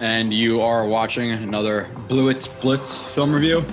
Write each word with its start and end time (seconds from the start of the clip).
and 0.00 0.32
you 0.32 0.60
are 0.60 0.86
watching 0.86 1.30
another 1.30 1.88
Blewitz 2.08 2.46
Blitz 2.46 2.98
film 2.98 3.32
review. 3.32 3.64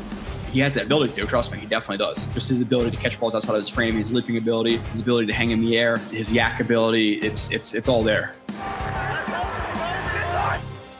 He 0.51 0.59
has 0.59 0.75
that 0.75 0.85
ability 0.85 1.13
to, 1.13 1.25
trust 1.25 1.51
me, 1.51 1.57
he 1.57 1.65
definitely 1.65 1.97
does. 1.97 2.25
Just 2.27 2.49
his 2.49 2.61
ability 2.61 2.91
to 2.91 2.97
catch 2.97 3.19
balls 3.19 3.33
outside 3.33 3.55
of 3.55 3.61
his 3.61 3.69
frame, 3.69 3.97
his 3.97 4.11
leaping 4.11 4.37
ability, 4.37 4.77
his 4.77 4.99
ability 4.99 5.27
to 5.27 5.33
hang 5.33 5.49
in 5.49 5.61
the 5.61 5.77
air, 5.77 5.97
his 6.11 6.31
yak 6.31 6.59
ability, 6.59 7.15
it's 7.15 7.51
it's 7.51 7.73
it's 7.73 7.89
all 7.89 8.03
there. 8.03 8.35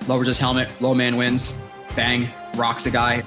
Lowers 0.08 0.28
his 0.28 0.38
helmet, 0.38 0.70
low 0.82 0.94
man 0.94 1.16
wins, 1.16 1.56
bang, 1.96 2.28
rocks 2.56 2.88
a 2.88 2.92
guy. 2.92 3.24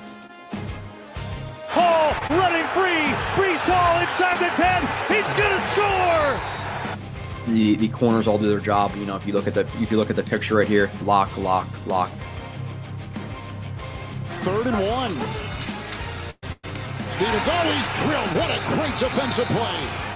Hall 1.68 2.12
running 2.36 2.66
free, 2.74 3.06
Breece 3.36 3.68
Hall 3.70 4.00
inside 4.00 4.38
the 4.38 4.54
10, 4.56 5.24
he's 5.24 5.34
gonna 5.34 5.62
score! 5.70 5.95
The 7.46 7.76
the 7.76 7.88
corners 7.88 8.26
all 8.26 8.38
do 8.38 8.48
their 8.48 8.60
job. 8.60 8.94
You 8.96 9.06
know, 9.06 9.16
if 9.16 9.26
you 9.26 9.32
look 9.32 9.46
at 9.46 9.54
the 9.54 9.60
if 9.80 9.90
you 9.90 9.96
look 9.96 10.10
at 10.10 10.16
the 10.16 10.22
picture 10.22 10.56
right 10.56 10.66
here, 10.66 10.90
lock, 11.04 11.36
lock, 11.36 11.68
lock. 11.86 12.10
Third 14.28 14.66
and 14.66 14.76
one. 14.88 15.14
Stevens 17.16 17.48
always 17.48 17.88
drilled. 18.00 18.28
What 18.36 18.50
a 18.50 18.60
great 18.74 18.98
defensive 18.98 19.46
play. 19.46 20.06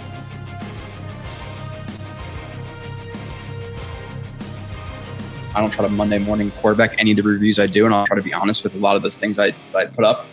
I 5.52 5.60
don't 5.60 5.70
try 5.70 5.84
to 5.84 5.90
Monday 5.90 6.18
morning 6.18 6.52
quarterback 6.52 6.94
any 6.98 7.10
of 7.10 7.16
the 7.16 7.22
reviews 7.24 7.58
I 7.58 7.66
do, 7.66 7.84
and 7.84 7.94
I'll 7.94 8.06
try 8.06 8.16
to 8.16 8.22
be 8.22 8.32
honest 8.32 8.62
with 8.62 8.74
a 8.74 8.78
lot 8.78 8.94
of 8.94 9.02
those 9.02 9.16
things 9.16 9.38
I, 9.38 9.52
I 9.74 9.86
put 9.86 10.04
up. 10.04 10.26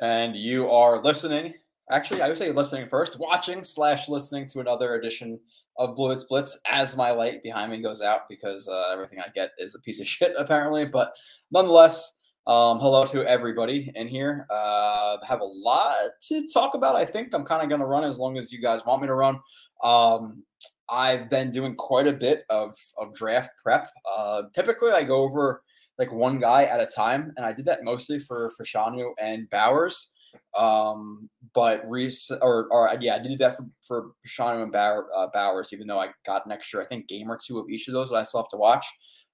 And 0.00 0.34
you 0.34 0.68
are 0.68 1.00
listening 1.00 1.54
actually, 1.90 2.22
I 2.22 2.28
would 2.28 2.36
say 2.36 2.52
listening 2.52 2.86
first, 2.86 3.18
watching 3.18 3.64
slash 3.64 4.08
listening 4.08 4.46
to 4.48 4.60
another 4.60 4.94
edition 4.94 5.38
of 5.78 5.96
Blewitz 5.96 6.24
Blitz 6.24 6.60
as 6.70 6.96
my 6.96 7.10
light 7.10 7.42
behind 7.42 7.70
me 7.70 7.80
goes 7.80 8.02
out 8.02 8.28
because 8.28 8.68
uh, 8.68 8.90
everything 8.92 9.20
I 9.20 9.28
get 9.34 9.52
is 9.58 9.74
a 9.74 9.80
piece 9.80 10.00
of 10.00 10.06
shit 10.14 10.34
apparently. 10.38 10.84
But 10.84 11.12
nonetheless, 11.50 12.16
um, 12.46 12.80
hello 12.80 13.06
to 13.06 13.24
everybody 13.24 13.92
in 13.94 14.08
here. 14.08 14.46
Uh, 14.50 15.16
have 15.26 15.40
a 15.40 15.44
lot 15.44 15.96
to 16.22 16.48
talk 16.48 16.74
about. 16.74 16.96
I 16.96 17.04
think 17.04 17.32
I'm 17.34 17.44
kind 17.44 17.62
of 17.62 17.68
going 17.68 17.80
to 17.80 17.86
run 17.86 18.04
as 18.04 18.18
long 18.18 18.36
as 18.36 18.52
you 18.52 18.60
guys 18.60 18.84
want 18.84 19.00
me 19.00 19.06
to 19.06 19.14
run. 19.14 19.38
Um, 19.84 20.42
I've 20.88 21.30
been 21.30 21.52
doing 21.52 21.76
quite 21.76 22.06
a 22.06 22.12
bit 22.12 22.44
of, 22.50 22.74
of 22.98 23.14
draft 23.14 23.50
prep. 23.62 23.88
Uh, 24.10 24.42
typically, 24.54 24.90
I 24.90 25.04
go 25.04 25.22
over 25.22 25.62
like 25.98 26.12
one 26.12 26.40
guy 26.40 26.64
at 26.64 26.80
a 26.80 26.86
time, 26.86 27.32
and 27.36 27.46
I 27.46 27.52
did 27.52 27.64
that 27.66 27.84
mostly 27.84 28.18
for 28.18 28.50
for 28.56 28.64
Fashanu 28.64 29.12
and 29.20 29.48
Bowers. 29.50 30.10
Um, 30.56 31.28
but 31.54 31.88
Reese 31.88 32.30
or, 32.30 32.68
or 32.70 32.94
yeah, 33.00 33.16
I 33.16 33.18
did 33.18 33.38
that 33.38 33.56
for 33.56 33.66
for 33.86 34.10
Shanu 34.26 34.62
and 34.62 34.74
uh, 34.74 35.26
Bowers, 35.32 35.70
even 35.72 35.86
though 35.86 35.98
I 35.98 36.08
got 36.26 36.46
an 36.46 36.52
extra, 36.52 36.82
I 36.82 36.86
think, 36.86 37.08
game 37.08 37.30
or 37.30 37.38
two 37.38 37.58
of 37.58 37.68
each 37.68 37.88
of 37.88 37.94
those 37.94 38.10
that 38.10 38.16
I 38.16 38.24
still 38.24 38.42
have 38.42 38.50
to 38.50 38.56
watch. 38.56 38.86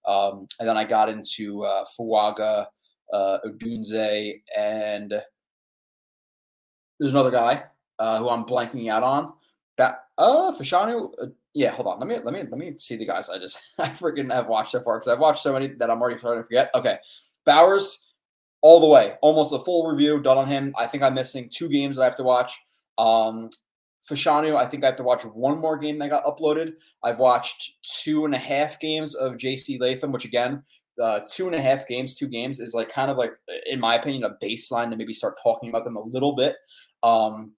Um, 0.07 0.47
and 0.59 0.69
then 0.69 0.77
I 0.77 0.85
got 0.85 1.09
into 1.09 1.65
uh, 1.65 1.85
Fuaga, 1.99 2.67
uh, 3.13 3.39
Odunze, 3.47 4.41
and 4.57 5.11
there's 6.99 7.13
another 7.13 7.31
guy 7.31 7.65
uh, 7.99 8.19
who 8.19 8.29
I'm 8.29 8.45
blanking 8.45 8.91
out 8.91 9.03
on. 9.03 9.33
That 9.77 10.05
uh, 10.17 10.53
Fashanu, 10.53 11.11
uh, 11.23 11.27
yeah. 11.55 11.71
Hold 11.71 11.89
on, 11.89 11.99
let 12.01 12.09
me 12.09 12.17
let 12.25 12.35
me 12.35 12.43
let 12.51 12.59
me 12.59 12.75
see 12.79 12.97
the 12.97 13.07
guys 13.07 13.29
I 13.29 13.39
just 13.39 13.59
I 13.79 13.91
freaking 13.91 14.33
have 14.33 14.49
watched 14.49 14.73
so 14.73 14.83
far 14.83 14.99
because 14.99 15.13
I've 15.13 15.21
watched 15.21 15.43
so 15.43 15.53
many 15.53 15.69
that 15.69 15.91
I'm 15.91 16.01
already 16.01 16.19
starting 16.19 16.43
to 16.43 16.47
forget. 16.47 16.71
Okay, 16.75 16.99
Bowers 17.45 18.08
all 18.61 18.81
the 18.81 18.87
way, 18.87 19.15
almost 19.23 19.53
a 19.53 19.59
full 19.61 19.87
review 19.89 20.21
done 20.21 20.39
on 20.39 20.49
him. 20.49 20.75
I 20.77 20.87
think 20.87 21.03
I'm 21.03 21.15
missing 21.15 21.49
two 21.53 21.69
games 21.69 21.97
that 21.97 22.03
I 22.03 22.07
have 22.07 22.17
to 22.17 22.25
watch. 22.25 22.59
Um, 22.97 23.51
Fashanu, 24.09 24.57
I 24.57 24.67
think 24.67 24.83
I 24.83 24.87
have 24.87 24.97
to 24.97 25.03
watch 25.03 25.23
one 25.25 25.59
more 25.59 25.77
game 25.77 25.99
that 25.99 26.11
got 26.11 26.25
uploaded. 26.25 26.73
I've 27.03 27.19
watched 27.19 27.73
two 28.03 28.25
and 28.25 28.35
a 28.35 28.39
half 28.39 28.81
games 28.81 29.15
of 29.15 29.35
JC 29.35 29.79
Latham, 29.79 30.13
which 30.13 30.25
again, 30.25 30.63
uh, 31.01 31.21
two 31.31 31.47
and 31.47 31.55
a 31.55 31.61
half 31.61 31.87
games, 31.87 32.15
two 32.15 32.27
games 32.27 32.59
is 32.59 32.75
like 32.75 32.89
kind 32.89 33.11
of 33.11 33.17
like, 33.17 33.33
in 33.71 33.79
my 33.79 33.95
opinion, 33.95 34.25
a 34.25 34.45
baseline 34.45 34.91
to 34.91 34.97
maybe 34.97 35.13
start 35.13 35.39
talking 35.43 35.69
about 35.69 35.85
them 35.85 35.97
a 35.97 36.03
little 36.03 36.35
bit. 36.35 36.57
Um, 37.03 37.53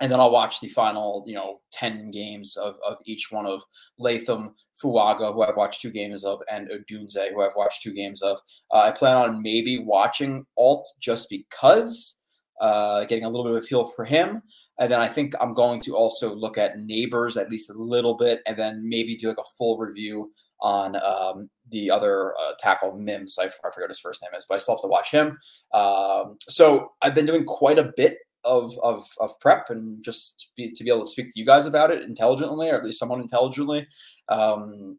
and 0.00 0.12
then 0.12 0.20
I'll 0.20 0.30
watch 0.30 0.60
the 0.60 0.68
final, 0.68 1.24
you 1.26 1.34
know, 1.34 1.60
10 1.72 2.10
games 2.10 2.56
of, 2.56 2.76
of 2.86 2.98
each 3.06 3.30
one 3.30 3.46
of 3.46 3.62
Latham, 3.98 4.54
Fuaga, 4.82 5.32
who 5.32 5.42
I've 5.42 5.56
watched 5.56 5.80
two 5.80 5.90
games 5.90 6.24
of, 6.24 6.40
and 6.50 6.68
Odunze, 6.68 7.32
who 7.32 7.42
I've 7.42 7.56
watched 7.56 7.82
two 7.82 7.92
games 7.92 8.22
of. 8.22 8.38
Uh, 8.72 8.78
I 8.78 8.90
plan 8.90 9.16
on 9.16 9.42
maybe 9.42 9.78
watching 9.78 10.44
Alt 10.56 10.86
just 11.00 11.30
because, 11.30 12.20
uh, 12.60 13.04
getting 13.04 13.24
a 13.24 13.28
little 13.28 13.44
bit 13.44 13.56
of 13.56 13.62
a 13.62 13.66
feel 13.66 13.86
for 13.86 14.04
him. 14.04 14.42
And 14.78 14.90
then 14.90 15.00
I 15.00 15.08
think 15.08 15.34
I'm 15.40 15.54
going 15.54 15.80
to 15.82 15.94
also 15.94 16.34
look 16.34 16.58
at 16.58 16.76
Nabers 16.76 17.40
at 17.40 17.48
least 17.48 17.70
a 17.70 17.74
little 17.74 18.16
bit, 18.16 18.40
and 18.46 18.58
then 18.58 18.88
maybe 18.88 19.16
do 19.16 19.28
like 19.28 19.38
a 19.38 19.56
full 19.56 19.78
review 19.78 20.32
on 20.60 20.96
um, 20.96 21.48
the 21.70 21.90
other 21.90 22.32
uh, 22.32 22.52
tackle 22.58 22.96
Mims. 22.96 23.38
I, 23.40 23.44
I 23.44 23.70
forget 23.72 23.88
his 23.88 24.00
first 24.00 24.22
name 24.22 24.36
is, 24.36 24.46
but 24.48 24.56
I 24.56 24.58
still 24.58 24.74
have 24.74 24.82
to 24.82 24.88
watch 24.88 25.10
him. 25.10 25.38
Um, 25.72 26.38
so 26.40 26.92
I've 27.02 27.14
been 27.14 27.26
doing 27.26 27.44
quite 27.44 27.78
a 27.78 27.92
bit 27.96 28.18
of 28.44 28.78
of, 28.82 29.06
of 29.20 29.38
prep 29.40 29.70
and 29.70 30.04
just 30.04 30.48
be, 30.56 30.70
to 30.72 30.84
be 30.84 30.90
able 30.90 31.04
to 31.04 31.10
speak 31.10 31.30
to 31.30 31.40
you 31.40 31.46
guys 31.46 31.66
about 31.66 31.90
it 31.90 32.02
intelligently, 32.02 32.68
or 32.68 32.76
at 32.76 32.84
least 32.84 32.98
someone 32.98 33.20
intelligently. 33.20 33.86
Um, 34.28 34.98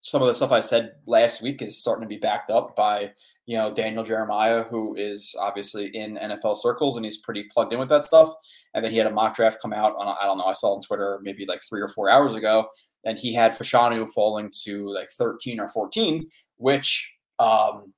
some 0.00 0.22
of 0.22 0.28
the 0.28 0.34
stuff 0.34 0.52
I 0.52 0.60
said 0.60 0.92
last 1.06 1.42
week 1.42 1.62
is 1.62 1.78
starting 1.78 2.02
to 2.02 2.08
be 2.08 2.18
backed 2.18 2.50
up 2.50 2.76
by 2.76 3.10
you 3.46 3.56
know 3.56 3.72
Daniel 3.72 4.04
Jeremiah, 4.04 4.64
who 4.64 4.94
is 4.96 5.34
obviously 5.38 5.86
in 5.94 6.16
NFL 6.16 6.58
circles 6.58 6.96
and 6.96 7.04
he's 7.04 7.18
pretty 7.18 7.44
plugged 7.52 7.72
in 7.72 7.78
with 7.78 7.88
that 7.88 8.06
stuff. 8.06 8.32
And 8.74 8.84
then 8.84 8.92
he 8.92 8.98
had 8.98 9.06
a 9.06 9.10
mock 9.10 9.34
draft 9.34 9.58
come 9.60 9.72
out 9.72 9.94
on 9.96 10.16
I 10.20 10.26
don't 10.26 10.38
know 10.38 10.44
I 10.44 10.52
saw 10.52 10.74
on 10.74 10.82
Twitter 10.82 11.18
maybe 11.22 11.46
like 11.46 11.62
three 11.68 11.80
or 11.80 11.88
four 11.88 12.10
hours 12.10 12.34
ago, 12.34 12.68
and 13.04 13.18
he 13.18 13.32
had 13.32 13.52
Fashanu 13.52 14.08
falling 14.10 14.52
to 14.64 14.88
like 14.92 15.08
13 15.10 15.60
or 15.60 15.68
14, 15.68 16.28
which 16.56 17.12
um, 17.38 17.92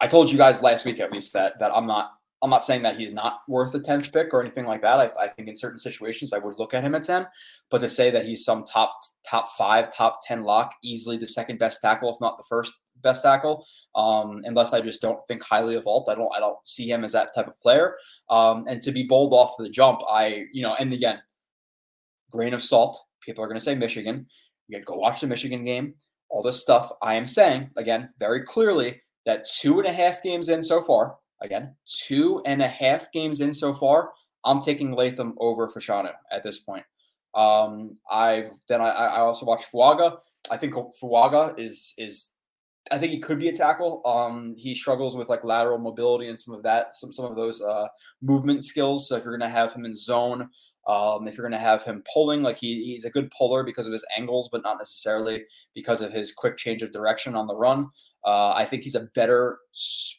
I 0.00 0.06
told 0.06 0.30
you 0.30 0.38
guys 0.38 0.62
last 0.62 0.84
week 0.84 1.00
at 1.00 1.12
least 1.12 1.32
that 1.32 1.58
that 1.58 1.74
I'm 1.74 1.86
not 1.86 2.12
I'm 2.42 2.50
not 2.50 2.64
saying 2.64 2.82
that 2.82 2.98
he's 2.98 3.12
not 3.12 3.40
worth 3.48 3.74
a 3.74 3.80
10th 3.80 4.12
pick 4.12 4.32
or 4.32 4.40
anything 4.40 4.66
like 4.66 4.82
that. 4.82 5.00
I, 5.00 5.24
I, 5.24 5.28
think 5.28 5.48
in 5.48 5.56
certain 5.56 5.78
situations 5.78 6.32
I 6.32 6.38
would 6.38 6.58
look 6.58 6.72
at 6.72 6.84
him 6.84 6.94
at 6.94 7.02
10, 7.02 7.26
but 7.68 7.78
to 7.78 7.88
say 7.88 8.10
that 8.12 8.26
he's 8.26 8.44
some 8.44 8.64
top 8.64 8.96
top 9.28 9.50
five, 9.56 9.92
top 9.92 10.20
10 10.22 10.44
lock, 10.44 10.74
easily 10.84 11.16
the 11.16 11.26
second 11.26 11.58
best 11.58 11.80
tackle, 11.80 12.14
if 12.14 12.20
not 12.20 12.36
the 12.36 12.44
first 12.48 12.74
best 13.02 13.22
tackle, 13.22 13.66
um, 13.94 14.42
unless 14.44 14.72
I 14.72 14.80
just 14.80 15.00
don't 15.00 15.20
think 15.26 15.42
highly 15.42 15.74
of 15.74 15.86
Alt. 15.86 16.08
I 16.08 16.14
don't 16.14 16.30
I 16.34 16.40
don't 16.40 16.58
see 16.64 16.90
him 16.90 17.04
as 17.04 17.12
that 17.12 17.34
type 17.34 17.48
of 17.48 17.60
player. 17.60 17.96
Um, 18.30 18.66
and 18.68 18.82
to 18.82 18.92
be 18.92 19.04
bold 19.04 19.32
off 19.32 19.56
the 19.58 19.68
jump, 19.68 20.00
I 20.08 20.44
you 20.52 20.62
know, 20.62 20.74
and 20.78 20.92
again, 20.92 21.20
grain 22.30 22.54
of 22.54 22.62
salt. 22.62 23.00
People 23.20 23.42
are 23.44 23.48
going 23.48 23.58
to 23.58 23.64
say 23.64 23.74
Michigan. 23.74 24.26
You 24.68 24.80
go 24.82 24.94
watch 24.94 25.20
the 25.20 25.26
Michigan 25.26 25.64
game. 25.64 25.94
All 26.30 26.42
this 26.42 26.62
stuff. 26.62 26.92
I 27.02 27.14
am 27.14 27.26
saying 27.26 27.70
again 27.76 28.10
very 28.18 28.42
clearly 28.42 29.00
that 29.26 29.44
two 29.44 29.78
and 29.78 29.88
a 29.88 29.92
half 29.92 30.22
games 30.22 30.48
in 30.48 30.62
so 30.62 30.80
far 30.80 31.16
Again, 31.40 31.74
two 32.06 32.42
and 32.46 32.62
a 32.62 32.68
half 32.68 33.10
games 33.12 33.40
in 33.40 33.54
so 33.54 33.72
far. 33.72 34.10
I'm 34.44 34.60
taking 34.60 34.92
Latham 34.92 35.34
over 35.38 35.68
Fashanu 35.68 36.12
at 36.30 36.42
this 36.42 36.60
point. 36.60 36.84
Um, 37.34 37.96
I've 38.10 38.50
then 38.68 38.80
I, 38.80 38.90
I 38.90 39.20
also 39.20 39.46
watched 39.46 39.70
Fuaga. 39.72 40.18
I 40.50 40.56
think 40.56 40.74
Fuaga 40.74 41.58
is 41.58 41.94
is 41.98 42.30
I 42.90 42.98
think 42.98 43.12
he 43.12 43.18
could 43.18 43.38
be 43.38 43.48
a 43.48 43.52
tackle. 43.52 44.02
Um, 44.04 44.54
he 44.56 44.74
struggles 44.74 45.16
with 45.16 45.28
like 45.28 45.44
lateral 45.44 45.78
mobility 45.78 46.28
and 46.28 46.40
some 46.40 46.54
of 46.54 46.62
that, 46.62 46.94
some 46.96 47.12
some 47.12 47.26
of 47.26 47.36
those 47.36 47.60
uh, 47.62 47.86
movement 48.22 48.64
skills. 48.64 49.08
So 49.08 49.16
if 49.16 49.24
you're 49.24 49.38
to 49.38 49.48
have 49.48 49.72
him 49.72 49.84
in 49.84 49.94
zone, 49.94 50.48
um, 50.88 51.28
if 51.28 51.36
you're 51.36 51.48
to 51.48 51.58
have 51.58 51.84
him 51.84 52.02
pulling, 52.12 52.42
like 52.42 52.56
he, 52.56 52.82
he's 52.84 53.04
a 53.04 53.10
good 53.10 53.30
puller 53.30 53.62
because 53.62 53.86
of 53.86 53.92
his 53.92 54.04
angles, 54.16 54.48
but 54.50 54.62
not 54.62 54.78
necessarily 54.78 55.44
because 55.74 56.00
of 56.00 56.12
his 56.12 56.32
quick 56.32 56.56
change 56.56 56.82
of 56.82 56.92
direction 56.92 57.34
on 57.34 57.46
the 57.46 57.54
run. 57.54 57.88
Uh, 58.24 58.52
I 58.52 58.64
think 58.64 58.82
he's 58.82 58.94
a 58.94 59.08
better 59.14 59.58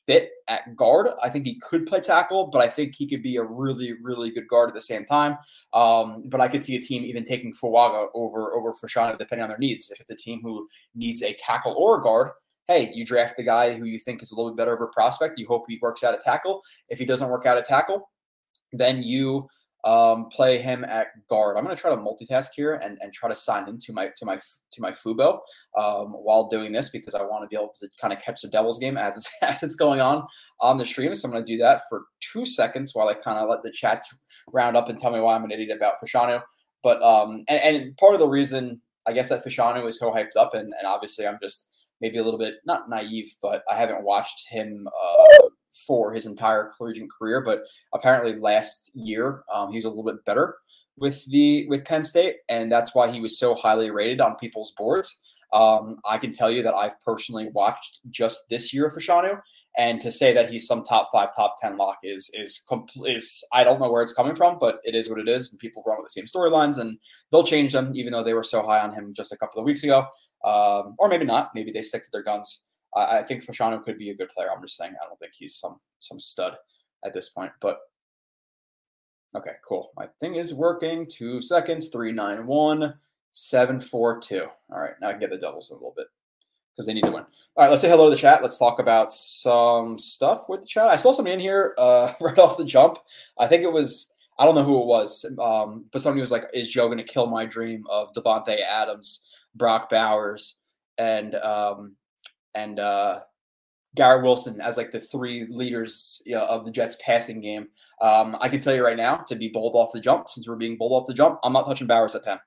fit 0.06 0.32
at 0.48 0.76
guard. 0.76 1.08
I 1.22 1.30
think 1.30 1.46
he 1.46 1.60
could 1.60 1.86
play 1.86 2.00
tackle, 2.00 2.48
but 2.48 2.60
I 2.60 2.70
think 2.70 2.96
he 2.96 3.08
could 3.08 3.22
be 3.22 3.36
a 3.38 3.44
really, 3.44 3.94
really 4.02 4.32
good 4.32 4.48
guard 4.48 4.70
at 4.70 4.74
the 4.74 4.82
same 4.82 5.06
time. 5.06 5.38
Um, 5.74 6.24
but 6.28 6.42
I 6.42 6.48
could 6.48 6.64
see 6.64 6.76
a 6.76 6.82
team 6.82 7.04
even 7.04 7.24
taking 7.24 7.54
Fuaga 7.54 8.08
over 8.14 8.54
over 8.54 8.74
Fashanu 8.74 9.18
depending 9.18 9.44
on 9.44 9.50
their 9.50 9.58
needs. 9.58 9.92
If 9.92 10.00
it's 10.00 10.10
a 10.10 10.16
team 10.16 10.42
who 10.42 10.68
needs 10.96 11.22
a 11.22 11.34
tackle 11.36 11.76
or 11.78 12.00
a 12.00 12.02
guard, 12.02 12.32
hey, 12.68 12.92
you 12.94 13.06
draft 13.06 13.36
the 13.38 13.44
guy 13.44 13.74
who 13.74 13.86
you 13.86 14.00
think 14.00 14.22
is 14.22 14.32
a 14.32 14.36
little 14.36 14.52
bit 14.52 14.58
better 14.58 14.74
of 14.74 14.82
a 14.82 14.88
prospect. 14.88 15.38
You 15.38 15.48
hope 15.48 15.66
he 15.68 15.80
works 15.82 16.04
out 16.04 16.14
a 16.14 16.20
tackle. 16.20 16.62
If 16.88 17.00
he 17.00 17.06
doesn't 17.06 17.30
work 17.30 17.46
out 17.46 17.58
a 17.58 17.64
tackle, 17.64 18.10
then 18.72 19.04
you 19.04 19.48
um, 19.86 20.28
play 20.30 20.62
him 20.62 20.84
at 20.84 21.08
guard. 21.30 21.58
I'm 21.58 21.64
going 21.64 21.76
to 21.76 21.82
try 21.82 21.92
to 21.92 21.98
multitask 21.98 22.50
here 22.56 22.76
and, 22.76 22.98
and 23.02 23.14
try 23.14 23.30
to 23.30 23.36
sign 23.36 23.70
into 23.70 23.94
my 23.94 24.10
to 24.18 24.26
my 24.26 24.36
to 24.36 24.82
my 24.82 24.92
Fubo 24.92 25.40
um, 25.78 26.12
while 26.12 26.50
doing 26.50 26.74
this 26.74 26.90
because 26.90 27.16
I 27.16 27.22
want 27.22 27.44
to 27.44 27.48
be 27.48 27.56
able 27.56 27.74
to 27.80 27.88
kind 28.02 28.14
of 28.14 28.22
catch 28.22 28.42
the 28.42 28.50
Devils 28.50 28.80
game 28.80 28.98
as 28.98 29.18
it's 29.18 29.30
as 29.42 29.64
it's 29.64 29.76
going 29.76 30.02
on 30.02 30.26
on 30.60 30.78
the 30.78 30.86
stream. 30.86 31.14
So 31.16 31.28
I'm 31.28 31.32
going 31.32 31.46
to 31.46 31.52
do 31.52 31.58
that 31.60 31.84
for 31.90 32.04
two 32.20 32.46
seconds 32.46 32.94
while 32.94 33.08
I 33.08 33.14
kind 33.14 33.38
of 33.38 33.50
let 33.50 33.64
the 33.64 33.72
chats 33.72 34.14
round 34.52 34.76
up 34.76 34.90
and 34.90 35.00
tell 35.00 35.12
me 35.12 35.22
why 35.22 35.36
I'm 35.36 35.44
an 35.44 35.52
idiot 35.52 35.76
about 35.76 35.96
Fashanu. 36.04 36.42
But 36.84 37.02
um, 37.02 37.44
and, 37.48 37.60
and 37.60 37.98
part 37.98 38.14
of 38.14 38.20
the 38.20 38.28
reason 38.28 38.82
I 39.08 39.14
guess 39.14 39.30
that 39.30 39.46
Fashanu 39.46 39.88
is 39.88 39.98
so 39.98 40.12
hyped 40.12 40.36
up, 40.38 40.54
and, 40.54 40.74
and 40.78 40.86
obviously 40.86 41.26
I'm 41.26 41.40
just 41.42 41.68
maybe 42.02 42.18
a 42.18 42.24
little 42.24 42.40
bit 42.40 42.56
not 42.66 42.90
naive, 42.90 43.34
but 43.42 43.64
I 43.70 43.76
haven't 43.76 44.04
watched 44.04 44.48
him 44.50 44.88
uh, 44.88 45.48
for 45.86 46.14
his 46.14 46.26
entire 46.26 46.72
collegiate 46.76 47.10
career. 47.12 47.42
But 47.42 47.64
apparently 47.94 48.40
last 48.40 48.92
year 48.94 49.44
um, 49.54 49.72
he 49.72 49.78
was 49.78 49.86
a 49.86 49.90
little 49.90 50.04
bit 50.04 50.24
better 50.26 50.58
with 51.00 51.26
the 51.26 51.68
with 51.68 51.86
Penn 51.86 52.04
State, 52.04 52.38
and 52.50 52.72
that's 52.72 52.94
why 52.94 53.12
he 53.12 53.20
was 53.20 53.40
so 53.40 53.56
highly 53.56 53.90
rated 53.90 54.22
on 54.22 54.36
people's 54.36 54.74
boards. 54.78 55.22
Um, 55.54 56.00
I 56.06 56.18
can 56.18 56.32
tell 56.32 56.52
you 56.52 56.62
that 56.64 56.76
I've 56.76 57.00
personally 57.04 57.50
watched 57.54 58.00
just 58.12 58.42
this 58.50 58.74
year 58.74 58.86
of 58.86 58.94
Fashanu, 58.94 59.40
and 59.78 60.00
to 60.02 60.12
say 60.12 60.34
that 60.34 60.50
he's 60.52 60.68
some 60.68 60.84
top 60.84 61.10
five, 61.12 61.36
top 61.36 61.56
ten 61.62 61.78
lock 61.78 61.98
is 62.04 62.30
is 62.34 62.64
complete. 62.68 63.18
is 63.18 63.44
I 63.54 63.64
don't 63.64 63.80
know 63.80 63.92
where 63.92 64.04
it's 64.04 64.14
coming 64.14 64.36
from, 64.36 64.58
but 64.60 64.80
it 64.84 64.96
is 64.96 65.10
what 65.10 65.20
it 65.20 65.28
is, 65.28 65.52
and 65.52 65.60
people 65.60 65.84
run 65.86 65.98
with 65.98 66.12
the 66.14 66.22
same 66.22 66.26
storylines, 66.26 66.78
and 66.78 66.98
they'll 67.32 67.44
change 67.44 67.74
them, 67.74 67.92
even 67.96 68.14
though 68.14 68.24
they 68.24 68.34
were 68.34 68.44
so 68.44 68.62
high 68.62 68.80
on 68.80 68.94
him 68.94 69.14
just 69.16 69.32
a 69.32 69.38
couple 69.38 69.60
of 69.60 69.66
weeks 69.66 69.84
ago, 69.84 70.06
um, 70.44 70.96
or 71.00 71.08
maybe 71.08 71.26
not. 71.26 71.52
Maybe 71.56 71.72
they 71.72 71.82
stick 71.82 72.04
to 72.04 72.10
their 72.12 72.24
guns. 72.24 72.66
I 72.96 73.24
think 73.24 73.46
Fashanu 73.46 73.84
could 73.84 73.98
be 73.98 74.10
a 74.10 74.16
good 74.16 74.30
player. 74.30 74.50
I'm 74.52 74.62
just 74.62 74.78
saying 74.78 74.94
I 75.02 75.08
don't 75.08 75.20
think 75.20 75.34
he's 75.36 75.56
some 75.56 75.80
some 76.00 76.20
stud 76.20 76.56
at 77.06 77.14
this 77.14 77.30
point, 77.30 77.52
but 77.62 77.80
Okay, 79.36 79.52
cool. 79.68 79.92
My 79.96 80.08
thing 80.20 80.36
is 80.36 80.54
working. 80.54 81.06
Two 81.06 81.42
seconds. 81.42 81.90
Three 81.90 82.12
nine 82.12 82.48
one 82.48 82.96
seven 83.32 83.80
four 83.80 84.20
two. 84.20 84.48
All 84.72 84.82
right, 84.82 84.94
now 85.02 85.10
I 85.10 85.12
can 85.12 85.20
get 85.20 85.30
the 85.30 85.38
doubles 85.38 85.70
a 85.70 85.74
little 85.74 85.94
bit 85.96 86.08
because 86.76 86.88
they 86.88 86.94
need 86.94 87.04
to 87.04 87.12
win. 87.12 87.26
All 87.56 87.64
right, 87.64 87.70
let's 87.70 87.82
say 87.82 87.90
hello 87.90 88.10
to 88.10 88.16
the 88.16 88.22
chat. 88.22 88.42
Let's 88.42 88.58
talk 88.58 88.80
about 88.80 89.14
some 89.14 90.00
stuff 90.00 90.50
with 90.50 90.62
the 90.62 90.68
chat. 90.68 90.88
I 90.88 90.96
saw 90.96 91.12
somebody 91.12 91.36
in 91.36 91.40
here 91.40 91.76
uh, 91.78 92.14
right 92.20 92.40
off 92.40 92.58
the 92.58 92.66
jump. 92.66 92.98
I 93.38 93.48
think 93.48 93.64
it 93.64 93.72
was 93.72 94.12
I 94.40 94.46
don't 94.46 94.56
know 94.56 94.64
who 94.64 94.82
it 94.82 94.88
was, 94.88 95.26
um, 95.40 95.86
but 95.92 96.02
somebody 96.02 96.22
was 96.22 96.32
like, 96.32 96.46
"Is 96.54 96.70
Joe 96.70 96.88
going 96.88 96.98
to 96.98 97.04
kill 97.04 97.28
my 97.28 97.46
dream 97.46 97.84
of 97.90 98.14
Davante 98.14 98.60
Adams, 98.62 99.22
Brock 99.54 99.92
Bowers, 99.92 100.56
and 100.98 101.36
um, 101.36 101.96
and 102.56 102.80
uh, 102.80 103.20
Garrett 103.96 104.24
Wilson 104.24 104.62
as 104.62 104.78
like 104.78 104.92
the 104.92 105.00
three 105.00 105.48
leaders 105.50 106.22
you 106.26 106.36
know, 106.36 106.46
of 106.46 106.66
the 106.66 106.72
Jets 106.72 106.98
passing 107.04 107.42
game?" 107.42 107.68
Um, 108.02 108.38
I 108.40 108.48
can 108.48 108.60
tell 108.60 108.74
you 108.74 108.84
right 108.84 108.98
now, 108.98 109.18
to 109.28 109.36
be 109.36 109.50
bold 109.50 109.76
off 109.76 109.92
the 109.94 110.00
jump, 110.00 110.30
since 110.30 110.48
we're 110.48 110.56
being 110.56 110.78
bold 110.78 110.94
off 110.94 111.08
the 111.08 111.14
jump, 111.14 111.40
I'm 111.44 111.54
not 111.54 111.66
touching 111.66 111.88
Bowers 111.88 112.16
at 112.16 112.24
10. 112.24 112.38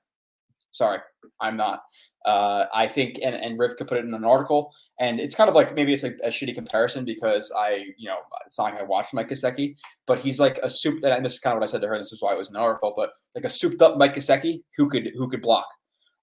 Sorry, 0.71 0.99
I'm 1.39 1.55
not. 1.55 1.83
Uh, 2.25 2.65
I 2.73 2.87
think, 2.87 3.19
and, 3.23 3.35
and 3.35 3.59
Riv 3.59 3.75
could 3.75 3.87
put 3.87 3.97
it 3.97 4.05
in 4.05 4.13
an 4.13 4.23
article, 4.23 4.71
and 4.99 5.19
it's 5.19 5.35
kind 5.35 5.49
of 5.49 5.55
like 5.55 5.75
maybe 5.75 5.93
it's 5.93 6.03
a, 6.03 6.13
a 6.23 6.29
shitty 6.29 6.55
comparison 6.55 7.05
because 7.05 7.51
I, 7.55 7.83
you 7.97 8.07
know, 8.07 8.17
it's 8.45 8.57
not 8.57 8.71
like 8.71 8.79
I 8.79 8.83
watched 8.83 9.13
Mike 9.13 9.29
Gesicki, 9.29 9.75
but 10.07 10.19
he's 10.19 10.39
like 10.39 10.57
a 10.63 10.69
soup. 10.69 11.03
And 11.03 11.25
this 11.25 11.33
is 11.33 11.39
kind 11.39 11.55
of 11.55 11.59
what 11.59 11.69
I 11.69 11.71
said 11.71 11.81
to 11.81 11.87
her. 11.87 11.97
This 11.97 12.13
is 12.13 12.21
why 12.21 12.33
it 12.33 12.37
was 12.37 12.49
an 12.49 12.55
article, 12.55 12.93
but 12.95 13.11
like 13.35 13.43
a 13.43 13.49
souped 13.49 13.81
up 13.81 13.97
Mike 13.97 14.15
Gesicki 14.15 14.63
who 14.77 14.87
could 14.89 15.09
who 15.17 15.27
could 15.29 15.41
block. 15.41 15.67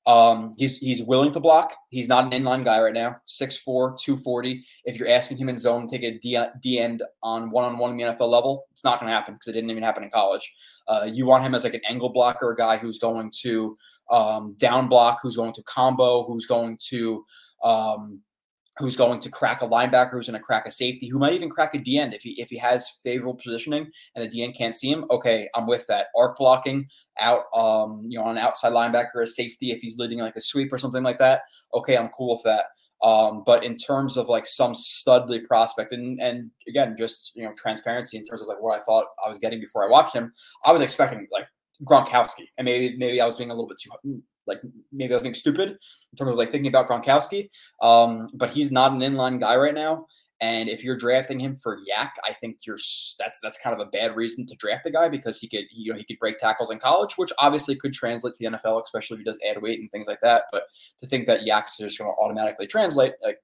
Um, 0.07 0.53
he's 0.57 0.79
he's 0.79 1.03
willing 1.03 1.33
to 1.33 1.41
block. 1.41 1.75
He's 1.91 2.09
not 2.09 2.25
an 2.25 2.31
inline 2.31 2.65
guy 2.65 2.81
right 2.81 2.95
now. 2.95 3.17
6'4", 3.29 3.99
240. 3.99 4.65
If 4.85 4.97
you're 4.97 5.09
asking 5.09 5.37
him 5.37 5.49
in 5.49 5.59
zone 5.59 5.87
take 5.87 6.03
a 6.03 6.19
D, 6.19 6.43
D 6.61 6.79
end 6.79 7.03
on 7.23 7.51
one 7.51 7.65
on 7.65 7.79
one 7.79 7.91
in 7.91 7.97
the 7.97 8.05
NFL 8.05 8.31
level, 8.31 8.67
it's 8.71 8.83
not 8.83 8.99
going 8.99 9.11
to 9.11 9.15
happen 9.15 9.35
because 9.35 9.49
it 9.49 9.53
didn't 9.53 9.71
even 9.71 9.83
happen 9.83 10.03
in 10.03 10.11
college. 10.11 10.51
Uh, 10.89 11.07
you 11.11 11.27
want 11.27 11.45
him 11.45 11.55
as 11.55 11.65
like 11.65 11.75
an 11.75 11.83
angle 11.89 12.09
blocker, 12.09 12.51
a 12.51 12.57
guy 12.57 12.79
who's 12.79 12.99
going 12.99 13.31
to 13.43 13.77
um, 14.11 14.55
down 14.59 14.89
block, 14.89 15.19
who's 15.23 15.37
going 15.37 15.53
to 15.53 15.63
combo, 15.65 16.25
who's 16.25 16.47
going 16.47 16.79
to 16.89 17.25
um, 17.63 18.21
who's 18.81 18.97
going 18.97 19.21
to 19.21 19.29
crack 19.29 19.63
a 19.63 19.69
linebacker, 19.69 20.13
who's 20.13 20.27
going 20.27 20.39
to 20.39 20.45
crack 20.45 20.67
a 20.67 20.73
safety, 20.73 21.07
who 21.07 21.19
might 21.19 21.35
even 21.35 21.51
crack 21.51 21.75
a 21.75 21.79
DN 21.79 22.15
if 22.15 22.23
he 22.23 22.41
if 22.41 22.49
he 22.49 22.59
has 22.59 22.89
favorable 23.03 23.39
positioning 23.43 23.89
and 24.15 24.25
the 24.25 24.29
DN 24.29 24.57
can't 24.57 24.75
see 24.75 24.91
him. 24.91 25.05
Okay, 25.11 25.49
I'm 25.55 25.67
with 25.67 25.87
that. 25.87 26.07
Arc 26.17 26.39
blocking 26.39 26.89
out, 27.21 27.45
um, 27.55 28.05
you 28.09 28.19
know, 28.19 28.25
on 28.25 28.37
an 28.37 28.43
outside 28.43 28.73
linebacker, 28.73 29.23
a 29.23 29.27
safety 29.27 29.71
if 29.71 29.81
he's 29.81 29.99
leading 29.99 30.19
like 30.19 30.37
a 30.37 30.41
sweep 30.41 30.73
or 30.73 30.79
something 30.79 31.03
like 31.03 31.19
that. 31.19 31.43
Okay, 31.75 31.97
I'm 31.97 32.09
cool 32.09 32.37
with 32.37 32.45
that. 32.45 32.65
Um, 33.03 33.45
but 33.47 33.65
in 33.65 33.77
terms 33.77 34.17
of 34.17 34.29
like 34.29 34.47
some 34.47 34.73
studly 34.73 35.45
prospect, 35.45 35.93
and 35.93 36.21
and 36.21 36.51
again, 36.69 36.97
just 36.99 37.33
you 37.35 37.45
know, 37.45 37.53
transparency 37.57 38.17
in 38.17 38.27
terms 38.27 38.43
of 38.43 38.49
like 38.49 38.61
what 38.61 38.79
I 38.79 38.83
thought 38.83 39.07
I 39.25 39.29
was 39.29 39.39
getting 39.39 39.61
before 39.61 39.85
I 39.85 39.91
watched 39.91 40.15
him, 40.15 40.33
I 40.65 40.73
was 40.73 40.83
expecting 40.83 41.27
like 41.31 41.47
Gronkowski, 41.85 42.49
and 42.59 42.65
maybe 42.65 42.97
maybe 42.99 43.21
I 43.21 43.27
was 43.27 43.37
being 43.37 43.51
a 43.51 43.55
little 43.55 43.69
bit 43.69 43.79
too 43.79 44.23
like 44.51 44.61
maybe 44.93 45.19
being 45.21 45.35
stupid 45.35 45.71
in 45.71 46.17
terms 46.19 46.31
of 46.31 46.37
like 46.37 46.51
thinking 46.51 46.69
about 46.69 46.89
Gronkowski. 46.89 47.49
Um, 47.81 48.29
but 48.35 48.51
he's 48.51 48.71
not 48.71 48.93
an 48.93 48.99
inline 49.01 49.41
guy 49.41 49.57
right 49.57 49.75
now. 49.75 50.07
And 50.43 50.71
if 50.71 50.83
you're 50.83 50.97
drafting 50.97 51.39
him 51.39 51.55
for 51.55 51.79
YAC, 51.79 52.09
I 52.27 52.33
think 52.33 52.59
you're 52.67 52.79
that's 53.19 53.39
that's 53.43 53.59
kind 53.59 53.79
of 53.79 53.87
a 53.87 53.91
bad 53.91 54.17
reason 54.17 54.47
to 54.47 54.55
draft 54.57 54.85
the 54.85 54.91
guy 54.91 55.09
because 55.09 55.39
he 55.39 55.49
could 55.49 55.65
you 55.71 55.93
know 55.93 55.99
he 55.99 56.05
could 56.05 56.19
break 56.19 56.39
tackles 56.39 56.71
in 56.71 56.79
college, 56.79 57.13
which 57.17 57.31
obviously 57.39 57.77
could 57.77 57.93
translate 57.93 58.35
to 58.35 58.51
the 58.51 58.57
NFL, 58.57 58.83
especially 58.83 59.17
if 59.17 59.19
he 59.19 59.25
does 59.25 59.39
add 59.49 59.61
weight 59.61 59.81
and 59.81 59.91
things 59.91 60.07
like 60.07 60.21
that. 60.23 60.45
But 60.51 60.65
to 61.01 61.07
think 61.07 61.27
that 61.27 61.41
YAC's 61.41 61.77
just 61.77 61.99
going 61.99 62.11
to 62.11 62.17
automatically 62.19 62.67
translate, 62.67 63.15
like 63.23 63.39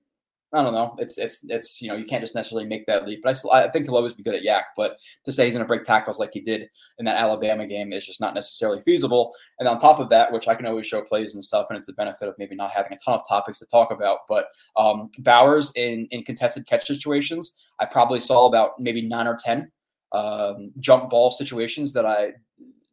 I 0.52 0.62
don't 0.62 0.72
know. 0.72 0.94
It's 0.98 1.18
it's 1.18 1.40
it's 1.48 1.82
you 1.82 1.88
know 1.88 1.96
you 1.96 2.04
can't 2.04 2.22
just 2.22 2.34
necessarily 2.34 2.68
make 2.68 2.86
that 2.86 3.06
leap. 3.06 3.20
But 3.22 3.30
I 3.30 3.32
still 3.32 3.50
I 3.50 3.68
think 3.68 3.84
he'll 3.84 3.96
always 3.96 4.14
be 4.14 4.22
good 4.22 4.34
at 4.34 4.42
YAC. 4.42 4.62
But 4.76 4.96
to 5.24 5.32
say 5.32 5.44
he's 5.44 5.54
going 5.54 5.64
to 5.64 5.68
break 5.68 5.84
tackles 5.84 6.20
like 6.20 6.30
he 6.32 6.40
did 6.40 6.68
in 6.98 7.04
that 7.04 7.16
Alabama 7.16 7.66
game 7.66 7.92
is 7.92 8.06
just 8.06 8.20
not 8.20 8.32
necessarily 8.32 8.80
feasible. 8.82 9.34
And 9.58 9.68
on 9.68 9.80
top 9.80 9.98
of 9.98 10.08
that, 10.10 10.30
which 10.30 10.46
I 10.46 10.54
can 10.54 10.66
always 10.66 10.86
show 10.86 11.02
plays 11.02 11.34
and 11.34 11.44
stuff, 11.44 11.66
and 11.68 11.76
it's 11.76 11.88
the 11.88 11.94
benefit 11.94 12.28
of 12.28 12.36
maybe 12.38 12.54
not 12.54 12.70
having 12.70 12.92
a 12.92 12.98
ton 13.04 13.14
of 13.14 13.28
topics 13.28 13.58
to 13.58 13.66
talk 13.66 13.90
about. 13.90 14.20
But 14.28 14.46
um, 14.76 15.10
Bowers 15.18 15.72
in 15.74 16.06
in 16.12 16.22
contested 16.22 16.66
catch 16.66 16.86
situations, 16.86 17.56
I 17.80 17.86
probably 17.86 18.20
saw 18.20 18.46
about 18.46 18.78
maybe 18.78 19.02
nine 19.02 19.26
or 19.26 19.36
ten 19.36 19.70
um, 20.12 20.72
jump 20.78 21.10
ball 21.10 21.32
situations 21.32 21.92
that 21.92 22.06
I 22.06 22.32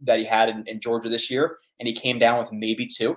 that 0.01 0.19
he 0.19 0.25
had 0.25 0.49
in, 0.49 0.63
in 0.67 0.81
Georgia 0.81 1.07
this 1.07 1.29
year, 1.29 1.57
and 1.79 1.87
he 1.87 1.93
came 1.93 2.17
down 2.19 2.39
with 2.39 2.51
maybe 2.51 2.87
two, 2.87 3.15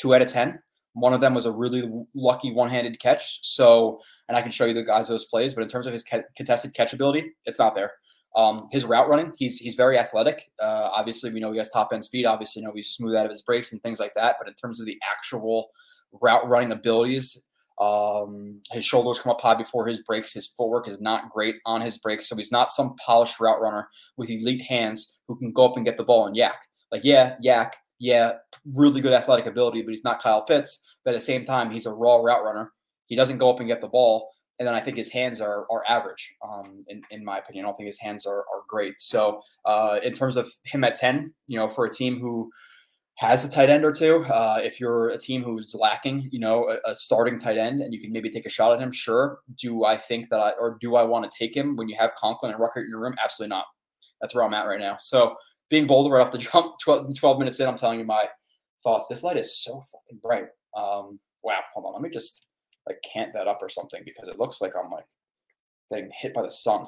two 0.00 0.14
out 0.14 0.22
of 0.22 0.28
ten. 0.28 0.60
One 0.94 1.12
of 1.12 1.20
them 1.20 1.34
was 1.34 1.46
a 1.46 1.52
really 1.52 1.90
lucky 2.14 2.52
one-handed 2.52 3.00
catch. 3.00 3.40
So, 3.42 4.00
and 4.28 4.36
I 4.36 4.42
can 4.42 4.50
show 4.50 4.66
you 4.66 4.74
the 4.74 4.82
guys 4.82 5.08
those 5.08 5.24
plays, 5.24 5.54
but 5.54 5.62
in 5.62 5.68
terms 5.68 5.86
of 5.86 5.92
his 5.92 6.04
contested 6.36 6.74
catch 6.74 6.92
ability, 6.92 7.32
it's 7.46 7.58
not 7.58 7.74
there. 7.74 7.92
Um, 8.34 8.64
his 8.70 8.84
route 8.84 9.08
running, 9.08 9.32
he's 9.36 9.58
he's 9.58 9.74
very 9.74 9.98
athletic. 9.98 10.50
Uh, 10.60 10.90
obviously, 10.94 11.30
we 11.32 11.40
know 11.40 11.52
he 11.52 11.58
has 11.58 11.68
top 11.68 11.92
end 11.92 12.04
speed. 12.04 12.24
Obviously, 12.24 12.60
you 12.60 12.66
know 12.66 12.72
he's 12.74 12.90
smooth 12.90 13.14
out 13.14 13.26
of 13.26 13.30
his 13.30 13.42
breaks 13.42 13.72
and 13.72 13.82
things 13.82 14.00
like 14.00 14.14
that. 14.16 14.36
But 14.38 14.48
in 14.48 14.54
terms 14.54 14.80
of 14.80 14.86
the 14.86 14.98
actual 15.04 15.70
route 16.20 16.48
running 16.48 16.72
abilities, 16.72 17.42
um, 17.80 18.60
his 18.70 18.84
shoulders 18.84 19.18
come 19.18 19.32
up 19.32 19.40
high 19.40 19.54
before 19.54 19.86
his 19.86 20.00
breaks. 20.00 20.32
His 20.32 20.46
footwork 20.46 20.88
is 20.88 21.00
not 21.00 21.30
great 21.30 21.56
on 21.66 21.80
his 21.80 21.98
breaks, 21.98 22.28
so 22.28 22.36
he's 22.36 22.52
not 22.52 22.72
some 22.72 22.96
polished 23.04 23.40
route 23.40 23.60
runner 23.60 23.88
with 24.16 24.30
elite 24.30 24.64
hands 24.66 25.14
who 25.28 25.36
can 25.36 25.52
go 25.52 25.66
up 25.66 25.76
and 25.76 25.84
get 25.84 25.96
the 25.96 26.04
ball 26.04 26.26
and 26.26 26.36
YAC. 26.36 26.54
Like, 26.90 27.04
yeah, 27.04 27.36
YAC, 27.44 27.72
yeah, 28.02 28.32
really 28.74 29.00
good 29.00 29.12
athletic 29.12 29.46
ability, 29.46 29.80
but 29.82 29.90
he's 29.90 30.02
not 30.02 30.20
Kyle 30.20 30.42
Pitts. 30.42 30.80
But 31.04 31.14
at 31.14 31.18
the 31.18 31.24
same 31.24 31.44
time, 31.44 31.70
he's 31.70 31.86
a 31.86 31.92
raw 31.92 32.16
route 32.16 32.42
runner. 32.42 32.72
He 33.06 33.14
doesn't 33.14 33.38
go 33.38 33.48
up 33.48 33.60
and 33.60 33.68
get 33.68 33.80
the 33.80 33.86
ball. 33.86 34.28
And 34.58 34.66
then 34.66 34.74
I 34.74 34.80
think 34.80 34.96
his 34.96 35.08
hands 35.08 35.40
are 35.40 35.66
are 35.70 35.84
average, 35.88 36.34
um, 36.44 36.84
in, 36.88 37.02
in 37.12 37.24
my 37.24 37.38
opinion. 37.38 37.64
I 37.64 37.68
don't 37.68 37.76
think 37.76 37.86
his 37.86 38.00
hands 38.00 38.26
are, 38.26 38.40
are 38.40 38.64
great. 38.68 39.00
So 39.00 39.40
uh, 39.64 40.00
in 40.02 40.14
terms 40.14 40.36
of 40.36 40.52
him 40.64 40.82
at 40.82 40.96
10, 40.96 41.32
you 41.46 41.56
know, 41.56 41.68
for 41.68 41.84
a 41.84 41.92
team 41.92 42.18
who 42.18 42.50
has 43.18 43.44
a 43.44 43.48
tight 43.48 43.70
end 43.70 43.84
or 43.84 43.92
two, 43.92 44.24
uh, 44.24 44.58
if 44.60 44.80
you're 44.80 45.10
a 45.10 45.18
team 45.18 45.44
who's 45.44 45.72
lacking, 45.78 46.28
you 46.32 46.40
know, 46.40 46.76
a, 46.84 46.90
a, 46.90 46.96
starting 46.96 47.38
tight 47.38 47.56
end 47.56 47.80
and 47.80 47.94
you 47.94 48.00
can 48.00 48.10
maybe 48.10 48.30
take 48.30 48.46
a 48.46 48.50
shot 48.50 48.72
at 48.72 48.80
him, 48.80 48.90
sure. 48.90 49.38
Do 49.60 49.84
I 49.84 49.96
think 49.96 50.28
that 50.30 50.40
I, 50.40 50.50
or 50.58 50.76
do 50.80 50.96
I 50.96 51.04
want 51.04 51.30
to 51.30 51.38
take 51.38 51.56
him 51.56 51.76
when 51.76 51.88
you 51.88 51.96
have 52.00 52.16
Conklin 52.16 52.50
and 52.50 52.60
Ruckert 52.60 52.82
in 52.82 52.88
your 52.88 53.00
room? 53.00 53.14
Absolutely 53.22 53.50
not. 53.50 53.66
That's 54.20 54.34
where 54.34 54.44
I'm 54.44 54.54
at 54.54 54.66
right 54.66 54.80
now. 54.80 54.96
So 54.98 55.36
being 55.72 55.86
bold 55.86 56.12
right 56.12 56.20
off 56.20 56.30
the 56.30 56.38
jump, 56.38 56.78
12, 56.82 57.16
12, 57.16 57.38
minutes 57.38 57.58
in, 57.58 57.66
I'm 57.66 57.78
telling 57.78 57.98
you 57.98 58.04
my 58.04 58.26
thoughts. 58.84 59.06
This 59.08 59.22
light 59.22 59.38
is 59.38 59.56
so 59.56 59.82
fucking 59.90 60.20
bright. 60.22 60.44
Um, 60.76 61.18
wow, 61.42 61.60
hold 61.72 61.86
on, 61.86 61.94
let 61.94 62.02
me 62.02 62.10
just 62.10 62.46
like 62.86 63.02
cant 63.10 63.32
that 63.32 63.48
up 63.48 63.58
or 63.62 63.70
something 63.70 64.02
because 64.04 64.28
it 64.28 64.38
looks 64.38 64.60
like 64.60 64.74
I'm 64.76 64.90
like 64.90 65.06
getting 65.90 66.10
hit 66.14 66.34
by 66.34 66.42
the 66.42 66.50
sun. 66.50 66.86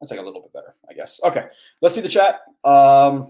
That's 0.00 0.10
like 0.10 0.20
a 0.20 0.22
little 0.22 0.42
bit 0.42 0.52
better, 0.52 0.74
I 0.90 0.92
guess. 0.92 1.20
Okay, 1.24 1.46
let's 1.80 1.94
see 1.94 2.00
the 2.02 2.08
chat. 2.08 2.40
Um, 2.64 3.28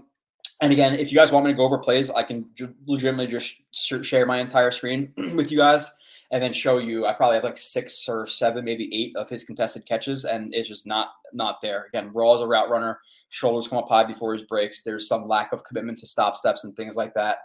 and 0.61 0.73
again, 0.73 0.95
if 0.95 1.11
you 1.11 1.17
guys 1.17 1.31
want 1.31 1.45
me 1.45 1.51
to 1.51 1.57
go 1.57 1.63
over 1.63 1.77
plays, 1.77 2.09
I 2.09 2.23
can 2.23 2.45
legitimately 2.85 3.27
just 3.27 3.61
share 4.03 4.25
my 4.25 4.39
entire 4.39 4.71
screen 4.71 5.13
with 5.35 5.49
you 5.49 5.57
guys 5.57 5.89
and 6.31 6.43
then 6.43 6.51
show 6.51 6.79
you. 6.79 7.05
I 7.05 7.13
probably 7.13 7.35
have 7.35 7.43
like 7.43 7.57
six 7.57 8.09
or 8.09 8.25
seven, 8.25 8.65
maybe 8.65 8.89
eight 8.93 9.15
of 9.15 9.29
his 9.29 9.43
contested 9.43 9.85
catches, 9.85 10.25
and 10.25 10.53
it's 10.53 10.67
just 10.67 10.85
not 10.85 11.11
not 11.31 11.59
there. 11.61 11.85
Again, 11.85 12.11
raw 12.11 12.35
as 12.35 12.41
a 12.41 12.47
route 12.47 12.69
runner 12.69 12.99
shoulders 13.33 13.67
come 13.67 13.79
up 13.79 13.89
high 13.89 14.03
before 14.03 14.33
his 14.33 14.43
breaks. 14.43 14.83
There's 14.83 15.07
some 15.07 15.27
lack 15.27 15.53
of 15.53 15.63
commitment 15.63 15.97
to 15.97 16.07
stop 16.07 16.37
steps 16.37 16.63
and 16.63 16.75
things 16.75 16.95
like 16.95 17.15
that. 17.15 17.37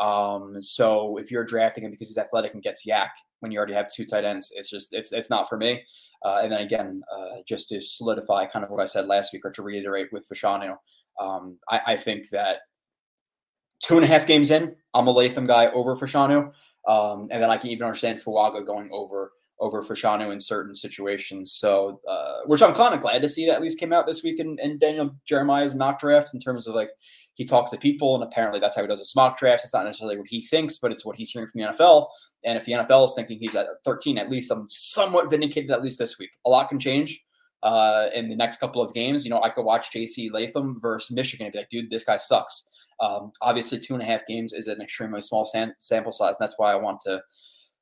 Um, 0.00 0.62
so 0.62 1.18
if 1.18 1.30
you're 1.30 1.44
drafting 1.44 1.84
him 1.84 1.90
because 1.90 2.08
he's 2.08 2.18
athletic 2.18 2.54
and 2.54 2.62
gets 2.62 2.86
yak 2.86 3.12
when 3.40 3.52
you 3.52 3.58
already 3.58 3.74
have 3.74 3.92
two 3.92 4.06
tight 4.06 4.24
ends, 4.24 4.50
it's 4.54 4.70
just 4.70 4.88
it's 4.92 5.12
it's 5.12 5.28
not 5.28 5.46
for 5.46 5.58
me. 5.58 5.82
Uh, 6.24 6.40
and 6.42 6.50
then 6.50 6.60
again, 6.60 7.02
uh, 7.14 7.42
just 7.46 7.68
to 7.68 7.82
solidify 7.82 8.46
kind 8.46 8.64
of 8.64 8.70
what 8.70 8.80
I 8.80 8.86
said 8.86 9.08
last 9.08 9.32
week 9.34 9.44
or 9.44 9.50
to 9.52 9.62
reiterate 9.62 10.08
with 10.10 10.26
Fashanu, 10.26 10.74
um, 11.20 11.58
I, 11.68 11.80
I, 11.86 11.96
think 11.96 12.30
that 12.30 12.60
two 13.82 13.96
and 13.96 14.04
a 14.04 14.08
half 14.08 14.26
games 14.26 14.50
in, 14.50 14.74
I'm 14.94 15.06
a 15.06 15.10
Latham 15.10 15.46
guy 15.46 15.66
over 15.68 15.94
Fashanu. 15.96 16.50
Um, 16.88 17.28
and 17.30 17.42
then 17.42 17.50
I 17.50 17.58
can 17.58 17.70
even 17.70 17.84
understand 17.84 18.20
Fuaga 18.20 18.64
going 18.64 18.88
over 18.92 19.32
over 19.58 19.82
Fashanu 19.82 20.32
in 20.32 20.40
certain 20.40 20.76
situations. 20.76 21.52
So, 21.52 22.00
uh, 22.08 22.40
which 22.46 22.62
I'm 22.62 22.74
kind 22.74 22.94
of 22.94 23.00
glad 23.00 23.22
to 23.22 23.28
see 23.28 23.46
that 23.46 23.54
at 23.54 23.62
least 23.62 23.80
came 23.80 23.92
out 23.92 24.06
this 24.06 24.22
week 24.22 24.38
in, 24.38 24.58
in 24.60 24.78
Daniel 24.78 25.16
Jeremiah's 25.26 25.74
mock 25.74 25.98
draft 25.98 26.34
in 26.34 26.40
terms 26.40 26.66
of 26.66 26.74
like 26.74 26.90
he 27.34 27.44
talks 27.44 27.70
to 27.70 27.78
people 27.78 28.14
and 28.14 28.24
apparently 28.24 28.60
that's 28.60 28.76
how 28.76 28.82
he 28.82 28.88
does 28.88 28.98
his 28.98 29.16
mock 29.16 29.38
drafts. 29.38 29.64
It's 29.64 29.74
not 29.74 29.84
necessarily 29.84 30.18
what 30.18 30.28
he 30.28 30.46
thinks, 30.46 30.78
but 30.78 30.92
it's 30.92 31.04
what 31.04 31.16
he's 31.16 31.30
hearing 31.30 31.48
from 31.48 31.60
the 31.60 31.68
NFL. 31.68 32.08
And 32.44 32.58
if 32.58 32.64
the 32.64 32.72
NFL 32.72 33.06
is 33.06 33.14
thinking 33.14 33.38
he's 33.38 33.56
at 33.56 33.66
13, 33.84 34.18
at 34.18 34.30
least 34.30 34.50
I'm 34.50 34.66
somewhat 34.68 35.30
vindicated 35.30 35.70
at 35.70 35.82
least 35.82 35.98
this 35.98 36.18
week. 36.18 36.30
A 36.46 36.50
lot 36.50 36.68
can 36.68 36.78
change. 36.78 37.22
uh, 37.62 38.08
in 38.14 38.28
the 38.28 38.36
next 38.36 38.58
couple 38.58 38.80
of 38.80 38.94
games. 38.94 39.24
You 39.24 39.30
know, 39.30 39.42
I 39.42 39.48
could 39.48 39.64
watch 39.64 39.90
JC 39.90 40.30
Latham 40.32 40.78
versus 40.80 41.10
Michigan 41.10 41.46
and 41.46 41.52
be 41.52 41.58
like, 41.58 41.68
dude, 41.70 41.90
this 41.90 42.04
guy 42.04 42.16
sucks. 42.16 42.68
Um, 43.00 43.32
obviously, 43.42 43.78
two 43.78 43.94
and 43.94 44.02
a 44.02 44.06
half 44.06 44.24
games 44.26 44.52
is 44.52 44.68
an 44.68 44.80
extremely 44.80 45.20
small 45.20 45.44
sam- 45.44 45.74
sample 45.80 46.12
size, 46.12 46.34
and 46.38 46.44
that's 46.44 46.58
why 46.58 46.72
I 46.72 46.76
want 46.76 47.00
to 47.02 47.20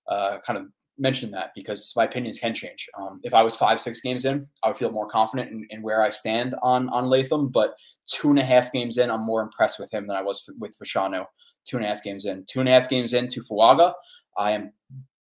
uh, 0.08 0.38
kind 0.46 0.58
of 0.58 0.66
mention 0.98 1.30
that 1.32 1.50
because 1.54 1.92
my 1.96 2.04
opinions 2.04 2.38
can 2.38 2.54
change. 2.54 2.88
Um, 2.98 3.20
if 3.22 3.34
I 3.34 3.42
was 3.42 3.56
five, 3.56 3.80
six 3.80 4.00
games 4.00 4.24
in, 4.24 4.46
I 4.62 4.68
would 4.68 4.76
feel 4.76 4.90
more 4.90 5.06
confident 5.06 5.50
in, 5.50 5.66
in, 5.70 5.82
where 5.82 6.02
I 6.02 6.10
stand 6.10 6.54
on 6.62 6.88
on 6.90 7.06
Latham. 7.06 7.48
But 7.48 7.74
two 8.06 8.30
and 8.30 8.38
a 8.38 8.44
half 8.44 8.72
games 8.72 8.98
in, 8.98 9.10
I'm 9.10 9.24
more 9.24 9.42
impressed 9.42 9.78
with 9.78 9.92
him 9.92 10.06
than 10.06 10.16
I 10.16 10.22
was 10.22 10.48
with 10.58 10.78
Fashanu. 10.78 11.26
Two 11.64 11.78
and 11.78 11.86
a 11.86 11.88
half 11.88 12.02
games 12.02 12.26
in, 12.26 12.44
two 12.44 12.60
and 12.60 12.68
a 12.68 12.72
half 12.72 12.90
games 12.90 13.14
in 13.14 13.28
to 13.28 13.42
Fuaga, 13.42 13.94
I 14.36 14.50
am 14.50 14.72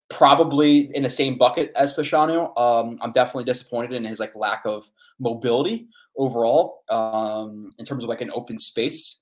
probably 0.09 0.95
in 0.95 1.03
the 1.03 1.11
same 1.11 1.37
bucket 1.37 1.73
as 1.75 1.97
Fashanu. 1.97 2.57
Um, 2.59 2.99
I'm 3.03 3.13
definitely 3.13 3.45
disappointed 3.45 3.93
in 3.93 4.05
his 4.05 4.21
like 4.21 4.35
lack 4.37 4.63
of 4.65 4.89
mobility 5.19 5.89
overall 6.17 6.85
um, 6.89 7.73
in 7.79 7.85
terms 7.85 8.05
of 8.05 8.09
like 8.09 8.21
an 8.21 8.31
open 8.33 8.59
space. 8.59 9.21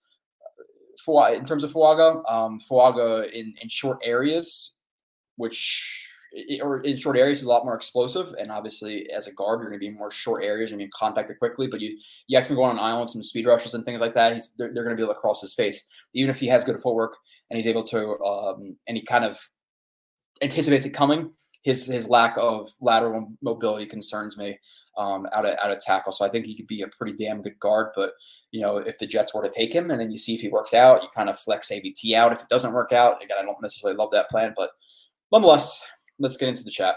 In 1.06 1.44
terms 1.44 1.64
of 1.64 1.72
Fuaga, 1.72 2.30
um, 2.30 2.60
Fuaga 2.60 3.32
in 3.32 3.54
in 3.62 3.68
short 3.68 3.98
areas, 4.02 4.72
which 5.36 6.07
or 6.62 6.80
in 6.80 6.96
short 6.96 7.16
areas 7.16 7.38
is 7.38 7.44
a 7.44 7.48
lot 7.48 7.64
more 7.64 7.74
explosive. 7.74 8.34
And 8.38 8.50
obviously, 8.50 9.10
as 9.10 9.26
a 9.26 9.32
guard, 9.32 9.60
you're 9.60 9.70
going 9.70 9.80
to 9.80 9.86
be 9.86 9.90
more 9.90 10.10
short 10.10 10.44
areas. 10.44 10.70
And 10.70 10.80
to 10.80 10.86
be 10.86 10.90
contacted 10.90 11.38
quickly, 11.38 11.66
but 11.66 11.80
you 11.80 11.98
you 12.26 12.38
actually 12.38 12.56
go 12.56 12.64
on 12.64 12.78
islands, 12.78 13.12
some 13.12 13.22
speed 13.22 13.46
rushes 13.46 13.74
and 13.74 13.84
things 13.84 14.00
like 14.00 14.14
that. 14.14 14.34
He's 14.34 14.52
they're, 14.58 14.72
they're 14.72 14.84
going 14.84 14.96
to 14.96 15.00
be 15.00 15.04
able 15.04 15.14
to 15.14 15.20
cross 15.20 15.40
his 15.40 15.54
face, 15.54 15.88
even 16.14 16.30
if 16.30 16.38
he 16.38 16.46
has 16.48 16.64
good 16.64 16.80
footwork 16.80 17.16
and 17.50 17.56
he's 17.56 17.66
able 17.66 17.84
to 17.84 18.18
um, 18.20 18.76
and 18.86 18.96
he 18.96 19.02
kind 19.02 19.24
of 19.24 19.38
anticipates 20.42 20.86
it 20.86 20.90
coming. 20.90 21.30
His 21.62 21.86
his 21.86 22.08
lack 22.08 22.36
of 22.38 22.70
lateral 22.80 23.32
mobility 23.42 23.86
concerns 23.86 24.36
me 24.36 24.58
um, 24.96 25.26
out 25.32 25.46
of 25.46 25.56
out 25.62 25.72
of 25.72 25.80
tackle. 25.80 26.12
So 26.12 26.24
I 26.24 26.28
think 26.28 26.46
he 26.46 26.56
could 26.56 26.66
be 26.66 26.82
a 26.82 26.88
pretty 26.88 27.16
damn 27.16 27.42
good 27.42 27.58
guard. 27.58 27.92
But 27.94 28.12
you 28.50 28.60
know, 28.60 28.78
if 28.78 28.98
the 28.98 29.06
Jets 29.06 29.34
were 29.34 29.42
to 29.42 29.50
take 29.50 29.74
him 29.74 29.90
and 29.90 30.00
then 30.00 30.10
you 30.10 30.18
see 30.18 30.34
if 30.34 30.40
he 30.40 30.48
works 30.48 30.72
out, 30.74 31.02
you 31.02 31.08
kind 31.14 31.28
of 31.28 31.38
flex 31.38 31.70
AVT 31.70 32.14
out. 32.14 32.32
If 32.32 32.40
it 32.40 32.48
doesn't 32.48 32.72
work 32.72 32.92
out, 32.92 33.22
again, 33.22 33.36
I 33.38 33.44
don't 33.44 33.60
necessarily 33.60 33.96
love 33.96 34.10
that 34.12 34.30
plan, 34.30 34.54
but 34.56 34.70
nonetheless, 35.32 35.82
let's 36.18 36.36
get 36.36 36.48
into 36.48 36.64
the 36.64 36.70
chat. 36.70 36.96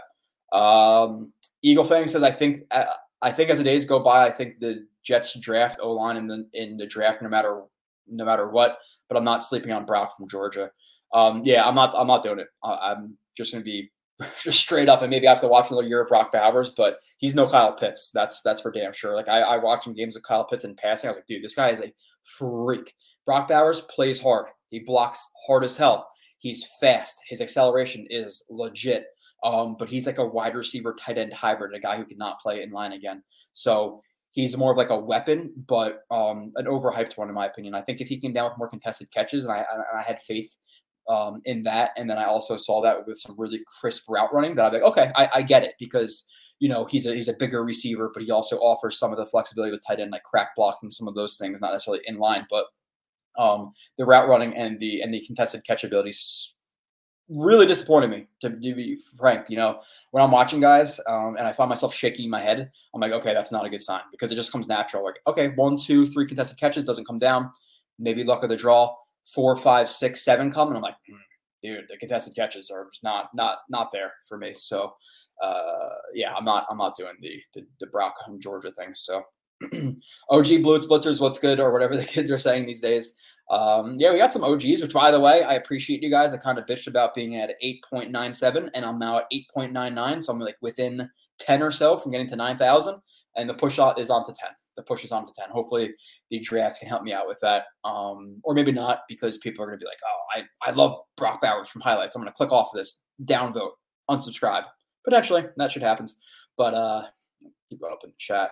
Um, 0.51 1.31
Eagle 1.61 1.83
Fang 1.83 2.07
says, 2.07 2.23
I 2.23 2.31
think 2.31 2.63
I 3.21 3.31
think 3.31 3.49
as 3.49 3.57
the 3.57 3.63
days 3.63 3.85
go 3.85 3.99
by, 3.99 4.27
I 4.27 4.31
think 4.31 4.59
the 4.59 4.85
Jets 5.03 5.37
draft 5.39 5.79
O 5.81 5.91
line 5.91 6.17
in 6.17 6.27
the 6.27 6.47
in 6.53 6.77
the 6.77 6.87
draft 6.87 7.21
no 7.21 7.29
matter 7.29 7.63
no 8.07 8.25
matter 8.25 8.49
what. 8.49 8.77
But 9.07 9.17
I'm 9.17 9.23
not 9.23 9.43
sleeping 9.43 9.71
on 9.71 9.85
Brock 9.85 10.15
from 10.15 10.29
Georgia. 10.29 10.71
Um, 11.13 11.43
yeah, 11.43 11.67
I'm 11.67 11.75
not 11.75 11.93
I'm 11.95 12.07
not 12.07 12.23
doing 12.23 12.39
it. 12.39 12.47
I'm 12.63 13.17
just 13.37 13.51
going 13.51 13.63
to 13.63 13.65
be 13.65 13.91
just 14.43 14.59
straight 14.59 14.89
up, 14.89 15.01
and 15.01 15.09
maybe 15.09 15.27
I 15.27 15.31
have 15.31 15.41
to 15.41 15.47
watch 15.47 15.69
another 15.69 15.87
year 15.87 16.01
of 16.01 16.07
Brock 16.07 16.31
Bowers, 16.31 16.71
but 16.71 16.99
he's 17.17 17.35
no 17.35 17.47
Kyle 17.47 17.73
Pitts. 17.73 18.11
That's 18.13 18.41
that's 18.41 18.61
for 18.61 18.71
damn 18.71 18.93
sure. 18.93 19.15
Like 19.15 19.27
I, 19.27 19.41
I 19.41 19.57
watched 19.57 19.83
some 19.83 19.93
games 19.93 20.15
of 20.15 20.23
Kyle 20.23 20.45
Pitts 20.45 20.63
in 20.63 20.75
passing. 20.75 21.07
I 21.07 21.11
was 21.11 21.17
like, 21.17 21.27
dude, 21.27 21.43
this 21.43 21.55
guy 21.55 21.71
is 21.71 21.81
a 21.81 21.93
freak. 22.23 22.93
Brock 23.25 23.47
Bowers 23.47 23.81
plays 23.81 24.21
hard. 24.21 24.47
He 24.69 24.79
blocks 24.79 25.25
hard 25.45 25.63
as 25.63 25.77
hell. 25.77 26.07
He's 26.41 26.67
fast. 26.79 27.21
His 27.29 27.39
acceleration 27.39 28.07
is 28.09 28.43
legit. 28.49 29.05
Um, 29.43 29.75
but 29.77 29.89
he's 29.89 30.07
like 30.07 30.17
a 30.17 30.25
wide 30.25 30.55
receiver, 30.55 30.95
tight 30.99 31.17
end 31.17 31.33
hybrid, 31.33 31.75
a 31.75 31.79
guy 31.79 31.97
who 31.97 32.05
cannot 32.05 32.39
play 32.39 32.63
in 32.63 32.71
line 32.71 32.93
again. 32.93 33.23
So 33.53 34.01
he's 34.31 34.57
more 34.57 34.71
of 34.71 34.77
like 34.77 34.89
a 34.89 34.97
weapon, 34.97 35.51
but 35.67 36.01
um, 36.09 36.51
an 36.55 36.65
overhyped 36.65 37.17
one 37.17 37.29
in 37.29 37.35
my 37.35 37.45
opinion. 37.45 37.75
I 37.75 37.81
think 37.81 38.01
if 38.01 38.07
he 38.07 38.19
came 38.19 38.33
down 38.33 38.49
with 38.49 38.57
more 38.57 38.69
contested 38.69 39.11
catches, 39.11 39.43
and 39.43 39.53
I, 39.53 39.63
I 39.95 40.01
had 40.01 40.19
faith 40.21 40.55
um, 41.07 41.41
in 41.45 41.61
that, 41.63 41.91
and 41.95 42.09
then 42.09 42.17
I 42.17 42.25
also 42.25 42.57
saw 42.57 42.81
that 42.81 43.05
with 43.05 43.19
some 43.19 43.35
really 43.37 43.61
crisp 43.79 44.05
route 44.09 44.33
running, 44.33 44.55
that 44.55 44.65
I'm 44.65 44.73
like, 44.73 44.83
okay, 44.83 45.11
I, 45.15 45.29
I 45.35 45.41
get 45.43 45.63
it 45.63 45.73
because 45.79 46.25
you 46.59 46.69
know 46.69 46.85
he's 46.85 47.05
a 47.05 47.13
he's 47.13 47.27
a 47.27 47.33
bigger 47.33 47.63
receiver, 47.63 48.11
but 48.13 48.23
he 48.23 48.31
also 48.31 48.57
offers 48.57 48.97
some 48.97 49.11
of 49.11 49.17
the 49.17 49.25
flexibility 49.25 49.71
with 49.71 49.81
tight 49.85 49.99
end, 49.99 50.11
like 50.11 50.23
crack 50.23 50.49
blocking, 50.55 50.89
some 50.89 51.07
of 51.07 51.15
those 51.15 51.37
things, 51.37 51.59
not 51.59 51.73
necessarily 51.73 52.03
in 52.05 52.17
line, 52.17 52.47
but 52.49 52.65
um, 53.37 53.73
the 53.97 54.05
route 54.05 54.27
running 54.27 54.55
and 54.55 54.79
the 54.79 55.01
and 55.01 55.13
the 55.13 55.25
contested 55.25 55.65
catch 55.65 55.83
abilities 55.83 56.53
really 57.29 57.65
disappointed 57.65 58.09
me 58.09 58.27
to 58.41 58.49
be 58.49 58.97
frank 59.17 59.49
you 59.49 59.55
know? 59.55 59.79
When 60.11 60.23
i'm 60.23 60.31
watching 60.31 60.59
guys 60.59 60.99
um, 61.07 61.35
and 61.37 61.47
i 61.47 61.53
find 61.53 61.69
myself 61.69 61.93
shaking 61.93 62.29
my 62.29 62.41
head 62.41 62.69
i'm 62.93 63.01
like 63.01 63.13
okay 63.13 63.33
that's 63.33 63.51
not 63.51 63.65
a 63.65 63.69
good 63.69 63.81
sign 63.81 64.01
because 64.11 64.31
it 64.31 64.35
just 64.35 64.51
comes 64.51 64.67
natural 64.67 65.03
like 65.03 65.15
okay 65.27 65.49
one 65.55 65.77
two 65.77 66.05
three 66.05 66.27
contested 66.27 66.59
catches 66.59 66.83
doesn't 66.83 67.07
come 67.07 67.19
down. 67.19 67.51
Maybe 67.99 68.23
luck 68.23 68.43
of 68.43 68.49
the 68.49 68.57
draw 68.57 68.95
four 69.33 69.55
five 69.55 69.89
six 69.89 70.23
seven 70.23 70.51
come 70.51 70.69
and 70.69 70.77
i'm 70.77 70.81
like 70.81 70.95
mm, 71.09 71.15
dude 71.63 71.85
the 71.89 71.97
contested 71.97 72.35
catches 72.35 72.71
are 72.71 72.87
not 73.03 73.29
not 73.33 73.59
not 73.69 73.91
there 73.93 74.13
for 74.27 74.37
me. 74.37 74.53
So 74.55 74.93
uh, 75.41 75.89
yeah 76.13 76.33
i'm 76.33 76.45
not 76.45 76.65
i'm 76.69 76.77
not 76.77 76.95
doing 76.95 77.13
the 77.21 77.41
the, 77.53 77.65
the 77.79 77.87
brock 77.87 78.13
georgia 78.39 78.71
thing 78.71 78.89
so 78.93 79.23
og 80.29 80.45
blue 80.63 80.81
splitters 80.81 81.21
what's 81.21 81.39
good 81.39 81.59
or 81.59 81.71
whatever 81.71 81.97
the 82.01 82.05
kids 82.05 82.31
are 82.31 82.37
saying 82.37 82.65
these 82.65 82.81
days 82.81 83.15
um, 83.51 83.97
yeah, 83.99 84.13
we 84.13 84.17
got 84.17 84.31
some 84.31 84.45
OGs, 84.45 84.81
which 84.81 84.93
by 84.93 85.11
the 85.11 85.19
way, 85.19 85.43
I 85.43 85.55
appreciate 85.55 86.01
you 86.01 86.09
guys. 86.09 86.33
I 86.33 86.37
kind 86.37 86.57
of 86.57 86.65
bitched 86.65 86.87
about 86.87 87.13
being 87.13 87.35
at 87.35 87.51
8.97 87.61 88.69
and 88.73 88.85
I'm 88.85 88.97
now 88.97 89.17
at 89.17 89.25
8.99. 89.57 90.23
So 90.23 90.31
I'm 90.31 90.39
like 90.39 90.55
within 90.61 91.09
10 91.39 91.61
or 91.61 91.69
so 91.69 91.97
from 91.97 92.13
getting 92.13 92.29
to 92.29 92.37
9,000 92.37 93.01
and 93.35 93.49
the 93.49 93.53
push 93.53 93.77
is 93.97 94.09
on 94.09 94.25
to 94.25 94.31
10. 94.31 94.49
The 94.77 94.83
push 94.83 95.03
is 95.03 95.11
on 95.11 95.27
to 95.27 95.33
10. 95.37 95.49
Hopefully 95.49 95.93
the 96.29 96.39
draft 96.39 96.79
can 96.79 96.87
help 96.87 97.03
me 97.03 97.11
out 97.11 97.27
with 97.27 97.39
that. 97.41 97.63
Um, 97.83 98.37
or 98.43 98.53
maybe 98.53 98.71
not 98.71 98.99
because 99.09 99.37
people 99.39 99.63
are 99.63 99.67
going 99.67 99.79
to 99.79 99.83
be 99.83 99.89
like, 99.89 99.99
oh, 100.05 100.39
I, 100.39 100.69
I 100.69 100.73
love 100.73 100.99
Brock 101.17 101.41
Bowers 101.41 101.67
from 101.67 101.81
highlights. 101.81 102.15
I'm 102.15 102.21
going 102.21 102.31
to 102.31 102.37
click 102.37 102.53
off 102.53 102.69
of 102.73 102.77
this 102.77 102.99
downvote, 103.25 103.71
unsubscribe. 104.09 104.63
Potentially 105.03 105.43
that 105.57 105.71
should 105.71 105.83
happen. 105.83 106.07
But 106.57 106.73
uh, 106.73 107.03
keep 107.69 107.81
going 107.81 107.91
up 107.91 108.03
in 108.05 108.13
chat. 108.17 108.51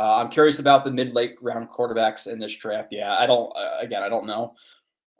Uh, 0.00 0.16
I'm 0.16 0.30
curious 0.30 0.60
about 0.60 0.82
the 0.82 0.90
mid 0.90 1.14
late 1.14 1.36
round 1.42 1.68
quarterbacks 1.68 2.26
in 2.26 2.38
this 2.38 2.56
draft. 2.56 2.88
Yeah, 2.90 3.14
I 3.18 3.26
don't. 3.26 3.52
Uh, 3.54 3.76
again, 3.80 4.02
I 4.02 4.08
don't 4.08 4.24
know 4.24 4.54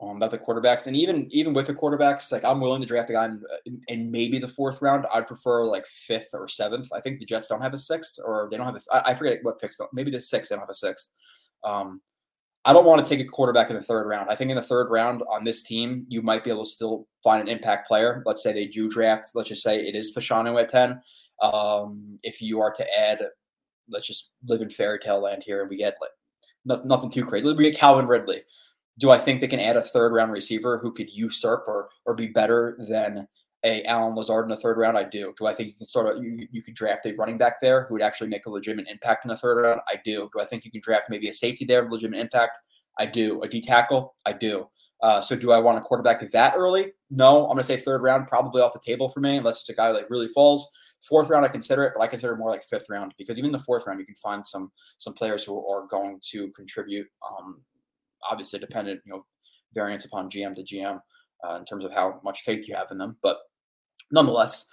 um, 0.01 0.17
about 0.17 0.31
the 0.31 0.39
quarterbacks, 0.39 0.87
and 0.87 0.95
even 0.95 1.27
even 1.29 1.53
with 1.53 1.67
the 1.67 1.73
quarterbacks, 1.75 2.31
like 2.31 2.43
I'm 2.43 2.59
willing 2.59 2.81
to 2.81 2.87
draft 2.87 3.11
a 3.11 3.13
guy 3.13 3.25
in, 3.25 3.81
in, 3.89 4.09
maybe 4.09 4.39
the 4.39 4.47
fourth 4.47 4.81
round. 4.81 5.05
I'd 5.13 5.27
prefer 5.27 5.65
like 5.65 5.85
fifth 5.85 6.29
or 6.33 6.47
seventh. 6.47 6.87
I 6.91 6.99
think 6.99 7.19
the 7.19 7.25
Jets 7.25 7.47
don't 7.47 7.61
have 7.61 7.75
a 7.75 7.77
sixth, 7.77 8.17
or 8.25 8.47
they 8.49 8.57
don't 8.57 8.65
have 8.65 8.75
a. 8.75 8.81
I, 8.91 9.11
I 9.11 9.13
forget 9.13 9.37
what 9.43 9.61
picks. 9.61 9.77
Maybe 9.93 10.09
the 10.09 10.19
sixth. 10.19 10.49
They 10.49 10.55
don't 10.55 10.63
have 10.63 10.69
a 10.71 10.73
sixth. 10.73 11.11
Um, 11.63 12.01
I 12.65 12.73
don't 12.73 12.85
want 12.85 13.05
to 13.05 13.07
take 13.09 13.23
a 13.23 13.29
quarterback 13.29 13.69
in 13.69 13.75
the 13.75 13.83
third 13.83 14.07
round. 14.07 14.31
I 14.31 14.35
think 14.35 14.49
in 14.49 14.55
the 14.55 14.63
third 14.63 14.89
round 14.89 15.21
on 15.29 15.43
this 15.43 15.61
team, 15.61 16.07
you 16.09 16.23
might 16.23 16.43
be 16.43 16.49
able 16.49 16.63
to 16.63 16.69
still 16.69 17.07
find 17.23 17.39
an 17.39 17.49
impact 17.49 17.87
player. 17.87 18.23
Let's 18.25 18.41
say 18.41 18.51
they 18.51 18.65
do 18.65 18.89
draft. 18.89 19.27
Let's 19.35 19.49
just 19.49 19.61
say 19.61 19.79
it 19.79 19.93
is 19.93 20.15
Fashanu 20.15 20.59
at 20.59 20.69
ten. 20.69 21.03
Um, 21.39 22.17
if 22.23 22.41
you 22.41 22.61
are 22.61 22.71
to 22.71 22.99
add 22.99 23.19
let's 23.89 24.07
just 24.07 24.31
live 24.45 24.61
in 24.61 24.69
fairy 24.69 24.99
tale 24.99 25.21
land 25.21 25.43
here 25.43 25.61
and 25.61 25.69
we 25.69 25.77
get 25.77 25.95
like 26.01 26.11
nothing, 26.65 26.87
nothing 26.87 27.11
too 27.11 27.25
crazy. 27.25 27.51
We 27.51 27.63
get 27.63 27.77
Calvin 27.77 28.07
Ridley. 28.07 28.41
Do 28.99 29.11
I 29.11 29.17
think 29.17 29.41
they 29.41 29.47
can 29.47 29.59
add 29.59 29.77
a 29.77 29.81
third 29.81 30.13
round 30.13 30.31
receiver 30.31 30.77
who 30.77 30.93
could 30.93 31.09
usurp 31.09 31.65
or 31.67 31.89
or 32.05 32.13
be 32.13 32.27
better 32.27 32.77
than 32.89 33.27
a 33.63 33.83
Allen 33.83 34.15
Lazard 34.15 34.45
in 34.45 34.49
the 34.49 34.57
third 34.57 34.77
round? 34.77 34.97
I 34.97 35.03
do. 35.03 35.33
Do 35.39 35.47
I 35.47 35.53
think 35.53 35.69
you 35.69 35.75
can 35.75 35.87
sort 35.87 36.15
of 36.15 36.23
you, 36.23 36.47
you 36.51 36.61
could 36.61 36.75
draft 36.75 37.05
a 37.05 37.13
running 37.13 37.37
back 37.37 37.61
there 37.61 37.85
who 37.85 37.95
would 37.95 38.03
actually 38.03 38.29
make 38.29 38.45
a 38.45 38.49
legitimate 38.49 38.87
impact 38.89 39.25
in 39.25 39.29
the 39.29 39.37
third 39.37 39.61
round? 39.61 39.81
I 39.87 39.95
do. 40.03 40.29
Do 40.33 40.41
I 40.41 40.45
think 40.45 40.65
you 40.65 40.71
can 40.71 40.81
draft 40.81 41.09
maybe 41.09 41.29
a 41.29 41.33
safety 41.33 41.65
there, 41.65 41.83
with 41.83 41.93
legitimate 41.93 42.19
impact? 42.19 42.57
I 42.99 43.05
do. 43.05 43.41
A 43.41 43.47
D 43.47 43.61
tackle? 43.61 44.15
I 44.25 44.33
do. 44.33 44.67
Uh, 45.01 45.21
so 45.21 45.35
do 45.35 45.51
I 45.51 45.57
want 45.57 45.79
a 45.79 45.81
quarterback 45.81 46.29
that 46.29 46.53
early? 46.55 46.91
No, 47.09 47.43
I'm 47.43 47.53
going 47.53 47.57
to 47.57 47.63
say 47.63 47.77
third 47.77 48.03
round, 48.03 48.27
probably 48.27 48.61
off 48.61 48.73
the 48.73 48.79
table 48.85 49.09
for 49.09 49.19
me, 49.19 49.37
unless 49.37 49.61
it's 49.61 49.69
a 49.69 49.73
guy 49.73 49.89
like 49.89 50.09
really 50.09 50.27
falls. 50.27 50.69
Fourth 51.01 51.29
round, 51.29 51.45
I 51.45 51.49
consider 51.49 51.83
it, 51.83 51.93
but 51.95 52.01
I 52.01 52.07
consider 52.07 52.35
more 52.35 52.51
like 52.51 52.63
fifth 52.63 52.85
round 52.89 53.13
because 53.17 53.39
even 53.39 53.51
the 53.51 53.59
fourth 53.59 53.87
round, 53.87 53.99
you 53.99 54.05
can 54.05 54.15
find 54.15 54.45
some 54.45 54.71
some 54.97 55.13
players 55.13 55.43
who 55.43 55.67
are 55.67 55.87
going 55.87 56.19
to 56.31 56.49
contribute. 56.51 57.07
Um, 57.27 57.61
obviously, 58.29 58.59
dependent, 58.59 59.01
you 59.05 59.13
know, 59.13 59.25
variance 59.73 60.05
upon 60.05 60.29
GM 60.29 60.55
to 60.55 60.63
GM 60.63 61.01
uh, 61.43 61.55
in 61.55 61.65
terms 61.65 61.85
of 61.85 61.91
how 61.91 62.19
much 62.23 62.41
faith 62.41 62.67
you 62.67 62.75
have 62.75 62.91
in 62.91 62.97
them. 62.97 63.17
But 63.23 63.37
nonetheless, 64.11 64.67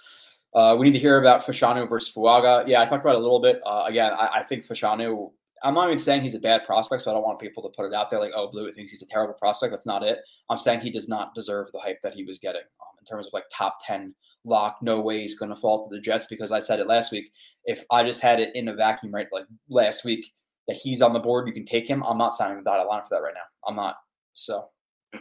uh, 0.53 0.75
we 0.77 0.87
need 0.87 0.93
to 0.93 0.99
hear 0.99 1.19
about 1.19 1.43
Fashanu 1.43 1.87
versus 1.87 2.13
Fuaga. 2.13 2.67
Yeah, 2.67 2.81
I 2.81 2.85
talked 2.85 3.03
about 3.03 3.15
it 3.15 3.19
a 3.19 3.23
little 3.23 3.41
bit. 3.41 3.61
Uh, 3.65 3.85
again, 3.87 4.13
I, 4.13 4.39
I, 4.39 4.43
think 4.43 4.65
Fashanu. 4.65 5.31
I'm 5.63 5.73
not 5.73 5.87
even 5.87 5.99
saying 5.99 6.21
he's 6.21 6.35
a 6.35 6.39
bad 6.39 6.63
prospect, 6.65 7.03
so 7.03 7.11
I 7.11 7.13
don't 7.13 7.23
want 7.23 7.39
people 7.39 7.61
to 7.63 7.69
put 7.75 7.85
it 7.85 7.93
out 7.93 8.09
there 8.09 8.19
like, 8.19 8.31
"Oh, 8.35 8.49
Blue 8.49 8.71
thinks 8.71 8.91
he's 8.91 9.01
a 9.01 9.07
terrible 9.07 9.33
prospect." 9.33 9.71
That's 9.71 9.85
not 9.85 10.03
it. 10.03 10.19
I'm 10.49 10.57
saying 10.57 10.79
he 10.79 10.89
does 10.89 11.07
not 11.07 11.35
deserve 11.35 11.67
the 11.71 11.79
hype 11.79 12.01
that 12.01 12.13
he 12.13 12.23
was 12.23 12.39
getting 12.39 12.61
um, 12.61 12.97
in 12.99 13.05
terms 13.05 13.27
of 13.27 13.33
like 13.33 13.43
top 13.51 13.77
ten 13.85 14.15
lock. 14.45 14.77
No 14.81 15.01
way 15.01 15.21
he's 15.21 15.37
going 15.37 15.49
to 15.49 15.55
fall 15.55 15.83
to 15.83 15.93
the 15.93 16.01
Jets 16.01 16.27
because 16.27 16.51
I 16.51 16.59
said 16.59 16.79
it 16.79 16.87
last 16.87 17.11
week. 17.11 17.31
If 17.65 17.83
I 17.91 18.03
just 18.03 18.21
had 18.21 18.39
it 18.39 18.55
in 18.55 18.69
a 18.69 18.75
vacuum, 18.75 19.13
right, 19.13 19.27
like 19.31 19.45
last 19.69 20.05
week, 20.05 20.31
that 20.67 20.77
he's 20.77 21.01
on 21.01 21.13
the 21.13 21.19
board, 21.19 21.47
you 21.47 21.53
can 21.53 21.65
take 21.65 21.89
him. 21.89 22.03
I'm 22.03 22.17
not 22.17 22.35
signing 22.35 22.57
the 22.57 22.63
dotted 22.63 22.87
line 22.87 23.01
for 23.01 23.09
that 23.11 23.21
right 23.21 23.33
now. 23.33 23.67
I'm 23.67 23.75
not. 23.75 23.97
So, 24.35 24.69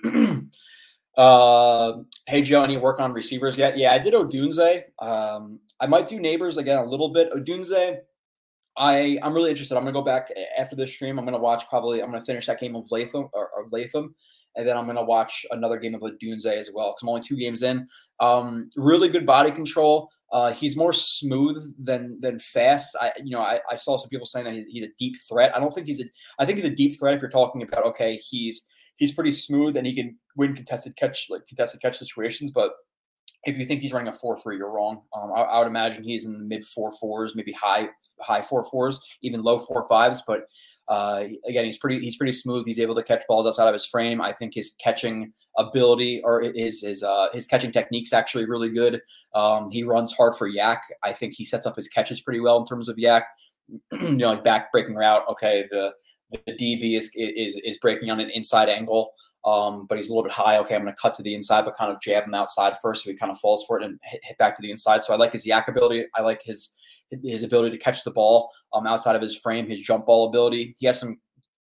uh, 1.17 1.93
hey 2.27 2.43
Joe, 2.43 2.63
any 2.63 2.77
work 2.77 3.01
on 3.01 3.13
receivers 3.13 3.57
yet? 3.57 3.77
Yeah, 3.77 3.93
I 3.93 3.99
did 3.99 4.15
Odunze. 4.15 4.83
Um, 5.01 5.59
I 5.81 5.87
might 5.87 6.07
do 6.07 6.21
Nabers 6.21 6.59
again 6.59 6.79
a 6.79 6.85
little 6.85 7.09
bit. 7.09 7.33
Odunze, 7.33 7.99
I 8.77 9.19
I'm 9.23 9.35
really 9.35 9.51
interested. 9.51 9.77
I'm 9.77 9.83
gonna 9.83 9.93
go 9.93 10.03
back 10.03 10.29
after 10.57 10.77
this 10.77 10.93
stream. 10.93 11.19
I'm 11.19 11.25
gonna 11.25 11.39
watch 11.39 11.65
probably. 11.69 12.03
I'm 12.03 12.11
gonna 12.11 12.25
finish 12.25 12.47
that 12.47 12.61
game 12.61 12.77
of 12.77 12.91
Latham 12.91 13.29
or, 13.33 13.51
or 13.57 13.67
Latham 13.73 14.15
and 14.59 14.67
then 14.67 14.77
I'm 14.77 14.87
to 14.97 15.05
watch 15.05 15.47
another 15.53 15.79
game 15.79 15.95
of 15.95 16.01
Odunze 16.01 16.45
as 16.45 16.71
well 16.75 16.91
because 16.91 17.03
I'm 17.03 17.09
only 17.09 17.21
two 17.21 17.37
games 17.37 17.63
in. 17.63 17.87
Um, 18.19 18.71
really 18.77 19.09
good 19.09 19.25
body 19.25 19.53
control. 19.53 20.11
Uh, 20.33 20.53
he's 20.53 20.77
more 20.77 20.93
smooth 20.93 21.75
than 21.79 22.19
than 22.21 22.39
fast. 22.41 22.95
I 23.01 23.13
you 23.25 23.31
know 23.31 23.41
I, 23.41 23.61
I 23.71 23.77
saw 23.77 23.97
some 23.97 24.11
people 24.11 24.27
saying 24.27 24.45
that 24.45 24.55
he's, 24.55 24.67
he's 24.67 24.85
a 24.85 24.93
deep 24.99 25.15
threat. 25.29 25.57
I 25.57 25.61
don't 25.61 25.73
think 25.73 25.87
he's 25.87 26.01
a. 26.01 26.05
I 26.39 26.45
think 26.45 26.57
he's 26.57 26.65
a 26.67 26.75
deep 26.75 26.99
threat 26.99 27.15
if 27.15 27.23
you're 27.23 27.31
talking 27.31 27.63
about 27.63 27.87
okay 27.87 28.17
he's 28.17 28.67
he's 28.97 29.15
pretty 29.15 29.31
smooth 29.31 29.77
and 29.77 29.87
he 29.87 29.95
can 29.95 30.19
win 30.37 30.55
contested 30.55 30.97
catch 30.97 31.29
like 31.31 31.47
contested 31.47 31.81
catch 31.81 31.99
situations. 31.99 32.51
But 32.53 32.73
if 33.45 33.57
you 33.57 33.65
think 33.65 33.81
he's 33.81 33.93
running 33.93 34.09
a 34.09 34.13
four 34.13 34.37
three, 34.37 34.57
you're 34.57 34.73
wrong. 34.73 35.03
Um, 35.17 35.33
I, 35.35 35.43
I, 35.43 35.59
would 35.61 35.69
imagine 35.69 36.03
he's 36.03 36.27
in 36.27 36.33
the 36.33 36.41
mid 36.41 36.65
four 36.65 36.93
fours, 36.93 37.37
maybe 37.37 37.53
high 37.53 37.89
high 38.21 38.43
four 38.43 38.65
fours, 38.65 39.01
even 39.23 39.43
low 39.43 39.61
four 39.61 39.87
fives. 39.89 40.23
But 40.27 40.49
uh, 40.89 41.25
again, 41.47 41.65
he's 41.65 41.79
pretty 41.79 42.01
he's 42.01 42.17
pretty 42.17 42.33
smooth. 42.33 42.67
He's 42.67 42.81
able 42.81 42.95
to 42.95 43.03
catch 43.03 43.23
balls 43.29 43.47
outside 43.47 43.69
of 43.69 43.75
his 43.75 43.85
frame. 43.85 44.21
I 44.21 44.33
think 44.33 44.55
his 44.55 44.75
catching 44.83 45.33
ability 45.59 46.23
or 46.25 46.41
his 46.41 46.83
his 46.83 47.03
uh, 47.03 47.29
his 47.33 47.47
catching 47.47 47.73
technique's 47.73 48.13
actually 48.13 48.47
really 48.47 48.71
good. 48.71 49.01
Um, 49.35 49.71
he 49.71 49.83
runs 49.83 50.13
hard 50.13 50.37
for 50.37 50.47
yak. 50.47 50.83
I 51.05 51.13
think 51.13 51.35
he 51.35 51.45
sets 51.45 51.67
up 51.67 51.77
his 51.77 51.89
catches 51.89 52.21
pretty 52.21 52.41
well 52.41 52.59
in 52.59 52.67
terms 52.67 52.89
of 52.89 52.99
yak. 52.99 53.27
you 53.93 54.17
know, 54.17 54.29
like 54.29 54.45
back 54.45 54.73
breaking 54.73 54.95
route. 54.95 55.23
Okay, 55.29 55.67
the 55.71 55.91
the 56.47 56.53
DB 56.53 56.97
is 56.97 57.11
is 57.15 57.61
is 57.63 57.77
breaking 57.79 58.11
on 58.11 58.21
an 58.21 58.31
inside 58.31 58.69
angle. 58.69 59.13
Um, 59.45 59.87
but 59.89 59.97
he's 59.97 60.09
a 60.09 60.11
little 60.11 60.25
bit 60.25 60.33
high. 60.33 60.59
Okay, 60.59 60.75
I'm 60.75 60.83
going 60.83 60.93
to 60.93 61.01
cut 61.01 61.15
to 61.15 61.23
the 61.23 61.35
inside, 61.35 61.65
but 61.65 61.77
kind 61.77 61.93
of 61.93 62.01
jab 62.03 62.25
him 62.25 62.35
outside 62.35 62.75
first, 62.83 63.05
so 63.05 63.11
he 63.11 63.17
kind 63.17 63.31
of 63.31 63.39
falls 63.39 63.65
for 63.67 63.81
it 63.81 63.85
and 63.85 63.99
hit, 64.03 64.21
hit 64.25 64.37
back 64.37 64.57
to 64.57 64.63
the 64.63 64.71
inside. 64.71 65.05
So 65.05 65.15
I 65.15 65.17
like 65.17 65.33
his 65.33 65.47
yak 65.47 65.69
ability. 65.69 66.07
I 66.17 66.23
like 66.23 66.43
his 66.43 66.75
his 67.11 67.43
ability 67.43 67.77
to 67.77 67.83
catch 67.83 68.05
the 68.05 68.11
ball 68.11 68.51
um, 68.73 68.87
outside 68.87 69.17
of 69.17 69.23
his 69.23 69.37
frame, 69.37 69.69
his 69.69 69.81
jump 69.81 70.07
ball 70.07 70.29
ability. 70.29 70.75
He 70.79 70.87
has 70.87 71.01
some. 71.01 71.19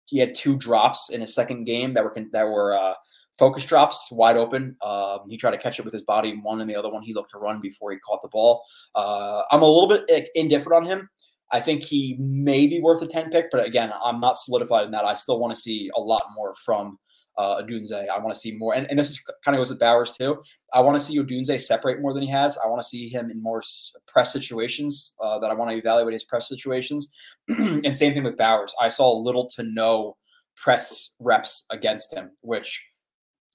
He 0.06 0.20
had 0.20 0.36
two 0.36 0.58
drops 0.58 1.10
in 1.10 1.22
his 1.22 1.34
second 1.34 1.64
game 1.64 1.94
that 1.94 2.04
were 2.04 2.14
that 2.34 2.44
were 2.44 2.78
uh, 2.78 2.94
focus 3.38 3.66
drops 3.66 4.10
wide 4.12 4.38
open. 4.38 4.76
Um, 4.82 5.20
he 5.30 5.38
tried 5.38 5.52
to 5.52 5.58
catch 5.58 5.80
it 5.80 5.86
with 5.86 5.94
his 5.94 6.04
body 6.04 6.40
one, 6.42 6.62
and 6.62 6.70
the 6.70 6.76
other 6.76 6.92
one 6.92 7.04
he 7.04 7.14
looked 7.14 7.32
to 7.32 7.38
run 7.38 7.62
before 7.62 7.92
he 7.92 7.98
caught 8.00 8.22
the 8.22 8.30
ball. 8.30 8.64
Uh, 8.96 9.42
I'm 9.52 9.62
a 9.62 9.66
little 9.66 9.88
bit 9.88 10.30
indifferent 10.36 10.84
on 10.84 10.90
him. 10.90 11.10
I 11.52 11.60
think 11.60 11.84
he 11.84 12.18
may 12.20 12.66
be 12.66 12.80
worth 12.80 13.04
a 13.04 13.08
10 13.08 13.30
pick, 13.30 13.52
but 13.52 13.66
again, 13.66 13.94
I'm 14.04 14.20
not 14.20 14.40
solidified 14.40 14.86
in 14.86 14.92
that. 14.92 15.06
I 15.06 15.14
still 15.14 15.40
want 15.40 15.54
to 15.54 15.60
see 15.60 15.92
a 15.96 16.00
lot 16.00 16.24
more 16.36 16.56
from 16.66 16.98
uh, 17.38 17.62
Odunze. 17.62 18.08
I 18.10 18.18
want 18.20 18.34
to 18.34 18.40
see 18.40 18.52
more, 18.52 18.76
and, 18.76 18.88
and 18.90 19.00
this 19.00 19.10
is 19.10 19.24
kind 19.44 19.56
of 19.56 19.60
goes 19.60 19.70
with 19.70 19.80
Bowers 19.80 20.12
too. 20.12 20.42
I 20.74 20.82
want 20.82 21.00
to 21.00 21.06
see 21.06 21.18
Odunze 21.20 21.62
separate 21.62 22.02
more 22.02 22.14
than 22.14 22.24
he 22.24 22.30
has. 22.30 22.58
I 22.58 22.68
want 22.68 22.82
to 22.82 22.88
see 22.88 23.10
him 23.10 23.32
in 23.32 23.42
more 23.42 23.62
press 24.08 24.32
situations 24.32 25.16
uh, 25.22 25.40
that 25.40 25.52
I 25.52 25.54
want 25.54 25.72
to 25.72 25.78
evaluate 25.78 26.14
his 26.14 26.24
press 26.24 26.48
situations. 26.48 27.12
and 27.48 27.96
same 27.96 28.14
thing 28.14 28.24
with 28.24 28.38
Bowers. 28.38 28.74
I 28.80 28.90
saw 28.90 29.12
little 29.12 29.48
to 29.52 29.64
no 29.64 30.18
press 30.56 31.16
reps 31.20 31.66
against 31.72 32.14
him, 32.14 32.32
which 32.42 32.86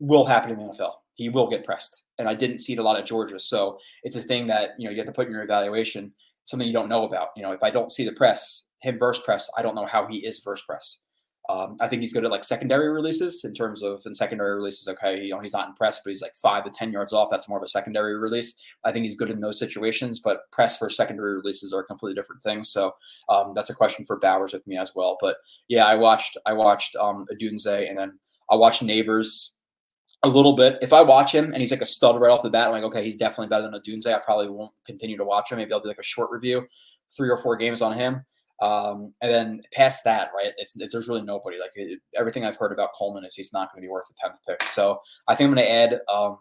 will 0.01 0.25
happen 0.25 0.51
in 0.51 0.59
the 0.59 0.65
NFL. 0.65 0.93
He 1.15 1.29
will 1.29 1.49
get 1.49 1.65
pressed, 1.65 2.05
and 2.19 2.29
I 2.29 2.35
didn't 2.35 2.59
see 2.59 2.75
it 2.75 2.79
a 2.79 2.83
lot 2.83 2.99
at 2.99 3.07
Georgia. 3.07 3.39
So 3.39 3.79
it's 4.05 4.17
a 4.17 4.23
thing 4.23 4.47
that 4.49 4.71
you 4.79 4.85
know 4.85 4.93
you 4.93 4.99
have 4.99 5.07
to 5.07 5.13
put 5.13 5.27
in 5.27 5.33
your 5.33 5.43
evaluation. 5.43 6.13
Something 6.45 6.67
you 6.67 6.73
don't 6.73 6.89
know 6.89 7.05
about. 7.05 7.29
You 7.37 7.43
know, 7.43 7.53
if 7.53 7.63
I 7.63 7.71
don't 7.71 7.93
see 7.93 8.05
the 8.05 8.13
press, 8.13 8.69
him 8.81 8.99
versus 8.99 9.23
press, 9.23 9.51
I 9.59 9.63
don't 9.63 9.75
know 9.75 9.85
how 9.85 10.07
he 10.07 10.19
is 10.19 10.41
versus 10.45 10.65
press. 10.65 10.99
Um, 11.51 11.79
I 11.81 11.89
think 11.89 12.03
he's 12.03 12.13
good 12.13 12.27
at 12.27 12.31
like 12.31 12.45
secondary 12.45 12.91
releases 12.91 13.45
in 13.45 13.55
terms 13.55 13.83
of 13.83 14.03
in 14.05 14.15
secondary 14.15 14.55
releases. 14.55 14.87
Okay, 14.87 15.23
you 15.23 15.31
know 15.31 15.41
he's 15.41 15.55
not 15.55 15.69
impressed, 15.69 16.03
but 16.05 16.11
he's 16.11 16.21
like 16.21 16.35
five 16.35 16.65
to 16.65 16.71
ten 16.71 16.93
yards 16.93 17.15
off. 17.15 17.29
That's 17.31 17.49
more 17.49 17.57
of 17.57 17.65
a 17.65 17.69
secondary 17.69 18.19
release. 18.19 18.55
I 18.85 18.93
think 18.93 19.05
he's 19.05 19.17
good 19.17 19.31
in 19.31 19.41
those 19.41 19.59
situations, 19.59 20.21
but 20.21 20.51
press 20.51 20.77
for 20.77 20.91
secondary 20.91 21.37
releases 21.37 21.73
are 21.73 21.83
completely 21.83 22.21
different 22.21 22.43
thing. 22.43 22.65
So 22.65 22.95
um, 23.31 23.53
that's 23.55 23.71
a 23.71 23.75
question 23.75 24.05
for 24.05 24.19
Bowers 24.19 24.53
with 24.53 24.67
me 24.67 24.77
as 24.77 24.93
well. 24.95 25.17
But 25.23 25.37
yeah, 25.69 25.87
I 25.87 25.95
watched 25.95 26.37
I 26.45 26.53
watched 26.53 26.97
um, 26.97 27.27
Odunze 27.33 27.89
and 27.89 27.97
then 27.97 28.19
I 28.51 28.57
watched 28.57 28.83
Nabers 28.83 29.51
a 30.23 30.29
little 30.29 30.55
bit. 30.55 30.77
If 30.83 30.93
I 30.93 31.01
watch 31.03 31.33
him 31.35 31.47
and 31.47 31.59
he's 31.59 31.71
like 31.71 31.81
a 31.81 31.87
stud 31.87 32.21
right 32.21 32.31
off 32.31 32.43
the 32.43 32.51
bat, 32.51 32.67
I'm 32.67 32.73
like, 32.73 32.83
okay, 32.85 33.05
he's 33.05 33.17
definitely 33.17 33.49
better 33.49 33.71
than 33.71 33.81
Odunze. 33.81 34.07
I 34.07 34.19
probably 34.19 34.49
won't 34.49 34.73
continue 34.85 35.17
to 35.17 35.25
watch 35.25 35.51
him. 35.51 35.59
Maybe 35.59 35.73
I'll 35.73 35.81
do 35.81 35.89
like 35.89 35.99
a 35.99 36.03
short 36.03 36.31
review, 36.31 36.67
three 37.17 37.31
or 37.31 37.39
four 37.39 37.57
games 37.57 37.83
on 37.83 37.95
him. 37.95 38.25
Um, 38.61 39.15
and 39.23 39.33
then 39.33 39.63
past 39.73 40.03
that, 40.05 40.31
right, 40.35 40.53
it's, 40.57 40.75
it's 40.77 40.93
there's 40.93 41.09
really 41.09 41.23
nobody. 41.23 41.59
Like 41.59 41.71
it, 41.75 42.01
everything 42.19 42.45
I've 42.45 42.57
heard 42.57 42.73
about 42.73 42.91
Coleman 42.97 43.25
is 43.25 43.35
he's 43.35 43.53
not 43.53 43.73
going 43.73 43.83
to 43.83 43.87
be 43.87 43.91
worth 43.91 44.07
the 44.09 44.15
tenth 44.21 44.39
pick. 44.47 44.63
So 44.71 45.01
I 45.29 45.35
think 45.35 45.49
I'm 45.49 45.55
going 45.55 45.67
to 45.67 45.73
add 45.73 46.01
um, 46.13 46.39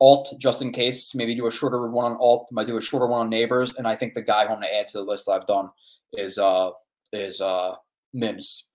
Alt 0.00 0.34
just 0.38 0.60
in 0.60 0.72
case. 0.72 1.14
Maybe 1.14 1.34
do 1.34 1.46
a 1.46 1.50
shorter 1.50 1.88
one 1.88 2.12
on 2.12 2.18
Alt. 2.20 2.48
Might 2.52 2.66
do 2.66 2.76
a 2.76 2.82
shorter 2.82 3.06
one 3.06 3.20
on 3.26 3.30
Nabers. 3.30 3.76
And 3.76 3.88
I 3.88 3.96
think 3.96 4.14
the 4.14 4.22
guy 4.22 4.42
I'm 4.42 4.48
going 4.48 4.60
to 4.62 4.74
add 4.74 4.88
to 4.88 4.98
the 4.98 5.04
list 5.04 5.26
that 5.26 5.32
I've 5.32 5.46
done 5.46 5.70
is 6.12 6.38
uh 6.38 6.70
is 7.12 7.40
uh 7.40 7.74
Mims. 8.12 8.66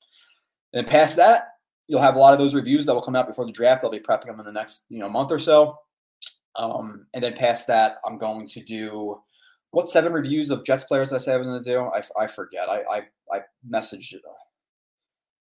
And 0.73 0.88
past 0.88 1.17
that, 1.17 1.49
you'll 1.88 2.01
have 2.01 2.15
a 2.15 2.19
lot 2.19 2.34
of 2.34 2.39
those 2.39 2.55
reviews 2.55 2.86
that 2.86 2.93
will 2.93 3.01
come 3.01 3.15
out 3.15 3.27
before 3.27 3.45
the 3.45 3.51
draft. 3.51 3.84
I'll 3.84 3.91
be 3.91 3.99
prepping 3.99 4.27
them 4.27 4.39
in 4.39 4.45
the 4.45 4.51
next 4.51 4.86
you 4.89 4.99
know 4.99 5.10
month 5.10 5.32
or 5.32 5.39
so. 5.39 5.77
Um, 6.58 7.05
and 7.13 7.23
then 7.23 7.34
past 7.34 7.67
that, 7.67 7.97
I'm 8.05 8.17
going 8.17 8.47
to 8.47 8.63
do 8.63 9.21
what 9.71 9.89
seven 9.89 10.13
reviews 10.13 10.51
of 10.51 10.65
Jets 10.65 10.84
players 10.84 11.13
I 11.13 11.17
said 11.17 11.36
I 11.36 11.38
was 11.38 11.47
going 11.47 11.63
to 11.63 11.69
do? 11.69 11.79
I, 11.79 12.03
I 12.23 12.27
forget. 12.27 12.69
I, 12.69 12.81
I, 12.81 13.01
I 13.34 13.39
messaged 13.69 14.13
it. 14.13 14.21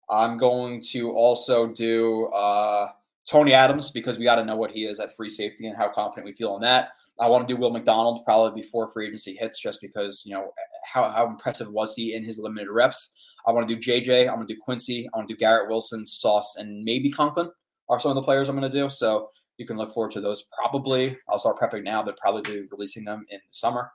I'm 0.10 0.38
going 0.38 0.82
to 0.92 1.12
also 1.12 1.68
do 1.68 2.26
uh, 2.28 2.90
Tony 3.28 3.54
Adams 3.54 3.92
because 3.92 4.18
we 4.18 4.26
got 4.26 4.36
to 4.36 4.46
know 4.46 4.56
what 4.56 4.72
he 4.72 4.86
is 4.86 5.00
at 5.00 5.16
free 5.16 5.30
safety 5.30 5.68
and 5.68 5.78
how 5.78 5.90
confident 5.90 6.26
we 6.26 6.34
feel 6.34 6.56
in 6.56 6.62
that. 6.62 6.90
I 7.20 7.28
want 7.28 7.48
to 7.48 7.54
do 7.54 7.60
Will 7.60 7.70
McDonald 7.70 8.26
probably 8.26 8.62
before 8.62 8.90
free 8.92 9.08
agency 9.08 9.36
hits 9.36 9.60
just 9.60 9.82
because, 9.82 10.24
you 10.26 10.34
know, 10.34 10.52
how, 10.86 11.10
how 11.12 11.28
impressive 11.28 11.70
was 11.72 11.96
he 11.96 12.16
in 12.16 12.24
his 12.24 12.40
limited 12.40 12.70
reps. 12.70 13.14
I 13.46 13.52
want 13.52 13.68
to 13.68 13.76
do 13.76 13.82
JJ. 13.82 14.30
I'm 14.30 14.36
going 14.36 14.48
to 14.48 14.54
do 14.54 14.62
Quincy. 14.64 15.10
I 15.14 15.18
want 15.18 15.28
to 15.28 15.34
do 15.34 15.38
Garrett 15.38 15.70
Wilson, 15.70 16.06
Sauce, 16.08 16.56
and 16.58 16.84
maybe 16.84 17.10
Conklin 17.10 17.50
are 17.90 18.00
some 18.00 18.12
of 18.12 18.16
the 18.16 18.24
players 18.24 18.50
I'm 18.50 18.58
going 18.58 18.70
to 18.70 18.78
do. 18.78 18.90
So 18.90 19.30
you 19.58 19.68
can 19.68 19.78
look 19.78 19.92
forward 19.92 20.12
to 20.14 20.22
those 20.22 20.46
probably. 20.58 21.18
I'll 21.30 21.40
start 21.40 21.60
prepping 21.60 21.84
now, 21.84 22.04
but 22.04 22.18
probably 22.18 22.42
be 22.42 22.68
releasing 22.72 23.04
them 23.04 23.26
in 23.30 23.38
the 23.38 23.54
summer. 23.54 23.92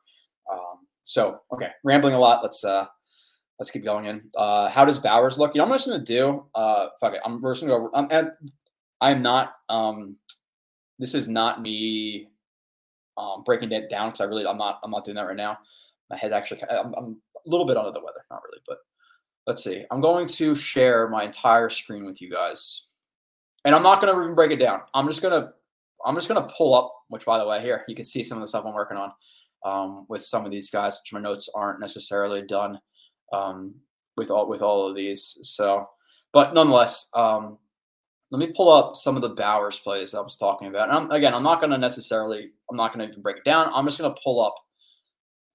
So 1.08 1.40
okay, 1.52 1.70
rambling 1.84 2.12
a 2.12 2.18
lot. 2.18 2.42
Let's 2.42 2.62
uh, 2.64 2.84
let's 3.58 3.70
keep 3.70 3.82
going 3.82 4.04
in. 4.04 4.22
Uh, 4.36 4.68
how 4.68 4.84
does 4.84 4.98
Bowers 4.98 5.38
look? 5.38 5.54
You 5.54 5.60
know, 5.60 5.64
I'm 5.64 5.72
just 5.72 5.86
gonna 5.86 6.04
do. 6.04 6.44
Uh, 6.54 6.88
fuck 7.00 7.14
it. 7.14 7.20
I'm 7.24 7.42
just 7.42 7.62
gonna 7.62 7.72
go. 7.72 7.90
I'm, 7.94 8.30
I'm 9.00 9.22
not. 9.22 9.54
Um, 9.70 10.16
this 10.98 11.14
is 11.14 11.26
not 11.26 11.62
me. 11.62 12.28
Um, 13.16 13.42
breaking 13.44 13.72
it 13.72 13.90
down 13.90 14.10
because 14.10 14.20
I 14.20 14.24
really 14.24 14.46
I'm 14.46 14.58
not 14.58 14.80
I'm 14.84 14.90
not 14.90 15.04
doing 15.06 15.14
that 15.14 15.22
right 15.22 15.34
now. 15.34 15.58
My 16.10 16.16
head 16.16 16.32
actually 16.32 16.62
I'm, 16.70 16.94
I'm 16.94 17.16
a 17.34 17.48
little 17.48 17.66
bit 17.66 17.78
under 17.78 17.90
the 17.90 18.00
weather, 18.00 18.24
not 18.30 18.42
really, 18.44 18.60
but 18.68 18.78
let's 19.46 19.64
see. 19.64 19.86
I'm 19.90 20.02
going 20.02 20.28
to 20.28 20.54
share 20.54 21.08
my 21.08 21.24
entire 21.24 21.70
screen 21.70 22.04
with 22.04 22.20
you 22.20 22.30
guys, 22.30 22.82
and 23.64 23.74
I'm 23.74 23.82
not 23.82 24.02
to 24.02 24.10
even 24.10 24.34
break 24.34 24.50
it 24.50 24.56
down. 24.56 24.82
I'm 24.92 25.08
just 25.08 25.22
gonna 25.22 25.52
I'm 26.04 26.14
just 26.16 26.28
gonna 26.28 26.46
pull 26.54 26.74
up. 26.74 26.92
Which, 27.08 27.24
by 27.24 27.38
the 27.38 27.46
way, 27.46 27.62
here 27.62 27.84
you 27.88 27.94
can 27.94 28.04
see 28.04 28.22
some 28.22 28.36
of 28.36 28.42
the 28.42 28.48
stuff 28.48 28.66
I'm 28.66 28.74
working 28.74 28.98
on 28.98 29.10
um, 29.64 30.06
with 30.08 30.24
some 30.24 30.44
of 30.44 30.50
these 30.50 30.70
guys, 30.70 31.00
which 31.02 31.12
my 31.12 31.20
notes 31.20 31.48
aren't 31.54 31.80
necessarily 31.80 32.42
done 32.42 32.78
um, 33.32 33.74
with 34.16 34.30
all 34.30 34.48
with 34.48 34.62
all 34.62 34.88
of 34.88 34.96
these. 34.96 35.38
So, 35.42 35.88
but 36.32 36.54
nonetheless, 36.54 37.08
um, 37.14 37.58
let 38.30 38.40
me 38.40 38.52
pull 38.54 38.70
up 38.70 38.94
some 38.94 39.16
of 39.16 39.22
the 39.22 39.30
Bowers 39.30 39.78
plays 39.80 40.14
I 40.14 40.20
was 40.20 40.36
talking 40.36 40.68
about. 40.68 40.90
And 40.90 40.98
I'm, 40.98 41.10
again, 41.10 41.34
I'm 41.34 41.42
not 41.42 41.60
going 41.60 41.70
to 41.70 41.78
necessarily, 41.78 42.50
I'm 42.70 42.76
not 42.76 42.92
going 42.92 43.06
to 43.06 43.10
even 43.10 43.22
break 43.22 43.38
it 43.38 43.44
down. 43.44 43.70
I'm 43.72 43.86
just 43.86 43.98
going 43.98 44.12
to 44.12 44.20
pull 44.22 44.44
up 44.44 44.54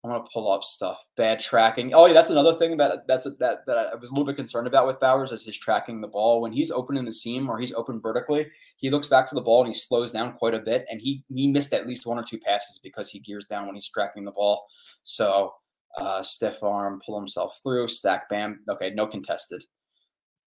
I'm 0.04 0.12
gonna 0.12 0.26
pull 0.34 0.52
up 0.52 0.64
stuff. 0.64 0.98
Bad 1.16 1.40
tracking. 1.40 1.94
Oh 1.94 2.08
yeah, 2.08 2.14
that's 2.14 2.30
another 2.30 2.56
thing 2.56 2.76
that 2.76 3.08
that's 3.08 3.26
that 3.40 3.66
that 3.66 3.78
I 3.78 3.96
was 3.96 4.10
a 4.10 4.14
little 4.14 4.26
bit 4.26 4.36
concerned 4.36 4.68
about 4.68 4.86
with 4.86 5.00
Bowers 5.00 5.32
is 5.32 5.46
his 5.46 5.58
tracking 5.58 6.02
the 6.02 6.10
ball. 6.10 6.42
When 6.42 6.52
he's 6.52 6.72
opening 6.72 7.06
the 7.06 7.14
seam 7.14 7.50
or 7.50 7.58
he's 7.58 7.74
open 7.74 8.02
vertically, 8.02 8.48
he 8.76 8.90
looks 8.90 9.08
back 9.08 9.30
for 9.30 9.36
the 9.36 9.42
ball 9.42 9.62
and 9.62 9.74
he 9.74 9.74
slows 9.74 10.12
down 10.12 10.34
quite 10.34 10.56
a 10.56 10.60
bit. 10.60 10.86
And 10.90 11.00
he 11.00 11.24
he 11.34 11.48
missed 11.48 11.74
at 11.74 11.88
least 11.88 12.06
one 12.06 12.20
or 12.20 12.24
two 12.24 12.38
passes 12.38 12.82
because 12.84 13.10
he 13.10 13.20
gears 13.20 13.46
down 13.46 13.66
when 13.66 13.76
he's 13.76 13.88
tracking 13.88 14.26
the 14.26 14.32
ball. 14.32 14.66
So 15.04 15.54
uh, 15.98 16.22
stiff 16.22 16.62
arm, 16.64 17.00
pull 17.06 17.18
himself 17.18 17.60
through, 17.64 17.88
stack 17.88 18.28
bam. 18.30 18.60
Okay, 18.70 18.92
no 18.94 19.08
contested. 19.08 19.64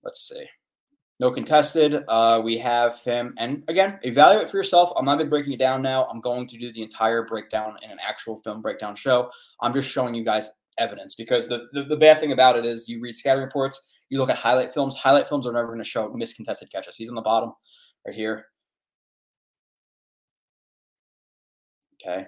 Let's 0.03 0.29
see. 0.29 0.45
No 1.19 1.31
contested. 1.31 2.05
Uh, 2.09 2.43
we 2.45 2.59
have 2.59 3.01
him. 3.03 3.35
And 3.39 3.63
again, 3.69 3.99
evaluate 4.03 4.51
for 4.51 4.59
yourself. 4.59 4.93
I'm 4.97 5.07
not 5.07 5.15
even 5.15 5.31
breaking 5.31 5.55
it 5.55 5.59
down 5.59 5.81
now. 5.81 6.07
I'm 6.07 6.21
going 6.21 6.47
to 6.49 6.59
do 6.59 6.73
the 6.73 6.83
entire 6.83 7.25
breakdown 7.25 7.77
in 7.83 7.91
an 7.91 7.99
actual 8.07 8.37
film 8.39 8.61
breakdown 8.61 8.95
show. 8.95 9.31
I'm 9.63 9.73
just 9.73 9.89
showing 9.89 10.15
you 10.15 10.25
guys 10.25 10.51
evidence 10.79 11.15
because 11.15 11.49
the, 11.49 11.69
the, 11.73 11.85
the 11.85 11.97
bad 11.97 12.21
thing 12.21 12.33
about 12.33 12.57
it 12.57 12.67
is 12.67 12.87
you 12.87 13.01
read 13.01 13.17
scouting 13.17 13.43
reports, 13.43 13.83
you 14.11 14.19
look 14.19 14.29
at 14.29 14.37
highlight 14.37 14.73
films. 14.73 14.95
Highlight 14.95 15.27
films 15.27 15.47
are 15.47 15.53
never 15.53 15.69
going 15.69 15.79
to 15.79 15.85
show 15.85 16.13
miscontested 16.13 16.71
catches. 16.71 16.97
He's 16.97 17.09
on 17.09 17.15
the 17.15 17.23
bottom 17.23 17.53
right 18.07 18.15
here. 18.15 18.47
Okay. 21.95 22.27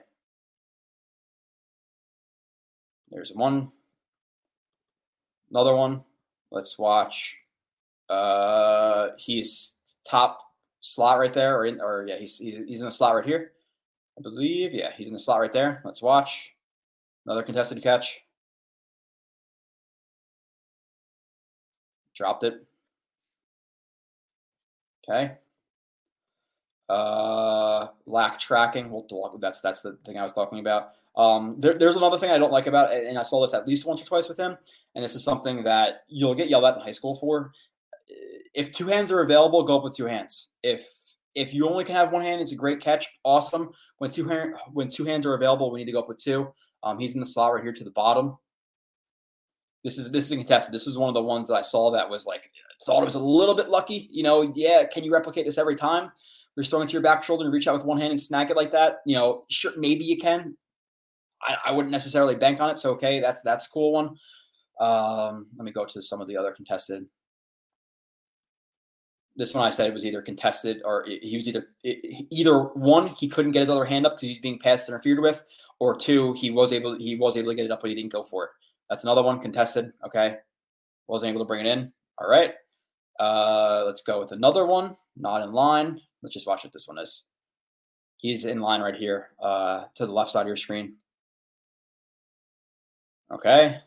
There's 3.10 3.32
one. 3.32 3.70
Another 5.50 5.74
one. 5.74 6.04
Let's 6.50 6.78
watch. 6.78 7.37
Uh, 8.08 9.08
he's 9.18 9.74
top 10.06 10.40
slot 10.80 11.18
right 11.18 11.34
there, 11.34 11.58
or 11.58 11.66
in, 11.66 11.80
or 11.80 12.06
yeah, 12.08 12.16
he's 12.18 12.38
he's 12.38 12.80
in 12.80 12.86
the 12.86 12.90
slot 12.90 13.14
right 13.14 13.24
here. 13.24 13.52
I 14.18 14.22
believe, 14.22 14.72
yeah, 14.72 14.90
he's 14.96 15.06
in 15.06 15.12
the 15.12 15.18
slot 15.18 15.40
right 15.40 15.52
there. 15.52 15.80
Let's 15.84 16.02
watch 16.02 16.50
another 17.26 17.42
contested 17.42 17.82
catch. 17.82 18.20
Dropped 22.14 22.42
it. 22.44 22.64
Okay. 25.08 25.34
Uh, 26.88 27.88
lack 28.06 28.40
tracking. 28.40 28.90
We'll. 28.90 29.38
That's 29.40 29.60
that's 29.60 29.82
the 29.82 29.98
thing 30.04 30.18
I 30.18 30.22
was 30.22 30.32
talking 30.32 30.58
about. 30.58 30.92
Um, 31.16 31.56
there, 31.58 31.76
there's 31.76 31.96
another 31.96 32.18
thing 32.18 32.30
I 32.30 32.38
don't 32.38 32.52
like 32.52 32.68
about, 32.68 32.92
it, 32.92 33.06
and 33.06 33.18
I 33.18 33.24
saw 33.24 33.40
this 33.40 33.52
at 33.52 33.66
least 33.66 33.86
once 33.86 34.00
or 34.00 34.04
twice 34.04 34.28
with 34.28 34.38
him, 34.38 34.56
and 34.94 35.04
this 35.04 35.16
is 35.16 35.24
something 35.24 35.64
that 35.64 36.04
you'll 36.08 36.34
get 36.34 36.48
yelled 36.48 36.64
at 36.64 36.76
in 36.76 36.80
high 36.80 36.92
school 36.92 37.16
for. 37.16 37.52
If 38.54 38.72
two 38.72 38.86
hands 38.86 39.12
are 39.12 39.20
available, 39.20 39.62
go 39.62 39.78
up 39.78 39.84
with 39.84 39.94
two 39.94 40.06
hands. 40.06 40.48
If 40.62 40.86
if 41.34 41.54
you 41.54 41.68
only 41.68 41.84
can 41.84 41.94
have 41.94 42.12
one 42.12 42.22
hand, 42.22 42.40
it's 42.40 42.52
a 42.52 42.56
great 42.56 42.80
catch, 42.80 43.06
awesome. 43.22 43.70
When 43.98 44.10
two 44.10 44.28
hand, 44.28 44.54
when 44.72 44.88
two 44.88 45.04
hands 45.04 45.26
are 45.26 45.34
available, 45.34 45.70
we 45.70 45.78
need 45.78 45.86
to 45.86 45.92
go 45.92 46.00
up 46.00 46.08
with 46.08 46.18
two. 46.18 46.52
Um, 46.82 46.98
he's 46.98 47.14
in 47.14 47.20
the 47.20 47.26
slot 47.26 47.54
right 47.54 47.62
here 47.62 47.72
to 47.72 47.84
the 47.84 47.90
bottom. 47.90 48.36
This 49.84 49.98
is 49.98 50.10
this 50.10 50.30
is 50.30 50.36
contested. 50.36 50.74
This 50.74 50.86
is 50.86 50.98
one 50.98 51.08
of 51.08 51.14
the 51.14 51.22
ones 51.22 51.48
that 51.48 51.54
I 51.54 51.62
saw 51.62 51.92
that 51.92 52.08
was 52.08 52.26
like 52.26 52.50
thought 52.84 53.02
it 53.02 53.04
was 53.04 53.14
a 53.14 53.20
little 53.20 53.54
bit 53.54 53.68
lucky. 53.68 54.08
You 54.10 54.22
know, 54.22 54.52
yeah, 54.54 54.84
can 54.84 55.04
you 55.04 55.12
replicate 55.12 55.46
this 55.46 55.58
every 55.58 55.76
time? 55.76 56.10
You're 56.56 56.64
throwing 56.64 56.88
to 56.88 56.92
your 56.92 57.02
back 57.02 57.22
shoulder 57.22 57.44
and 57.44 57.52
reach 57.52 57.68
out 57.68 57.74
with 57.74 57.84
one 57.84 57.98
hand 57.98 58.10
and 58.10 58.20
snag 58.20 58.50
it 58.50 58.56
like 58.56 58.72
that. 58.72 58.98
You 59.06 59.16
know, 59.16 59.44
sure, 59.48 59.72
maybe 59.76 60.04
you 60.04 60.18
can. 60.18 60.56
I, 61.40 61.56
I 61.66 61.70
wouldn't 61.70 61.92
necessarily 61.92 62.34
bank 62.34 62.60
on 62.60 62.70
it. 62.70 62.78
So 62.78 62.90
okay, 62.92 63.20
that's 63.20 63.40
that's 63.42 63.68
cool 63.68 63.92
one. 63.92 64.16
Um, 64.80 65.46
let 65.56 65.64
me 65.64 65.70
go 65.70 65.84
to 65.84 66.02
some 66.02 66.20
of 66.20 66.28
the 66.28 66.36
other 66.36 66.52
contested. 66.52 67.06
This 69.38 69.54
one 69.54 69.64
I 69.64 69.70
said 69.70 69.94
was 69.94 70.04
either 70.04 70.20
contested 70.20 70.82
or 70.84 71.04
he 71.06 71.36
was 71.36 71.46
either 71.46 71.68
either 71.84 72.64
one 72.74 73.06
he 73.06 73.28
couldn't 73.28 73.52
get 73.52 73.60
his 73.60 73.70
other 73.70 73.84
hand 73.84 74.04
up 74.04 74.14
because 74.14 74.22
he's 74.22 74.40
being 74.40 74.58
passed 74.58 74.88
interfered 74.88 75.20
with, 75.20 75.44
or 75.78 75.96
two 75.96 76.32
he 76.32 76.50
was 76.50 76.72
able 76.72 76.98
he 76.98 77.16
was 77.16 77.36
able 77.36 77.52
to 77.52 77.54
get 77.54 77.64
it 77.64 77.70
up 77.70 77.80
but 77.80 77.88
he 77.88 77.94
didn't 77.94 78.12
go 78.12 78.24
for 78.24 78.44
it. 78.44 78.50
That's 78.90 79.04
another 79.04 79.22
one 79.22 79.38
contested. 79.38 79.92
Okay, 80.04 80.36
wasn't 81.06 81.30
able 81.30 81.40
to 81.40 81.46
bring 81.46 81.64
it 81.64 81.70
in. 81.70 81.92
All 82.18 82.28
right, 82.28 82.52
uh, 83.20 83.84
let's 83.86 84.02
go 84.02 84.20
with 84.20 84.32
another 84.32 84.66
one. 84.66 84.96
Not 85.16 85.42
in 85.42 85.52
line. 85.52 86.00
Let's 86.20 86.34
just 86.34 86.48
watch 86.48 86.64
what 86.64 86.72
this 86.72 86.88
one 86.88 86.98
is. 86.98 87.22
He's 88.16 88.44
in 88.44 88.60
line 88.60 88.80
right 88.80 88.96
here 88.96 89.28
uh, 89.40 89.84
to 89.94 90.04
the 90.04 90.12
left 90.12 90.32
side 90.32 90.40
of 90.40 90.48
your 90.48 90.56
screen. 90.56 90.96
Okay. 93.30 93.78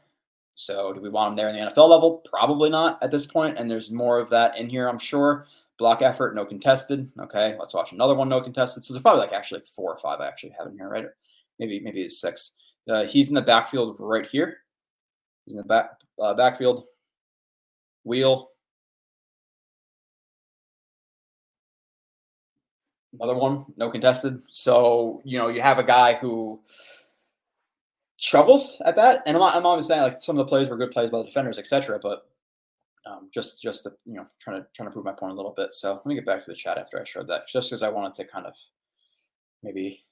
So 0.61 0.93
do 0.93 1.01
we 1.01 1.09
want 1.09 1.31
him 1.31 1.35
there 1.35 1.49
in 1.49 1.55
the 1.55 1.71
NFL 1.71 1.89
level? 1.89 2.21
Probably 2.29 2.69
not 2.69 3.01
at 3.01 3.09
this 3.09 3.25
point. 3.25 3.57
And 3.57 3.69
there's 3.69 3.89
more 3.89 4.19
of 4.19 4.29
that 4.29 4.57
in 4.57 4.69
here, 4.69 4.87
I'm 4.87 4.99
sure. 4.99 5.47
Block 5.79 6.03
effort, 6.03 6.35
no 6.35 6.45
contested. 6.45 7.11
Okay, 7.19 7.55
let's 7.59 7.73
watch 7.73 7.91
another 7.91 8.13
one, 8.13 8.29
no 8.29 8.41
contested. 8.41 8.85
So 8.85 8.93
there's 8.93 9.01
probably 9.01 9.21
like 9.21 9.33
actually 9.33 9.61
four 9.75 9.91
or 9.91 9.97
five 9.97 10.19
I 10.19 10.27
actually 10.27 10.53
have 10.57 10.67
in 10.67 10.77
here, 10.77 10.87
right? 10.87 11.05
Maybe 11.57 11.79
maybe 11.79 12.03
it's 12.03 12.21
six. 12.21 12.51
Uh, 12.87 13.05
he's 13.05 13.29
in 13.29 13.33
the 13.33 13.41
backfield 13.41 13.95
right 13.97 14.27
here. 14.27 14.57
He's 15.45 15.55
in 15.55 15.61
the 15.61 15.67
back 15.67 15.91
uh, 16.21 16.35
backfield. 16.35 16.83
Wheel. 18.03 18.49
Another 23.19 23.35
one, 23.35 23.65
no 23.77 23.89
contested. 23.89 24.39
So 24.51 25.21
you 25.25 25.39
know 25.39 25.47
you 25.47 25.61
have 25.61 25.79
a 25.79 25.83
guy 25.83 26.13
who 26.13 26.59
struggles 28.21 28.81
at 28.85 28.95
that. 28.95 29.23
And 29.25 29.35
I'm 29.35 29.41
not, 29.41 29.65
I'm 29.65 29.81
saying 29.81 30.01
like 30.01 30.21
some 30.21 30.37
of 30.37 30.45
the 30.45 30.49
plays 30.49 30.69
were 30.69 30.77
good 30.77 30.91
plays 30.91 31.09
by 31.09 31.17
the 31.17 31.25
defenders, 31.25 31.59
etc. 31.59 31.99
But 32.01 32.27
um, 33.05 33.29
just 33.33 33.61
just 33.61 33.83
to, 33.83 33.93
you 34.05 34.13
know 34.13 34.25
trying 34.39 34.61
to 34.61 34.67
trying 34.75 34.87
to 34.87 34.93
prove 34.93 35.05
my 35.05 35.11
point 35.11 35.33
a 35.33 35.35
little 35.35 35.53
bit. 35.55 35.73
So 35.73 35.93
let 35.93 36.05
me 36.05 36.15
get 36.15 36.25
back 36.25 36.43
to 36.45 36.49
the 36.49 36.55
chat 36.55 36.77
after 36.77 37.01
I 37.01 37.03
showed 37.03 37.27
that, 37.27 37.47
just 37.51 37.69
because 37.69 37.83
I 37.83 37.89
wanted 37.89 38.15
to 38.15 38.25
kind 38.25 38.45
of 38.45 38.53
maybe 39.63 40.05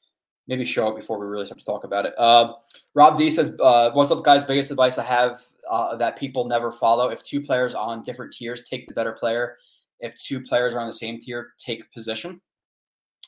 maybe 0.48 0.66
show 0.66 0.88
it 0.90 0.96
before 0.96 1.20
we 1.20 1.28
really 1.28 1.46
start 1.46 1.60
to 1.60 1.66
talk 1.66 1.84
about 1.84 2.08
it. 2.08 2.14
Uh, 2.18 2.54
Rob 2.96 3.20
D 3.20 3.30
says, 3.30 3.54
uh, 3.62 3.92
"What's 3.92 4.12
up, 4.12 4.24
guys? 4.24 4.44
Biggest 4.44 4.72
advice 4.72 4.98
I 4.98 5.04
have 5.04 5.44
uh, 5.70 5.96
that 5.98 6.18
people 6.18 6.46
never 6.46 6.72
follow: 6.72 7.10
if 7.10 7.22
two 7.22 7.42
players 7.42 7.76
on 7.76 8.04
different 8.04 8.34
tiers, 8.34 8.64
take 8.68 8.88
the 8.88 8.94
better 8.94 9.14
player. 9.14 9.58
If 10.00 10.16
two 10.16 10.42
players 10.42 10.74
are 10.74 10.80
on 10.80 10.88
the 10.88 10.94
same 10.94 11.20
tier, 11.20 11.52
take 11.60 11.92
position." 11.94 12.42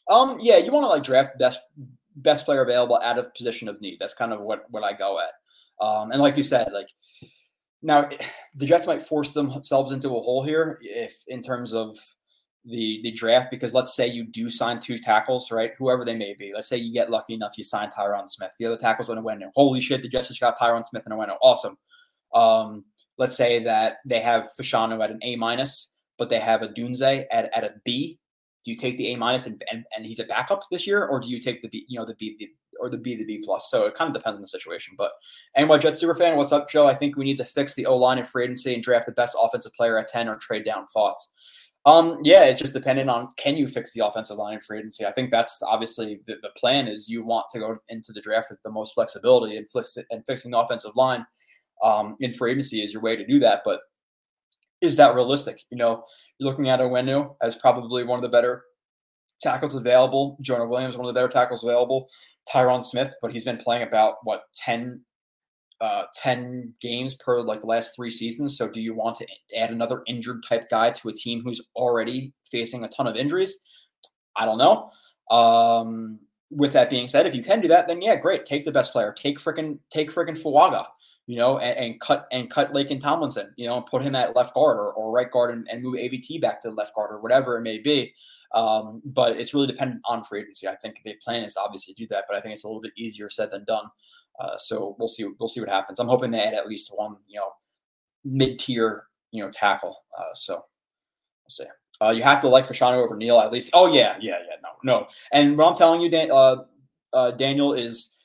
Um, 0.09 0.39
yeah, 0.41 0.57
you 0.57 0.71
want 0.71 0.83
to 0.85 0.89
like 0.89 1.03
draft 1.03 1.37
best 1.37 1.59
best 2.15 2.45
player 2.45 2.61
available 2.61 2.99
out 3.03 3.17
of 3.17 3.33
position 3.33 3.67
of 3.67 3.81
need. 3.81 3.97
That's 3.99 4.13
kind 4.13 4.33
of 4.33 4.41
what 4.41 4.65
what 4.69 4.83
I 4.83 4.93
go 4.93 5.19
at. 5.19 5.85
Um, 5.85 6.11
and 6.11 6.21
like 6.21 6.37
you 6.37 6.43
said, 6.43 6.69
like 6.73 6.87
now 7.81 8.09
the 8.55 8.65
Jets 8.65 8.87
might 8.87 9.01
force 9.01 9.31
themselves 9.31 9.91
into 9.91 10.09
a 10.09 10.21
hole 10.21 10.43
here 10.43 10.79
if 10.81 11.15
in 11.27 11.41
terms 11.41 11.73
of 11.73 11.97
the 12.65 12.99
the 13.01 13.11
draft 13.11 13.49
because 13.49 13.73
let's 13.73 13.95
say 13.95 14.07
you 14.07 14.23
do 14.25 14.49
sign 14.49 14.79
two 14.79 14.97
tackles, 14.97 15.51
right? 15.51 15.71
Whoever 15.79 16.05
they 16.05 16.15
may 16.15 16.35
be. 16.37 16.51
Let's 16.53 16.69
say 16.69 16.77
you 16.77 16.93
get 16.93 17.09
lucky 17.09 17.33
enough 17.33 17.57
you 17.57 17.63
sign 17.63 17.89
Tyron 17.89 18.29
Smith. 18.29 18.51
The 18.59 18.67
other 18.67 18.77
tackles 18.77 19.09
Onwenu. 19.09 19.49
Holy 19.55 19.81
shit, 19.81 20.01
the 20.01 20.09
Jets 20.09 20.27
just 20.27 20.39
got 20.39 20.57
Tyron 20.57 20.85
Smith 20.85 21.03
and 21.05 21.13
Onwenu. 21.13 21.37
Awesome. 21.41 21.77
Um, 22.33 22.85
let's 23.17 23.35
say 23.35 23.63
that 23.63 23.97
they 24.05 24.19
have 24.19 24.49
Fashanu 24.59 25.03
at 25.03 25.11
an 25.11 25.19
A 25.23 25.35
minus, 25.35 25.93
but 26.17 26.29
they 26.29 26.39
have 26.39 26.61
Odunze 26.61 27.25
at, 27.31 27.49
at 27.55 27.63
a 27.63 27.73
B 27.83 28.19
do 28.63 28.71
you 28.71 28.77
take 28.77 28.97
the 28.97 29.13
A 29.13 29.17
minus 29.17 29.47
and, 29.47 29.63
and, 29.71 29.83
and 29.95 30.05
he's 30.05 30.19
a 30.19 30.25
backup 30.25 30.63
this 30.71 30.85
year, 30.85 31.05
or 31.05 31.19
do 31.19 31.27
you 31.27 31.39
take 31.39 31.61
the 31.61 31.67
B, 31.69 31.85
you 31.87 31.99
know, 31.99 32.05
the 32.05 32.15
B 32.15 32.35
the, 32.39 32.49
or 32.79 32.89
the 32.89 32.97
B 32.97 33.15
the 33.15 33.25
B 33.25 33.41
plus? 33.43 33.69
So 33.69 33.85
it 33.85 33.95
kind 33.95 34.09
of 34.09 34.13
depends 34.13 34.35
on 34.35 34.41
the 34.41 34.47
situation. 34.47 34.95
But 34.97 35.11
anyway, 35.55 35.79
Jet 35.79 35.97
super 35.97 36.15
fan, 36.15 36.37
what's 36.37 36.51
up, 36.51 36.69
Joe? 36.69 36.87
I 36.87 36.95
think 36.95 37.15
we 37.15 37.25
need 37.25 37.37
to 37.37 37.45
fix 37.45 37.73
the 37.73 37.85
O 37.85 37.97
line 37.97 38.17
in 38.17 38.25
free 38.25 38.43
agency 38.43 38.73
and 38.73 38.83
draft 38.83 39.07
the 39.07 39.13
best 39.13 39.35
offensive 39.41 39.73
player 39.73 39.97
at 39.97 40.07
ten 40.07 40.27
or 40.27 40.35
trade 40.37 40.65
down 40.65 40.85
thoughts. 40.93 41.31
Um, 41.85 42.19
yeah, 42.23 42.43
it's 42.43 42.59
just 42.59 42.73
dependent 42.73 43.09
on 43.09 43.29
can 43.37 43.57
you 43.57 43.67
fix 43.67 43.91
the 43.93 44.05
offensive 44.05 44.37
line 44.37 44.53
in 44.53 44.61
free 44.61 44.77
agency. 44.77 45.05
I 45.05 45.11
think 45.11 45.31
that's 45.31 45.57
obviously 45.63 46.21
the, 46.27 46.35
the 46.43 46.49
plan 46.55 46.87
is 46.87 47.09
you 47.09 47.25
want 47.25 47.47
to 47.51 47.59
go 47.59 47.77
into 47.89 48.13
the 48.13 48.21
draft 48.21 48.51
with 48.51 48.61
the 48.63 48.69
most 48.69 48.93
flexibility 48.93 49.57
and, 49.57 49.65
fix 49.71 49.97
and 50.11 50.23
fixing 50.27 50.51
the 50.51 50.59
offensive 50.59 50.95
line 50.95 51.25
um, 51.83 52.15
in 52.19 52.33
free 52.33 52.51
agency 52.51 52.83
is 52.83 52.93
your 52.93 53.01
way 53.01 53.15
to 53.15 53.25
do 53.25 53.39
that. 53.39 53.61
But 53.65 53.79
is 54.81 54.95
that 54.97 55.15
realistic? 55.15 55.61
You 55.69 55.77
know, 55.77 56.03
you're 56.37 56.49
looking 56.49 56.69
at 56.69 56.79
Onwenu 56.79 57.35
as 57.41 57.55
probably 57.55 58.03
one 58.03 58.17
of 58.17 58.23
the 58.23 58.29
better 58.29 58.63
tackles 59.41 59.75
available. 59.75 60.37
Jonah 60.41 60.67
Williams, 60.67 60.97
one 60.97 61.07
of 61.07 61.13
the 61.13 61.17
better 61.17 61.31
tackles 61.31 61.63
available. 61.63 62.07
Tyron 62.51 62.83
Smith, 62.83 63.13
but 63.21 63.31
he's 63.31 63.45
been 63.45 63.57
playing 63.57 63.83
about 63.83 64.15
what 64.23 64.45
10, 64.55 65.01
uh, 65.79 66.03
10 66.15 66.73
games 66.81 67.15
per 67.15 67.41
like 67.41 67.61
the 67.61 67.67
last 67.67 67.95
three 67.95 68.09
seasons. 68.09 68.57
So 68.57 68.67
do 68.67 68.81
you 68.81 68.95
want 68.95 69.17
to 69.17 69.27
add 69.55 69.69
another 69.69 70.01
injured 70.07 70.43
type 70.47 70.69
guy 70.69 70.91
to 70.91 71.09
a 71.09 71.13
team 71.13 71.41
who's 71.43 71.61
already 71.75 72.33
facing 72.49 72.83
a 72.83 72.89
ton 72.89 73.07
of 73.07 73.15
injuries? 73.15 73.59
I 74.35 74.45
don't 74.45 74.57
know. 74.57 74.89
Um, 75.29 76.19
with 76.49 76.73
that 76.73 76.89
being 76.89 77.07
said, 77.07 77.25
if 77.25 77.35
you 77.35 77.43
can 77.43 77.61
do 77.61 77.67
that, 77.69 77.87
then 77.87 78.01
yeah, 78.01 78.15
great. 78.15 78.45
Take 78.45 78.65
the 78.65 78.71
best 78.71 78.91
player. 78.91 79.13
Take 79.15 79.39
freaking 79.39 79.77
take 79.91 80.11
freaking 80.11 80.37
Fuaga 80.37 80.85
you 81.27 81.37
know, 81.37 81.59
and, 81.59 81.77
and, 81.77 82.01
cut 82.01 82.27
and 82.31 82.49
cut 82.49 82.73
Laken 82.73 82.99
Tomlinson, 82.99 83.53
you 83.55 83.67
know, 83.67 83.77
and 83.77 83.85
put 83.85 84.01
him 84.01 84.15
at 84.15 84.35
left 84.35 84.53
guard 84.53 84.77
or, 84.77 84.91
or 84.93 85.11
right 85.11 85.31
guard 85.31 85.53
and, 85.53 85.67
and 85.69 85.83
move 85.83 85.95
AVT 85.95 86.41
back 86.41 86.61
to 86.61 86.69
left 86.69 86.95
guard 86.95 87.11
or 87.11 87.21
whatever 87.21 87.57
it 87.57 87.61
may 87.61 87.77
be. 87.77 88.13
Um, 88.53 89.01
but 89.05 89.37
it's 89.37 89.53
really 89.53 89.67
dependent 89.67 90.01
on 90.05 90.23
free 90.23 90.41
agency. 90.41 90.67
I 90.67 90.75
think 90.75 90.99
the 91.05 91.13
plan 91.23 91.43
is 91.43 91.53
to 91.53 91.61
obviously 91.61 91.93
do 91.93 92.07
that, 92.07 92.25
but 92.27 92.35
I 92.35 92.41
think 92.41 92.53
it's 92.53 92.63
a 92.63 92.67
little 92.67 92.81
bit 92.81 92.91
easier 92.97 93.29
said 93.29 93.51
than 93.51 93.63
done. 93.63 93.85
Uh, 94.39 94.57
so 94.57 94.95
we'll 94.97 95.07
see. 95.07 95.25
We'll 95.39 95.49
see 95.49 95.59
what 95.59 95.69
happens. 95.69 95.99
I'm 95.99 96.07
hoping 96.07 96.31
they 96.31 96.41
add 96.41 96.53
at 96.53 96.67
least 96.67 96.91
one, 96.93 97.17
you 97.27 97.39
know, 97.39 97.51
mid 98.25 98.59
tier, 98.59 99.05
you 99.31 99.43
know, 99.43 99.51
tackle. 99.51 100.03
Uh, 100.17 100.33
so 100.33 100.55
we'll 100.55 101.49
see. 101.49 101.65
Uh, 102.01 102.09
you 102.09 102.23
have 102.23 102.41
to 102.41 102.49
like 102.49 102.67
Fashanu 102.67 103.03
over 103.03 103.15
Neal 103.15 103.39
at 103.39 103.51
least. 103.51 103.69
Oh 103.73 103.93
yeah, 103.93 104.17
yeah, 104.19 104.39
yeah. 104.49 104.55
No, 104.63 104.69
no. 104.83 105.07
And 105.31 105.57
what 105.57 105.71
I'm 105.71 105.77
telling 105.77 106.01
you, 106.01 106.09
Dan, 106.09 106.31
uh, 106.31 106.63
uh, 107.13 107.31
Daniel 107.31 107.73
is 107.73 108.15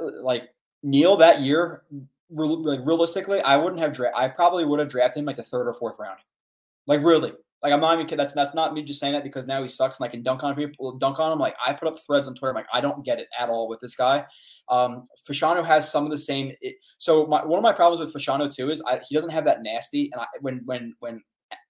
uh, 0.00 0.22
like 0.22 0.48
Neal 0.82 1.16
that 1.18 1.40
year 1.40 1.84
like 2.32 2.80
realistically, 2.84 3.40
I 3.42 3.56
wouldn't 3.56 3.80
have 3.80 3.92
dra- 3.92 4.16
I 4.16 4.28
probably 4.28 4.64
would 4.64 4.80
have 4.80 4.88
drafted 4.88 5.20
him 5.20 5.26
like 5.26 5.36
the 5.36 5.42
third 5.42 5.68
or 5.68 5.74
fourth 5.74 5.96
round. 5.98 6.18
Like 6.86 7.02
really. 7.02 7.32
Like 7.62 7.72
I'm 7.72 7.80
not 7.80 7.94
even 7.94 8.06
kidding. 8.06 8.18
That's 8.18 8.32
that's 8.32 8.54
not 8.54 8.74
me 8.74 8.82
just 8.82 8.98
saying 8.98 9.12
that 9.12 9.22
because 9.22 9.46
now 9.46 9.62
he 9.62 9.68
sucks 9.68 10.00
and 10.00 10.08
I 10.08 10.10
can 10.10 10.24
dunk 10.24 10.42
on 10.42 10.56
people, 10.56 10.98
dunk 10.98 11.20
on 11.20 11.32
him. 11.32 11.38
Like 11.38 11.54
I 11.64 11.72
put 11.72 11.86
up 11.86 11.96
threads 12.04 12.26
on 12.26 12.34
Twitter. 12.34 12.50
I'm 12.50 12.56
like 12.56 12.66
I 12.72 12.80
don't 12.80 13.04
get 13.04 13.20
it 13.20 13.28
at 13.38 13.48
all 13.48 13.68
with 13.68 13.78
this 13.78 13.94
guy. 13.94 14.24
Um, 14.68 15.06
Fashanu 15.28 15.64
has 15.64 15.90
some 15.90 16.04
of 16.04 16.10
the 16.10 16.18
same. 16.18 16.52
It, 16.60 16.76
so 16.98 17.24
my, 17.26 17.44
one 17.44 17.58
of 17.58 17.62
my 17.62 17.72
problems 17.72 18.00
with 18.00 18.12
Fashanu 18.12 18.52
too 18.52 18.70
is 18.70 18.82
I, 18.84 19.00
he 19.08 19.14
doesn't 19.14 19.30
have 19.30 19.44
that 19.44 19.62
nasty. 19.62 20.10
And 20.12 20.22
I, 20.22 20.26
when 20.40 20.62
when 20.64 20.94
when 20.98 21.22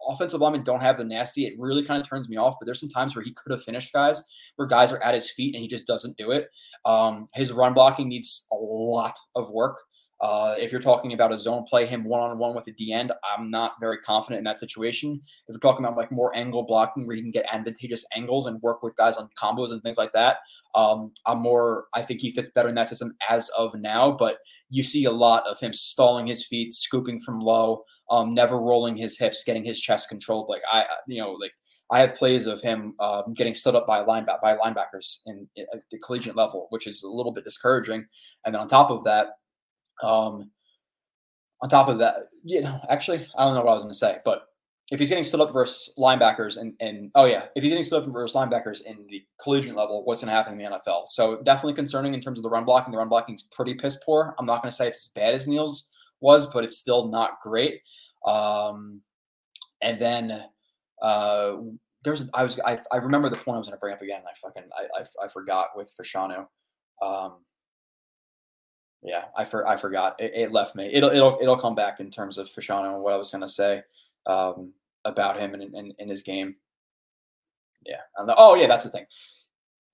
offensive 0.09 0.41
linemen 0.41 0.65
don't 0.65 0.81
have 0.81 0.97
the 0.97 1.05
nasty, 1.05 1.45
it 1.45 1.55
really 1.59 1.85
kind 1.85 2.01
of 2.01 2.09
turns 2.09 2.27
me 2.27 2.39
off. 2.39 2.55
But 2.59 2.65
there's 2.65 2.81
some 2.81 2.89
times 2.89 3.15
where 3.15 3.25
he 3.25 3.35
could 3.35 3.53
have 3.53 3.63
finished 3.63 3.93
guys, 3.93 4.23
where 4.57 4.67
guys 4.67 4.93
are 4.93 5.03
at 5.03 5.15
his 5.15 5.31
feet 5.31 5.55
and 5.55 5.63
he 5.63 5.69
just 5.69 5.87
doesn't 5.87 6.17
do 6.17 6.31
it. 6.31 6.49
Um, 6.87 7.29
his 7.35 7.53
run 7.53 7.75
blocking 7.75 8.09
needs 8.09 8.47
a 8.51 8.57
lot 8.57 9.19
of 9.37 9.51
work. 9.51 9.77
Uh, 10.23 10.55
if 10.57 10.71
you're 10.71 10.81
talking 10.81 11.15
about 11.15 11.33
a 11.33 11.39
zone 11.39 11.65
play, 11.65 11.85
him 11.85 12.05
one 12.05 12.21
on 12.21 12.39
one 12.39 12.55
with 12.55 12.69
a 12.69 12.73
D 12.73 12.93
end, 12.93 13.11
I'm 13.37 13.51
not 13.51 13.73
very 13.81 13.99
confident 13.99 14.39
in 14.39 14.45
that 14.45 14.59
situation. 14.59 15.21
If 15.49 15.53
we're 15.53 15.59
talking 15.59 15.85
about 15.85 15.97
like 15.97 16.13
more 16.13 16.35
angle 16.37 16.63
blocking 16.63 17.09
where 17.09 17.17
he 17.17 17.23
can 17.23 17.33
get 17.33 17.45
advantageous 17.53 18.07
angles 18.15 18.47
and 18.47 18.63
work 18.63 18.85
with 18.85 18.97
guys 18.97 19.17
on 19.17 19.29
combos 19.37 19.73
and 19.73 19.83
things 19.83 19.99
like 19.99 20.13
that, 20.13 20.37
um, 20.77 21.11
I'm 21.27 21.41
more. 21.41 21.87
I 21.93 22.03
think 22.03 22.21
he 22.21 22.31
fits 22.31 22.51
better 22.55 22.69
in 22.69 22.77
that 22.77 22.89
system 22.89 23.17
as 23.29 23.49
of 23.51 23.75
now. 23.75 24.13
But 24.13 24.39
you 24.71 24.85
see 24.85 25.07
a 25.07 25.11
lot 25.11 25.45
of 25.49 25.59
him 25.59 25.73
stalling 25.73 26.29
his 26.29 26.47
feet, 26.47 26.73
scooping 26.73 27.19
from 27.21 27.41
low, 27.41 27.83
um, 28.09 28.33
never 28.33 28.61
rolling 28.61 28.97
his 28.97 29.19
hips, 29.19 29.43
getting 29.43 29.65
his 29.65 29.81
chest 29.81 30.09
controlled. 30.09 30.49
Like 30.49 30.63
I, 30.71 30.85
you 31.09 31.21
know, 31.21 31.33
like 31.33 31.53
I 31.91 31.99
have 31.99 32.15
plays 32.15 32.47
of 32.47 32.61
him 32.61 32.95
um, 33.01 33.35
getting 33.35 33.57
stood 33.57 33.75
up 33.75 33.89
by 33.89 34.05
lineback 34.05 34.41
by 34.41 34.57
linebackers 34.57 35.19
in, 35.27 35.49
in, 35.57 35.67
at 35.75 35.81
the 35.91 35.99
collegiate 35.99 36.37
level, 36.37 36.69
which 36.71 36.87
is 36.87 37.03
a 37.03 37.09
little 37.09 37.33
bit 37.33 37.45
discouraging. 37.45 38.07
And 38.47 38.55
then 38.55 38.63
on 38.63 38.69
top 38.69 38.91
of 38.91 39.03
that 39.05 39.27
um, 40.03 40.51
on 41.61 41.69
top 41.69 41.89
of 41.89 41.99
that, 41.99 42.29
you 42.45 42.63
know, 42.63 42.81
actually, 42.89 43.27
I 43.37 43.45
don't 43.45 43.55
know 43.55 43.61
what 43.61 43.71
I 43.71 43.75
was 43.75 43.83
going 43.83 43.93
to 43.93 43.99
say, 43.99 44.19
but 44.25 44.49
if 44.91 44.99
he's 44.99 45.09
getting 45.09 45.25
stood 45.25 45.41
up 45.41 45.53
versus 45.53 45.95
linebackers 45.97 46.59
and, 46.59 46.75
and 46.81 47.11
oh 47.15 47.25
yeah, 47.25 47.47
if 47.55 47.63
he's 47.63 47.71
getting 47.71 47.85
stood 47.85 48.03
up 48.03 48.09
versus 48.13 48.37
linebackers 48.37 48.83
in 48.83 49.07
the 49.09 49.23
collegiate 49.41 49.77
level, 49.77 50.05
what's 50.05 50.21
going 50.21 50.29
to 50.29 50.35
happen 50.35 50.53
in 50.53 50.59
the 50.59 50.65
NFL? 50.65 51.05
So 51.07 51.41
definitely 51.45 51.75
concerning 51.75 52.15
in 52.15 52.21
terms 52.21 52.39
of 52.39 52.43
the 52.43 52.51
run 52.51 52.65
blocking. 52.65 52.93
The 52.93 52.99
run 52.99 53.09
blocking 53.09 53.35
is 53.35 53.43
pretty 53.43 53.75
piss 53.75 53.97
poor. 54.05 54.35
I'm 54.39 54.45
not 54.45 54.61
going 54.61 54.71
to 54.71 54.77
say 54.77 54.89
it's 54.89 55.07
as 55.07 55.13
bad 55.15 55.35
as 55.35 55.49
Neal's 55.49 55.89
was, 56.21 56.47
but 56.49 56.65
it's 56.65 56.79
still 56.79 57.09
not 57.09 57.41
great. 57.43 57.81
Um, 58.27 59.01
and 59.81 60.01
then 60.01 60.45
uh, 61.01 61.53
there's 62.05 62.29
I 62.35 62.43
was 62.43 62.61
I, 62.65 62.79
I 62.93 62.97
remember 62.97 63.31
the 63.31 63.37
point 63.37 63.57
I 63.57 63.59
was 63.59 63.69
going 63.69 63.77
to 63.77 63.81
bring 63.81 63.95
up 63.95 64.03
again. 64.03 64.23
I 64.27 64.35
fucking 64.41 64.69
I, 64.77 65.01
I, 65.01 65.25
I 65.25 65.29
forgot 65.29 65.71
with 65.77 65.93
Fashanu. 65.99 66.47
Um, 67.03 67.37
yeah, 69.03 69.25
I 69.37 69.45
for, 69.45 69.67
I 69.67 69.77
forgot. 69.77 70.17
It, 70.21 70.33
it, 70.35 70.53
left 70.53 70.77
me. 70.77 70.91
It'll 70.93 71.11
it'll 71.11 71.39
it'll 71.41 71.57
come 71.57 71.75
back 71.75 72.01
in 72.01 72.11
terms 72.11 72.39
of 72.39 72.49
Fashanu 72.49 72.95
and 72.95 73.03
what 73.03 73.13
I 73.13 73.17
was 73.17 73.31
to 73.31 73.49
say. 73.49 73.83
Um, 74.27 74.73
about 75.05 75.39
him 75.39 75.55
in, 75.55 75.63
in, 75.75 75.95
in 75.99 76.09
his 76.09 76.23
game. 76.23 76.57
Yeah. 77.85 78.01
Oh, 78.17 78.55
yeah, 78.55 78.67
that's 78.67 78.85
the 78.85 78.91
thing. 78.91 79.07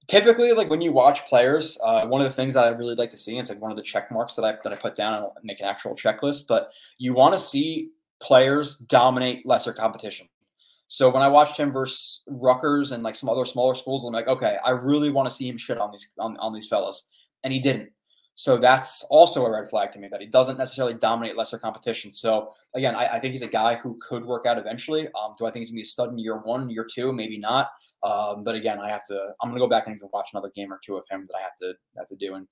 Typically, 0.07 0.53
like 0.53 0.71
when 0.71 0.81
you 0.81 0.93
watch 0.93 1.27
players, 1.27 1.79
uh, 1.85 2.07
one 2.07 2.21
of 2.21 2.27
the 2.27 2.35
things 2.35 2.55
that 2.55 2.65
I 2.65 2.69
really 2.69 2.95
like 2.95 3.11
to 3.11 3.19
see, 3.19 3.39
it's 3.39 3.51
like 3.51 3.61
one 3.61 3.71
of 3.71 3.77
the 3.77 3.83
check 3.83 4.11
marks 4.11 4.35
that 4.37 4.45
I 4.45 4.55
that 4.65 4.73
I 4.73 4.77
put 4.77 4.97
down 4.97 5.15
and 5.15 5.31
make 5.43 5.61
an 5.61 5.67
actual 5.67 5.95
checklist. 5.95 6.47
But 6.49 6.71
you 6.97 7.13
want 7.13 7.35
to 7.35 7.41
see 7.41 7.91
players 8.21 8.77
dominate 8.77 9.47
lesser 9.47 9.73
competition. 9.73 10.27
So 10.89 11.11
when 11.11 11.23
I 11.23 11.29
watched 11.29 11.59
him 11.59 11.73
versus 11.73 12.23
Rutgers 12.27 12.93
and 12.93 13.03
like 13.03 13.17
some 13.17 13.29
other 13.29 13.45
smaller 13.45 13.75
schools, 13.75 14.07
I'm 14.07 14.15
like, 14.15 14.29
okay, 14.29 14.57
I 14.65 14.71
really 14.71 15.11
want 15.11 15.29
to 15.29 15.35
see 15.35 15.47
him 15.47 15.59
shit 15.59 15.77
on 15.77 15.93
these 15.93 16.09
on, 16.19 16.39
on 16.39 16.55
these 16.55 16.69
fellas, 16.69 17.07
and 17.45 17.53
he 17.53 17.61
didn't. 17.61 17.91
So 18.39 18.57
that's 18.57 19.05
also 19.11 19.45
a 19.45 19.51
red 19.51 19.69
flag 19.69 19.91
to 19.91 19.99
me 19.99 20.07
that 20.13 20.21
he 20.21 20.27
doesn't 20.29 20.59
necessarily 20.59 20.95
dominate 20.95 21.37
lesser 21.37 21.59
competition. 21.59 22.13
So 22.13 22.53
again, 22.77 22.95
I, 22.95 23.15
I 23.15 23.19
think 23.19 23.33
he's 23.33 23.43
a 23.43 23.49
guy 23.49 23.75
who 23.75 23.99
could 24.01 24.25
work 24.25 24.47
out 24.47 24.59
eventually. 24.59 25.09
Um, 25.09 25.35
do 25.37 25.45
I 25.45 25.51
think 25.51 25.63
he's 25.63 25.71
gonna 25.71 25.79
be 25.79 25.83
a 25.83 25.87
stud 25.87 26.13
in 26.13 26.21
year 26.21 26.37
one, 26.37 26.71
year 26.71 26.87
two? 26.89 27.13
Maybe 27.13 27.37
not. 27.37 27.71
Um, 28.05 28.45
but 28.45 28.55
again, 28.55 28.79
I 28.79 28.91
have 28.91 29.05
to. 29.09 29.31
I'm 29.43 29.51
gonna 29.51 29.59
go 29.59 29.69
back 29.69 29.89
and 29.89 30.01
watch 30.13 30.29
another 30.33 30.53
game 30.55 30.73
or 30.73 30.79
two 30.87 30.95
of 30.95 31.03
him 31.11 31.27
that 31.27 31.37
I 31.37 31.43
have 31.43 31.57
to 31.63 31.73
have 31.99 32.07
to 32.11 32.15
do. 32.15 32.35
And 32.35 32.47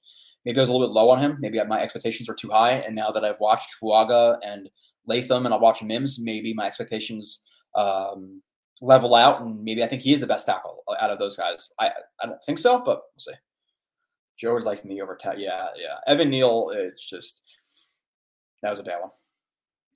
maybe 0.45 0.59
I 0.59 0.63
was 0.63 0.71
a 0.71 0.73
little 0.73 0.89
bit 0.89 0.93
low 0.93 1.09
on 1.09 1.21
him. 1.21 1.37
Maybe 1.39 1.63
my 1.63 1.81
expectations 1.81 2.29
were 2.29 2.35
too 2.35 2.51
high. 2.51 2.73
And 2.73 2.97
now 2.97 3.13
that 3.13 3.25
I've 3.25 3.39
watched 3.39 3.69
Fuaga 3.81 4.39
and 4.45 4.69
Latham 5.07 5.47
and 5.47 5.55
I'll 5.55 5.61
watch 5.61 5.85
Mims, 5.85 6.19
maybe 6.19 6.53
my 6.53 6.67
expectations 6.67 7.45
um, 7.77 8.43
level 8.81 9.15
out, 9.15 9.41
and 9.41 9.63
maybe 9.63 9.85
I 9.85 9.87
think 9.87 10.03
he 10.03 10.13
is 10.13 10.21
the 10.21 10.27
best 10.27 10.47
tackle 10.47 10.83
out 11.01 11.11
of 11.11 11.21
those 11.21 11.37
guys. 11.37 11.73
I 11.79 11.91
I 12.21 12.27
don't 12.27 12.43
think 12.45 12.59
so, 12.59 12.83
but 12.85 13.03
we'll 13.15 13.21
see. 13.21 13.35
Joe 14.39 14.55
would 14.55 14.65
like 14.65 14.85
me 14.85 15.01
over. 15.01 15.17
Ta- 15.17 15.35
yeah, 15.37 15.69
yeah. 15.77 15.97
Evan 16.07 16.31
Neal, 16.31 16.73
it's 16.75 17.09
just 17.09 17.43
that 18.63 18.71
was 18.71 18.79
a 18.79 18.85
bad 18.85 19.01
one. 19.01 19.11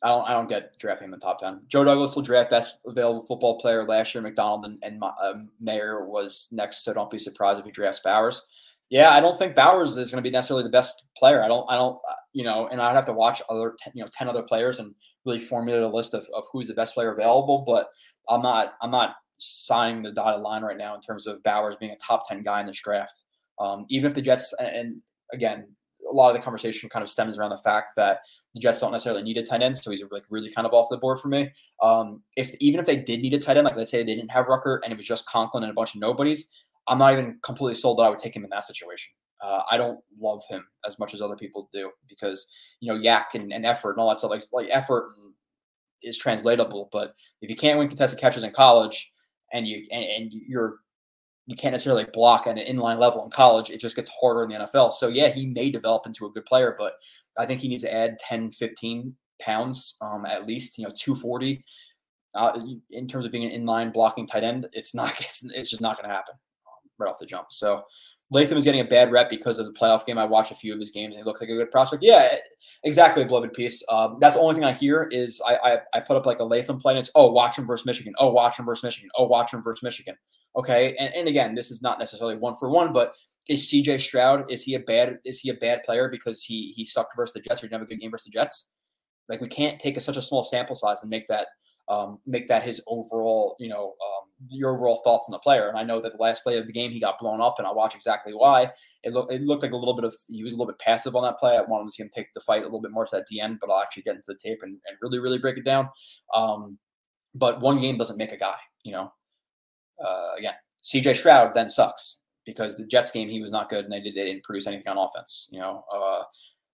I 0.02 0.08
don't, 0.08 0.28
I 0.28 0.32
don't 0.32 0.48
get 0.48 0.78
drafting 0.78 1.06
in 1.06 1.10
the 1.10 1.18
top 1.18 1.40
ten. 1.40 1.60
Joe 1.68 1.84
Douglas 1.84 2.14
will 2.14 2.22
draft 2.22 2.50
best 2.50 2.78
available 2.86 3.22
football 3.22 3.60
player 3.60 3.86
last 3.86 4.14
year. 4.14 4.22
McDonald 4.22 4.64
and, 4.64 4.78
and 4.82 5.02
um, 5.22 5.50
Mayer 5.60 6.06
was 6.06 6.48
next, 6.52 6.84
so 6.84 6.94
don't 6.94 7.10
be 7.10 7.18
surprised 7.18 7.60
if 7.60 7.66
he 7.66 7.70
drafts 7.70 8.00
Bowers. 8.02 8.40
Yeah, 8.88 9.10
I 9.10 9.20
don't 9.20 9.38
think 9.38 9.54
Bowers 9.54 9.96
is 9.98 10.10
going 10.10 10.22
to 10.22 10.28
be 10.28 10.32
necessarily 10.32 10.64
the 10.64 10.70
best 10.70 11.04
player. 11.16 11.44
I 11.44 11.48
don't, 11.48 11.64
I 11.70 11.76
don't, 11.76 11.96
uh, 12.08 12.14
you 12.32 12.44
know, 12.44 12.66
and 12.68 12.80
I'd 12.80 12.94
have 12.94 13.04
to 13.06 13.12
watch 13.12 13.40
other, 13.48 13.76
10, 13.78 13.92
you 13.94 14.02
know, 14.02 14.10
ten 14.12 14.28
other 14.28 14.42
players 14.42 14.80
and 14.80 14.94
really 15.24 15.38
formulate 15.38 15.82
a 15.82 15.88
list 15.88 16.14
of, 16.14 16.26
of 16.34 16.44
who's 16.50 16.66
the 16.66 16.74
best 16.74 16.94
player 16.94 17.12
available. 17.12 17.62
But 17.66 17.88
I'm 18.28 18.42
not, 18.42 18.74
I'm 18.82 18.90
not 18.90 19.16
signing 19.38 20.02
the 20.02 20.12
dotted 20.12 20.42
line 20.42 20.62
right 20.62 20.76
now 20.76 20.94
in 20.94 21.00
terms 21.02 21.26
of 21.26 21.42
Bowers 21.42 21.76
being 21.78 21.92
a 21.92 21.96
top 21.96 22.28
ten 22.28 22.42
guy 22.42 22.60
in 22.60 22.66
this 22.66 22.80
draft. 22.80 23.22
Um, 23.60 23.86
even 23.88 24.08
if 24.08 24.14
the 24.14 24.22
Jets, 24.22 24.52
and 24.58 25.00
again, 25.32 25.68
a 26.10 26.14
lot 26.14 26.30
of 26.30 26.36
the 26.36 26.42
conversation 26.42 26.88
kind 26.88 27.02
of 27.02 27.08
stems 27.08 27.38
around 27.38 27.50
the 27.50 27.58
fact 27.58 27.90
that 27.96 28.20
the 28.54 28.60
Jets 28.60 28.80
don't 28.80 28.90
necessarily 28.90 29.22
need 29.22 29.36
a 29.36 29.44
tight 29.44 29.62
end, 29.62 29.78
so 29.78 29.90
he's 29.90 30.02
like 30.10 30.24
really 30.28 30.50
kind 30.50 30.66
of 30.66 30.72
off 30.72 30.88
the 30.90 30.96
board 30.96 31.20
for 31.20 31.28
me. 31.28 31.50
Um, 31.82 32.22
if 32.36 32.52
even 32.58 32.80
if 32.80 32.86
they 32.86 32.96
did 32.96 33.20
need 33.20 33.34
a 33.34 33.38
tight 33.38 33.56
end, 33.56 33.66
like 33.66 33.76
let's 33.76 33.90
say 33.90 33.98
they 33.98 34.16
didn't 34.16 34.30
have 34.30 34.46
Ruckert 34.46 34.80
and 34.82 34.92
it 34.92 34.96
was 34.96 35.06
just 35.06 35.26
Conklin 35.26 35.62
and 35.62 35.70
a 35.70 35.74
bunch 35.74 35.94
of 35.94 36.00
nobodies, 36.00 36.50
I'm 36.88 36.98
not 36.98 37.12
even 37.12 37.38
completely 37.42 37.74
sold 37.76 37.98
that 37.98 38.02
I 38.02 38.08
would 38.08 38.18
take 38.18 38.34
him 38.34 38.44
in 38.44 38.50
that 38.50 38.64
situation. 38.64 39.12
Uh, 39.42 39.62
I 39.70 39.76
don't 39.76 40.00
love 40.20 40.42
him 40.48 40.64
as 40.86 40.98
much 40.98 41.14
as 41.14 41.22
other 41.22 41.36
people 41.36 41.70
do 41.72 41.90
because 42.08 42.46
you 42.80 42.92
know 42.92 42.98
Yak 42.98 43.30
and, 43.34 43.52
and 43.52 43.64
effort 43.64 43.92
and 43.92 44.00
all 44.00 44.08
that 44.08 44.18
stuff. 44.18 44.30
Like 44.30 44.42
like 44.52 44.68
effort 44.70 45.08
is 46.02 46.18
translatable, 46.18 46.88
but 46.92 47.14
if 47.40 47.50
you 47.50 47.56
can't 47.56 47.78
win 47.78 47.88
contested 47.88 48.18
catches 48.18 48.44
in 48.44 48.50
college 48.50 49.10
and 49.52 49.66
you 49.66 49.86
and, 49.90 50.04
and 50.04 50.32
you're 50.32 50.78
you 51.50 51.56
can't 51.56 51.72
necessarily 51.72 52.06
block 52.12 52.46
at 52.46 52.56
an 52.56 52.64
inline 52.64 53.00
level 53.00 53.24
in 53.24 53.30
college. 53.30 53.70
It 53.70 53.80
just 53.80 53.96
gets 53.96 54.08
harder 54.08 54.44
in 54.44 54.50
the 54.50 54.54
NFL. 54.54 54.92
So 54.92 55.08
yeah, 55.08 55.30
he 55.30 55.46
may 55.46 55.68
develop 55.68 56.06
into 56.06 56.26
a 56.26 56.30
good 56.30 56.44
player, 56.44 56.76
but 56.78 56.92
I 57.36 57.44
think 57.44 57.60
he 57.60 57.66
needs 57.66 57.82
to 57.82 57.92
add 57.92 58.20
10, 58.20 58.52
15 58.52 59.12
pounds 59.42 59.96
um, 60.00 60.24
at 60.26 60.46
least, 60.46 60.78
you 60.78 60.84
know, 60.84 60.92
240. 60.96 61.64
Uh, 62.36 62.60
in 62.92 63.08
terms 63.08 63.26
of 63.26 63.32
being 63.32 63.52
an 63.52 63.60
inline 63.60 63.92
blocking 63.92 64.28
tight 64.28 64.44
end, 64.44 64.68
it's 64.72 64.94
not, 64.94 65.12
it's, 65.20 65.42
it's 65.42 65.70
just 65.70 65.82
not 65.82 65.96
going 65.96 66.08
to 66.08 66.14
happen 66.14 66.34
um, 66.34 66.90
right 66.98 67.10
off 67.10 67.18
the 67.18 67.26
jump. 67.26 67.48
So 67.50 67.82
Latham 68.30 68.56
is 68.56 68.64
getting 68.64 68.80
a 68.80 68.84
bad 68.84 69.10
rep 69.10 69.28
because 69.28 69.58
of 69.58 69.66
the 69.66 69.72
playoff 69.72 70.06
game. 70.06 70.18
I 70.18 70.24
watched 70.24 70.52
a 70.52 70.54
few 70.54 70.72
of 70.72 70.78
his 70.78 70.90
games 70.90 71.14
and 71.14 71.22
he 71.22 71.24
looked 71.24 71.40
like 71.40 71.50
a 71.50 71.56
good 71.56 71.70
prospect. 71.70 72.02
Yeah, 72.02 72.36
exactly, 72.84 73.24
beloved 73.24 73.52
piece. 73.52 73.82
Um, 73.90 74.18
that's 74.20 74.36
the 74.36 74.40
only 74.40 74.54
thing 74.54 74.64
I 74.64 74.72
hear 74.72 75.08
is 75.10 75.40
I, 75.46 75.54
I, 75.54 75.78
I 75.94 76.00
put 76.00 76.16
up 76.16 76.26
like 76.26 76.38
a 76.38 76.44
Latham 76.44 76.78
play 76.80 76.92
and 76.92 77.00
it's 77.00 77.10
oh 77.14 77.30
watch 77.30 77.58
him 77.58 77.66
versus 77.66 77.86
Michigan. 77.86 78.14
Oh 78.18 78.30
watch 78.30 78.58
him 78.58 78.66
versus 78.66 78.84
Michigan. 78.84 79.10
Oh 79.16 79.26
watch 79.26 79.52
him 79.52 79.62
versus 79.62 79.82
Michigan. 79.82 80.14
Okay, 80.56 80.96
and, 80.98 81.14
and 81.14 81.28
again, 81.28 81.54
this 81.54 81.70
is 81.70 81.82
not 81.82 81.98
necessarily 81.98 82.36
one 82.36 82.56
for 82.56 82.70
one, 82.70 82.92
but 82.92 83.14
is 83.48 83.68
CJ 83.68 84.00
Stroud 84.00 84.50
is 84.50 84.62
he 84.62 84.74
a 84.74 84.80
bad 84.80 85.18
is 85.24 85.40
he 85.40 85.50
a 85.50 85.54
bad 85.54 85.82
player 85.82 86.08
because 86.08 86.44
he 86.44 86.72
he 86.76 86.84
sucked 86.84 87.16
versus 87.16 87.32
the 87.32 87.40
Jets 87.40 87.60
or 87.60 87.66
didn't 87.66 87.80
have 87.80 87.82
a 87.82 87.86
good 87.86 88.00
game 88.00 88.10
versus 88.10 88.26
the 88.26 88.32
Jets? 88.38 88.70
Like 89.28 89.40
we 89.40 89.48
can't 89.48 89.80
take 89.80 89.96
a, 89.96 90.00
such 90.00 90.16
a 90.16 90.22
small 90.22 90.42
sample 90.42 90.74
size 90.74 90.98
and 91.02 91.10
make 91.10 91.26
that 91.28 91.46
um, 91.90 92.20
make 92.24 92.48
that 92.48 92.62
his 92.62 92.80
overall 92.86 93.56
you 93.58 93.68
know 93.68 93.88
um, 93.88 94.28
your 94.48 94.74
overall 94.74 95.02
thoughts 95.04 95.26
on 95.28 95.32
the 95.32 95.38
player. 95.40 95.68
And 95.68 95.76
I 95.76 95.82
know 95.82 96.00
that 96.00 96.12
the 96.12 96.22
last 96.22 96.42
play 96.42 96.56
of 96.56 96.66
the 96.66 96.72
game 96.72 96.92
he 96.92 97.00
got 97.00 97.18
blown 97.18 97.40
up, 97.40 97.56
and 97.58 97.66
I'll 97.66 97.74
watch 97.74 97.94
exactly 97.94 98.32
why. 98.32 98.70
It 99.02 99.12
looked 99.12 99.32
it 99.32 99.42
looked 99.42 99.62
like 99.62 99.72
a 99.72 99.76
little 99.76 99.94
bit 99.94 100.04
of 100.04 100.14
he 100.28 100.44
was 100.44 100.54
a 100.54 100.56
little 100.56 100.72
bit 100.72 100.78
passive 100.78 101.16
on 101.16 101.24
that 101.24 101.38
play. 101.38 101.56
I 101.56 101.62
wanted 101.62 101.86
to 101.86 101.92
see 101.92 102.02
him 102.02 102.10
take 102.14 102.28
the 102.34 102.40
fight 102.40 102.62
a 102.62 102.64
little 102.64 102.80
bit 102.80 102.92
more 102.92 103.06
to 103.06 103.16
that 103.16 103.26
end, 103.42 103.58
but 103.60 103.70
I'll 103.70 103.82
actually 103.82 104.04
get 104.04 104.14
into 104.14 104.24
the 104.28 104.38
tape 104.42 104.60
and, 104.62 104.72
and 104.72 104.96
really 105.02 105.18
really 105.18 105.38
break 105.38 105.58
it 105.58 105.64
down. 105.64 105.88
Um, 106.34 106.78
but 107.34 107.60
one 107.60 107.80
game 107.80 107.96
doesn't 107.96 108.16
make 108.16 108.32
a 108.32 108.36
guy, 108.36 108.56
you 108.84 108.92
know. 108.92 109.12
Uh, 110.04 110.30
again, 110.38 110.54
CJ 110.82 111.16
Stroud 111.16 111.54
then 111.54 111.68
sucks 111.68 112.20
because 112.46 112.76
the 112.76 112.86
Jets 112.86 113.12
game 113.12 113.28
he 113.28 113.42
was 113.42 113.52
not 113.52 113.68
good 113.68 113.84
and 113.84 113.92
they, 113.92 114.00
did, 114.00 114.14
they 114.14 114.24
didn't 114.24 114.44
produce 114.44 114.66
anything 114.66 114.88
on 114.88 114.98
offense. 114.98 115.48
You 115.50 115.60
know, 115.60 115.84
uh, 115.94 116.22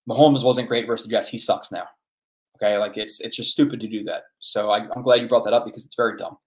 Mahomes 0.09 0.43
wasn't 0.43 0.69
great 0.69 0.87
versus 0.87 1.05
the 1.05 1.11
Jets. 1.11 1.29
He 1.29 1.37
sucks 1.37 1.71
now. 1.71 1.87
Okay, 2.57 2.77
like 2.77 2.97
it's 2.97 3.19
it's 3.21 3.35
just 3.35 3.51
stupid 3.51 3.79
to 3.81 3.87
do 3.87 4.03
that. 4.05 4.23
So 4.39 4.71
I, 4.71 4.79
am 4.95 5.03
glad 5.03 5.21
you 5.21 5.27
brought 5.27 5.45
that 5.45 5.53
up 5.53 5.65
because 5.65 5.85
it's 5.85 5.95
very 5.95 6.17
dumb. 6.17 6.37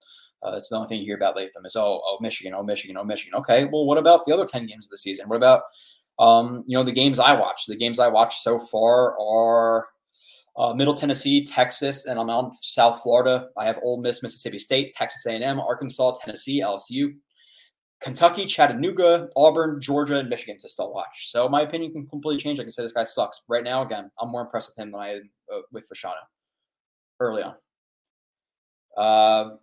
Uh, 0.43 0.51
that's 0.51 0.69
the 0.69 0.75
only 0.75 0.87
thing 0.87 0.99
you 0.99 1.05
hear 1.05 1.15
about 1.15 1.35
Latham 1.35 1.65
is 1.65 1.75
oh 1.75 2.01
oh 2.03 2.17
Michigan 2.19 2.53
oh 2.53 2.63
Michigan 2.63 2.97
oh 2.97 3.03
Michigan. 3.03 3.39
Okay, 3.39 3.65
well 3.65 3.85
what 3.85 3.97
about 3.97 4.25
the 4.25 4.33
other 4.33 4.45
ten 4.45 4.65
games 4.65 4.85
of 4.85 4.91
the 4.91 4.97
season? 4.97 5.29
What 5.29 5.37
about 5.37 5.63
um, 6.19 6.63
you 6.67 6.77
know 6.77 6.83
the 6.83 6.91
games 6.91 7.19
I 7.19 7.33
watch? 7.33 7.65
The 7.67 7.77
games 7.77 7.99
I 7.99 8.07
watch 8.07 8.41
so 8.41 8.59
far 8.59 9.17
are 9.19 9.87
uh, 10.57 10.73
Middle 10.73 10.93
Tennessee, 10.93 11.45
Texas, 11.45 12.05
and 12.05 12.19
I'm 12.19 12.29
on 12.29 12.51
South 12.61 13.01
Florida. 13.01 13.47
I 13.57 13.65
have 13.65 13.79
Ole 13.81 14.01
Miss, 14.01 14.21
Mississippi 14.21 14.59
State, 14.59 14.93
Texas 14.93 15.25
A&M, 15.25 15.59
Arkansas, 15.59 16.15
Tennessee, 16.21 16.61
LSU, 16.61 17.13
Kentucky, 18.01 18.45
Chattanooga, 18.45 19.29
Auburn, 19.35 19.79
Georgia, 19.79 20.17
and 20.17 20.27
Michigan 20.27 20.57
to 20.59 20.67
still 20.67 20.91
watch. 20.91 21.31
So 21.31 21.47
my 21.47 21.61
opinion 21.61 21.93
can 21.93 22.07
completely 22.07 22.41
change. 22.41 22.59
I 22.59 22.63
can 22.63 22.71
say 22.71 22.83
this 22.83 22.93
guy 22.93 23.03
sucks. 23.03 23.43
Right 23.47 23.63
now, 23.63 23.83
again, 23.83 24.11
I'm 24.19 24.29
more 24.29 24.41
impressed 24.41 24.71
with 24.71 24.83
him 24.83 24.91
than 24.91 24.99
I 24.99 25.19
uh, 25.53 25.61
with 25.71 25.87
Fashanu 25.89 26.13
early 27.19 27.43
on. 27.43 27.55
Uh, 28.97 29.55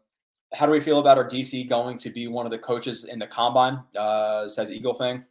how 0.55 0.64
do 0.66 0.72
we 0.72 0.81
feel 0.81 0.98
about 0.98 1.18
our 1.18 1.29
DC 1.29 1.68
going 1.68 1.98
to 1.98 2.11
be 2.11 2.27
one 2.27 2.46
of 2.46 2.53
the 2.53 2.59
coaches 2.59 3.05
in 3.05 3.18
the 3.18 3.27
combine? 3.27 3.83
Uh, 3.96 4.48
says 4.48 4.70
Eagle 4.70 4.94
thing 4.94 5.24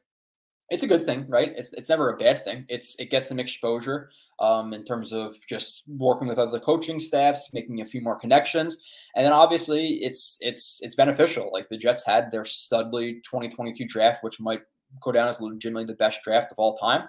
it's 0.70 0.84
a 0.84 0.88
good 0.88 1.06
thing, 1.06 1.26
right? 1.30 1.54
It's 1.56 1.72
it's 1.74 1.90
never 1.90 2.10
a 2.10 2.18
bad 2.18 2.44
thing. 2.44 2.66
It's 2.68 2.96
it 3.00 3.10
gets 3.10 3.30
them 3.30 3.40
exposure 3.40 4.10
um, 4.40 4.74
in 4.74 4.84
terms 4.84 5.14
of 5.14 5.36
just 5.48 5.84
working 5.88 6.28
with 6.28 6.38
other 6.38 6.60
coaching 6.60 7.00
staffs, 7.00 7.54
making 7.54 7.82
a 7.82 7.86
few 7.86 8.02
more 8.02 8.20
connections, 8.20 8.84
and 9.16 9.26
then 9.26 9.32
obviously 9.32 10.00
it's 10.02 10.38
it's 10.42 10.80
it's 10.82 10.96
beneficial. 10.96 11.52
Like 11.54 11.70
the 11.70 11.78
Jets 11.78 12.06
had 12.06 12.32
their 12.32 12.44
Studley 12.44 13.22
2022 13.24 13.86
draft, 13.86 14.24
which 14.24 14.42
might 14.42 14.62
go 15.02 15.12
down 15.12 15.30
as 15.30 15.40
legitimately 15.40 15.86
the 15.86 15.94
best 15.94 16.22
draft 16.24 16.52
of 16.52 16.60
all 16.60 16.76
time, 16.76 17.08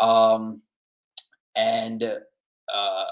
um, 0.00 0.62
and 1.56 2.18
uh, 2.72 3.04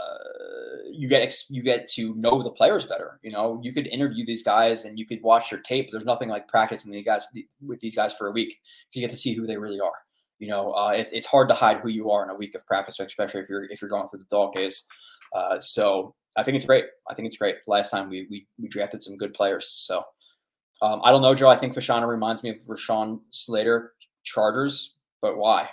you 0.90 1.08
get 1.08 1.34
you 1.48 1.62
get 1.62 1.88
to 1.92 2.14
know 2.14 2.42
the 2.42 2.50
players 2.50 2.86
better. 2.86 3.18
You 3.22 3.32
know, 3.32 3.60
you 3.62 3.72
could 3.72 3.86
interview 3.86 4.24
these 4.24 4.42
guys 4.42 4.84
and 4.84 4.98
you 4.98 5.06
could 5.06 5.22
watch 5.22 5.50
their 5.50 5.60
tape. 5.60 5.88
There's 5.90 6.04
nothing 6.04 6.28
like 6.28 6.48
practicing 6.48 6.92
the 6.92 7.02
guys 7.02 7.26
with 7.60 7.80
these 7.80 7.94
guys 7.94 8.14
for 8.14 8.28
a 8.28 8.32
week. 8.32 8.56
You 8.92 9.02
get 9.02 9.10
to 9.10 9.16
see 9.16 9.34
who 9.34 9.46
they 9.46 9.56
really 9.56 9.80
are. 9.80 9.92
You 10.38 10.48
know, 10.48 10.72
uh, 10.72 10.90
it, 10.90 11.10
it's 11.12 11.26
hard 11.26 11.48
to 11.50 11.54
hide 11.54 11.78
who 11.78 11.88
you 11.88 12.10
are 12.10 12.24
in 12.24 12.30
a 12.30 12.34
week 12.34 12.54
of 12.54 12.66
practice, 12.66 12.98
especially 12.98 13.40
if 13.40 13.48
you're 13.48 13.64
if 13.64 13.80
you're 13.80 13.90
going 13.90 14.08
through 14.08 14.20
the 14.20 14.36
dog 14.36 14.54
days. 14.54 14.86
Uh, 15.34 15.60
so 15.60 16.14
I 16.36 16.42
think 16.42 16.56
it's 16.56 16.66
great. 16.66 16.86
I 17.10 17.14
think 17.14 17.26
it's 17.26 17.36
great. 17.36 17.56
Last 17.66 17.90
time 17.90 18.08
we 18.08 18.26
we, 18.30 18.46
we 18.58 18.68
drafted 18.68 19.02
some 19.02 19.16
good 19.16 19.34
players. 19.34 19.68
So 19.68 20.02
um, 20.80 21.00
I 21.04 21.10
don't 21.10 21.22
know, 21.22 21.34
Joe. 21.34 21.48
I 21.48 21.56
think 21.56 21.74
Fashanu 21.74 22.08
reminds 22.08 22.42
me 22.42 22.50
of 22.50 22.56
Rashawn 22.66 23.20
Slater 23.30 23.92
Chargers, 24.24 24.96
but 25.20 25.36
why? 25.36 25.68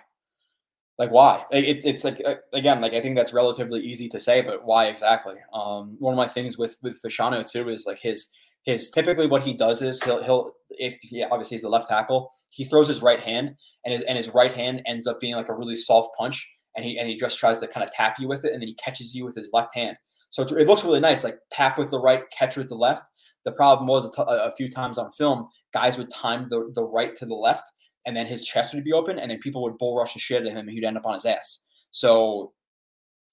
Like 0.99 1.12
why? 1.12 1.45
It, 1.51 1.85
it's 1.85 2.03
like 2.03 2.21
uh, 2.25 2.35
again, 2.51 2.81
like 2.81 2.93
I 2.93 2.99
think 2.99 3.15
that's 3.15 3.31
relatively 3.31 3.79
easy 3.79 4.09
to 4.09 4.19
say, 4.19 4.41
but 4.41 4.65
why 4.65 4.88
exactly? 4.88 5.35
Um, 5.53 5.95
one 5.97 6.13
of 6.13 6.17
my 6.17 6.27
things 6.27 6.57
with 6.57 6.77
with 6.83 7.01
Fashanu 7.01 7.49
too 7.49 7.69
is 7.69 7.85
like 7.88 7.99
his 7.99 8.29
his 8.63 8.89
typically 8.89 9.25
what 9.25 9.43
he 9.43 9.53
does 9.53 9.81
is 9.81 10.03
he'll 10.03 10.21
he'll 10.21 10.51
if 10.71 10.97
he 11.01 11.23
obviously 11.23 11.55
he's 11.55 11.62
the 11.62 11.69
left 11.69 11.88
tackle, 11.88 12.29
he 12.49 12.65
throws 12.65 12.89
his 12.89 13.01
right 13.01 13.21
hand 13.21 13.55
and 13.85 13.93
his, 13.93 14.03
and 14.03 14.17
his 14.17 14.33
right 14.33 14.51
hand 14.51 14.81
ends 14.85 15.07
up 15.07 15.21
being 15.21 15.35
like 15.35 15.47
a 15.47 15.55
really 15.55 15.77
soft 15.77 16.09
punch, 16.17 16.45
and 16.75 16.83
he 16.83 16.99
and 16.99 17.07
he 17.07 17.17
just 17.17 17.39
tries 17.39 17.59
to 17.62 17.67
kind 17.67 17.88
of 17.88 17.93
tap 17.93 18.17
you 18.19 18.27
with 18.27 18.43
it, 18.43 18.51
and 18.51 18.62
then 18.62 18.67
he 18.67 18.75
catches 18.75 19.15
you 19.15 19.23
with 19.23 19.35
his 19.35 19.51
left 19.53 19.73
hand. 19.73 19.95
So 20.31 20.43
it 20.43 20.67
looks 20.67 20.83
really 20.83 20.99
nice, 20.99 21.23
like 21.23 21.39
tap 21.49 21.77
with 21.77 21.91
the 21.91 21.99
right, 21.99 22.23
catch 22.38 22.57
with 22.57 22.67
the 22.67 22.75
left. 22.75 23.03
The 23.45 23.53
problem 23.53 23.88
was 23.88 24.05
a, 24.05 24.09
t- 24.09 24.23
a 24.27 24.51
few 24.51 24.69
times 24.69 24.97
on 24.97 25.12
film, 25.13 25.47
guys 25.73 25.97
would 25.97 26.12
time 26.12 26.47
the, 26.49 26.71
the 26.75 26.83
right 26.83 27.15
to 27.15 27.25
the 27.25 27.33
left, 27.33 27.71
and 28.05 28.15
then 28.15 28.25
his 28.25 28.45
chest 28.45 28.73
would 28.73 28.83
be 28.83 28.93
open, 28.93 29.19
and 29.19 29.31
then 29.31 29.39
people 29.39 29.62
would 29.63 29.77
bull 29.77 29.95
rush 29.95 30.13
the 30.13 30.19
shit 30.19 30.45
at 30.45 30.51
him, 30.51 30.57
and 30.57 30.69
he'd 30.69 30.83
end 30.83 30.97
up 30.97 31.05
on 31.05 31.13
his 31.13 31.25
ass. 31.25 31.62
So 31.91 32.53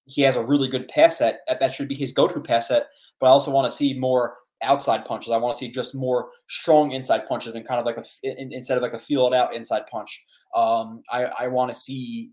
he 0.05 0.21
has 0.21 0.35
a 0.35 0.43
really 0.43 0.67
good 0.67 0.87
pass 0.87 1.17
set. 1.17 1.41
That 1.47 1.75
should 1.75 1.87
be 1.87 1.95
his 1.95 2.13
go-to 2.13 2.39
pass 2.39 2.69
set. 2.69 2.87
But 3.19 3.27
I 3.27 3.29
also 3.29 3.51
want 3.51 3.69
to 3.69 3.75
see 3.75 3.93
more 3.93 4.35
outside 4.63 5.05
punches. 5.05 5.31
I 5.31 5.37
want 5.37 5.55
to 5.55 5.59
see 5.59 5.69
just 5.69 5.93
more 5.93 6.29
strong 6.49 6.91
inside 6.91 7.27
punches 7.27 7.53
and 7.53 7.67
kind 7.67 7.79
of 7.79 7.85
like 7.85 7.97
a 7.97 8.03
instead 8.23 8.77
of 8.77 8.83
like 8.83 8.93
a 8.93 8.99
feel 8.99 9.27
it 9.27 9.33
out 9.33 9.53
inside 9.53 9.83
punch. 9.91 10.23
Um, 10.55 11.03
I, 11.11 11.25
I 11.39 11.47
want 11.47 11.71
to 11.71 11.77
see 11.77 12.31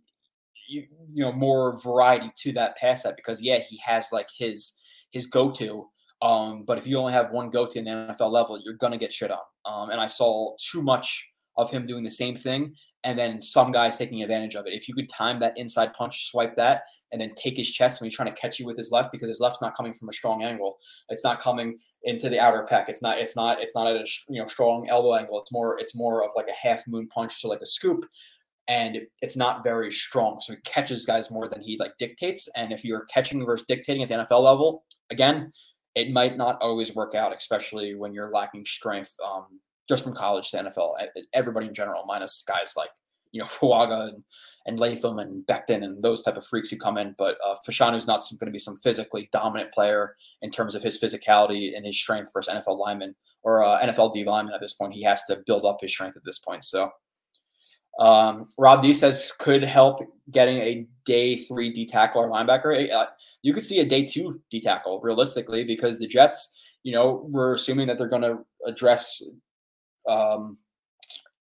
you, 0.69 0.85
you 1.13 1.25
know 1.25 1.33
more 1.33 1.81
variety 1.83 2.33
to 2.39 2.53
that 2.53 2.77
pass 2.77 3.03
set 3.03 3.17
because 3.17 3.43
yeah, 3.43 3.59
he 3.59 3.79
has 3.85 4.09
like 4.13 4.29
his 4.37 4.73
his 5.11 5.27
go 5.27 5.51
to. 5.53 5.89
Um, 6.23 6.65
but 6.65 6.79
if 6.79 6.87
you 6.87 6.97
only 6.99 7.13
have 7.13 7.33
one 7.33 7.51
go 7.51 7.67
to 7.67 7.79
in 7.79 7.85
the 7.85 7.91
NFL 7.91 8.31
level, 8.31 8.59
you're 8.63 8.75
gonna 8.75 8.99
get 8.99 9.13
shit 9.13 9.31
on. 9.31 9.39
Um, 9.67 9.91
and 9.91 10.01
I 10.01 10.07
saw 10.07 10.55
too 10.71 10.83
much 10.83 11.27
of 11.57 11.71
him 11.71 11.87
doing 11.87 12.05
the 12.05 12.11
same 12.11 12.37
thing 12.37 12.75
and 13.05 13.19
then 13.19 13.41
some 13.41 13.71
guys 13.71 13.99
taking 13.99 14.23
advantage 14.23 14.57
of 14.57 14.67
it. 14.67 14.73
If 14.73 14.89
you 14.89 14.95
could 14.95 15.09
time 15.11 15.39
that 15.41 15.57
inside 15.57 15.93
punch, 15.93 16.31
swipe 16.31 16.57
that, 16.57 16.85
and 17.13 17.21
then 17.21 17.35
take 17.37 17.57
his 17.57 17.71
chest 17.71 18.01
when 18.01 18.09
he's 18.09 18.17
trying 18.17 18.35
to 18.35 18.41
catch 18.41 18.59
you 18.59 18.67
with 18.67 18.79
his 18.79 18.91
left 18.91 19.13
because 19.13 19.29
his 19.29 19.41
left's 19.41 19.61
not 19.61 19.77
coming 19.77 19.93
from 19.93 20.09
a 20.09 20.13
strong 20.13 20.43
angle. 20.43 20.79
It's 21.11 21.23
not 21.23 21.39
coming 21.39 21.79
into 22.03 22.29
the 22.29 22.41
outer 22.41 22.67
pec. 22.69 22.89
It's 22.89 23.03
not. 23.03 23.19
It's 23.19 23.37
not. 23.37 23.61
It's 23.61 23.75
not 23.75 23.87
at 23.87 23.97
a 23.97 24.07
you 24.29 24.41
know 24.41 24.49
strong 24.49 24.89
elbow 24.89 25.15
angle. 25.15 25.41
It's 25.41 25.53
more. 25.53 25.79
It's 25.79 25.95
more 25.95 26.25
of 26.25 26.31
like 26.35 26.49
a 26.49 26.67
half 26.67 26.87
moon 26.89 27.07
punch 27.09 27.41
to 27.43 27.49
like 27.49 27.61
a 27.61 27.67
scoop, 27.67 28.05
and 28.69 28.99
it's 29.21 29.37
not 29.37 29.63
very 29.63 29.93
strong. 29.93 30.41
So 30.41 30.55
he 30.55 30.61
catches 30.65 31.05
guys 31.05 31.31
more 31.31 31.47
than 31.47 31.61
he 31.61 31.77
like 31.79 31.93
dictates. 31.99 32.49
And 32.57 32.73
if 32.73 32.85
you're 32.85 33.05
catching 33.05 33.45
versus 33.45 33.67
dictating 33.69 34.03
at 34.03 34.09
the 34.09 34.15
NFL 34.15 34.43
level, 34.43 34.85
again, 35.11 35.53
it 35.95 36.11
might 36.11 36.39
not 36.39 36.61
always 36.63 36.95
work 36.95 37.15
out, 37.15 37.37
especially 37.37 37.95
when 37.95 38.15
you're 38.15 38.33
lacking 38.33 38.65
strength. 38.65 39.15
Um, 39.25 39.61
just 39.89 40.03
from 40.03 40.15
college 40.15 40.51
to 40.51 40.59
NFL, 40.59 40.95
everybody 41.33 41.67
in 41.67 41.75
general, 41.75 42.05
minus 42.07 42.43
guys 42.47 42.75
like 42.77 42.91
you 43.33 43.41
know 43.41 43.47
Fuaga 43.49 44.09
and, 44.09 44.23
and 44.67 44.81
Latham 44.81 45.19
and 45.19 45.47
Becton 45.47 45.85
and 45.85 46.03
those 46.03 46.23
type 46.23 46.37
of 46.37 46.47
freaks 46.47 46.71
who 46.71 46.77
come 46.77 46.99
in. 46.99 47.15
But 47.19 47.37
uh, 47.47 47.57
is 47.67 48.07
not 48.07 48.25
going 48.41 48.47
to 48.47 48.51
be 48.51 48.59
some 48.59 48.79
physically 48.79 49.29
dominant 49.33 49.73
player 49.73 50.17
in 50.43 50.51
terms 50.51 50.75
of 50.75 50.83
his 50.83 51.01
physicality 51.01 51.77
and 51.77 51.85
his 51.85 51.97
strength 51.97 52.31
versus 52.33 52.55
NFL 52.55 52.79
lineman 52.79 53.15
or 53.43 53.63
uh, 53.63 53.81
NFL 53.83 54.13
D 54.13 54.25
lineman 54.25 54.55
at 54.55 54.61
this 54.61 54.73
point. 54.73 54.95
He 54.95 55.03
has 55.03 55.23
to 55.25 55.43
build 55.47 55.65
up 55.65 55.79
his 55.81 55.93
strength 55.93 56.17
at 56.17 56.25
this 56.25 56.39
point. 56.39 56.65
So 56.65 56.91
um, 57.99 58.49
Rob 58.59 58.83
D 58.83 58.93
says 58.93 59.33
could 59.39 59.63
help 59.63 60.01
getting 60.31 60.57
a 60.59 60.87
day 61.05 61.37
three 61.37 61.73
D 61.73 61.87
tackle 61.87 62.23
or 62.23 62.31
linebacker. 62.31 62.91
Uh, 62.93 63.07
you 63.43 63.53
could 63.53 63.65
see 63.65 63.81
a 63.81 63.85
day 63.85 64.05
two 64.05 64.41
D 64.51 64.61
tackle 64.61 65.01
realistically 65.01 65.65
because 65.65 65.99
the 65.99 66.07
Jets, 66.07 66.53
you 66.83 66.93
know, 66.93 67.27
we're 67.29 67.55
assuming 67.55 67.87
that 67.87 67.99
they're 67.99 68.09
going 68.09 68.23
to 68.23 68.39
address, 68.67 69.23
um, 70.09 70.59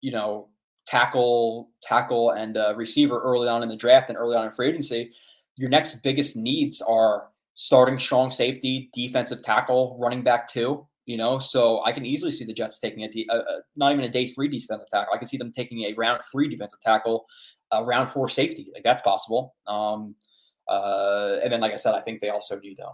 you 0.01 0.11
know, 0.11 0.49
tackle, 0.85 1.69
tackle, 1.81 2.31
and 2.31 2.57
uh, 2.57 2.73
receiver 2.75 3.21
early 3.21 3.47
on 3.47 3.63
in 3.63 3.69
the 3.69 3.75
draft 3.75 4.09
and 4.09 4.17
early 4.17 4.35
on 4.35 4.45
in 4.45 4.51
free 4.51 4.69
agency. 4.69 5.11
Your 5.55 5.69
next 5.69 5.95
biggest 6.03 6.35
needs 6.35 6.81
are 6.81 7.27
starting 7.53 7.99
strong 7.99 8.31
safety, 8.31 8.89
defensive 8.93 9.41
tackle, 9.43 9.97
running 10.01 10.23
back 10.23 10.47
two. 10.47 10.85
You 11.05 11.17
know, 11.17 11.37
so 11.37 11.83
I 11.83 11.91
can 11.91 12.05
easily 12.05 12.31
see 12.31 12.45
the 12.45 12.53
Jets 12.53 12.79
taking 12.79 13.03
a 13.03 13.33
uh, 13.33 13.41
not 13.75 13.91
even 13.91 14.05
a 14.05 14.09
day 14.09 14.27
three 14.27 14.47
defensive 14.47 14.87
tackle. 14.89 15.13
I 15.13 15.17
can 15.17 15.27
see 15.27 15.35
them 15.35 15.51
taking 15.51 15.81
a 15.83 15.93
round 15.95 16.21
three 16.31 16.47
defensive 16.47 16.79
tackle, 16.79 17.25
a 17.73 17.83
round 17.83 18.09
four 18.09 18.29
safety. 18.29 18.69
Like 18.73 18.83
that's 18.83 19.01
possible. 19.01 19.53
Um, 19.67 20.15
uh, 20.69 21.39
and 21.43 21.51
then, 21.51 21.59
like 21.59 21.73
I 21.73 21.75
said, 21.75 21.93
I 21.93 22.01
think 22.01 22.21
they 22.21 22.29
also 22.29 22.57
need. 22.59 22.79
Um, 22.79 22.93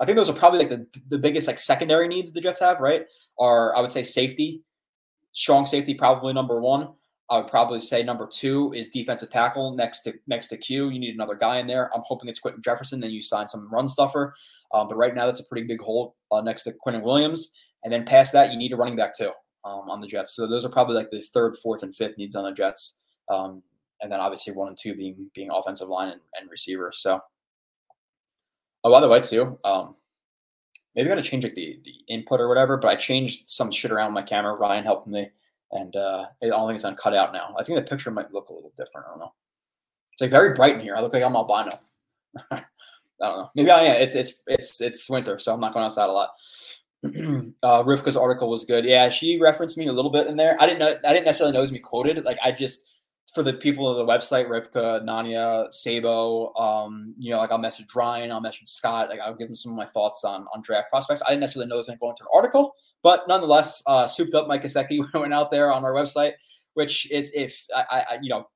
I 0.00 0.04
think 0.04 0.16
those 0.16 0.28
are 0.28 0.34
probably 0.34 0.58
like 0.58 0.68
the, 0.68 0.86
the 1.10 1.18
biggest 1.18 1.46
like 1.46 1.60
secondary 1.60 2.08
needs 2.08 2.32
the 2.32 2.40
Jets 2.40 2.58
have, 2.58 2.80
right? 2.80 3.06
Are 3.38 3.76
I 3.76 3.80
would 3.80 3.92
say 3.92 4.02
safety, 4.02 4.62
strong 5.34 5.66
safety, 5.66 5.94
probably 5.94 6.32
number 6.32 6.60
one. 6.60 6.88
I 7.30 7.38
would 7.38 7.48
probably 7.48 7.80
say 7.80 8.02
number 8.02 8.26
two 8.26 8.72
is 8.74 8.90
defensive 8.90 9.30
tackle 9.30 9.74
next 9.74 10.02
to 10.02 10.14
next 10.26 10.48
to 10.48 10.56
Q. 10.56 10.90
You 10.90 10.98
need 10.98 11.14
another 11.14 11.34
guy 11.34 11.58
in 11.58 11.66
there. 11.66 11.90
I'm 11.94 12.02
hoping 12.04 12.28
it's 12.28 12.38
Quinton 12.38 12.62
Jefferson. 12.62 13.00
Then 13.00 13.10
you 13.10 13.22
sign 13.22 13.48
some 13.48 13.72
run 13.72 13.88
stuffer. 13.88 14.34
Um, 14.72 14.88
but 14.88 14.96
right 14.96 15.14
now, 15.14 15.26
that's 15.26 15.40
a 15.40 15.44
pretty 15.44 15.66
big 15.66 15.80
hole 15.80 16.16
uh, 16.30 16.40
next 16.40 16.64
to 16.64 16.74
Quinnen 16.86 17.02
Williams. 17.02 17.52
And 17.82 17.92
then 17.92 18.04
past 18.04 18.32
that, 18.32 18.50
you 18.52 18.58
need 18.58 18.72
a 18.72 18.76
running 18.76 18.96
back 18.96 19.16
too 19.16 19.30
um, 19.64 19.88
on 19.88 20.00
the 20.00 20.06
Jets. 20.06 20.36
So 20.36 20.46
those 20.46 20.64
are 20.64 20.70
probably 20.70 20.96
like 20.96 21.10
the 21.10 21.22
third, 21.22 21.56
fourth, 21.62 21.82
and 21.82 21.94
fifth 21.94 22.18
needs 22.18 22.36
on 22.36 22.44
the 22.44 22.52
Jets. 22.52 22.98
Um, 23.30 23.62
and 24.02 24.12
then 24.12 24.20
obviously 24.20 24.52
one 24.52 24.68
and 24.68 24.76
two 24.78 24.94
being 24.94 25.30
being 25.34 25.50
offensive 25.50 25.88
line 25.88 26.10
and, 26.10 26.20
and 26.38 26.50
receiver. 26.50 26.92
So, 26.94 27.20
oh 28.84 28.90
by 28.90 29.00
the 29.00 29.08
way, 29.08 29.20
too, 29.20 29.58
um, 29.64 29.96
maybe 30.94 31.10
I 31.10 31.14
got 31.14 31.22
to 31.22 31.28
change 31.28 31.44
like 31.44 31.54
the 31.54 31.80
the 31.84 32.12
input 32.12 32.40
or 32.40 32.48
whatever. 32.48 32.76
But 32.76 32.88
I 32.88 32.94
changed 32.96 33.44
some 33.46 33.70
shit 33.70 33.92
around 33.92 34.12
my 34.12 34.22
camera. 34.22 34.54
Ryan 34.54 34.84
helped 34.84 35.06
me 35.06 35.30
and 35.74 35.94
uh, 35.96 36.26
I 36.42 36.46
don't 36.46 36.68
think 36.68 36.76
it's 36.76 36.84
on 36.84 36.96
cut 36.96 37.14
out 37.14 37.32
now. 37.32 37.54
I 37.58 37.64
think 37.64 37.76
the 37.76 37.82
picture 37.82 38.10
might 38.10 38.32
look 38.32 38.48
a 38.48 38.54
little 38.54 38.72
different. 38.76 39.06
I 39.06 39.10
don't 39.10 39.18
know. 39.18 39.32
It's 40.12 40.22
like 40.22 40.30
very 40.30 40.54
bright 40.54 40.74
in 40.74 40.80
here. 40.80 40.94
I 40.94 41.00
look 41.00 41.12
like 41.12 41.22
I'm 41.22 41.36
albino. 41.36 41.76
I 42.50 42.62
don't 43.20 43.38
know. 43.38 43.50
Maybe 43.54 43.70
I 43.70 43.80
am. 43.80 43.96
It's 43.96 44.14
it's 44.14 44.34
it's 44.46 44.80
it's 44.80 45.10
winter, 45.10 45.38
so 45.38 45.52
I'm 45.52 45.60
not 45.60 45.74
going 45.74 45.84
outside 45.84 46.08
a 46.08 46.12
lot. 46.12 46.30
uh, 47.04 47.82
Rivka's 47.82 48.16
article 48.16 48.48
was 48.48 48.64
good. 48.64 48.84
Yeah, 48.84 49.10
she 49.10 49.38
referenced 49.40 49.76
me 49.76 49.88
a 49.88 49.92
little 49.92 50.10
bit 50.10 50.28
in 50.28 50.36
there. 50.36 50.56
I 50.60 50.66
didn't 50.66 50.78
know. 50.78 50.96
I 51.04 51.12
didn't 51.12 51.24
necessarily 51.24 51.52
know 51.52 51.58
it 51.58 51.62
was 51.62 51.72
me 51.72 51.80
quoted. 51.80 52.24
Like 52.24 52.38
I 52.44 52.52
just 52.52 52.84
for 53.32 53.42
the 53.42 53.52
people 53.52 53.88
of 53.88 53.96
the 53.96 54.04
website, 54.04 54.48
Rivka, 54.48 55.04
Nania, 55.04 55.72
Sabo, 55.72 56.54
um, 56.54 57.14
you 57.18 57.30
know, 57.30 57.38
like 57.38 57.50
I'll 57.50 57.58
message 57.58 57.94
Ryan, 57.94 58.30
I'll 58.30 58.40
message 58.40 58.68
Scott, 58.68 59.08
like 59.08 59.20
I'll 59.20 59.34
give 59.34 59.48
them 59.48 59.56
some 59.56 59.72
of 59.72 59.78
my 59.78 59.86
thoughts 59.86 60.24
on 60.24 60.46
on 60.54 60.62
draft 60.62 60.90
prospects. 60.90 61.22
I 61.26 61.30
didn't 61.30 61.40
necessarily 61.40 61.68
know 61.68 61.76
was 61.76 61.88
going 61.88 61.98
to 61.98 62.08
into 62.08 62.22
an 62.22 62.28
article, 62.34 62.74
but 63.02 63.26
nonetheless, 63.26 63.82
uh, 63.86 64.06
souped 64.06 64.34
up 64.34 64.46
Mike 64.46 64.62
Gesicki 64.62 65.04
went 65.14 65.34
out 65.34 65.50
there 65.50 65.72
on 65.72 65.84
our 65.84 65.92
website, 65.92 66.32
which 66.74 67.10
if, 67.10 67.30
if 67.34 67.66
I, 67.74 68.04
I, 68.10 68.18
you 68.22 68.30
know, 68.30 68.48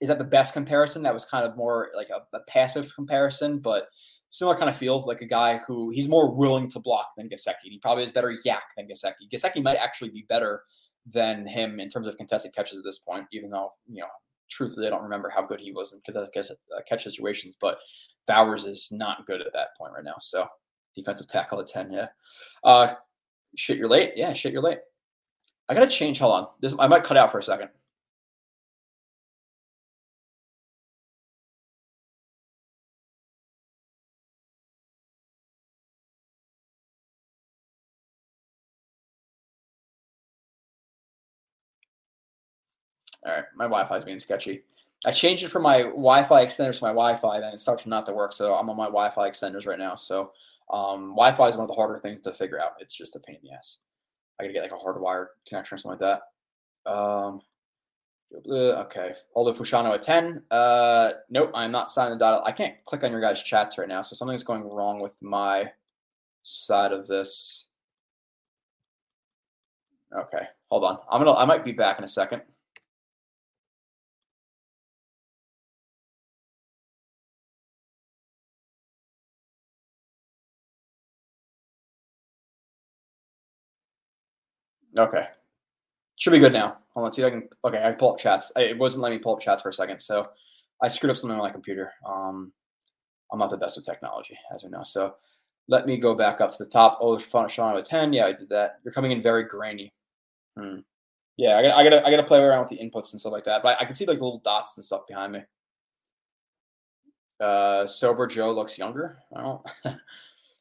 is 0.00 0.08
that 0.08 0.18
the 0.18 0.24
best 0.24 0.52
comparison? 0.52 1.02
That 1.02 1.14
was 1.14 1.24
kind 1.24 1.46
of 1.46 1.56
more 1.56 1.90
like 1.96 2.10
a, 2.10 2.36
a, 2.36 2.40
passive 2.40 2.92
comparison, 2.94 3.58
but 3.58 3.88
similar 4.28 4.56
kind 4.56 4.68
of 4.68 4.76
feel 4.76 5.06
like 5.06 5.22
a 5.22 5.26
guy 5.26 5.58
who 5.66 5.90
he's 5.90 6.08
more 6.08 6.34
willing 6.34 6.68
to 6.70 6.80
block 6.80 7.08
than 7.16 7.28
Gesicki. 7.28 7.64
He 7.64 7.78
probably 7.78 8.02
has 8.02 8.12
better 8.12 8.36
YAC 8.44 8.60
than 8.76 8.88
Gesicki. 8.88 9.30
Gesicki 9.32 9.62
might 9.62 9.76
actually 9.76 10.10
be 10.10 10.26
better 10.28 10.62
than 11.12 11.46
him 11.46 11.80
in 11.80 11.88
terms 11.88 12.08
of 12.08 12.16
contested 12.16 12.54
catches 12.54 12.78
at 12.78 12.84
this 12.84 12.98
point, 12.98 13.26
even 13.32 13.50
though, 13.50 13.70
you 13.88 14.00
know, 14.00 14.08
truthfully, 14.50 14.86
I 14.86 14.90
don't 14.90 15.02
remember 15.02 15.28
how 15.28 15.42
good 15.42 15.60
he 15.60 15.72
was 15.72 15.92
in 15.92 16.00
contested 16.00 16.56
uh, 16.76 16.80
catch 16.88 17.04
situations, 17.04 17.56
but 17.60 17.78
Bowers 18.26 18.64
is 18.64 18.90
not 18.90 19.26
good 19.26 19.40
at 19.40 19.52
that 19.52 19.76
point 19.78 19.92
right 19.94 20.04
now. 20.04 20.16
So 20.20 20.46
defensive 20.94 21.28
tackle 21.28 21.60
at 21.60 21.68
10, 21.68 21.92
yeah. 21.92 22.08
Uh, 22.64 22.88
Shit, 23.56 23.78
you're 23.78 23.88
late. 23.88 24.12
Yeah, 24.16 24.32
shit, 24.34 24.52
you're 24.52 24.62
late. 24.62 24.78
I 25.68 25.74
gotta 25.74 25.88
change. 25.88 26.18
Hold 26.18 26.34
on. 26.34 26.46
This 26.60 26.76
I 26.78 26.86
might 26.86 27.04
cut 27.04 27.16
out 27.16 27.32
for 27.32 27.38
a 27.38 27.42
second. 27.42 27.70
My 43.54 43.64
Wi-Fi 43.64 43.98
is 43.98 44.04
being 44.04 44.18
sketchy. 44.18 44.62
I 45.04 45.12
changed 45.12 45.44
it 45.44 45.48
from 45.48 45.62
my 45.62 45.82
Wi-Fi 45.82 46.44
extenders 46.44 46.78
to 46.78 46.84
my 46.84 46.90
Wi-Fi, 46.90 47.40
then 47.40 47.52
it 47.52 47.60
starts 47.60 47.86
not 47.86 48.06
to 48.06 48.12
work. 48.12 48.32
So 48.32 48.54
I'm 48.54 48.70
on 48.70 48.76
my 48.76 48.86
Wi-Fi 48.86 49.28
extenders 49.28 49.66
right 49.66 49.78
now. 49.78 49.94
So 49.94 50.32
um, 50.70 51.10
Wi-Fi 51.10 51.48
is 51.48 51.56
one 51.56 51.64
of 51.64 51.68
the 51.68 51.74
harder 51.74 51.98
things 51.98 52.20
to 52.22 52.32
figure 52.32 52.60
out. 52.60 52.72
It's 52.80 52.94
just 52.94 53.16
a 53.16 53.20
pain 53.20 53.36
in 53.42 53.48
the 53.48 53.54
ass. 53.54 53.78
I 54.38 54.44
gotta 54.44 54.52
get 54.52 54.62
like 54.62 54.72
a 54.72 54.84
hardwired 54.84 55.28
connection 55.46 55.76
or 55.76 55.78
something 55.78 56.00
like 56.00 56.20
that. 56.84 56.90
Um, 56.90 57.40
okay, 58.50 59.14
although 59.34 59.52
Fashanu 59.52 59.94
at 59.94 60.02
10. 60.02 60.42
Uh, 60.50 61.10
nope, 61.30 61.50
I'm 61.54 61.72
not 61.72 61.90
signing 61.90 62.18
the 62.18 62.24
dot. 62.24 62.42
I 62.46 62.52
can't 62.52 62.74
click 62.84 63.04
on 63.04 63.12
your 63.12 63.20
guys' 63.20 63.42
chats 63.42 63.78
right 63.78 63.88
now, 63.88 64.02
so 64.02 64.16
something's 64.16 64.44
going 64.44 64.68
wrong 64.68 65.00
with 65.00 65.14
my 65.20 65.70
side 66.42 66.92
of 66.92 67.06
this. 67.06 67.66
Okay, 70.16 70.46
hold 70.70 70.84
on. 70.84 70.98
I'm 71.10 71.20
gonna. 71.20 71.36
I 71.36 71.44
might 71.44 71.64
be 71.64 71.72
back 71.72 71.98
in 71.98 72.04
a 72.04 72.08
second. 72.08 72.42
Okay. 84.98 85.26
Should 86.16 86.30
be 86.30 86.38
good 86.38 86.52
now. 86.52 86.78
Hold 86.94 87.06
on, 87.06 87.12
see 87.12 87.22
if 87.22 87.26
I 87.26 87.30
can. 87.30 87.48
Okay, 87.64 87.82
I 87.84 87.92
pull 87.92 88.12
up 88.12 88.18
chats. 88.18 88.50
It 88.56 88.78
wasn't 88.78 89.02
letting 89.02 89.18
me 89.18 89.22
pull 89.22 89.34
up 89.34 89.40
chats 89.40 89.62
for 89.62 89.68
a 89.68 89.74
second. 89.74 90.00
So 90.00 90.26
I 90.82 90.88
screwed 90.88 91.10
up 91.10 91.16
something 91.16 91.38
on 91.38 91.44
my 91.44 91.50
computer. 91.50 91.92
Um, 92.06 92.52
I'm 93.32 93.38
not 93.38 93.50
the 93.50 93.56
best 93.56 93.76
with 93.76 93.84
technology, 93.84 94.38
as 94.54 94.64
we 94.64 94.70
know. 94.70 94.82
So 94.82 95.16
let 95.68 95.86
me 95.86 95.98
go 95.98 96.14
back 96.14 96.40
up 96.40 96.52
to 96.52 96.64
the 96.64 96.70
top. 96.70 96.98
Oh, 97.00 97.18
Sean 97.18 97.74
with 97.74 97.88
10. 97.88 98.12
Yeah, 98.12 98.26
I 98.26 98.32
did 98.32 98.48
that. 98.48 98.78
You're 98.84 98.92
coming 98.92 99.12
in 99.12 99.20
very 99.20 99.44
grainy. 99.44 99.92
Hmm. 100.56 100.78
Yeah, 101.36 101.58
I 101.58 101.62
gotta, 101.62 101.76
I 101.76 101.84
gotta, 101.84 102.06
I 102.06 102.10
gotta 102.10 102.22
play 102.22 102.38
around 102.38 102.60
with 102.60 102.70
the 102.70 102.78
inputs 102.78 103.12
and 103.12 103.20
stuff 103.20 103.32
like 103.32 103.44
that. 103.44 103.62
But 103.62 103.76
I, 103.76 103.82
I 103.82 103.84
can 103.84 103.94
see 103.94 104.06
like 104.06 104.14
little 104.14 104.38
dots 104.38 104.76
and 104.76 104.84
stuff 104.84 105.06
behind 105.06 105.32
me. 105.32 105.40
Uh, 107.38 107.86
sober 107.86 108.26
Joe 108.26 108.52
looks 108.52 108.78
younger. 108.78 109.18
I 109.36 109.42
don't 109.42 109.62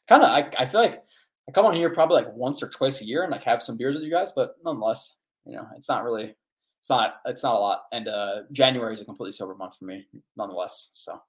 kind 0.08 0.24
of. 0.24 0.30
I, 0.30 0.52
I 0.60 0.66
feel 0.66 0.82
like 0.82 1.04
I 1.48 1.52
come 1.52 1.66
on 1.66 1.76
here 1.76 1.90
probably 1.92 2.24
like 2.24 2.34
once 2.34 2.64
or 2.64 2.70
twice 2.70 3.02
a 3.02 3.06
year 3.06 3.24
and 3.24 3.32
like 3.32 3.44
have 3.44 3.62
some 3.62 3.78
beers 3.78 3.96
with 3.96 4.04
you 4.04 4.12
guys, 4.12 4.32
but 4.36 4.56
nonetheless, 4.64 5.14
you 5.46 5.56
know, 5.56 5.68
it's 5.76 5.90
not 5.90 6.04
really. 6.04 6.36
It's 6.82 6.90
not. 6.90 7.16
It's 7.26 7.44
not 7.44 7.56
a 7.56 7.60
lot. 7.60 7.84
And 7.92 8.08
uh, 8.08 8.42
January 8.52 8.94
is 8.94 9.02
a 9.02 9.06
completely 9.06 9.34
sober 9.34 9.56
month 9.56 9.78
for 9.78 9.86
me, 9.86 10.06
nonetheless. 10.38 10.92
So, 10.94 11.20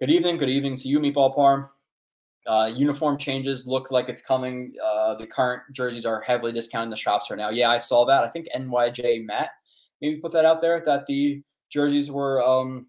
good 0.00 0.10
evening. 0.10 0.36
Good 0.36 0.50
evening 0.50 0.76
to 0.76 0.88
you, 0.88 1.00
Meatball 1.00 1.34
Parm. 1.34 1.68
Uh, 2.46 2.66
uniform 2.66 3.18
changes 3.18 3.66
look 3.66 3.90
like 3.90 4.08
it's 4.08 4.22
coming. 4.22 4.72
Uh, 4.84 5.14
the 5.16 5.26
current 5.26 5.62
jerseys 5.72 6.06
are 6.06 6.20
heavily 6.20 6.52
discounted 6.52 6.86
in 6.86 6.90
the 6.90 6.96
shops 6.96 7.26
right 7.30 7.38
now. 7.38 7.50
Yeah, 7.50 7.70
I 7.70 7.78
saw 7.78 8.04
that. 8.04 8.22
I 8.22 8.28
think 8.28 8.46
NYJ 8.54 9.24
Matt 9.24 9.50
maybe 10.00 10.20
put 10.20 10.32
that 10.32 10.44
out 10.44 10.60
there 10.60 10.82
that 10.86 11.06
the 11.06 11.42
jerseys 11.70 12.10
were 12.10 12.42
um, 12.42 12.86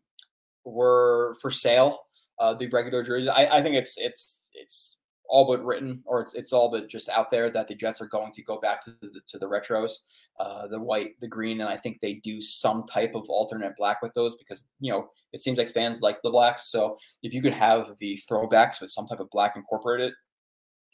were 0.63 1.35
for 1.41 1.51
sale. 1.51 1.99
Uh, 2.39 2.53
the 2.53 2.67
regular 2.67 3.01
jerseys. 3.03 3.29
I, 3.29 3.45
I 3.45 3.63
think 3.63 3.75
it's 3.75 3.97
it's 3.97 4.41
it's 4.53 4.96
all 5.29 5.47
but 5.47 5.63
written 5.63 6.01
or 6.05 6.21
it's, 6.21 6.33
it's 6.33 6.53
all 6.53 6.69
but 6.69 6.89
just 6.89 7.09
out 7.09 7.31
there 7.31 7.49
that 7.49 7.67
the 7.67 7.75
Jets 7.75 8.01
are 8.01 8.07
going 8.07 8.31
to 8.33 8.43
go 8.43 8.59
back 8.59 8.83
to 8.85 8.95
the 9.01 9.21
to 9.27 9.37
the 9.37 9.45
retros, 9.45 9.99
uh, 10.39 10.67
the 10.67 10.79
white, 10.79 11.19
the 11.21 11.27
green, 11.27 11.61
and 11.61 11.69
I 11.69 11.77
think 11.77 11.99
they 11.99 12.15
do 12.15 12.41
some 12.41 12.85
type 12.87 13.13
of 13.15 13.29
alternate 13.29 13.75
black 13.77 14.01
with 14.01 14.13
those 14.13 14.35
because 14.37 14.67
you 14.79 14.91
know 14.91 15.09
it 15.33 15.41
seems 15.41 15.57
like 15.57 15.69
fans 15.69 16.01
like 16.01 16.21
the 16.21 16.29
blacks. 16.29 16.71
So 16.71 16.97
if 17.23 17.33
you 17.33 17.41
could 17.41 17.53
have 17.53 17.97
the 17.99 18.19
throwbacks 18.29 18.81
with 18.81 18.91
some 18.91 19.07
type 19.07 19.19
of 19.19 19.29
black 19.29 19.55
incorporated 19.55 20.13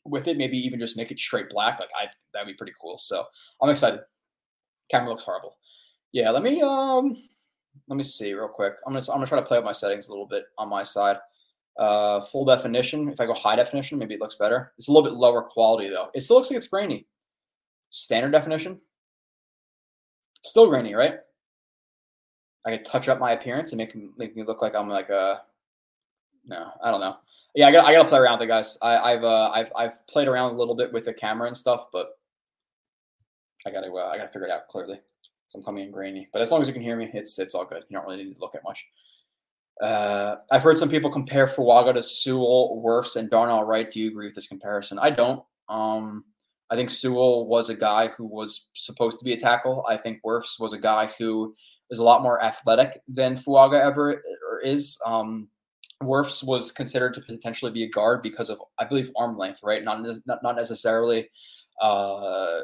with 0.05 0.27
it, 0.27 0.37
maybe 0.37 0.57
even 0.57 0.79
just 0.79 0.97
make 0.97 1.11
it 1.11 1.19
straight 1.19 1.49
black, 1.49 1.79
like 1.79 1.89
I 1.99 2.07
that'd 2.33 2.47
be 2.47 2.53
pretty 2.53 2.73
cool. 2.79 2.97
So 2.99 3.23
I'm 3.61 3.69
excited. 3.69 4.01
Camera 4.89 5.09
looks 5.09 5.23
horrible. 5.23 5.57
Yeah, 6.11 6.29
let 6.29 6.43
me 6.43 6.61
um 6.61 7.15
let 7.87 7.97
me 7.97 8.03
see 8.03 8.33
real 8.33 8.47
quick. 8.47 8.73
I'm 8.85 8.93
gonna 8.93 9.05
I'm 9.11 9.17
gonna 9.17 9.27
try 9.27 9.39
to 9.39 9.45
play 9.45 9.57
with 9.57 9.65
my 9.65 9.73
settings 9.73 10.07
a 10.07 10.11
little 10.11 10.27
bit 10.27 10.45
on 10.57 10.69
my 10.69 10.83
side. 10.83 11.17
Uh, 11.77 12.21
full 12.21 12.45
definition. 12.45 13.09
If 13.09 13.19
I 13.19 13.25
go 13.25 13.33
high 13.33 13.55
definition, 13.55 13.97
maybe 13.97 14.13
it 14.13 14.19
looks 14.19 14.35
better. 14.35 14.73
It's 14.77 14.87
a 14.87 14.91
little 14.91 15.09
bit 15.09 15.17
lower 15.17 15.41
quality 15.41 15.89
though. 15.89 16.09
It 16.13 16.21
still 16.21 16.37
looks 16.37 16.49
like 16.49 16.57
it's 16.57 16.67
grainy. 16.67 17.07
Standard 17.89 18.31
definition. 18.31 18.79
Still 20.43 20.67
grainy, 20.67 20.93
right? 20.93 21.15
I 22.65 22.71
could 22.71 22.85
touch 22.85 23.09
up 23.09 23.19
my 23.19 23.31
appearance 23.31 23.71
and 23.71 23.77
make 23.77 23.95
make 24.17 24.35
me 24.35 24.43
look 24.43 24.61
like 24.61 24.75
I'm 24.75 24.89
like 24.89 25.09
a. 25.09 25.41
No, 26.45 26.71
I 26.83 26.91
don't 26.91 27.01
know. 27.01 27.17
Yeah, 27.55 27.67
I 27.67 27.71
got 27.71 27.85
I 27.85 27.93
got 27.93 28.03
to 28.03 28.09
play 28.09 28.19
around 28.19 28.39
with 28.39 28.47
it, 28.47 28.51
guys. 28.51 28.77
I, 28.81 29.11
have 29.11 29.23
uh, 29.23 29.51
I've 29.51 29.71
I've 29.75 30.07
played 30.07 30.27
around 30.27 30.53
a 30.53 30.57
little 30.57 30.75
bit 30.75 30.91
with 30.91 31.05
the 31.05 31.13
camera 31.13 31.47
and 31.47 31.57
stuff, 31.57 31.87
but 31.91 32.17
I 33.65 33.71
gotta 33.71 33.91
uh, 33.91 34.09
I 34.09 34.17
gotta 34.17 34.29
figure 34.29 34.47
it 34.47 34.51
out 34.51 34.67
clearly. 34.67 34.99
So 35.47 35.59
I'm 35.59 35.65
coming 35.65 35.85
in 35.85 35.91
grainy, 35.91 36.29
but 36.33 36.41
as 36.41 36.51
long 36.51 36.61
as 36.61 36.67
you 36.67 36.73
can 36.73 36.81
hear 36.81 36.95
me, 36.95 37.09
it's 37.13 37.37
it's 37.39 37.53
all 37.53 37.65
good. 37.65 37.83
You 37.89 37.97
don't 37.97 38.07
really 38.07 38.23
need 38.23 38.33
to 38.33 38.39
look 38.39 38.55
at 38.55 38.63
much. 38.63 38.85
Uh, 39.81 40.35
I've 40.51 40.63
heard 40.63 40.77
some 40.77 40.89
people 40.89 41.11
compare 41.11 41.47
Fuaga 41.47 41.93
to 41.93 42.03
Sewell, 42.03 42.81
Wirfs, 42.85 43.15
and 43.15 43.29
Darnell 43.29 43.63
Wright. 43.63 43.89
Do 43.89 43.99
you 43.99 44.09
agree 44.09 44.27
with 44.27 44.35
this 44.35 44.47
comparison? 44.47 44.99
I 44.99 45.09
don't. 45.09 45.43
Um, 45.67 46.25
I 46.69 46.75
think 46.75 46.89
Sewell 46.89 47.47
was 47.47 47.69
a 47.69 47.75
guy 47.75 48.09
who 48.17 48.25
was 48.25 48.67
supposed 48.73 49.19
to 49.19 49.25
be 49.25 49.33
a 49.33 49.39
tackle. 49.39 49.85
I 49.89 49.97
think 49.97 50.19
Wirfs 50.25 50.59
was 50.59 50.73
a 50.73 50.79
guy 50.79 51.09
who 51.17 51.55
is 51.89 51.99
a 51.99 52.03
lot 52.03 52.23
more 52.23 52.43
athletic 52.43 53.01
than 53.07 53.35
Fuaga 53.35 53.79
ever 53.79 54.23
is. 54.63 54.99
Um, 55.05 55.49
Wirfs 56.01 56.43
was 56.43 56.71
considered 56.71 57.13
to 57.15 57.21
potentially 57.21 57.71
be 57.71 57.83
a 57.83 57.89
guard 57.89 58.21
because 58.23 58.49
of, 58.49 58.59
I 58.79 58.85
believe, 58.85 59.11
arm 59.17 59.37
length, 59.37 59.59
right? 59.63 59.83
Not 59.83 60.03
not, 60.25 60.43
not 60.43 60.55
necessarily 60.55 61.29
uh, 61.81 62.59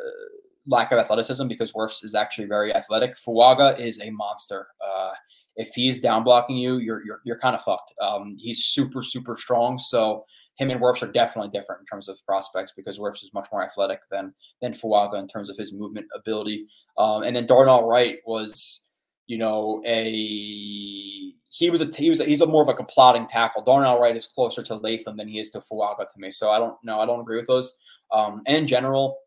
lack 0.68 0.91
of 0.91 0.99
athleticism, 0.99 1.47
because 1.47 1.72
Wirfs 1.74 2.03
is 2.03 2.16
actually 2.16 2.47
very 2.47 2.74
athletic. 2.74 3.16
Fuaga 3.18 3.80
is 3.80 3.99
a 4.01 4.10
monster. 4.12 4.68
Uh, 4.86 5.12
if 5.56 5.70
he's 5.76 6.00
down 6.00 6.24
blocking 6.24 6.58
you, 6.58 6.78
you're 6.78 7.06
you're, 7.06 7.22
you're 7.26 7.39
kind 7.39 7.56
of 7.56 7.62
fucked. 7.62 7.93
Um, 8.02 8.36
he's 8.39 8.66
super 8.66 9.02
super 9.02 9.36
strong, 9.38 9.80
so 9.80 10.26
him 10.60 10.70
and 10.70 10.82
Wirfs 10.82 11.02
are 11.02 11.12
definitely 11.12 11.50
different 11.50 11.82
in 11.82 11.86
terms 11.86 12.10
of 12.10 12.24
prospects 12.26 12.74
because 12.76 13.00
Wirfs 13.00 13.24
is 13.24 13.32
much 13.34 13.47
more 13.52 13.64
athletic 13.64 14.02
than 14.12 14.34
than 14.62 14.74
Fuaga 14.74 15.18
in 15.18 15.28
terms 15.28 15.50
of 15.50 15.58
his 15.58 15.74
movement 15.74 16.08
ability. 16.14 16.68
Um, 16.97 17.24
and 17.24 17.36
then 17.36 17.45
Darnell 17.45 17.88
Wright 17.88 18.18
was, 18.26 18.88
you 19.28 19.38
know, 19.38 19.82
a 19.86 21.34
he 21.52 21.70
was 21.70 21.82
a 21.82 21.89
he 21.95 22.10
was 22.10 22.20
a, 22.20 22.26
he's 22.26 22.41
a 22.41 22.45
more 22.45 22.62
of 22.62 22.70
a 22.70 22.84
plotting 22.84 23.28
tackle. 23.28 23.64
Darnell 23.64 24.00
Wright 24.00 24.16
is 24.16 24.28
closer 24.28 24.62
to 24.64 24.76
Latham 24.76 25.16
than 25.16 25.30
he 25.30 25.39
is 25.39 25.50
to 25.52 25.62
Fuaga 25.62 26.08
to 26.08 26.20
me. 26.20 26.30
So 26.30 26.52
I 26.52 26.60
don't 26.60 26.76
know. 26.84 27.00
I 27.00 27.06
don't 27.06 27.22
agree 27.22 27.38
with 27.38 27.47
those. 27.47 27.78
Um, 28.12 28.41
and 28.45 28.58
in 28.58 28.68
general, 28.68 29.18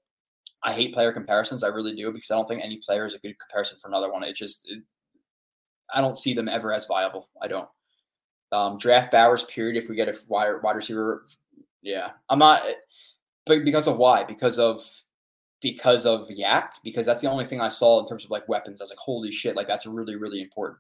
I 0.65 0.73
hate 0.73 0.93
player 0.93 1.13
comparisons. 1.13 1.65
I 1.65 1.69
really 1.69 1.97
do 1.97 2.13
because 2.13 2.31
I 2.31 2.37
don't 2.37 2.47
think 2.47 2.63
any 2.63 2.79
player 2.85 3.07
is 3.07 3.15
a 3.15 3.19
good 3.19 3.35
comparison 3.39 3.79
for 3.81 3.89
another 3.89 4.13
one. 4.13 4.23
It 4.23 4.37
just 4.37 4.63
it, 4.67 4.83
I 5.95 6.01
don't 6.01 6.19
see 6.19 6.35
them 6.35 6.49
ever 6.49 6.73
as 6.73 6.87
viable. 6.87 7.29
I 7.41 7.49
don't. 7.49 7.69
Um, 8.53 8.79
draft 8.79 9.13
Bowers, 9.13 9.45
period. 9.45 9.83
If 9.83 9.89
we 9.89 9.97
get 9.97 10.09
a 10.09 10.15
wide, 10.29 10.63
wide 10.63 10.77
receiver, 10.77 11.27
yeah, 11.83 12.11
I'm 12.29 12.39
not. 12.39 12.63
But 13.47 13.65
because 13.65 13.89
of 13.89 13.97
why? 13.97 14.25
Because 14.25 14.59
of 14.59 14.85
because 15.61 16.05
of 16.05 16.29
YAC. 16.29 16.69
Because 16.85 17.07
that's 17.07 17.23
the 17.23 17.31
only 17.31 17.47
thing 17.47 17.61
I 17.61 17.69
saw 17.69 18.01
in 18.01 18.09
terms 18.09 18.25
of 18.25 18.31
like 18.31 18.49
weapons. 18.49 18.81
I 18.81 18.85
was 18.85 18.91
like, 18.91 18.99
holy 18.99 19.33
shit, 19.33 19.57
like 19.57 19.67
that's 19.67 19.87
really 19.87 20.17
really 20.17 20.43
important. 20.43 20.79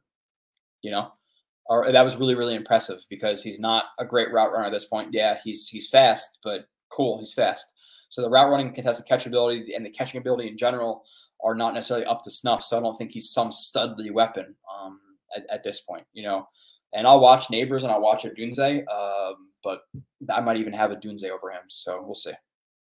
You 0.82 0.90
know, 0.90 1.12
or 1.66 1.90
that 1.90 2.04
was 2.04 2.16
really 2.16 2.34
really 2.34 2.54
impressive 2.54 3.00
because 3.08 3.42
he's 3.42 3.60
not 3.60 3.86
a 3.98 4.04
great 4.04 4.32
route 4.32 4.52
runner 4.52 4.66
at 4.66 4.72
this 4.72 4.84
point. 4.84 5.08
Yeah, 5.12 5.38
he's 5.42 5.68
he's 5.68 5.88
fast, 5.88 6.38
but 6.44 6.66
cool, 6.90 7.18
he's 7.18 7.32
fast. 7.32 7.72
So 8.10 8.20
the 8.20 8.28
route 8.28 8.50
running, 8.50 8.74
contested 8.74 9.06
catch 9.06 9.24
ability, 9.24 9.72
and 9.74 9.86
the 9.86 9.90
catching 9.90 10.20
ability 10.20 10.48
in 10.48 10.58
general 10.58 11.04
are 11.44 11.54
not 11.54 11.74
necessarily 11.74 12.06
up 12.06 12.22
to 12.22 12.30
snuff. 12.30 12.64
So 12.64 12.78
I 12.78 12.80
don't 12.80 12.96
think 12.96 13.10
he's 13.10 13.30
some 13.30 13.50
studly 13.50 14.12
weapon 14.12 14.54
um, 14.72 15.00
at, 15.36 15.44
at, 15.50 15.64
this 15.64 15.80
point, 15.80 16.04
you 16.12 16.22
know. 16.22 16.46
And 16.92 17.06
I'll 17.06 17.20
watch 17.20 17.48
Nabers 17.48 17.82
and 17.82 17.90
I'll 17.90 18.00
watch 18.02 18.24
Odunze, 18.24 18.86
um, 18.88 19.48
but 19.64 19.80
I 20.30 20.40
might 20.40 20.58
even 20.58 20.72
have 20.72 20.90
Odunze 20.90 21.28
over 21.30 21.50
him. 21.50 21.62
So 21.68 22.02
we'll 22.04 22.14
see. 22.14 22.32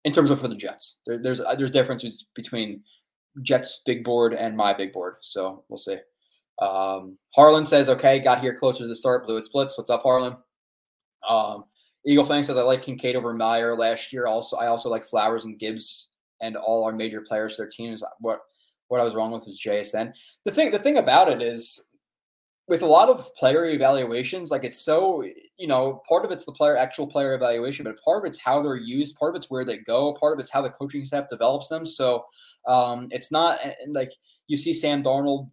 In 0.05 0.13
terms 0.13 0.31
of 0.31 0.39
for 0.39 0.47
the 0.47 0.55
Jets, 0.55 0.99
there, 1.05 1.21
there's 1.21 1.41
uh, 1.41 1.55
there's 1.55 1.71
differences 1.71 2.25
between 2.35 2.83
Jets 3.41 3.81
big 3.85 4.03
board 4.03 4.33
and 4.33 4.55
my 4.55 4.73
big 4.73 4.93
board. 4.93 5.15
So 5.21 5.63
we'll 5.67 5.79
see. 5.79 5.97
Um, 6.61 7.17
Harlan 7.35 7.65
says, 7.65 7.89
okay, 7.89 8.19
got 8.19 8.39
here 8.39 8.57
closer 8.57 8.83
to 8.83 8.87
the 8.87 8.95
start. 8.95 9.25
Blue 9.25 9.37
it 9.37 9.45
splits. 9.45 9.77
What's 9.77 9.89
up, 9.89 10.03
Harlan? 10.03 10.37
Um, 11.27 11.65
Eagle 12.05 12.25
Fang 12.25 12.43
says 12.43 12.57
I 12.57 12.61
like 12.61 12.83
Kincaid 12.83 13.15
over 13.15 13.33
Mayer 13.33 13.75
last 13.75 14.13
year. 14.13 14.27
Also, 14.27 14.57
I 14.57 14.67
also 14.67 14.89
like 14.89 15.03
Flowers 15.03 15.43
and 15.43 15.59
Gibbs 15.59 16.11
and 16.41 16.55
all 16.55 16.83
our 16.83 16.93
major 16.93 17.21
players, 17.21 17.57
their 17.57 17.69
teams. 17.69 18.03
What 18.19 18.39
what 18.89 19.01
I 19.01 19.03
was 19.03 19.15
wrong 19.15 19.31
with 19.31 19.45
was 19.45 19.59
JSN. 19.59 20.13
The 20.45 20.51
thing 20.51 20.71
the 20.71 20.79
thing 20.79 20.97
about 20.97 21.29
it 21.31 21.41
is 21.41 21.87
with 22.67 22.81
a 22.81 22.87
lot 22.87 23.09
of 23.09 23.33
player 23.35 23.65
evaluations, 23.65 24.51
like 24.51 24.63
it's 24.63 24.81
so 24.81 25.23
you 25.57 25.67
know, 25.67 26.01
part 26.07 26.23
of 26.23 26.31
it's 26.31 26.45
the 26.45 26.51
player 26.51 26.77
actual 26.77 27.07
player 27.07 27.33
evaluation, 27.33 27.83
but 27.83 28.01
part 28.03 28.23
of 28.23 28.29
it's 28.29 28.39
how 28.39 28.61
they're 28.61 28.75
used, 28.75 29.17
part 29.17 29.35
of 29.35 29.39
it's 29.39 29.49
where 29.49 29.65
they 29.65 29.77
go, 29.77 30.13
part 30.13 30.33
of 30.33 30.39
it's 30.39 30.51
how 30.51 30.61
the 30.61 30.69
coaching 30.69 31.05
staff 31.05 31.29
develops 31.29 31.67
them. 31.67 31.85
So 31.85 32.25
um, 32.67 33.07
it's 33.11 33.31
not 33.31 33.59
like 33.87 34.11
you 34.47 34.57
see 34.57 34.73
Sam 34.73 35.01
Darnold, 35.01 35.49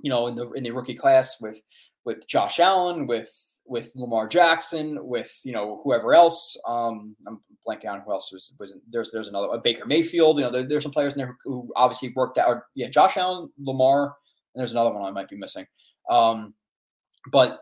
you 0.00 0.10
know, 0.10 0.26
in 0.26 0.34
the 0.34 0.50
in 0.52 0.64
the 0.64 0.70
rookie 0.70 0.94
class 0.94 1.40
with 1.40 1.60
with 2.04 2.26
Josh 2.26 2.58
Allen, 2.58 3.06
with 3.06 3.30
with 3.64 3.92
Lamar 3.94 4.28
Jackson, 4.28 4.98
with 5.06 5.32
you 5.44 5.52
know 5.52 5.80
whoever 5.84 6.14
else. 6.14 6.58
Um, 6.66 7.16
I'm 7.26 7.40
blanking 7.66 7.88
on 7.88 8.00
who 8.00 8.12
else 8.12 8.32
was 8.32 8.54
was 8.58 8.74
there's 8.90 9.10
there's 9.10 9.28
another 9.28 9.48
a 9.52 9.58
Baker 9.58 9.86
Mayfield. 9.86 10.38
You 10.38 10.44
know, 10.44 10.52
there, 10.52 10.66
there's 10.66 10.82
some 10.82 10.92
players 10.92 11.12
in 11.12 11.18
there 11.18 11.36
who 11.44 11.70
obviously 11.76 12.12
worked 12.14 12.38
out. 12.38 12.62
Yeah, 12.74 12.88
Josh 12.88 13.16
Allen, 13.16 13.50
Lamar, 13.58 14.14
and 14.54 14.60
there's 14.60 14.72
another 14.72 14.92
one 14.92 15.04
I 15.04 15.10
might 15.10 15.28
be 15.28 15.36
missing. 15.36 15.66
Um, 16.10 16.54
but 17.30 17.60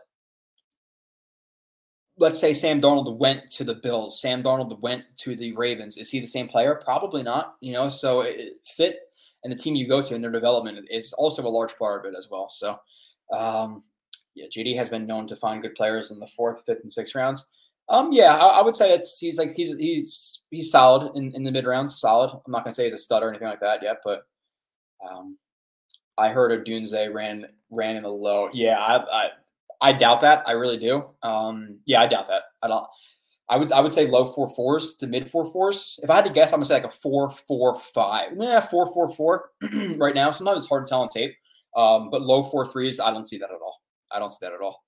let's 2.17 2.39
say 2.39 2.53
Sam 2.53 2.81
Darnold 2.81 3.17
went 3.17 3.49
to 3.51 3.63
the 3.63 3.75
Bills. 3.75 4.21
Sam 4.21 4.43
Darnold 4.43 4.79
went 4.81 5.03
to 5.17 5.35
the 5.35 5.53
Ravens. 5.53 5.97
Is 5.97 6.09
he 6.09 6.19
the 6.19 6.25
same 6.25 6.47
player? 6.47 6.81
Probably 6.83 7.23
not. 7.23 7.55
You 7.61 7.73
know, 7.73 7.89
so 7.89 8.21
it, 8.21 8.53
fit 8.65 8.99
and 9.43 9.51
the 9.51 9.57
team 9.57 9.75
you 9.75 9.87
go 9.87 10.01
to 10.01 10.15
in 10.15 10.21
their 10.21 10.31
development 10.31 10.87
is 10.91 11.13
also 11.13 11.45
a 11.45 11.49
large 11.49 11.75
part 11.77 12.05
of 12.05 12.13
it 12.13 12.17
as 12.17 12.27
well. 12.29 12.49
So. 12.49 12.77
Um, 13.33 13.81
yeah, 14.35 14.45
JD 14.47 14.75
has 14.77 14.89
been 14.89 15.05
known 15.05 15.27
to 15.27 15.35
find 15.35 15.61
good 15.61 15.75
players 15.75 16.11
in 16.11 16.19
the 16.19 16.27
fourth, 16.35 16.63
fifth, 16.65 16.83
and 16.83 16.93
sixth 16.93 17.15
rounds. 17.15 17.45
Um, 17.89 18.11
yeah, 18.11 18.35
I, 18.35 18.59
I 18.59 18.61
would 18.61 18.75
say 18.75 18.93
it's 18.93 19.19
he's 19.19 19.37
like 19.37 19.51
he's 19.51 19.75
he's 19.75 20.43
he's 20.49 20.71
solid 20.71 21.15
in, 21.15 21.33
in 21.35 21.43
the 21.43 21.51
mid 21.51 21.65
rounds. 21.65 21.99
Solid. 21.99 22.31
I'm 22.45 22.51
not 22.51 22.63
gonna 22.63 22.75
say 22.75 22.85
he's 22.85 22.93
a 22.93 22.97
stud 22.97 23.23
or 23.23 23.29
anything 23.29 23.47
like 23.47 23.59
that 23.59 23.83
yet, 23.83 23.97
but 24.03 24.23
um, 25.05 25.37
I 26.17 26.29
heard 26.29 26.65
Odunze 26.65 27.13
ran 27.13 27.45
ran 27.69 27.97
in 27.97 28.03
the 28.03 28.09
low. 28.09 28.49
Yeah, 28.53 28.79
I, 28.79 28.97
I 28.97 29.29
I 29.81 29.93
doubt 29.93 30.21
that. 30.21 30.43
I 30.47 30.51
really 30.51 30.77
do. 30.77 31.05
Um, 31.23 31.79
yeah, 31.85 32.01
I 32.01 32.07
doubt 32.07 32.27
that. 32.29 32.43
I 32.61 32.67
don't. 32.67 32.85
I 33.49 33.57
would 33.57 33.71
I 33.73 33.81
would 33.81 33.93
say 33.93 34.07
low 34.07 34.31
four 34.31 34.49
fours 34.49 34.95
to 34.97 35.07
mid 35.07 35.29
four 35.29 35.51
fours. 35.51 35.99
If 36.03 36.09
I 36.09 36.15
had 36.15 36.25
to 36.25 36.31
guess, 36.31 36.53
I'm 36.53 36.59
gonna 36.59 36.65
say 36.67 36.75
like 36.75 36.85
a 36.85 36.89
four 36.89 37.31
four 37.31 37.77
five. 37.77 38.31
Yeah, 38.37 38.61
four 38.61 38.93
four 38.93 39.13
four 39.13 39.49
right 39.97 40.15
now. 40.15 40.31
Sometimes 40.31 40.59
it's 40.59 40.69
hard 40.69 40.85
to 40.85 40.89
tell 40.89 41.01
on 41.01 41.09
tape. 41.09 41.35
Um, 41.75 42.09
but 42.09 42.21
low 42.21 42.43
four 42.43 42.65
threes, 42.65 42.99
I 42.99 43.11
don't 43.11 43.27
see 43.27 43.37
that 43.37 43.49
at 43.49 43.59
all. 43.61 43.81
I 44.13 44.19
don't 44.19 44.31
see 44.31 44.45
that 44.45 44.53
at 44.53 44.61
all. 44.61 44.83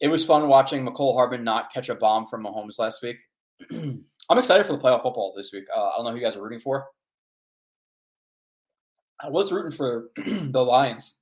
It 0.00 0.08
was 0.08 0.24
fun 0.24 0.48
watching 0.48 0.84
Mecole 0.84 1.14
Hardman 1.14 1.44
not 1.44 1.72
catch 1.72 1.88
a 1.88 1.94
bomb 1.94 2.26
from 2.26 2.44
Mahomes 2.44 2.78
last 2.78 3.02
week. 3.02 3.18
I'm 3.70 4.38
excited 4.38 4.66
for 4.66 4.72
the 4.72 4.78
playoff 4.78 5.02
football 5.02 5.32
this 5.36 5.52
week. 5.52 5.64
Uh, 5.74 5.88
I 5.88 5.92
don't 5.96 6.04
know 6.04 6.10
who 6.10 6.18
you 6.18 6.24
guys 6.24 6.36
are 6.36 6.42
rooting 6.42 6.60
for. 6.60 6.86
I 9.20 9.28
was 9.28 9.52
rooting 9.52 9.70
for 9.70 10.10
the 10.16 10.64
Lions. 10.64 11.14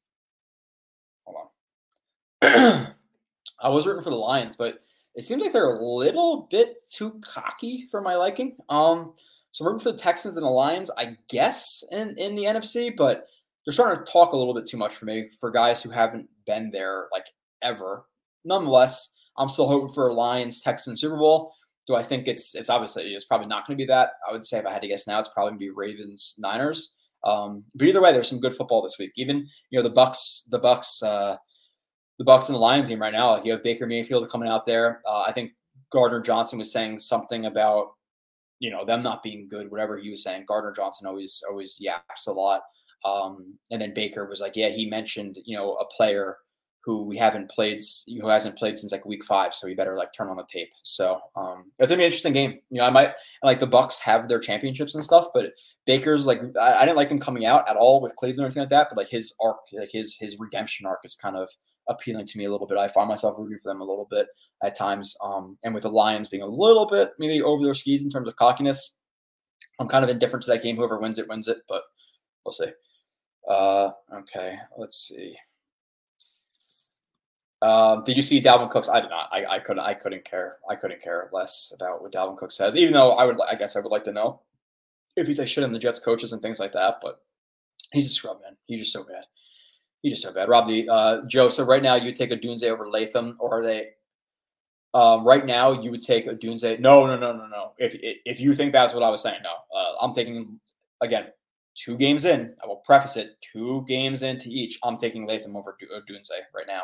Hold 1.25 1.49
on. 2.43 2.87
I 3.63 3.69
was 3.69 3.87
rooting 3.87 4.03
for 4.03 4.11
the 4.11 4.17
Lions, 4.17 4.57
but 4.57 4.81
it 5.15 5.25
seems 5.25 5.43
like 5.43 5.53
they're 5.53 5.77
a 5.77 5.85
little 5.85 6.49
bit 6.51 6.89
too 6.91 7.21
cocky 7.23 7.87
for 7.91 8.01
my 8.01 8.15
liking. 8.15 8.57
Um, 8.71 9.13
so 9.53 9.65
I'm 9.65 9.73
rooting 9.73 9.83
for 9.83 9.93
the 9.93 9.99
Texans 9.99 10.37
and 10.37 10.47
the 10.47 10.51
Lions, 10.51 10.91
I 10.97 11.17
guess, 11.29 11.85
in, 11.91 12.17
in 12.17 12.35
the 12.35 12.45
NFC, 12.45 12.97
but 12.97 13.27
they're 13.65 13.73
starting 13.73 14.05
to 14.05 14.11
talk 14.11 14.33
a 14.33 14.37
little 14.37 14.55
bit 14.55 14.67
too 14.67 14.77
much 14.77 14.95
for 14.95 15.05
me 15.05 15.29
for 15.39 15.51
guys 15.51 15.83
who 15.83 15.91
haven't 15.91 16.29
been 16.51 16.71
there 16.71 17.07
like 17.13 17.27
ever. 17.63 18.07
Nonetheless, 18.45 19.13
I'm 19.39 19.49
still 19.49 19.69
hoping 19.69 19.95
for 19.95 20.09
a 20.09 20.13
Lions 20.13 20.61
Texans 20.61 21.01
Super 21.01 21.17
Bowl. 21.17 21.53
Do 21.87 21.95
I 21.95 22.03
think 22.03 22.27
it's 22.29 22.55
it's 22.55 22.71
obviously 22.71 23.15
it's 23.15 23.25
probably 23.25 23.47
not 23.47 23.67
going 23.67 23.79
to 23.79 23.83
be 23.83 23.87
that? 23.87 24.11
I 24.29 24.33
would 24.33 24.45
say 24.45 24.59
if 24.59 24.67
I 24.67 24.73
had 24.73 24.83
to 24.83 24.89
guess 24.89 25.07
now, 25.07 25.19
it's 25.21 25.31
probably 25.31 25.53
going 25.53 25.61
to 25.61 25.67
be 25.67 25.71
Ravens 25.71 26.35
Niners. 26.39 26.95
Um, 27.25 27.65
but 27.75 27.87
either 27.87 28.03
way, 28.03 28.13
there's 28.13 28.29
some 28.29 28.41
good 28.41 28.57
football 28.57 28.83
this 28.83 28.97
week. 28.99 29.13
Even 29.17 29.47
you 29.71 29.79
know 29.79 29.83
the 29.83 29.95
Bucks, 29.95 30.47
the 30.51 30.59
Bucks, 30.59 31.03
uh, 31.03 31.37
the 32.19 32.25
Bucks 32.25 32.49
and 32.49 32.55
the 32.55 32.61
Lions 32.61 32.89
game 32.89 33.01
right 33.01 33.13
now. 33.13 33.43
You 33.43 33.53
have 33.53 33.63
Baker 33.63 33.87
Mayfield 33.87 34.29
coming 34.31 34.49
out 34.49 34.67
there. 34.67 35.01
Uh, 35.07 35.23
I 35.23 35.33
think 35.33 35.53
Gardner 35.93 36.21
Johnson 36.21 36.59
was 36.59 36.73
saying 36.73 36.99
something 36.99 37.47
about 37.47 37.93
you 38.59 38.71
know 38.71 38.85
them 38.85 39.03
not 39.03 39.23
being 39.23 39.49
good. 39.49 39.71
Whatever 39.71 39.99
he 39.99 40.11
was 40.11 40.23
saying, 40.23 40.45
Gardner 40.47 40.73
Johnson 40.73 41.07
always 41.07 41.43
always 41.49 41.77
yaps 41.79 42.27
a 42.27 42.33
lot. 42.33 42.63
Um, 43.05 43.59
and 43.71 43.81
then 43.81 43.95
Baker 43.95 44.27
was 44.27 44.41
like, 44.41 44.57
yeah, 44.57 44.69
he 44.69 44.89
mentioned 44.89 45.39
you 45.45 45.57
know 45.57 45.75
a 45.75 45.87
player 45.87 46.39
who 46.83 47.05
we 47.05 47.17
haven't 47.17 47.51
played, 47.51 47.83
who 48.07 48.29
hasn't 48.29 48.57
played 48.57 48.79
since 48.79 48.93
like 48.93 49.05
week 49.05 49.25
five. 49.25 49.55
So 49.55 49.67
we 49.67 49.75
better 49.75 49.97
like 49.97 50.13
turn 50.15 50.29
on 50.29 50.37
the 50.37 50.45
tape. 50.51 50.71
So 50.83 51.21
um, 51.37 51.71
it's 51.79 51.91
gonna 51.91 51.99
be 51.99 52.05
an 52.05 52.07
interesting 52.07 52.33
game. 52.33 52.59
You 52.71 52.81
know, 52.81 52.87
I 52.87 52.91
might 52.91 53.13
like 53.43 53.61
the 53.61 53.67
Bucks 53.67 54.01
have 54.01 54.29
their 54.29 54.39
championships 54.39 54.95
and 54.95 55.05
stuff, 55.05 55.27
but 55.35 55.53
Baker's 55.87 56.25
like 56.27 56.41
I, 56.59 56.75
I, 56.79 56.85
didn't 56.85 56.97
like 56.97 57.11
him 57.11 57.19
coming 57.19 57.45
out 57.45 57.69
at 57.69 57.77
all 57.77 58.01
with 58.01 58.17
Cleveland 58.17 58.41
or 58.41 58.47
anything 58.47 58.63
like 58.63 58.71
that. 58.71 58.89
But 58.91 58.97
like 58.97 59.09
his 59.09 59.35
arc, 59.43 59.59
like 59.79 59.91
his 59.93 60.17
his 60.19 60.39
redemption 60.39 60.87
arc 60.87 61.01
is 61.05 61.17
kind 61.17 61.37
of 61.37 61.49
appealing 61.89 62.27
to 62.27 62.39
me 62.39 62.47
a 62.47 62.51
little 62.51 62.67
bit. 62.67 62.79
I 62.79 62.89
find 62.89 63.09
myself 63.09 63.37
rooting 63.39 63.59
for 63.59 63.71
them 63.71 63.81
a 63.81 63.85
little 63.85 64.07
bit 64.11 64.27
at 64.63 64.77
times. 64.77 65.17
Um, 65.23 65.59
and 65.65 65.75
with 65.75 65.83
the 65.83 65.91
Lions 65.91 66.29
being 66.29 66.43
a 66.43 66.47
little 66.47 66.87
bit 66.87 67.11
maybe 67.19 67.43
over 67.43 67.65
their 67.65 67.75
skis 67.75 68.03
in 68.03 68.11
terms 68.11 68.29
of 68.29 68.37
cockiness, 68.37 68.97
I'm 69.79 69.89
kind 69.89 70.05
of 70.05 70.11
indifferent 70.11 70.45
to 70.45 70.51
that 70.53 70.63
game. 70.63 70.77
Whoever 70.77 70.99
wins 70.99 71.19
it 71.19 71.29
wins 71.29 71.49
it, 71.49 71.59
but 71.69 71.83
we'll 72.45 72.53
see. 72.53 72.67
Uh, 73.51 73.91
okay, 74.15 74.59
let's 74.79 75.09
see. 75.09 75.35
Um, 77.63 78.05
did 78.05 78.17
you 78.17 78.23
see 78.23 78.41
Dalvin 78.41 78.71
Cooks? 78.71 78.89
I 78.89 79.01
did 79.01 79.11
not. 79.11 79.29
I, 79.33 79.45
I 79.45 79.59
couldn't. 79.59 79.83
I 79.83 79.93
couldn't 79.93 80.25
care. 80.25 80.59
I 80.71 80.77
couldn't 80.77 81.03
care 81.03 81.29
less 81.33 81.73
about 81.75 82.01
what 82.01 82.13
Dalvin 82.13 82.39
Cook 82.39 82.53
says. 82.53 82.77
Even 82.77 82.95
though 82.95 83.13
I 83.13 83.25
would, 83.25 83.39
I 83.41 83.57
guess 83.57 83.75
I 83.75 83.81
would 83.81 83.91
like 83.91 84.05
to 84.05 84.13
know 84.13 84.41
if 85.17 85.27
he's 85.27 85.41
like 85.41 85.49
shit 85.49 85.65
on 85.65 85.73
the 85.73 85.81
Jets 85.81 85.99
coaches 85.99 86.33
and 86.33 86.41
things 86.41 86.61
like 86.61 86.73
that. 86.75 86.99
But 87.03 87.23
he's 87.93 88.07
a 88.07 88.09
scrub 88.09 88.41
man. 88.41 88.57
He's 88.67 88.83
just 88.83 88.93
so 88.93 89.03
bad. 89.03 89.25
He's 90.01 90.13
just 90.13 90.23
so 90.23 90.33
bad. 90.33 90.49
Rob 90.49 90.69
the 90.69 90.89
uh, 90.89 91.27
Joe. 91.27 91.49
So 91.49 91.65
right 91.65 91.83
now 91.83 91.97
you 91.97 92.15
take 92.15 92.31
Odunze 92.31 92.63
over 92.63 92.89
Latham, 92.89 93.37
or 93.41 93.61
are 93.61 93.65
they? 93.65 93.89
Um, 94.95 95.27
right 95.27 95.45
now 95.45 95.73
you 95.73 95.91
would 95.91 96.05
take 96.05 96.29
Odunze. 96.29 96.79
No, 96.79 97.05
no, 97.05 97.17
no, 97.17 97.33
no, 97.33 97.47
no. 97.49 97.73
If 97.79 97.97
if 98.01 98.41
you 98.41 98.55
think 98.55 98.73
that's 98.73 98.95
what 98.95 99.03
I 99.03 99.11
was 99.11 99.23
saying, 99.23 99.41
no. 99.43 99.55
Uh, 99.77 99.95
I'm 100.01 100.15
taking 100.15 100.61
again 101.01 101.27
two 101.77 101.97
games 101.97 102.25
in. 102.25 102.55
I 102.63 102.67
will 102.67 102.83
preface 102.85 103.17
it 103.17 103.37
two 103.53 103.85
games 103.89 104.23
into 104.23 104.49
each. 104.49 104.79
I'm 104.83 104.99
taking 104.99 105.27
Latham 105.27 105.57
over 105.57 105.77
Odunze 105.95 106.31
right 106.55 106.67
now. 106.67 106.83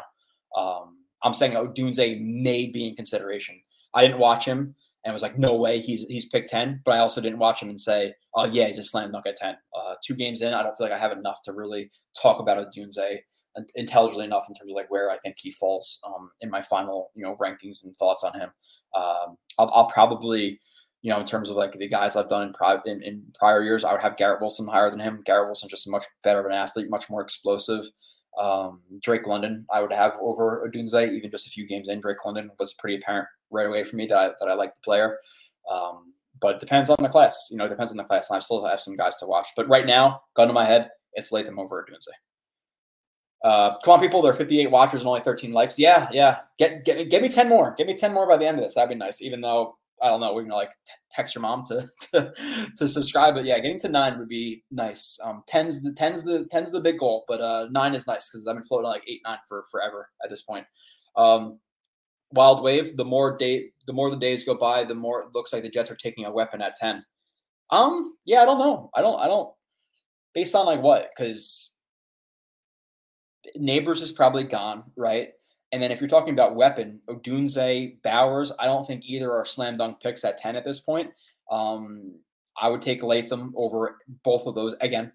Um, 0.60 0.98
I'm 1.22 1.34
saying 1.34 1.52
Odunze 1.52 2.20
may 2.20 2.66
be 2.66 2.88
in 2.88 2.96
consideration. 2.96 3.60
I 3.94 4.02
didn't 4.02 4.18
watch 4.18 4.44
him 4.44 4.74
and 5.04 5.12
was 5.12 5.22
like, 5.22 5.38
no 5.38 5.54
way, 5.54 5.80
he's 5.80 6.04
he's 6.08 6.28
picked 6.28 6.50
ten. 6.50 6.80
But 6.84 6.92
I 6.92 6.98
also 6.98 7.20
didn't 7.20 7.38
watch 7.38 7.62
him 7.62 7.70
and 7.70 7.80
say, 7.80 8.14
oh 8.34 8.44
yeah, 8.44 8.66
he's 8.66 8.78
a 8.78 8.82
slam 8.82 9.12
dunk 9.12 9.26
at 9.26 9.36
ten. 9.36 9.56
Uh, 9.76 9.94
two 10.04 10.14
games 10.14 10.42
in, 10.42 10.52
I 10.52 10.62
don't 10.62 10.76
feel 10.76 10.88
like 10.88 10.96
I 10.96 11.00
have 11.00 11.16
enough 11.16 11.40
to 11.44 11.52
really 11.52 11.90
talk 12.20 12.40
about 12.40 12.58
Odunze 12.58 13.18
intelligently 13.74 14.24
enough 14.24 14.44
in 14.48 14.54
terms 14.54 14.70
of 14.70 14.74
like 14.74 14.90
where 14.90 15.10
I 15.10 15.16
think 15.18 15.36
he 15.38 15.50
falls 15.50 16.00
um, 16.06 16.30
in 16.40 16.50
my 16.50 16.60
final 16.62 17.10
you 17.14 17.24
know 17.24 17.36
rankings 17.36 17.84
and 17.84 17.96
thoughts 17.96 18.24
on 18.24 18.34
him. 18.34 18.50
Um, 18.94 19.36
I'll, 19.58 19.70
I'll, 19.74 19.86
probably 19.86 20.60
you 21.06 21.12
know 21.12 21.20
in 21.20 21.24
terms 21.24 21.50
of 21.50 21.56
like 21.56 21.70
the 21.70 21.86
guys 21.86 22.16
I've 22.16 22.28
done 22.28 22.48
in, 22.48 22.52
pri- 22.52 22.80
in, 22.84 23.00
in 23.00 23.22
prior 23.38 23.62
years, 23.62 23.84
I 23.84 23.92
would 23.92 24.00
have 24.02 24.16
Garrett 24.16 24.40
Wilson 24.40 24.66
higher 24.66 24.90
than 24.90 24.98
him. 24.98 25.22
Garrett 25.24 25.46
Wilson 25.46 25.68
just 25.68 25.88
much 25.88 26.02
better 26.24 26.40
of 26.40 26.46
an 26.46 26.52
athlete, 26.52 26.90
much 26.90 27.08
more 27.08 27.22
explosive. 27.22 27.84
Um, 28.36 28.80
Drake 29.00 29.28
London, 29.28 29.64
I 29.72 29.80
would 29.80 29.92
have 29.92 30.14
over 30.20 30.68
Odunze, 30.68 31.12
even 31.12 31.30
just 31.30 31.46
a 31.46 31.50
few 31.50 31.64
games 31.64 31.88
in. 31.88 32.00
Drake 32.00 32.24
London 32.24 32.50
was 32.58 32.74
pretty 32.74 32.96
apparent 32.96 33.28
right 33.52 33.68
away 33.68 33.84
for 33.84 33.94
me 33.94 34.08
that 34.08 34.18
I, 34.18 34.30
that 34.40 34.48
I 34.48 34.54
like 34.54 34.74
the 34.74 34.80
player. 34.82 35.18
Um, 35.70 36.12
but 36.40 36.56
it 36.56 36.60
depends 36.60 36.90
on 36.90 36.96
the 37.00 37.08
class. 37.08 37.50
You 37.52 37.56
know, 37.56 37.66
it 37.66 37.70
depends 37.70 37.92
on 37.92 37.98
the 37.98 38.02
class. 38.02 38.28
And 38.28 38.36
I 38.36 38.40
still 38.40 38.66
have 38.66 38.80
some 38.80 38.96
guys 38.96 39.16
to 39.18 39.26
watch. 39.26 39.50
But 39.56 39.68
right 39.68 39.86
now, 39.86 40.22
gun 40.34 40.48
to 40.48 40.54
my 40.54 40.64
head, 40.64 40.90
it's 41.12 41.30
Latham 41.30 41.60
over 41.60 41.86
Odunze. 41.88 42.08
Uh, 43.44 43.78
come 43.84 43.94
on, 43.94 44.00
people. 44.00 44.22
There 44.22 44.32
are 44.32 44.36
58 44.36 44.72
watchers 44.72 45.02
and 45.02 45.08
only 45.08 45.20
13 45.20 45.52
likes. 45.52 45.78
Yeah, 45.78 46.08
yeah. 46.10 46.40
Get, 46.58 46.84
get, 46.84 47.10
get 47.10 47.22
me 47.22 47.28
10 47.28 47.48
more. 47.48 47.76
Get 47.78 47.86
me 47.86 47.96
10 47.96 48.12
more 48.12 48.26
by 48.28 48.36
the 48.36 48.44
end 48.44 48.58
of 48.58 48.64
this. 48.64 48.74
That'd 48.74 48.88
be 48.88 48.96
nice. 48.96 49.22
Even 49.22 49.40
though 49.40 49.76
I 50.02 50.08
don't 50.08 50.20
know. 50.20 50.34
We're 50.34 50.42
gonna 50.42 50.54
like 50.54 50.72
text 51.10 51.34
your 51.34 51.42
mom 51.42 51.64
to, 51.66 51.88
to 52.12 52.32
to 52.76 52.88
subscribe, 52.88 53.34
but 53.34 53.44
yeah, 53.44 53.58
getting 53.58 53.78
to 53.80 53.88
nine 53.88 54.18
would 54.18 54.28
be 54.28 54.62
nice. 54.70 55.18
Um, 55.22 55.42
tens 55.48 55.82
the 55.82 55.92
tens 55.92 56.22
the 56.22 56.46
tens 56.50 56.70
the 56.70 56.80
big 56.80 56.98
goal, 56.98 57.24
but 57.28 57.40
uh, 57.40 57.68
nine 57.70 57.94
is 57.94 58.06
nice 58.06 58.28
because 58.28 58.46
I've 58.46 58.56
been 58.56 58.64
floating 58.64 58.88
like 58.88 59.04
eight 59.08 59.20
nine 59.24 59.38
for 59.48 59.64
forever 59.70 60.10
at 60.22 60.30
this 60.30 60.42
point. 60.42 60.66
Um, 61.16 61.58
Wild 62.32 62.62
Wave. 62.62 62.96
The 62.96 63.04
more 63.04 63.36
day, 63.36 63.70
the 63.86 63.92
more 63.92 64.10
the 64.10 64.16
days 64.16 64.44
go 64.44 64.54
by, 64.54 64.84
the 64.84 64.94
more 64.94 65.22
it 65.22 65.28
looks 65.34 65.52
like 65.52 65.62
the 65.62 65.70
Jets 65.70 65.90
are 65.90 65.96
taking 65.96 66.24
a 66.26 66.32
weapon 66.32 66.60
at 66.60 66.76
ten. 66.76 67.04
Um, 67.70 68.16
yeah, 68.24 68.42
I 68.42 68.44
don't 68.44 68.58
know. 68.58 68.90
I 68.94 69.00
don't. 69.00 69.18
I 69.18 69.26
don't. 69.26 69.52
Based 70.34 70.54
on 70.54 70.66
like 70.66 70.82
what? 70.82 71.10
Because 71.16 71.72
Nabers 73.58 74.02
is 74.02 74.12
probably 74.12 74.44
gone, 74.44 74.84
right? 74.96 75.30
And 75.72 75.82
then 75.82 75.90
if 75.90 76.00
you're 76.00 76.08
talking 76.08 76.32
about 76.32 76.54
weapon, 76.54 77.00
Odunze, 77.08 78.00
Bowers, 78.02 78.52
I 78.58 78.66
don't 78.66 78.86
think 78.86 79.02
either 79.04 79.32
are 79.32 79.44
slam 79.44 79.76
dunk 79.76 80.00
picks 80.00 80.24
at 80.24 80.38
10 80.38 80.56
at 80.56 80.64
this 80.64 80.80
point. 80.80 81.10
Um, 81.50 82.14
I 82.60 82.68
would 82.68 82.82
take 82.82 83.02
Latham 83.02 83.52
over 83.56 83.98
both 84.24 84.46
of 84.46 84.54
those 84.54 84.74
again 84.80 85.12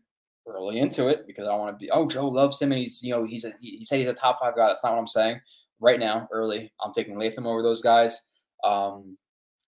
early 0.47 0.79
into 0.79 1.07
it 1.07 1.25
because 1.25 1.47
I 1.47 1.55
want 1.55 1.77
to 1.77 1.83
be, 1.83 1.89
oh, 1.91 2.07
Joe 2.07 2.27
loves 2.27 2.61
him 2.61 2.71
and 2.71 2.79
he's, 2.79 3.01
you 3.01 3.13
know, 3.13 3.23
he's 3.23 3.45
a, 3.45 3.53
he 3.61 3.85
said 3.85 3.99
he's 3.99 4.07
a 4.07 4.13
top 4.13 4.39
five 4.39 4.55
guy. 4.55 4.67
That's 4.67 4.83
not 4.83 4.93
what 4.93 4.99
I'm 4.99 5.07
saying 5.07 5.39
right 5.79 5.99
now, 5.99 6.27
early. 6.31 6.71
I'm 6.81 6.93
taking 6.93 7.17
Latham 7.17 7.47
over 7.47 7.63
those 7.63 7.81
guys. 7.81 8.27
Um, 8.63 9.17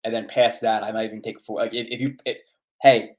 and 0.04 0.14
then 0.14 0.28
past 0.28 0.62
that, 0.62 0.84
I 0.84 0.92
might 0.92 1.06
even 1.06 1.22
take 1.22 1.42
four. 1.42 1.62
Like 1.62 1.74
if, 1.74 1.88
if 1.90 2.00
you, 2.00 2.16
hey, 2.82 3.12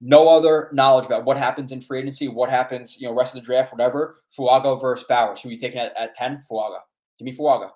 no 0.00 0.28
other 0.28 0.68
knowledge 0.72 1.06
about 1.06 1.24
what 1.24 1.38
happens 1.38 1.72
in 1.72 1.80
free 1.80 2.00
agency, 2.00 2.28
what 2.28 2.50
happens, 2.50 3.00
you 3.00 3.08
know, 3.08 3.14
rest 3.14 3.34
of 3.34 3.40
the 3.40 3.46
draft, 3.46 3.72
whatever. 3.72 4.22
Fuaga 4.36 4.80
versus 4.80 5.06
Bowers. 5.08 5.40
Who 5.40 5.48
are 5.48 5.52
you 5.52 5.58
taking 5.58 5.78
at, 5.80 5.96
at 5.96 6.14
10? 6.14 6.42
Fuaga. 6.50 6.78
Give 7.18 7.26
me 7.26 7.36
Fuaga. 7.36 7.70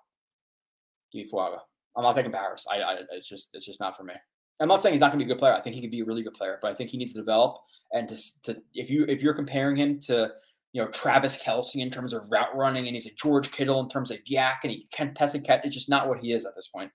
Give 1.12 1.24
me 1.24 1.30
Fuaga. 1.30 1.58
I'm 1.96 2.04
not 2.04 2.14
taking 2.14 2.30
Bowers. 2.30 2.66
I, 2.70 2.76
I, 2.76 2.96
it's 3.12 3.28
just 3.28 3.50
it's 3.52 3.66
just 3.66 3.80
not 3.80 3.96
for 3.96 4.04
me. 4.04 4.14
I'm 4.60 4.68
not 4.68 4.82
saying 4.82 4.92
he's 4.92 5.00
not 5.00 5.08
going 5.08 5.18
to 5.18 5.24
be 5.24 5.30
a 5.30 5.34
good 5.34 5.40
player. 5.40 5.54
I 5.54 5.62
think 5.62 5.74
he 5.74 5.80
could 5.80 5.90
be 5.90 6.00
a 6.00 6.04
really 6.04 6.22
good 6.22 6.34
player, 6.34 6.58
but 6.60 6.70
I 6.70 6.74
think 6.74 6.90
he 6.90 6.98
needs 6.98 7.14
to 7.14 7.18
develop. 7.18 7.56
And 7.92 8.08
to, 8.08 8.16
to 8.44 8.62
if 8.74 8.90
you 8.90 9.04
if 9.08 9.22
you're 9.22 9.34
comparing 9.34 9.76
him 9.76 9.98
to 10.00 10.30
you 10.72 10.82
know 10.82 10.88
Travis 10.88 11.38
Kelce 11.42 11.76
in 11.76 11.90
terms 11.90 12.12
of 12.12 12.30
route 12.30 12.54
running, 12.54 12.86
and 12.86 12.94
he's 12.94 13.06
a 13.06 13.14
George 13.20 13.50
Kittle 13.50 13.80
in 13.80 13.88
terms 13.88 14.10
of 14.10 14.18
YAC, 14.30 14.56
and 14.62 14.70
he 14.70 14.86
can 14.92 15.14
test 15.14 15.34
a 15.34 15.40
catch, 15.40 15.64
it's 15.64 15.74
just 15.74 15.88
not 15.88 16.08
what 16.08 16.18
he 16.18 16.32
is 16.32 16.44
at 16.44 16.54
this 16.54 16.68
point. 16.68 16.90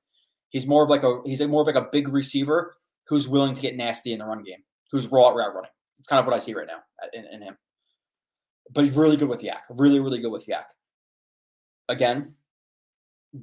He's 0.49 0.67
more 0.67 0.83
of 0.83 0.89
like 0.89 1.03
a 1.03 1.21
he's 1.25 1.41
a 1.41 1.47
more 1.47 1.61
of 1.61 1.67
like 1.67 1.75
a 1.75 1.89
big 1.91 2.07
receiver 2.07 2.75
who's 3.07 3.27
willing 3.27 3.55
to 3.55 3.61
get 3.61 3.75
nasty 3.75 4.13
in 4.13 4.19
the 4.19 4.25
run 4.25 4.43
game, 4.43 4.63
who's 4.91 5.07
raw 5.07 5.29
at 5.29 5.35
route 5.35 5.53
running. 5.53 5.71
It's 5.99 6.07
kind 6.07 6.19
of 6.19 6.27
what 6.27 6.35
I 6.35 6.39
see 6.39 6.53
right 6.53 6.67
now 6.67 6.79
uh, 7.03 7.07
in, 7.13 7.25
in 7.33 7.41
him. 7.41 7.57
But 8.73 8.85
he's 8.85 8.95
really 8.95 9.17
good 9.17 9.29
with 9.29 9.41
YAC, 9.41 9.59
Really, 9.69 9.99
really 9.99 10.19
good 10.19 10.31
with 10.31 10.45
YAC 10.47 10.63
again, 11.89 12.35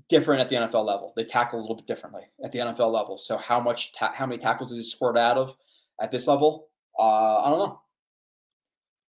different 0.09 0.41
at 0.41 0.49
the 0.49 0.57
NFL 0.57 0.87
level. 0.87 1.13
They 1.17 1.25
tackle 1.25 1.61
a 1.61 1.63
little 1.63 1.77
bit 1.77 1.87
differently 1.87 2.23
at 2.45 2.53
the 2.53 2.61
NFL 2.61 2.93
level. 2.93 3.19
So 3.19 3.37
how 3.37 3.61
much, 3.61 3.93
ta- 3.93 4.13
how 4.15 4.27
many 4.27 4.41
tackles 4.41 4.71
do 4.71 4.77
you 4.77 4.83
squirt 4.83 5.17
out 5.17 5.37
of 5.37 5.55
at 6.01 6.11
this 6.11 6.27
level? 6.27 6.69
Uh, 6.99 7.39
I 7.39 7.51
don't 7.51 7.59
know. 7.59 7.81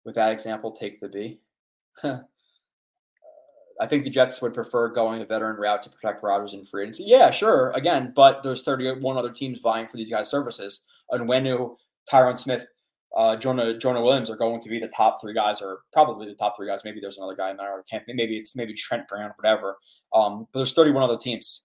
With 0.04 0.14
that 0.14 0.32
example, 0.32 0.72
take 0.72 1.00
the 1.00 1.08
B. 1.08 1.40
I 3.80 3.86
think 3.86 4.04
the 4.04 4.10
Jets 4.10 4.42
would 4.42 4.54
prefer 4.54 4.88
going 4.88 5.20
the 5.20 5.26
veteran 5.26 5.56
route 5.56 5.82
to 5.84 5.90
protect 5.90 6.22
Rodgers 6.22 6.52
in 6.52 6.64
free 6.64 6.82
agency. 6.82 7.04
Yeah, 7.06 7.30
sure. 7.30 7.70
Again, 7.72 8.12
but 8.14 8.42
there's 8.42 8.64
31 8.64 9.16
other 9.16 9.32
teams 9.32 9.60
vying 9.60 9.86
for 9.86 9.96
these 9.96 10.10
guys' 10.10 10.30
services. 10.30 10.82
And 11.10 11.28
when 11.28 11.44
do 11.44 11.76
Tyron 12.12 12.38
Smith, 12.38 12.66
uh, 13.16 13.36
Jonah 13.36 13.78
Jonah 13.78 14.02
Williams 14.02 14.30
are 14.30 14.36
going 14.36 14.60
to 14.60 14.68
be 14.68 14.78
the 14.78 14.88
top 14.88 15.20
three 15.20 15.34
guys, 15.34 15.62
or 15.62 15.80
probably 15.92 16.26
the 16.26 16.34
top 16.34 16.56
three 16.56 16.68
guys. 16.68 16.82
Maybe 16.84 17.00
there's 17.00 17.18
another 17.18 17.36
guy 17.36 17.50
in 17.50 17.56
there. 17.56 17.82
Can't 17.88 18.04
maybe 18.06 18.36
it's 18.36 18.54
maybe 18.54 18.74
Trent 18.74 19.08
Brown, 19.08 19.30
or 19.30 19.34
whatever. 19.36 19.78
Um, 20.14 20.46
but 20.52 20.60
there's 20.60 20.72
31 20.72 21.02
other 21.02 21.18
teams. 21.18 21.64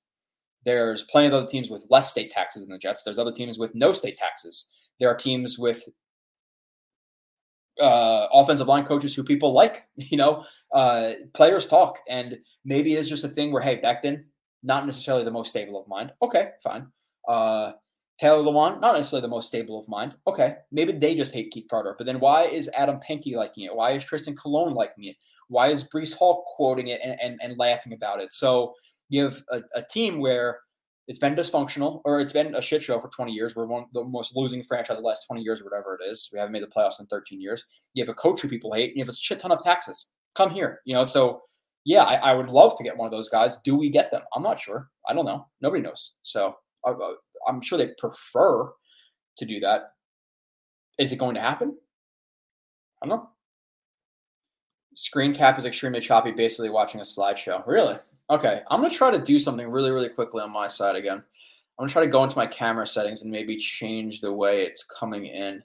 There's 0.65 1.03
plenty 1.03 1.27
of 1.27 1.33
other 1.33 1.47
teams 1.47 1.69
with 1.69 1.85
less 1.89 2.11
state 2.11 2.31
taxes 2.31 2.63
than 2.63 2.71
the 2.71 2.77
Jets. 2.77 3.03
There's 3.03 3.17
other 3.17 3.33
teams 3.33 3.57
with 3.57 3.75
no 3.75 3.91
state 3.91 4.17
taxes. 4.17 4.67
There 4.99 5.09
are 5.09 5.15
teams 5.15 5.59
with 5.59 5.83
uh, 7.81 8.27
offensive 8.31 8.67
line 8.67 8.85
coaches 8.85 9.13
who 9.13 9.23
people 9.23 9.53
like. 9.53 9.87
You 9.97 10.17
know, 10.17 10.45
uh, 10.73 11.13
players 11.33 11.67
talk, 11.67 11.99
and 12.09 12.37
maybe 12.65 12.95
it's 12.95 13.09
just 13.09 13.23
a 13.23 13.29
thing 13.29 13.51
where 13.51 13.61
hey, 13.61 13.81
Becton, 13.81 14.23
not 14.63 14.85
necessarily 14.85 15.23
the 15.23 15.31
most 15.31 15.49
stable 15.49 15.79
of 15.79 15.87
mind. 15.87 16.11
Okay, 16.21 16.49
fine. 16.63 16.87
Uh, 17.27 17.73
Taylor 18.19 18.43
Lewan, 18.43 18.79
not 18.79 18.95
necessarily 18.95 19.21
the 19.21 19.27
most 19.27 19.47
stable 19.47 19.79
of 19.79 19.87
mind. 19.87 20.13
Okay, 20.27 20.55
maybe 20.71 20.93
they 20.93 21.15
just 21.15 21.33
hate 21.33 21.51
Keith 21.51 21.65
Carter. 21.69 21.95
But 21.97 22.05
then 22.05 22.19
why 22.19 22.45
is 22.45 22.69
Adam 22.75 22.99
Pankey 23.07 23.35
liking 23.35 23.65
it? 23.65 23.75
Why 23.75 23.93
is 23.93 24.03
Trystan 24.03 24.37
Colon 24.37 24.73
liking 24.73 25.05
it? 25.05 25.15
Why 25.47 25.69
is 25.69 25.83
Breece 25.83 26.13
Hall 26.15 26.45
quoting 26.55 26.87
it 26.87 27.01
and, 27.03 27.19
and, 27.21 27.39
and 27.41 27.57
laughing 27.57 27.93
about 27.93 28.21
it? 28.21 28.31
So 28.31 28.75
you 29.09 29.23
have 29.23 29.41
a, 29.51 29.61
a 29.75 29.83
team 29.83 30.19
where 30.19 30.59
it's 31.07 31.19
been 31.19 31.35
dysfunctional 31.35 32.01
or 32.05 32.21
it's 32.21 32.31
been 32.31 32.55
a 32.55 32.61
shit 32.61 32.81
show 32.81 32.99
for 32.99 33.09
20 33.09 33.31
years. 33.31 33.55
We're 33.55 33.65
one 33.65 33.83
of 33.83 33.89
the 33.93 34.03
most 34.03 34.35
losing 34.35 34.63
franchise 34.63 34.97
the 34.97 35.03
last 35.03 35.25
20 35.27 35.41
years 35.41 35.59
or 35.59 35.65
whatever 35.65 35.97
it 35.99 36.09
is. 36.09 36.29
We 36.31 36.39
haven't 36.39 36.53
made 36.53 36.63
the 36.63 36.67
playoffs 36.67 36.99
in 36.99 37.07
13 37.07 37.41
years. 37.41 37.65
You 37.93 38.03
have 38.03 38.09
a 38.09 38.15
coach 38.15 38.41
who 38.41 38.47
people 38.47 38.73
hate. 38.73 38.95
you 38.95 39.03
have 39.03 39.13
a 39.13 39.15
shit 39.15 39.39
ton 39.39 39.51
of 39.51 39.61
taxes. 39.61 40.11
Come 40.35 40.51
here, 40.51 40.79
you 40.85 40.93
know. 40.93 41.03
So 41.03 41.41
yeah, 41.85 42.03
I, 42.03 42.15
I, 42.15 42.33
would 42.33 42.47
love 42.47 42.77
to 42.77 42.83
get 42.83 42.95
one 42.95 43.05
of 43.05 43.11
those 43.11 43.27
guys. 43.27 43.57
Do 43.65 43.75
we 43.75 43.89
get 43.89 44.09
them? 44.09 44.21
I'm 44.33 44.43
not 44.43 44.59
sure. 44.59 44.89
I 45.07 45.13
don't 45.13 45.25
know. 45.25 45.47
Nobody 45.61 45.83
knows. 45.83 46.13
So 46.23 46.55
I'm 46.85 47.61
sure 47.61 47.77
they 47.77 47.89
prefer 47.97 48.71
to 49.37 49.45
do 49.45 49.59
that. 49.61 49.93
Is 50.99 51.11
it 51.11 51.17
going 51.17 51.35
to 51.35 51.41
happen? 51.41 51.75
I 53.01 53.07
don't 53.07 53.17
know. 53.17 53.29
Screen 54.95 55.33
cap 55.33 55.57
is 55.57 55.65
extremely 55.65 55.99
choppy, 55.99 56.31
basically 56.31 56.69
watching 56.69 57.01
a 57.01 57.03
slideshow. 57.03 57.65
Really? 57.65 57.97
Okay, 58.29 58.61
I'm 58.69 58.81
gonna 58.81 58.93
try 58.93 59.11
to 59.11 59.19
do 59.19 59.39
something 59.39 59.67
really, 59.67 59.91
really 59.91 60.09
quickly 60.09 60.41
on 60.41 60.51
my 60.51 60.67
side 60.67 60.95
again. 60.95 61.17
I'm 61.17 61.23
gonna 61.79 61.91
try 61.91 62.03
to 62.03 62.09
go 62.09 62.23
into 62.23 62.37
my 62.37 62.47
camera 62.47 62.87
settings 62.87 63.23
and 63.23 63.31
maybe 63.31 63.57
change 63.57 64.21
the 64.21 64.31
way 64.31 64.61
it's 64.61 64.85
coming 64.85 65.25
in. 65.25 65.63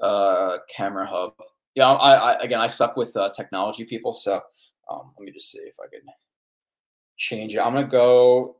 Uh, 0.00 0.58
camera 0.74 1.06
hub. 1.06 1.34
Yeah, 1.74 1.92
I, 1.92 2.32
I 2.32 2.38
again, 2.40 2.60
I 2.60 2.66
suck 2.66 2.96
with 2.96 3.16
uh, 3.16 3.30
technology 3.34 3.84
people, 3.84 4.12
so 4.12 4.40
um, 4.90 5.12
let 5.18 5.26
me 5.26 5.32
just 5.32 5.50
see 5.50 5.58
if 5.58 5.76
I 5.80 5.86
can 5.92 6.00
change 7.18 7.54
it. 7.54 7.58
I'm 7.58 7.74
gonna 7.74 7.86
go. 7.86 8.56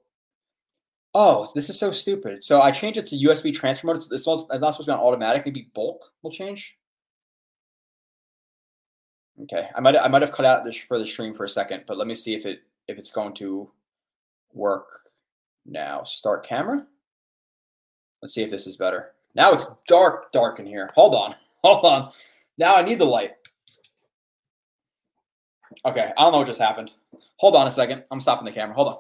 Oh, 1.15 1.47
this 1.55 1.69
is 1.69 1.79
so 1.79 1.93
stupid. 1.93 2.43
So 2.43 2.63
I 2.63 2.71
changed 2.71 2.99
it 2.99 3.07
to 3.09 3.17
USB 3.17 3.55
transfer 3.55 3.87
mode. 3.87 3.99
It's 4.11 4.27
not 4.27 4.39
supposed 4.49 4.77
to 4.79 4.85
be 4.85 4.91
on 4.93 4.99
automatic. 4.99 5.45
Maybe 5.45 5.69
bulk 5.75 6.11
will 6.23 6.31
change. 6.31 6.75
Okay, 9.43 9.69
I 9.75 9.81
might 9.81 9.97
I 9.97 10.09
might 10.09 10.23
have 10.23 10.33
cut 10.33 10.45
out 10.45 10.65
this 10.65 10.77
for 10.77 10.99
the 10.99 11.07
stream 11.07 11.35
for 11.35 11.45
a 11.45 11.49
second, 11.49 11.85
but 11.87 11.97
let 11.97 12.07
me 12.07 12.15
see 12.15 12.35
if 12.35 12.47
it 12.47 12.61
if 12.89 12.99
it's 12.99 13.11
going 13.11 13.35
to 13.35 13.71
work 14.53 14.87
now. 15.67 16.03
Start 16.05 16.47
camera. 16.47 16.87
Let's 18.21 18.35
see 18.35 18.43
if 18.43 18.51
this 18.51 18.67
is 18.67 18.77
better. 18.77 19.13
Now 19.35 19.53
it's 19.53 19.67
dark, 19.89 20.31
dark 20.33 20.61
in 20.61 20.67
here. 20.67 20.91
Hold 20.95 21.15
on. 21.15 21.35
Hold 21.65 21.85
on. 21.85 22.13
Now 22.59 22.77
I 22.77 22.83
need 22.83 22.99
the 22.99 23.05
light. 23.05 23.33
Okay, 25.85 26.13
I 26.17 26.23
don't 26.23 26.33
know 26.33 26.39
what 26.39 26.47
just 26.47 26.61
happened. 26.61 26.93
Hold 27.37 27.57
on 27.57 27.67
a 27.67 27.71
second. 27.71 28.05
I'm 28.11 28.21
stopping 28.21 28.45
the 28.45 28.53
camera. 28.53 28.75
Hold 28.75 28.89
on. 28.89 28.99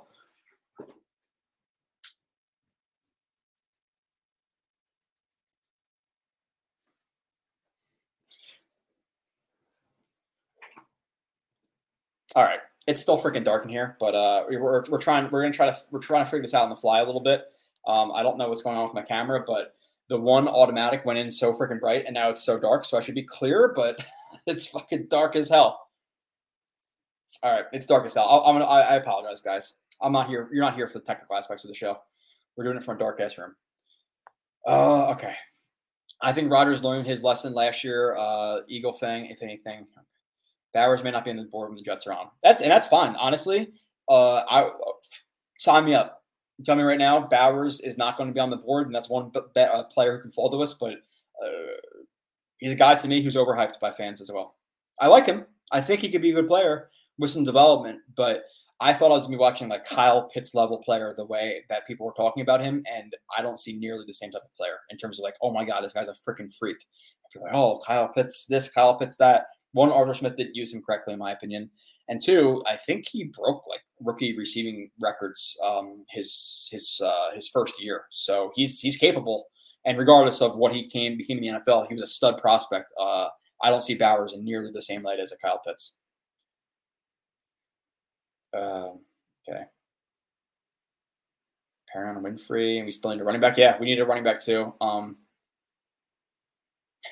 All 12.35 12.45
right 12.45 12.61
it's 12.87 13.01
still 13.01 13.21
freaking 13.21 13.45
dark 13.45 13.65
in 13.65 13.71
here, 13.71 13.97
but 14.01 14.15
uh, 14.15 14.45
we're, 14.49 14.85
we're 14.89 14.99
trying 14.99 15.31
we're 15.31 15.43
gonna 15.43 15.55
try 15.55 15.67
to 15.67 15.77
we're 15.91 16.01
trying 16.01 16.25
to 16.25 16.31
figure 16.31 16.43
this 16.43 16.55
out 16.55 16.65
on 16.65 16.71
the 16.71 16.77
fly 16.77 16.99
a 17.01 17.05
little 17.05 17.21
bit. 17.21 17.45
Um, 17.87 18.13
I 18.13 18.23
don't 18.23 18.39
know 18.39 18.49
what's 18.49 18.63
going 18.63 18.77
on 18.77 18.85
with 18.85 18.95
my 18.95 19.03
camera, 19.03 19.45
but 19.47 19.75
the 20.09 20.19
one 20.19 20.49
automatic 20.49 21.05
went 21.05 21.19
in 21.19 21.31
so 21.31 21.53
freaking 21.53 21.81
bright, 21.81 22.05
and 22.07 22.15
now 22.15 22.29
it's 22.31 22.45
so 22.45 22.59
dark. 22.59 22.85
So 22.85 22.97
I 22.97 23.01
should 23.01 23.15
be 23.15 23.23
clear, 23.23 23.73
but 23.75 24.05
it's 24.47 24.67
fucking 24.67 25.07
dark 25.09 25.37
as 25.37 25.49
hell. 25.49 25.89
All 27.43 27.53
right, 27.53 27.65
it's 27.73 27.87
dark 27.87 28.05
as 28.05 28.15
hell. 28.15 28.29
i 28.45 28.49
am 28.49 28.57
gonna, 28.57 28.67
I, 28.67 28.81
I 28.81 28.95
apologize, 28.97 29.41
guys. 29.41 29.75
I'm 30.01 30.13
not 30.13 30.29
here. 30.29 30.49
You're 30.53 30.65
not 30.65 30.75
here 30.75 30.89
for 30.89 30.99
the 30.99 31.05
technical 31.05 31.37
aspects 31.37 31.65
of 31.65 31.69
the 31.69 31.75
show. 31.75 31.97
We're 32.57 32.65
doing 32.65 32.77
it 32.77 32.85
from 32.85 32.97
a 32.97 32.99
dark 32.99 33.21
ass 33.21 33.39
room. 33.39 33.55
Uh, 34.67 35.11
okay. 35.13 35.35
I 36.21 36.33
think 36.33 36.53
Rodgers 36.53 36.85
learned 36.85 37.07
his 37.07 37.25
lesson 37.25 37.53
last 37.53 37.83
year. 37.83 38.17
Uh, 38.17 38.59
Eagle 38.69 38.93
Fang, 38.93 39.27
if 39.27 39.43
anything, 39.43 39.87
Bowers 40.75 41.03
may 41.03 41.11
not 41.11 41.25
be 41.25 41.31
on 41.31 41.37
the 41.37 41.45
board 41.45 41.69
when 41.69 41.77
the 41.77 41.83
Jets 41.83 42.07
are 42.07 42.13
on. 42.13 42.29
That's 42.43 42.63
and 42.63 42.71
that's 42.71 42.89
fine. 42.89 43.15
Honestly, 43.17 43.73
uh, 44.09 44.43
I 44.49 44.71
sign 45.59 45.85
me 45.85 45.95
up. 45.95 46.23
Tell 46.65 46.77
me 46.77 46.83
right 46.83 46.99
now, 46.99 47.21
Bowers 47.21 47.81
is 47.81 47.99
not 47.99 48.17
going 48.17 48.29
to 48.29 48.35
be 48.35 48.41
on 48.41 48.51
the 48.51 48.57
board, 48.57 48.87
and 48.87 48.95
that's 48.95 49.09
one 49.09 49.31
be- 49.31 49.61
uh, 49.61 49.85
player 49.85 50.17
who 50.17 50.23
can 50.23 50.33
fall 50.33 50.51
to 50.51 50.63
us. 50.63 50.75
But 50.75 50.95
uh, 51.43 51.77
he's 52.59 52.73
a 52.73 52.77
guy 52.77 52.95
to 52.95 53.09
me 53.09 53.23
who's 53.23 53.37
overhyped 53.37 53.81
by 53.81 53.93
fans 53.93 54.21
as 54.21 54.31
well. 54.33 54.57
I 55.01 55.09
like 55.09 55.27
him. 55.27 55.47
I 55.73 55.81
think 55.81 56.01
he 56.01 56.11
could 56.11 56.23
be 56.23 56.31
a 56.31 56.35
good 56.35 56.47
player 56.47 56.91
with 57.19 57.31
some 57.31 57.45
development, 57.45 58.01
but 58.17 58.45
I 58.81 58.93
thought 58.93 59.13
I 59.13 59.15
was 59.15 59.23
going 59.23 59.33
to 59.33 59.39
be 59.39 59.41
watching 59.41 59.69
like 59.69 59.85
Kyle 59.85 60.29
Pitts 60.29 60.55
level 60.55 60.79
player 60.79 61.15
the 61.17 61.25
way 61.25 61.65
that 61.69 61.87
people 61.87 62.05
were 62.05 62.15
talking 62.17 62.43
about 62.43 62.61
him, 62.61 62.83
and 62.93 63.15
I 63.37 63.43
don't 63.43 63.61
see 63.61 63.73
nearly 63.73 64.05
the 64.07 64.13
same 64.13 64.31
type 64.31 64.43
of 64.45 64.57
player 64.57 64.79
in 64.91 64.99
terms 64.99 65.19
of 65.19 65.23
like, 65.23 65.35
oh 65.41 65.53
my 65.53 65.65
god, 65.65 65.83
this 65.83 65.93
guy's 65.93 66.09
a 66.09 66.15
freaking 66.29 66.53
freak. 66.53 66.79
People 67.33 67.47
like, 67.47 67.55
oh, 67.55 67.81
Kyle 67.87 68.09
Pitts 68.09 68.45
this, 68.49 68.69
Kyle 68.71 68.99
Pitts 68.99 69.17
that 69.19 69.47
one, 69.73 69.91
Arthur 69.91 70.15
Smith 70.15 70.37
didn't 70.37 70.55
use 70.55 70.73
him 70.73 70.83
correctly, 70.83 71.15
in 71.15 71.19
my 71.19 71.33
opinion, 71.33 71.71
and 72.09 72.21
two, 72.23 72.63
I 72.67 72.77
think 72.77 73.07
he 73.09 73.25
broke 73.25 73.67
like 73.69 73.81
rookie 74.01 74.37
receiving 74.37 74.91
records 75.01 75.57
um, 75.65 76.05
his 76.11 76.69
his 76.71 77.01
uh, 77.05 77.35
his 77.35 77.49
first 77.49 77.75
year. 77.81 78.05
So 78.11 78.51
he's 78.55 78.81
he's 78.81 78.97
capable, 78.97 79.47
and 79.87 79.99
regardless 79.99 80.43
of 80.43 80.57
what 80.57 80.73
he 80.73 80.89
came 80.89 81.17
became 81.17 81.39
in 81.39 81.55
the 81.55 81.61
NFL, 81.61 81.89
he 81.89 81.95
was 81.95 82.03
a 82.03 82.07
stud 82.07 82.39
prospect. 82.39 82.93
Uh, 83.01 83.29
I 83.63 83.71
don't 83.71 83.83
see 83.83 83.95
Bowers 83.95 84.33
in 84.33 84.45
nearly 84.45 84.71
the 84.73 84.83
same 84.83 85.03
light 85.03 85.21
as 85.21 85.33
a 85.33 85.39
Kyle 85.39 85.61
Pitts. 85.65 85.93
Um, 88.55 89.01
okay. 89.49 89.63
Perrion 91.95 92.23
Winfrey, 92.23 92.79
and 92.79 92.87
we 92.87 92.93
still 92.93 93.11
need 93.11 93.21
a 93.21 93.25
running 93.25 93.41
back. 93.41 93.57
Yeah, 93.57 93.79
we 93.79 93.87
need 93.87 94.01
a 94.01 94.07
running 94.07 94.25
back 94.25 94.41
too. 94.41 94.73
Um, 94.81 95.17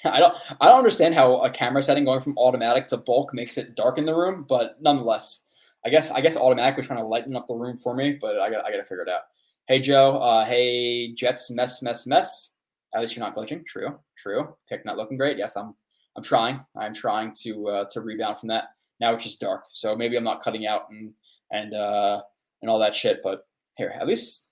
I 0.05 0.20
don't 0.20 0.34
I 0.61 0.66
don't 0.66 0.78
understand 0.78 1.14
how 1.14 1.41
a 1.41 1.51
camera 1.51 1.82
setting 1.82 2.05
going 2.05 2.20
from 2.20 2.38
automatic 2.38 2.88
to 2.88 2.97
bulk 2.97 3.34
makes 3.34 3.59
it 3.59 3.74
dark 3.74 3.99
in 3.99 4.05
the 4.05 4.14
room, 4.14 4.45
but 4.49 4.80
nonetheless, 4.80 5.41
I 5.84 5.91
guess 5.91 6.11
I 6.11 6.20
guess 6.20 6.36
automatic 6.36 6.76
was 6.76 6.86
trying 6.86 7.01
to 7.01 7.07
lighten 7.07 7.36
up 7.36 7.47
the 7.47 7.55
room 7.55 7.76
for 7.76 7.95
me, 7.95 8.18
but 8.20 8.38
I 8.41 8.51
got 8.51 8.64
I 8.64 8.70
got 8.70 8.76
to 8.76 8.84
figure 8.84 9.03
it 9.03 9.09
out. 9.09 9.22
Hey 9.66 9.80
Joe, 9.80 10.18
uh, 10.18 10.45
hey 10.45 11.12
Jets, 11.14 11.51
mess 11.51 11.82
mess 11.82 12.07
mess. 12.07 12.51
At 12.95 13.01
least 13.01 13.16
you're 13.16 13.24
not 13.24 13.36
glitching. 13.36 13.64
True, 13.66 13.99
true. 14.16 14.55
Pick 14.68 14.84
not 14.84 14.97
looking 14.97 15.16
great. 15.16 15.38
Yes, 15.38 15.57
I'm 15.57 15.74
I'm 16.16 16.22
trying. 16.22 16.64
I'm 16.76 16.95
trying 16.95 17.32
to 17.43 17.68
uh, 17.68 17.84
to 17.91 18.01
rebound 18.01 18.38
from 18.38 18.49
that. 18.49 18.64
Now 19.01 19.14
it's 19.14 19.24
just 19.24 19.41
dark, 19.41 19.64
so 19.72 19.97
maybe 19.97 20.16
I'm 20.16 20.24
not 20.24 20.43
cutting 20.43 20.66
out 20.66 20.82
and 20.91 21.12
and 21.51 21.74
uh, 21.74 22.22
and 22.62 22.70
all 22.70 22.78
that 22.78 22.95
shit. 22.95 23.20
But 23.22 23.47
here, 23.76 23.95
at 23.99 24.07
least 24.07 24.49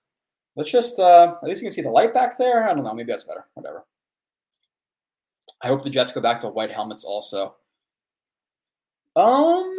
let's 0.57 0.71
just 0.71 0.99
uh, 0.99 1.35
at 1.43 1.49
least 1.49 1.61
you 1.63 1.67
can 1.67 1.73
see 1.73 1.83
the 1.83 1.91
light 1.91 2.15
back 2.15 2.39
there. 2.39 2.69
I 2.69 2.75
don't 2.75 2.85
know. 2.85 2.95
Maybe 2.95 3.13
that's 3.13 3.25
better. 3.25 3.47
Whatever. 3.55 3.85
I 5.63 5.69
hope 5.69 5.85
the 5.85 5.91
Jets 5.91 6.13
go 6.13 6.21
back 6.21 6.41
to 6.41 6.49
white 6.49 6.71
helmets 6.71 7.05
also. 7.05 7.57
Um. 9.17 9.77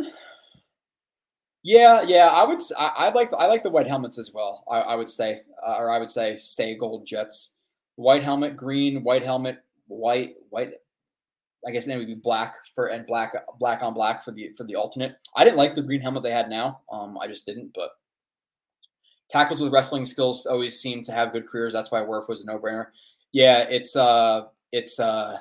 Yeah, 1.64 2.02
yeah, 2.02 2.28
I 2.28 2.46
would. 2.46 2.60
I, 2.78 2.94
I 2.96 3.10
like. 3.10 3.32
I 3.38 3.46
like 3.48 3.64
the 3.64 3.70
white 3.70 3.88
helmets 3.88 4.18
as 4.18 4.32
well. 4.34 4.64
I, 4.70 4.80
I 4.80 4.96
would 4.96 5.10
say, 5.10 5.42
uh, 5.66 5.76
or 5.78 5.92
I 5.92 6.00
would 6.00 6.12
say, 6.12 6.38
stay 6.38 6.76
gold 6.76 7.06
Jets. 7.06 7.52
White 7.96 8.24
helmet, 8.24 8.56
green, 8.56 9.04
white 9.04 9.24
helmet, 9.24 9.58
white, 9.88 10.36
white. 10.50 10.74
I 11.68 11.72
guess 11.72 11.86
then 11.86 11.98
would 11.98 12.08
be 12.08 12.16
black 12.16 12.56
for 12.74 12.88
and 12.88 13.06
black, 13.06 13.34
black 13.60 13.84
on 13.84 13.94
black 13.94 14.24
for 14.24 14.32
the 14.32 14.50
for 14.58 14.64
the 14.64 14.76
alternate. 14.76 15.18
I 15.36 15.44
didn't 15.44 15.58
like 15.58 15.76
the 15.76 15.82
green 15.82 16.00
helmet 16.00 16.24
they 16.24 16.32
had 16.32 16.50
now. 16.50 16.80
Um, 16.92 17.18
I 17.18 17.28
just 17.28 17.46
didn't. 17.46 17.72
But 17.76 17.90
tackles 19.30 19.62
with 19.62 19.74
wrestling 19.74 20.06
skills 20.06 20.46
always 20.46 20.80
seem 20.80 21.04
to 21.04 21.12
have 21.12 21.34
good 21.34 21.48
careers. 21.48 21.74
That's 21.74 21.92
why 21.92 22.00
Wirf 22.00 22.30
was 22.30 22.40
a 22.42 22.46
no 22.46 22.58
brainer. 22.58 22.88
Yeah, 23.34 23.60
it's 23.60 23.98
uh, 23.98 24.44
it's 24.72 25.00
uh, 25.00 25.38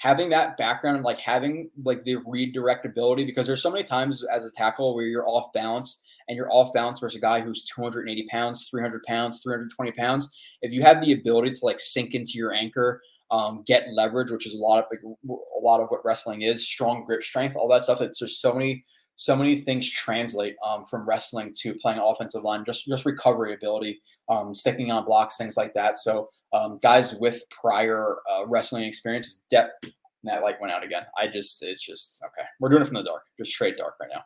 having 0.00 0.30
that 0.30 0.56
background, 0.56 1.04
like 1.04 1.18
having 1.18 1.70
like 1.84 2.02
the 2.04 2.16
redirect 2.26 2.86
ability, 2.86 3.22
because 3.24 3.46
there's 3.46 3.62
so 3.62 3.70
many 3.70 3.84
times 3.84 4.24
as 4.24 4.46
a 4.46 4.50
tackle 4.52 4.94
where 4.94 5.04
you're 5.04 5.28
off 5.28 5.52
balance 5.52 6.00
and 6.26 6.36
you're 6.36 6.50
off 6.50 6.72
balance 6.72 7.00
versus 7.00 7.18
a 7.18 7.20
guy 7.20 7.38
who's 7.38 7.64
280 7.64 8.26
pounds, 8.30 8.66
300 8.70 9.02
pounds, 9.02 9.40
320 9.42 9.92
pounds. 9.92 10.34
If 10.62 10.72
you 10.72 10.82
have 10.82 11.02
the 11.02 11.12
ability 11.12 11.50
to 11.50 11.64
like 11.66 11.80
sink 11.80 12.14
into 12.14 12.32
your 12.34 12.54
anchor, 12.54 13.02
um, 13.30 13.62
get 13.66 13.92
leverage, 13.92 14.30
which 14.30 14.46
is 14.46 14.54
a 14.54 14.58
lot 14.58 14.78
of 14.78 14.86
like, 14.90 15.00
a 15.02 15.62
lot 15.62 15.82
of 15.82 15.88
what 15.90 16.02
wrestling 16.02 16.42
is, 16.42 16.66
strong 16.66 17.04
grip 17.04 17.22
strength, 17.22 17.54
all 17.54 17.68
that 17.68 17.82
stuff. 17.82 18.00
It's 18.00 18.20
just 18.20 18.40
so 18.40 18.54
many 18.54 18.84
so 19.20 19.36
many 19.36 19.60
things 19.60 19.86
translate 19.90 20.56
um, 20.66 20.86
from 20.86 21.06
wrestling 21.06 21.52
to 21.54 21.74
playing 21.74 22.00
offensive 22.02 22.42
line, 22.42 22.64
just 22.64 22.86
just 22.86 23.04
recovery 23.04 23.52
ability, 23.52 24.00
um, 24.30 24.54
sticking 24.54 24.90
on 24.90 25.04
blocks, 25.04 25.36
things 25.36 25.58
like 25.58 25.74
that. 25.74 25.98
So 25.98 26.30
um, 26.54 26.78
guys 26.82 27.14
with 27.14 27.42
prior 27.50 28.16
uh, 28.32 28.46
wrestling 28.46 28.84
experience, 28.84 29.42
depth 29.50 29.90
that 30.24 30.42
light 30.42 30.58
went 30.58 30.72
out 30.72 30.82
again. 30.82 31.02
I 31.18 31.26
just 31.26 31.62
it's 31.62 31.84
just 31.84 32.18
okay. 32.24 32.46
We're 32.60 32.70
doing 32.70 32.80
it 32.80 32.86
from 32.86 32.94
the 32.94 33.02
dark, 33.02 33.24
just 33.38 33.52
straight 33.52 33.76
dark 33.76 33.96
right 34.00 34.08
now. 34.10 34.22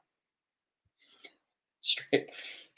Straight 1.80 2.26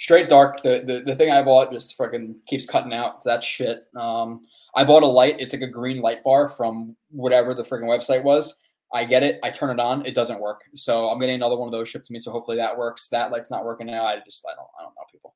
straight 0.01 0.31
dark. 0.31 0.63
The 0.63 0.85
the, 0.87 1.03
the 1.05 1.17
thing 1.17 1.31
I 1.31 1.43
bought 1.43 1.71
just 1.71 1.99
fucking 1.99 2.35
keeps 2.47 2.65
cutting 2.65 2.95
out. 2.95 3.23
That 3.25 3.45
shit. 3.45 3.85
Um, 3.95 4.47
I 4.75 4.85
bought 4.85 5.03
a 5.03 5.07
light. 5.07 5.37
It's 5.39 5.53
like 5.53 5.61
a 5.61 5.67
green 5.67 6.01
light 6.01 6.25
bar 6.25 6.49
from 6.49 6.97
whatever 7.11 7.53
the 7.53 7.63
freaking 7.63 7.85
website 7.85 8.23
was. 8.23 8.59
I 8.97 9.05
get 9.05 9.23
it. 9.23 9.39
I 9.43 9.51
turn 9.51 9.71
it 9.71 9.81
on. 9.81 10.07
It 10.07 10.15
doesn't 10.15 10.41
work. 10.41 10.63
So 10.75 11.11
I'm 11.11 11.21
getting 11.21 11.35
another 11.35 11.57
one 11.57 11.69
of 11.69 11.73
those 11.73 11.87
shipped 11.87 12.07
to 12.07 12.13
me. 12.13 12.19
So 12.19 12.33
hopefully 12.33 12.57
that 12.57 12.77
works. 12.77 13.09
That 13.09 13.31
light's 13.31 13.51
not 13.51 13.65
working 13.65 13.87
now. 13.87 14.07
I 14.07 14.21
just 14.25 14.45
I 14.51 14.55
don't 14.57 14.69
I 14.79 14.83
don't 14.83 14.95
know 14.95 15.05
people. 15.13 15.35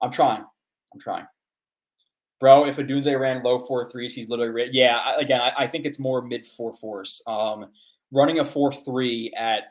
I'm 0.00 0.12
trying. 0.12 0.44
I'm 0.92 1.00
trying. 1.00 1.26
Bro, 2.38 2.66
if 2.66 2.76
Odunze 2.76 3.18
ran 3.18 3.42
low 3.42 3.58
four 3.58 3.90
threes, 3.90 4.14
he's 4.14 4.28
literally 4.28 4.68
yeah. 4.70 4.98
I, 4.98 5.20
again, 5.20 5.40
I, 5.40 5.52
I, 5.56 5.66
think 5.66 5.86
it's 5.86 5.98
more 5.98 6.22
mid 6.22 6.46
four 6.46 6.74
fours. 6.74 7.20
Um, 7.26 7.66
running 8.12 8.38
a 8.38 8.44
four 8.44 8.72
three 8.72 9.32
at 9.36 9.64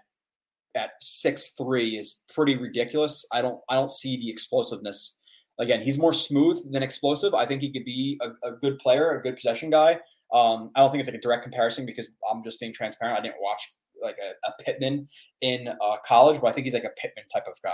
at 0.75 0.91
six 1.01 1.51
three 1.57 1.97
is 1.97 2.19
pretty 2.33 2.57
ridiculous. 2.57 3.25
I 3.31 3.41
don't 3.41 3.61
I 3.69 3.75
don't 3.75 3.91
see 3.91 4.17
the 4.17 4.29
explosiveness. 4.29 5.15
Again, 5.59 5.81
he's 5.81 5.99
more 5.99 6.13
smooth 6.13 6.59
than 6.71 6.83
explosive. 6.83 7.33
I 7.33 7.45
think 7.45 7.61
he 7.61 7.71
could 7.71 7.85
be 7.85 8.19
a, 8.21 8.49
a 8.49 8.51
good 8.53 8.79
player, 8.79 9.11
a 9.11 9.21
good 9.21 9.35
possession 9.35 9.69
guy. 9.69 9.99
Um, 10.33 10.71
I 10.75 10.81
don't 10.81 10.91
think 10.91 11.01
it's 11.01 11.09
like 11.09 11.17
a 11.17 11.21
direct 11.21 11.43
comparison 11.43 11.85
because 11.85 12.09
I'm 12.29 12.43
just 12.43 12.59
being 12.59 12.73
transparent. 12.73 13.19
I 13.19 13.21
didn't 13.21 13.39
watch 13.39 13.61
like 14.01 14.17
a, 14.17 14.47
a 14.47 14.63
Pittman 14.63 15.07
in 15.41 15.67
uh, 15.67 15.97
college, 16.05 16.41
but 16.41 16.47
I 16.47 16.51
think 16.51 16.65
he's 16.65 16.73
like 16.73 16.83
a 16.83 16.89
Pittman 16.97 17.25
type 17.31 17.45
of 17.47 17.55
guy. 17.61 17.71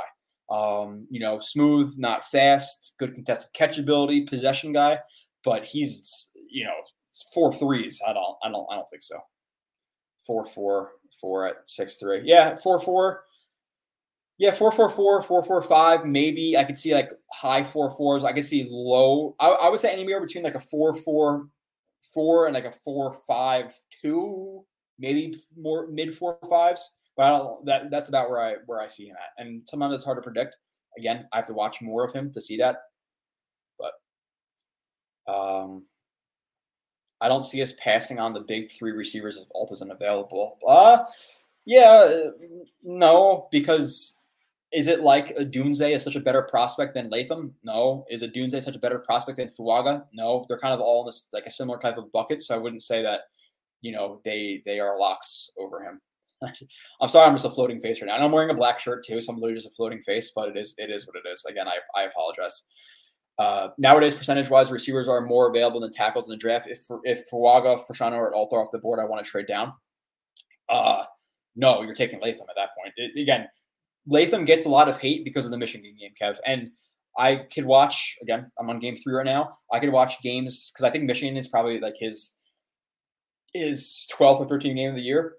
Um, 0.52 1.08
you 1.10 1.20
know, 1.20 1.40
smooth, 1.40 1.94
not 1.98 2.26
fast, 2.26 2.94
good 3.00 3.16
contested 3.16 3.52
catchability, 3.54 4.28
possession 4.28 4.74
guy, 4.74 5.00
but 5.46 5.64
he's 5.64 6.32
you 6.50 6.66
know 6.66 6.74
four 7.34 7.54
threes. 7.54 8.02
I 8.06 8.14
don't, 8.14 8.36
I 8.44 8.50
don't, 8.50 8.68
I 8.72 8.76
don't 8.76 8.90
think 8.90 9.04
so. 9.04 9.20
Four 10.26 10.46
four 10.46 10.92
four 11.22 11.48
at 11.48 11.56
six 11.66 11.96
three. 11.96 12.22
Yeah, 12.26 12.56
four 12.56 12.80
four. 12.80 13.24
Yeah, 14.38 14.52
four 14.52 14.72
four 14.72 14.90
four, 14.90 15.22
four 15.22 15.44
four 15.44 15.62
five. 15.62 16.06
Maybe 16.06 16.58
I 16.58 16.64
could 16.64 16.78
see 16.78 16.94
like 16.94 17.12
high 17.32 17.64
four 17.64 17.92
fours. 17.92 18.24
I 18.24 18.34
could 18.34 18.46
see 18.46 18.68
low. 18.70 19.36
I, 19.40 19.50
I 19.50 19.70
would 19.70 19.80
say 19.80 19.92
anywhere 19.92 20.20
between 20.20 20.44
like 20.44 20.56
a 20.56 20.62
four 20.62 20.94
four 20.94 21.48
four 22.14 22.46
and 22.46 22.56
like 22.56 22.66
a 22.66 22.72
four 22.72 23.14
five 23.28 23.74
two, 24.02 24.66
maybe 24.98 25.38
more 25.58 25.88
mid 25.88 26.16
four 26.16 26.38
fives. 26.50 26.96
But 27.16 27.24
I 27.24 27.38
don't, 27.38 27.66
that 27.66 27.92
that's 27.92 28.10
about 28.10 28.30
where 28.30 28.42
I 28.42 28.56
where 28.66 28.80
I 28.80 28.88
see 28.88 29.08
him 29.08 29.16
at. 29.16 29.44
And 29.44 29.62
sometimes 29.68 29.96
it's 29.96 30.06
hard 30.06 30.18
to 30.18 30.22
predict. 30.22 30.56
Again, 30.98 31.28
I 31.32 31.38
have 31.38 31.48
to 31.48 31.54
watch 31.54 31.82
more 31.82 32.06
of 32.06 32.14
him 32.14 32.32
to 32.34 32.42
see 32.42 32.58
that. 32.58 32.78
But 33.78 33.94
um, 35.32 35.84
I 37.22 37.28
don't 37.28 37.46
see 37.46 37.62
us 37.62 37.74
passing 37.84 38.20
on 38.20 38.34
the 38.34 38.42
big 38.42 38.72
three 38.72 38.92
receivers 38.92 39.38
if 39.38 39.48
Alt 39.54 39.72
isn't 39.74 39.92
available. 39.92 40.58
Uh 40.68 41.06
yeah, 41.66 42.24
no, 42.84 43.48
because 43.52 44.19
is 44.72 44.88
it 44.88 45.02
like 45.02 45.36
Odunze 45.38 45.96
is 45.96 46.04
such 46.04 46.16
a 46.16 46.20
better 46.20 46.44
prospect 46.44 46.94
than 46.94 47.10
Latham? 47.10 47.54
No. 47.64 48.06
Is 48.10 48.24
Odunze 48.24 48.64
such 48.64 48.76
a 48.76 48.80
better 48.80 49.00
prospect 49.00 49.38
than 49.38 49.50
Fuaga? 49.50 50.06
No. 50.14 50.44
They're 50.48 50.60
kind 50.60 50.74
of 50.74 50.80
all 50.80 51.02
in 51.02 51.08
this 51.08 51.28
like 51.34 51.46
a 51.46 51.52
similar 51.52 51.80
type 51.80 51.98
of 51.98 52.12
bucket, 52.12 52.44
so 52.44 52.56
I 52.56 52.60
wouldn't 52.60 52.84
say 52.84 53.02
that 53.02 53.22
you 53.82 53.92
know 53.92 54.22
they 54.26 54.62
they 54.66 54.80
are 54.80 55.00
locks 55.00 55.52
over 55.58 55.82
him. 55.82 56.02
I'm 57.02 57.10
sorry, 57.10 57.28
I'm 57.28 57.34
just 57.34 57.46
a 57.46 57.50
floating 57.50 57.82
face 57.82 58.02
right 58.02 58.08
now. 58.08 58.16
And 58.16 58.24
I'm 58.24 58.32
wearing 58.32 58.50
a 58.50 58.54
black 58.54 58.80
shirt 58.80 59.04
too, 59.04 59.20
so 59.20 59.34
I'm 59.34 59.40
literally 59.40 59.62
just 59.62 59.68
a 59.68 59.76
floating 59.76 60.02
face, 60.04 60.32
but 60.36 60.50
it 60.50 60.58
is 60.58 60.74
it 60.78 60.90
is 60.90 61.08
what 61.08 61.16
it 61.16 61.28
is. 61.28 61.44
Again, 61.46 61.68
I, 61.68 61.78
I 62.00 62.04
apologize. 62.04 62.64
Uh, 63.40 63.70
nowadays, 63.78 64.14
percentage 64.14 64.50
wise, 64.50 64.70
receivers 64.70 65.08
are 65.08 65.22
more 65.22 65.50
available 65.50 65.80
than 65.80 65.92
tackles 65.92 66.28
in 66.28 66.34
the 66.34 66.38
draft. 66.38 66.68
If 66.68 66.86
if 67.04 67.30
Fuaga, 67.32 67.80
Fashanu, 67.90 68.14
or 68.14 68.36
Alter 68.36 68.58
off 68.58 68.72
the 68.72 68.78
board, 68.78 69.00
I 69.00 69.06
want 69.06 69.24
to 69.24 69.30
trade 69.30 69.48
down. 69.48 69.74
Uh, 70.68 71.04
no, 71.56 71.82
you're 71.82 71.96
taking 71.96 72.22
Latham 72.22 72.48
at 72.50 72.56
that 72.56 72.70
point. 72.78 72.94
It, 72.98 73.20
again, 73.20 73.48
Latham 74.10 74.44
gets 74.44 74.66
a 74.66 74.70
lot 74.70 74.90
of 74.90 74.98
hate 74.98 75.24
because 75.24 75.46
of 75.46 75.52
the 75.52 75.58
Michigan 75.58 75.96
game, 75.98 76.12
Kev. 76.20 76.38
And 76.46 76.72
I 77.18 77.46
could 77.54 77.66
watch 77.66 78.18
again. 78.22 78.52
I'm 78.60 78.70
on 78.70 78.80
game 78.80 78.98
three 78.98 79.14
right 79.14 79.26
now. 79.26 79.58
I 79.72 79.80
could 79.80 79.92
watch 79.92 80.22
games 80.22 80.72
because 80.72 80.88
I 80.88 80.92
think 80.92 81.06
Michigan 81.06 81.38
is 81.38 81.48
probably 81.48 81.80
like 81.80 81.96
his 81.98 82.36
his 83.54 84.08
12th 84.16 84.42
or 84.42 84.48
13th 84.48 84.76
game 84.76 84.90
of 84.90 84.96
the 84.96 85.02
year. 85.02 85.36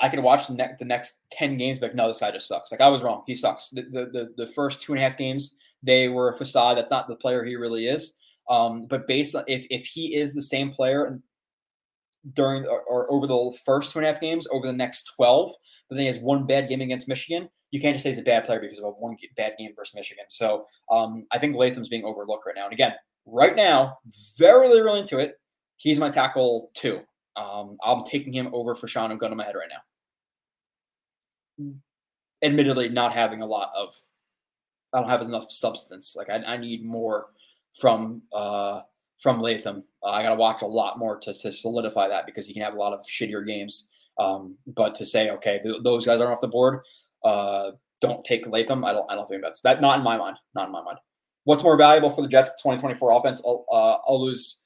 I 0.00 0.08
could 0.08 0.20
watch 0.20 0.48
the, 0.48 0.54
ne- 0.54 0.74
the 0.78 0.84
next 0.84 1.18
10 1.30 1.56
games, 1.56 1.78
but 1.78 1.94
no, 1.94 2.08
this 2.08 2.18
guy 2.18 2.30
just 2.30 2.48
sucks. 2.48 2.72
Like 2.72 2.80
I 2.80 2.88
was 2.88 3.02
wrong. 3.02 3.22
He 3.26 3.34
sucks. 3.34 3.70
The, 3.70 3.82
the, 3.82 4.10
the, 4.12 4.44
the 4.44 4.52
first 4.52 4.82
two 4.82 4.92
and 4.92 5.02
a 5.02 5.08
half 5.08 5.16
games, 5.16 5.56
they 5.82 6.08
were 6.08 6.30
a 6.30 6.36
facade. 6.36 6.76
That's 6.76 6.90
not 6.90 7.08
the 7.08 7.16
player 7.16 7.44
he 7.44 7.56
really 7.56 7.86
is. 7.86 8.16
Um, 8.48 8.86
but 8.88 9.06
based 9.06 9.34
on 9.36 9.44
if, 9.46 9.66
if 9.70 9.86
he 9.86 10.16
is 10.16 10.34
the 10.34 10.42
same 10.42 10.70
player 10.70 11.20
during 12.34 12.66
or, 12.66 12.82
or, 12.82 13.12
over 13.12 13.26
the 13.26 13.58
first 13.64 13.92
two 13.92 13.98
and 13.98 14.06
a 14.06 14.12
half 14.12 14.20
games, 14.20 14.46
over 14.52 14.66
the 14.66 14.72
next 14.72 15.10
12, 15.16 15.52
but 15.88 15.96
then 15.96 16.02
he 16.02 16.06
has 16.08 16.18
one 16.18 16.46
bad 16.46 16.68
game 16.68 16.80
against 16.80 17.08
Michigan, 17.08 17.48
you 17.72 17.80
can't 17.80 17.94
just 17.96 18.04
say 18.04 18.10
he's 18.10 18.18
a 18.18 18.22
bad 18.22 18.44
player 18.44 18.60
because 18.60 18.78
of 18.78 18.84
a 18.84 18.90
one 18.90 19.16
bad 19.36 19.54
game 19.58 19.72
versus 19.74 19.94
Michigan. 19.94 20.26
So 20.28 20.66
um, 20.90 21.26
I 21.32 21.38
think 21.38 21.56
Latham's 21.56 21.88
being 21.88 22.04
overlooked 22.04 22.46
right 22.46 22.54
now. 22.54 22.64
And 22.64 22.72
again, 22.72 22.92
right 23.26 23.56
now, 23.56 23.98
very, 24.38 24.68
really 24.68 25.00
into 25.00 25.18
it. 25.18 25.40
He's 25.78 25.98
my 25.98 26.10
tackle 26.10 26.70
two. 26.74 27.00
Um, 27.34 27.78
I'm 27.82 28.04
taking 28.04 28.32
him 28.32 28.50
over 28.52 28.74
Fashanu. 28.74 29.10
I'm 29.10 29.18
going 29.18 29.32
to 29.32 29.36
my 29.36 29.44
head 29.44 29.54
right 29.56 29.70
now. 31.58 31.72
Admittedly, 32.42 32.90
not 32.90 33.12
having 33.12 33.40
a 33.40 33.46
lot 33.46 33.72
of, 33.74 33.98
I 34.92 35.00
don't 35.00 35.08
have 35.08 35.22
enough 35.22 35.50
substance. 35.50 36.14
Like 36.14 36.28
I, 36.28 36.36
I 36.36 36.56
need 36.58 36.84
more 36.84 37.28
from 37.80 38.20
uh, 38.34 38.82
from 39.18 39.40
Latham. 39.40 39.84
Uh, 40.02 40.10
I 40.10 40.22
got 40.22 40.30
to 40.30 40.34
watch 40.34 40.60
a 40.62 40.66
lot 40.66 40.98
more 40.98 41.18
to, 41.20 41.32
to 41.32 41.50
solidify 41.52 42.08
that 42.08 42.26
because 42.26 42.46
he 42.46 42.52
can 42.52 42.62
have 42.62 42.74
a 42.74 42.78
lot 42.78 42.92
of 42.92 43.00
shittier 43.06 43.46
games. 43.46 43.86
Um, 44.18 44.56
but 44.66 44.94
to 44.96 45.06
say, 45.06 45.30
okay, 45.30 45.60
th- 45.62 45.82
those 45.82 46.04
guys 46.04 46.20
aren't 46.20 46.32
off 46.32 46.42
the 46.42 46.48
board, 46.48 46.80
uh, 47.24 47.72
don't 48.00 48.24
take 48.24 48.46
Latham. 48.46 48.84
I 48.84 48.92
don't. 48.92 49.10
I 49.10 49.14
don't 49.14 49.28
think 49.28 49.42
that's 49.42 49.60
that. 49.62 49.80
Not 49.80 49.98
in 49.98 50.04
my 50.04 50.16
mind. 50.16 50.36
Not 50.54 50.66
in 50.66 50.72
my 50.72 50.82
mind. 50.82 50.98
What's 51.44 51.62
more 51.62 51.76
valuable 51.76 52.10
for 52.10 52.22
the 52.22 52.28
Jets' 52.28 52.50
2024 52.62 53.18
offense? 53.18 53.42
I'll, 53.44 53.64
uh, 53.72 54.10
Olu's 54.10 54.60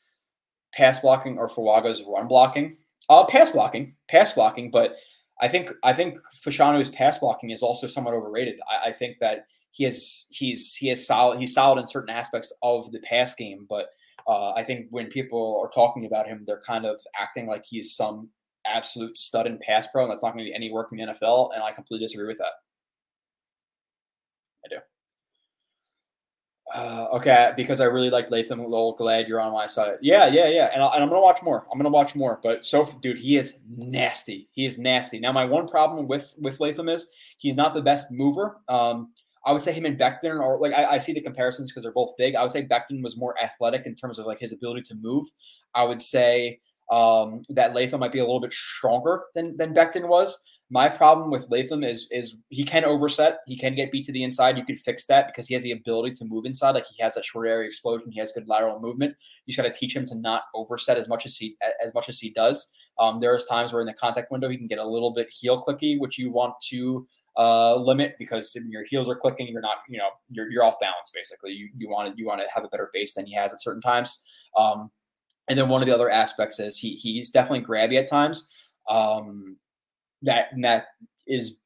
pass 0.74 1.00
blocking 1.00 1.38
or 1.38 1.48
Fuaga's 1.48 2.02
run 2.06 2.28
blocking. 2.28 2.76
Uh, 3.08 3.24
pass 3.24 3.50
blocking, 3.50 3.94
pass 4.08 4.32
blocking. 4.32 4.70
But 4.70 4.96
I 5.40 5.48
think 5.48 5.70
I 5.82 5.92
think 5.92 6.18
Fashanu's 6.44 6.88
pass 6.88 7.18
blocking 7.18 7.50
is 7.50 7.62
also 7.62 7.86
somewhat 7.86 8.14
overrated. 8.14 8.58
I, 8.70 8.90
I 8.90 8.92
think 8.92 9.18
that 9.20 9.46
he 9.70 9.84
has 9.84 10.26
he's 10.30 10.74
he 10.74 10.90
is 10.90 11.06
solid. 11.06 11.38
He's 11.38 11.54
solid 11.54 11.80
in 11.80 11.86
certain 11.86 12.14
aspects 12.14 12.52
of 12.62 12.90
the 12.92 13.00
pass 13.00 13.34
game, 13.34 13.66
but 13.68 13.90
uh, 14.26 14.52
I 14.52 14.64
think 14.64 14.86
when 14.90 15.06
people 15.06 15.60
are 15.62 15.70
talking 15.70 16.06
about 16.06 16.26
him, 16.26 16.44
they're 16.46 16.62
kind 16.66 16.84
of 16.84 17.00
acting 17.18 17.46
like 17.46 17.64
he's 17.64 17.94
some 17.94 18.28
absolute 18.66 19.16
stud 19.16 19.46
in 19.46 19.58
pass 19.58 19.88
pro, 19.88 20.04
and 20.04 20.12
that's 20.12 20.22
not 20.22 20.32
going 20.32 20.44
to 20.44 20.50
be 20.50 20.54
any 20.54 20.70
work 20.70 20.92
in 20.92 20.98
the 20.98 21.04
NFL. 21.04 21.54
And 21.54 21.62
I 21.62 21.72
completely 21.72 22.06
disagree 22.06 22.26
with 22.26 22.38
that. 22.38 22.52
I 24.64 24.68
do. 24.68 24.76
Uh, 26.74 27.06
okay, 27.12 27.52
because 27.56 27.80
I 27.80 27.84
really 27.84 28.10
like 28.10 28.30
Latham. 28.30 28.58
Lowell, 28.58 28.94
glad 28.96 29.28
you're 29.28 29.40
on 29.40 29.52
my 29.52 29.66
side. 29.66 29.98
Yeah, 30.02 30.26
yeah, 30.26 30.48
yeah. 30.48 30.70
And, 30.74 30.82
I, 30.82 30.96
am 30.96 31.08
gonna 31.08 31.20
watch 31.20 31.42
more. 31.42 31.66
I'm 31.72 31.78
gonna 31.78 31.90
watch 31.90 32.14
more. 32.14 32.40
But 32.42 32.66
so, 32.66 32.84
dude, 33.00 33.18
he 33.18 33.36
is 33.36 33.60
nasty. 33.76 34.48
He 34.52 34.66
is 34.66 34.78
nasty. 34.78 35.20
Now, 35.20 35.32
my 35.32 35.44
one 35.44 35.68
problem 35.68 36.08
with 36.08 36.34
with 36.38 36.58
Latham 36.58 36.88
is 36.88 37.08
he's 37.38 37.56
not 37.56 37.72
the 37.72 37.82
best 37.82 38.10
mover. 38.10 38.58
Um, 38.68 39.12
I 39.46 39.52
would 39.52 39.62
say 39.62 39.72
him 39.72 39.86
and 39.86 39.98
Becton, 39.98 40.40
or 40.40 40.58
like 40.58 40.72
I, 40.72 40.96
I 40.96 40.98
see 40.98 41.12
the 41.12 41.20
comparisons 41.20 41.70
because 41.70 41.84
they're 41.84 41.92
both 41.92 42.16
big. 42.18 42.34
I 42.34 42.42
would 42.42 42.52
say 42.52 42.64
Becton 42.64 43.00
was 43.00 43.16
more 43.16 43.40
athletic 43.40 43.86
in 43.86 43.94
terms 43.94 44.18
of 44.18 44.26
like 44.26 44.40
his 44.40 44.52
ability 44.52 44.82
to 44.82 44.96
move. 44.96 45.24
I 45.72 45.84
would 45.84 46.02
say 46.02 46.58
um, 46.90 47.42
that 47.50 47.74
Latham 47.74 48.00
might 48.00 48.12
be 48.12 48.18
a 48.18 48.24
little 48.24 48.40
bit 48.40 48.54
stronger 48.54 49.24
than 49.34 49.56
than 49.56 49.74
Becton 49.74 50.08
was. 50.08 50.42
My 50.68 50.88
problem 50.88 51.30
with 51.30 51.48
Latham 51.48 51.84
is 51.84 52.08
is 52.10 52.36
he 52.48 52.64
can 52.64 52.84
overset. 52.84 53.38
He 53.46 53.56
can 53.56 53.74
get 53.74 53.92
beat 53.92 54.04
to 54.06 54.12
the 54.12 54.24
inside. 54.24 54.58
You 54.58 54.64
could 54.64 54.78
fix 54.78 55.06
that 55.06 55.28
because 55.28 55.46
he 55.46 55.54
has 55.54 55.62
the 55.62 55.72
ability 55.72 56.14
to 56.14 56.24
move 56.24 56.44
inside. 56.44 56.72
Like 56.72 56.86
he 56.86 57.00
has 57.02 57.14
that 57.14 57.24
short 57.24 57.46
area 57.46 57.68
explosion. 57.68 58.10
He 58.10 58.18
has 58.18 58.32
good 58.32 58.48
lateral 58.48 58.80
movement. 58.80 59.14
You 59.46 59.52
just 59.52 59.62
got 59.62 59.72
to 59.72 59.78
teach 59.78 59.94
him 59.94 60.06
to 60.06 60.16
not 60.16 60.42
overset 60.54 60.98
as 60.98 61.08
much 61.08 61.24
as 61.24 61.36
he 61.36 61.56
as 61.84 61.94
much 61.94 62.08
as 62.08 62.18
he 62.18 62.30
does. 62.30 62.68
Um, 62.98 63.20
there's 63.20 63.44
times 63.44 63.72
where 63.72 63.80
in 63.80 63.86
the 63.86 63.94
contact 63.94 64.32
window 64.32 64.48
he 64.48 64.56
can 64.56 64.66
get 64.66 64.78
a 64.78 64.86
little 64.86 65.12
bit 65.12 65.28
heel 65.30 65.62
clicky, 65.62 66.00
which 66.00 66.18
you 66.18 66.32
want 66.32 66.54
to 66.70 67.06
uh, 67.36 67.76
limit 67.76 68.16
because 68.18 68.56
your 68.68 68.84
heels 68.84 69.08
are 69.08 69.14
clicking, 69.14 69.46
you're 69.48 69.60
not, 69.60 69.76
you 69.88 69.98
know, 69.98 70.08
you're, 70.30 70.50
you're 70.50 70.64
off 70.64 70.80
balance 70.80 71.10
basically. 71.14 71.52
You 71.52 71.68
you 71.76 71.88
want 71.88 72.10
to 72.10 72.18
you 72.18 72.26
want 72.26 72.40
to 72.40 72.46
have 72.52 72.64
a 72.64 72.68
better 72.68 72.90
base 72.92 73.14
than 73.14 73.26
he 73.26 73.34
has 73.34 73.52
at 73.52 73.62
certain 73.62 73.82
times. 73.82 74.22
Um, 74.56 74.90
and 75.48 75.58
then 75.58 75.68
one 75.68 75.82
of 75.82 75.88
the 75.88 75.94
other 75.94 76.10
aspects 76.10 76.58
is 76.60 76.76
he 76.76 76.96
he's 76.96 77.30
definitely 77.30 77.64
grabby 77.64 77.98
at 77.98 78.08
times. 78.08 78.50
Um, 78.88 79.56
that 80.22 80.48
that 80.62 80.86
is 81.26 81.58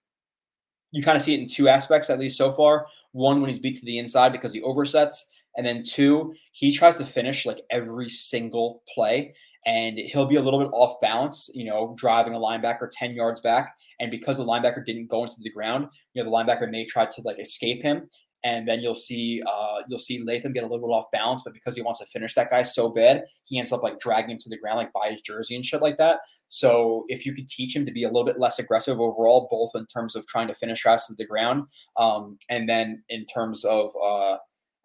you 0.92 1.02
kind 1.02 1.16
of 1.16 1.22
see 1.22 1.34
it 1.34 1.40
in 1.40 1.46
two 1.46 1.68
aspects 1.68 2.10
at 2.10 2.18
least 2.18 2.36
so 2.36 2.52
far. 2.52 2.86
One 3.12 3.40
when 3.40 3.50
he's 3.50 3.58
beat 3.58 3.78
to 3.78 3.84
the 3.84 3.98
inside 3.98 4.32
because 4.32 4.52
he 4.52 4.60
oversets, 4.60 5.24
and 5.56 5.66
then 5.66 5.84
two 5.84 6.34
he 6.52 6.72
tries 6.72 6.96
to 6.98 7.06
finish 7.06 7.46
like 7.46 7.60
every 7.70 8.08
single 8.08 8.82
play, 8.94 9.34
and 9.66 9.98
he'll 9.98 10.26
be 10.26 10.36
a 10.36 10.42
little 10.42 10.60
bit 10.60 10.70
off 10.72 11.00
balance. 11.00 11.50
You 11.54 11.64
know, 11.64 11.94
driving 11.96 12.34
a 12.34 12.38
linebacker 12.38 12.88
ten 12.92 13.14
yards 13.14 13.40
back, 13.40 13.74
and 13.98 14.10
because 14.10 14.36
the 14.36 14.44
linebacker 14.44 14.84
didn't 14.84 15.08
go 15.08 15.24
into 15.24 15.36
the 15.40 15.50
ground, 15.50 15.88
you 16.14 16.22
know 16.22 16.30
the 16.30 16.36
linebacker 16.36 16.70
may 16.70 16.84
try 16.84 17.06
to 17.06 17.22
like 17.22 17.40
escape 17.40 17.82
him, 17.82 18.08
and 18.44 18.66
then 18.66 18.80
you'll 18.80 18.94
see 18.94 19.42
uh, 19.46 19.82
you'll 19.88 19.98
see 19.98 20.22
Latham 20.22 20.52
get 20.52 20.64
a 20.64 20.66
little 20.66 20.86
bit 20.86 20.92
off 20.92 21.10
balance, 21.12 21.42
but 21.44 21.54
because 21.54 21.74
he 21.74 21.82
wants 21.82 22.00
to 22.00 22.06
finish 22.06 22.34
that 22.34 22.50
guy 22.50 22.62
so 22.62 22.88
bad, 22.88 23.24
he 23.44 23.58
ends 23.58 23.72
up 23.72 23.82
like 23.82 23.98
dragging 24.00 24.30
him 24.30 24.38
to 24.38 24.48
the 24.48 24.58
ground 24.58 24.78
like 24.78 24.92
by 24.92 25.10
his 25.10 25.20
jersey 25.20 25.56
and 25.56 25.64
shit 25.64 25.82
like 25.82 25.98
that. 25.98 26.20
So 26.48 27.04
if 27.08 27.26
you 27.26 27.34
could 27.34 27.48
teach 27.48 27.76
him 27.76 27.84
to 27.86 27.92
be 27.92 28.04
a 28.04 28.08
little 28.08 28.24
bit 28.24 28.40
less 28.40 28.58
aggressive 28.58 29.00
overall, 29.00 29.48
both 29.50 29.72
in 29.74 29.86
terms 29.86 30.16
of 30.16 30.26
trying 30.26 30.48
to 30.48 30.54
finish 30.54 30.80
shots 30.80 31.06
to 31.06 31.14
the 31.14 31.26
ground, 31.26 31.64
um, 31.96 32.38
and 32.48 32.68
then 32.68 33.02
in 33.08 33.26
terms 33.26 33.64
of 33.64 33.90
uh, 34.02 34.36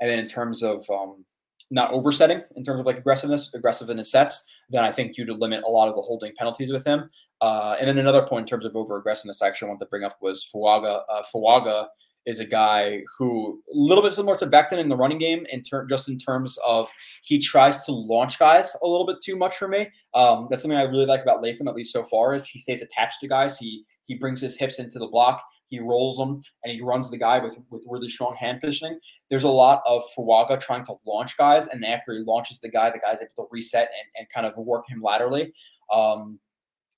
and 0.01 0.09
then 0.09 0.19
in 0.19 0.27
terms 0.27 0.61
of 0.61 0.85
um, 0.89 1.23
not 1.71 1.91
oversetting 1.91 2.41
in 2.55 2.63
terms 2.63 2.79
of 2.79 2.85
like 2.85 2.97
aggressiveness, 2.97 3.49
aggressive 3.53 3.89
in 3.89 3.97
his 3.97 4.11
sets, 4.11 4.43
then 4.69 4.83
I 4.83 4.91
think 4.91 5.17
you'd 5.17 5.29
limit 5.29 5.63
a 5.65 5.69
lot 5.69 5.89
of 5.89 5.95
the 5.95 6.01
holding 6.01 6.33
penalties 6.37 6.71
with 6.71 6.85
him. 6.85 7.09
Uh, 7.41 7.75
and 7.79 7.87
then 7.87 7.97
another 7.97 8.25
point 8.25 8.43
in 8.43 8.47
terms 8.47 8.65
of 8.65 8.75
over 8.75 8.97
aggressiveness, 8.97 9.41
I 9.41 9.47
actually 9.47 9.69
want 9.69 9.79
to 9.79 9.85
bring 9.87 10.03
up 10.03 10.17
was 10.21 10.47
Fuaga. 10.53 11.01
Uh, 11.09 11.21
Fuaga 11.33 11.87
is 12.25 12.39
a 12.39 12.45
guy 12.45 13.01
who 13.17 13.61
a 13.69 13.77
little 13.77 14.03
bit 14.03 14.13
similar 14.13 14.37
to 14.37 14.47
Becton 14.47 14.79
in 14.79 14.89
the 14.89 14.97
running 14.97 15.19
game 15.19 15.45
in 15.51 15.61
ter- 15.61 15.85
just 15.85 16.09
in 16.09 16.17
terms 16.17 16.57
of 16.65 16.89
he 17.23 17.39
tries 17.39 17.85
to 17.85 17.91
launch 17.91 18.39
guys 18.39 18.75
a 18.81 18.87
little 18.87 19.05
bit 19.05 19.17
too 19.23 19.35
much 19.35 19.57
for 19.57 19.67
me. 19.67 19.87
Um, 20.13 20.47
that's 20.49 20.63
something 20.63 20.77
I 20.77 20.83
really 20.83 21.05
like 21.05 21.21
about 21.21 21.41
Latham, 21.41 21.67
at 21.67 21.75
least 21.75 21.93
so 21.93 22.03
far, 22.03 22.33
is 22.33 22.45
he 22.45 22.59
stays 22.59 22.81
attached 22.81 23.19
to 23.21 23.27
guys. 23.27 23.57
He 23.57 23.83
he 24.03 24.15
brings 24.15 24.41
his 24.41 24.57
hips 24.57 24.79
into 24.79 24.99
the 24.99 25.07
block, 25.07 25.43
he 25.67 25.79
rolls 25.79 26.17
them, 26.17 26.41
and 26.63 26.73
he 26.73 26.81
runs 26.81 27.09
the 27.09 27.17
guy 27.17 27.39
with 27.39 27.57
with 27.69 27.85
really 27.89 28.09
strong 28.09 28.35
hand 28.35 28.61
positioning. 28.61 28.99
There's 29.29 29.43
a 29.43 29.49
lot 29.49 29.81
of 29.85 30.03
Fuaga 30.15 30.59
trying 30.59 30.85
to 30.85 30.95
launch 31.05 31.37
guys, 31.37 31.67
and 31.67 31.85
after 31.85 32.13
he 32.13 32.19
launches 32.19 32.59
the 32.59 32.69
guy, 32.69 32.89
the 32.91 32.99
guy's 32.99 33.21
able 33.21 33.45
to 33.45 33.47
reset 33.51 33.89
and, 33.89 34.21
and 34.21 34.27
kind 34.33 34.45
of 34.45 34.57
work 34.57 34.85
him 34.87 35.01
laterally. 35.01 35.53
Um, 35.93 36.39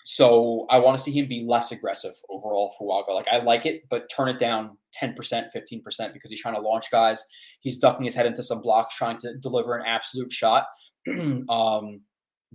so 0.10 0.66
I 0.70 0.80
want 0.80 0.98
to 0.98 1.04
see 1.04 1.12
him 1.12 1.28
be 1.28 1.44
less 1.46 1.74
aggressive 1.74 2.14
overall 2.30 2.74
for 2.80 3.04
Fuaga. 3.06 3.14
Like 3.14 3.28
I 3.28 3.40
like 3.40 3.66
it, 3.66 3.84
but 3.90 4.10
turn 4.10 4.30
it 4.30 4.40
down 4.40 4.78
10%, 4.98 5.18
15% 5.18 6.14
because 6.14 6.30
he's 6.30 6.42
trying 6.42 6.56
to 6.56 6.62
launch 6.62 6.90
guys. 6.90 7.26
He's 7.60 7.78
ducking 7.78 8.06
his 8.06 8.16
head 8.16 8.26
into 8.26 8.42
some 8.42 8.62
blocks, 8.62 8.96
trying 8.96 9.18
to 9.18 9.36
deliver 9.36 9.76
an 9.76 9.86
absolute 9.86 10.32
shot. 10.32 10.66
um, 11.50 12.00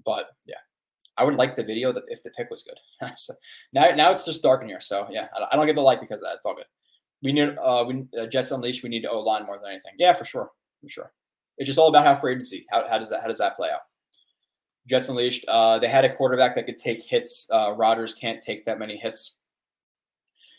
but 0.02 0.28
yeah, 0.46 0.54
I 1.18 1.24
would 1.24 1.34
like 1.34 1.54
the 1.54 1.62
video 1.62 1.92
if 2.08 2.22
the 2.22 2.30
pick 2.30 2.48
was 2.48 2.62
good. 2.62 3.10
so 3.18 3.34
now, 3.74 3.90
now 3.90 4.12
it's 4.12 4.24
just 4.24 4.42
dark 4.42 4.62
in 4.62 4.68
here. 4.70 4.80
So 4.80 5.06
yeah, 5.10 5.26
I 5.50 5.54
don't 5.54 5.66
get 5.66 5.74
the 5.74 5.82
like 5.82 6.00
because 6.00 6.20
of 6.20 6.22
that. 6.22 6.36
It's 6.36 6.46
all 6.46 6.54
good. 6.54 6.64
We 7.22 7.34
need 7.34 7.54
uh, 7.62 7.84
we 7.86 8.06
uh, 8.18 8.28
Jets 8.28 8.52
unleashed. 8.52 8.82
We 8.82 8.88
need 8.88 9.02
to 9.02 9.10
O 9.10 9.20
line 9.20 9.44
more 9.44 9.58
than 9.58 9.72
anything. 9.72 9.92
Yeah, 9.98 10.14
for 10.14 10.24
sure, 10.24 10.52
for 10.80 10.88
sure. 10.88 11.12
It's 11.58 11.66
just 11.66 11.78
all 11.78 11.88
about 11.88 12.06
how 12.06 12.16
free 12.16 12.32
agency. 12.32 12.64
How, 12.70 12.88
how 12.88 12.98
does 12.98 13.10
that 13.10 13.20
how 13.20 13.28
does 13.28 13.40
that 13.40 13.56
play 13.56 13.68
out? 13.68 13.82
Jets 14.88 15.08
Unleashed. 15.08 15.44
Uh, 15.48 15.78
they 15.78 15.88
had 15.88 16.04
a 16.04 16.14
quarterback 16.14 16.54
that 16.54 16.66
could 16.66 16.78
take 16.78 17.02
hits. 17.02 17.48
Uh, 17.52 17.72
Rodgers 17.72 18.14
can't 18.14 18.42
take 18.42 18.64
that 18.66 18.78
many 18.78 18.96
hits. 18.96 19.34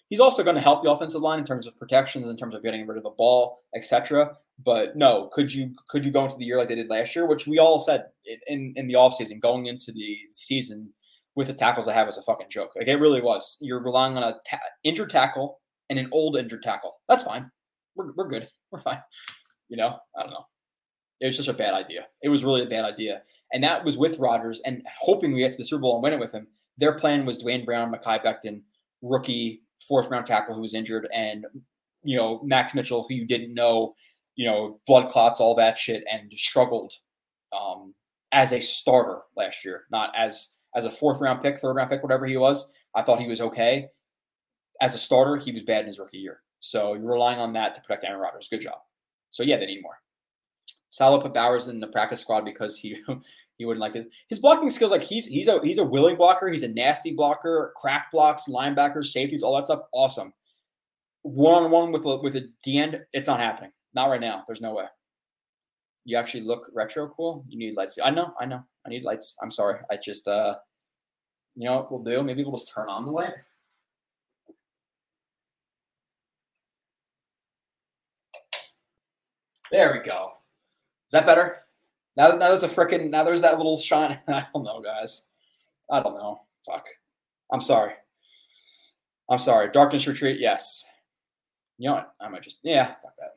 He's 0.10 0.20
also 0.20 0.44
going 0.44 0.56
to 0.56 0.62
help 0.62 0.84
the 0.84 0.92
offensive 0.92 1.22
line 1.22 1.40
in 1.40 1.46
terms 1.46 1.66
of 1.66 1.78
protections, 1.78 2.28
in 2.28 2.38
terms 2.38 2.56
of 2.56 2.64
getting 2.64 2.86
rid 2.86 2.98
of 2.98 3.04
the 3.04 3.10
ball, 3.10 3.64
etc. 3.76 4.36
But 4.64 4.96
no, 4.96 5.30
could 5.34 5.52
you 5.52 5.74
could 5.90 6.06
you 6.06 6.12
go 6.12 6.26
into 6.26 6.38
the 6.38 6.46
year 6.46 6.58
like 6.58 6.68
they 6.68 6.76
did 6.76 6.90
last 6.90 7.16
year, 7.16 7.26
which 7.26 7.48
we 7.48 7.60
all 7.60 7.80
said 7.80 8.06
in 8.48 8.74
in 8.76 8.88
the 8.88 8.94
offseason, 8.94 9.42
going 9.42 9.66
into 9.66 9.92
the 9.92 10.20
season 10.32 10.90
with 11.36 11.48
the 11.48 11.54
tackles 11.54 11.88
I 11.88 11.94
have 11.94 12.08
was 12.08 12.18
a 12.18 12.22
fucking 12.22 12.50
joke. 12.50 12.72
Like 12.76 12.88
it 12.88 12.98
really 12.98 13.22
was. 13.22 13.58
You're 13.60 13.82
relying 13.82 14.18
on 14.18 14.24
a 14.24 14.36
ta- 14.48 14.60
injured 14.84 15.10
tackle 15.10 15.60
and 15.90 15.98
an 15.98 16.10
old 16.12 16.38
injured 16.38 16.64
tackle. 16.64 17.02
That's 17.10 17.24
fine. 17.24 17.50
We're, 17.96 18.14
we're 18.14 18.28
good. 18.28 18.48
We're 18.72 18.82
fine. 18.82 19.02
You 19.70 19.78
know, 19.78 19.98
I 20.16 20.22
don't 20.22 20.32
know. 20.32 20.46
It 21.22 21.28
was 21.28 21.38
just 21.38 21.50
a 21.50 21.54
bad 21.54 21.74
idea. 21.74 22.06
It 22.22 22.30
was 22.30 22.44
really 22.44 22.64
a 22.64 22.70
bad 22.70 22.86
idea 22.86 23.22
and 23.54 23.64
that 23.64 23.86
was 23.86 23.98
with 23.98 24.20
Rodgers 24.20 24.62
and 24.66 24.82
hoping 25.00 25.32
we 25.32 25.40
get 25.40 25.52
to 25.52 25.58
the 25.58 25.64
Super 25.64 25.82
Bowl 25.82 25.96
and 25.96 26.04
win 26.04 26.14
it 26.14 26.20
with 26.20 26.32
him. 26.32 26.48
Their 26.78 26.94
plan 26.94 27.26
was 27.26 27.38
Duane 27.38 27.66
Brown, 27.66 27.92
Mekhi 27.94 28.24
Becton, 28.24 28.62
rookie 29.02 29.62
fourth 29.88 30.10
round 30.10 30.26
tackle 30.26 30.56
who 30.56 30.62
was 30.62 30.74
injured, 30.74 31.08
and 31.14 31.46
you 32.04 32.18
know 32.18 32.42
Max 32.44 32.74
Mitchell, 32.74 33.06
who 33.08 33.16
you 33.16 33.26
didn't 33.28 33.54
know, 33.54 33.94
you 34.36 34.46
know 34.46 34.80
blood 34.88 35.10
clots, 35.10 35.40
all 35.40 35.56
that 35.56 35.78
shit, 35.78 36.04
and 36.12 36.32
struggled 36.36 36.94
um, 37.58 37.94
as 38.32 38.52
a 38.52 38.60
starter 38.60 39.20
last 39.38 39.64
year, 39.64 39.84
not 39.92 40.12
as 40.18 40.50
as 40.76 40.86
a 40.86 40.92
fourth 40.92 41.22
round 41.22 41.42
pick, 41.42 41.60
third 41.60 41.76
round 41.76 41.92
pick, 41.92 42.02
whatever 42.02 42.26
he 42.26 42.38
was. 42.38 42.72
I 42.96 43.04
thought 43.04 43.20
he 43.20 43.28
was 43.28 43.42
okay. 43.42 43.88
As 44.82 44.96
a 44.96 45.00
starter, 45.00 45.38
he 45.38 45.52
was 45.52 45.64
bad 45.64 45.82
in 45.82 45.88
his 45.88 46.00
rookie 46.00 46.18
year. 46.18 46.42
So 46.60 46.94
you're 46.94 47.12
relying 47.12 47.40
on 47.40 47.54
that 47.54 47.76
to 47.76 47.82
protect 47.82 48.06
Aaron 48.06 48.20
Rodgers. 48.20 48.48
Good 48.50 48.62
job. 48.62 48.78
So 49.30 49.44
yeah, 49.44 49.58
they 49.58 49.66
need 49.66 49.82
more. 49.84 50.00
Salo 50.90 51.20
put 51.20 51.34
Bowers 51.34 51.68
in 51.70 51.80
the 51.80 51.88
practice 51.88 52.22
squad 52.22 52.46
because 52.46 52.78
he 52.78 53.02
he 53.58 53.66
wouldn't 53.66 53.82
like 53.82 53.96
his 53.96 54.06
his 54.30 54.40
blocking 54.40 54.70
skills. 54.70 54.92
Like 54.92 55.04
he's 55.04 55.28
he's 55.28 55.48
a 55.48 55.60
he's 55.64 55.78
a 55.78 55.84
willing 55.84 56.16
blocker. 56.16 56.50
He's 56.50 56.64
a 56.64 56.68
nasty 56.68 57.12
blocker. 57.12 57.74
Crack 57.76 58.12
blocks, 58.12 58.44
linebackers, 58.48 59.06
safeties, 59.06 59.44
all 59.44 59.56
that 59.56 59.66
stuff. 59.66 59.82
Awesome. 59.94 60.34
One 61.22 61.64
on 61.64 61.72
one 61.72 61.92
with 61.92 62.06
a, 62.06 62.18
with 62.18 62.36
a 62.36 62.50
D 62.64 62.80
end, 62.80 63.00
it's 63.14 63.28
not 63.28 63.40
happening. 63.40 63.72
Not 63.94 64.10
right 64.10 64.20
now. 64.20 64.44
There's 64.48 64.62
no 64.62 64.74
way. 64.74 64.86
You 66.06 66.18
actually 66.18 66.42
look 66.42 66.70
retro 66.74 67.08
cool. 67.10 67.46
You 67.48 67.58
need 67.58 67.78
lights. 67.78 67.98
I 68.04 68.10
know. 68.10 68.34
I 68.40 68.46
know. 68.46 68.62
I 68.86 68.90
need 68.90 69.04
lights. 69.04 69.38
I'm 69.42 69.52
sorry. 69.52 69.80
I 69.90 69.98
just 69.98 70.28
uh, 70.28 70.56
you 71.56 71.66
know 71.66 71.76
what 71.76 71.92
we'll 71.92 72.04
do? 72.04 72.24
Maybe 72.24 72.44
we'll 72.44 72.58
just 72.58 72.74
turn 72.74 72.90
on 72.90 73.06
the 73.06 73.12
light. 73.12 73.34
There 79.72 79.92
we 79.92 80.08
go 80.08 80.34
Is 81.08 81.12
that 81.14 81.26
better? 81.26 81.63
Now, 82.16 82.30
now 82.30 82.50
there's 82.50 82.64
a 82.64 82.70
freaking 82.70 83.10
now 83.10 83.24
there's 83.24 83.42
that 83.42 83.58
little 83.58 83.78
shine. 83.78 84.20
I 84.28 84.46
don't 84.54 84.64
know, 84.64 84.82
guys. 84.82 85.26
I 85.90 86.02
don't 86.02 86.16
know. 86.16 86.42
Fuck. 86.66 86.86
I'm 87.52 87.62
sorry. 87.62 87.94
I'm 89.30 89.40
sorry. 89.40 89.70
Darkness 89.72 90.08
retreat. 90.08 90.40
Yes. 90.40 90.86
You 91.78 91.90
know 91.90 91.96
what? 91.96 92.14
I 92.22 92.30
might 92.30 92.44
just 92.44 92.60
yeah. 92.64 92.88
Fuck 92.88 93.14
that. 93.20 93.30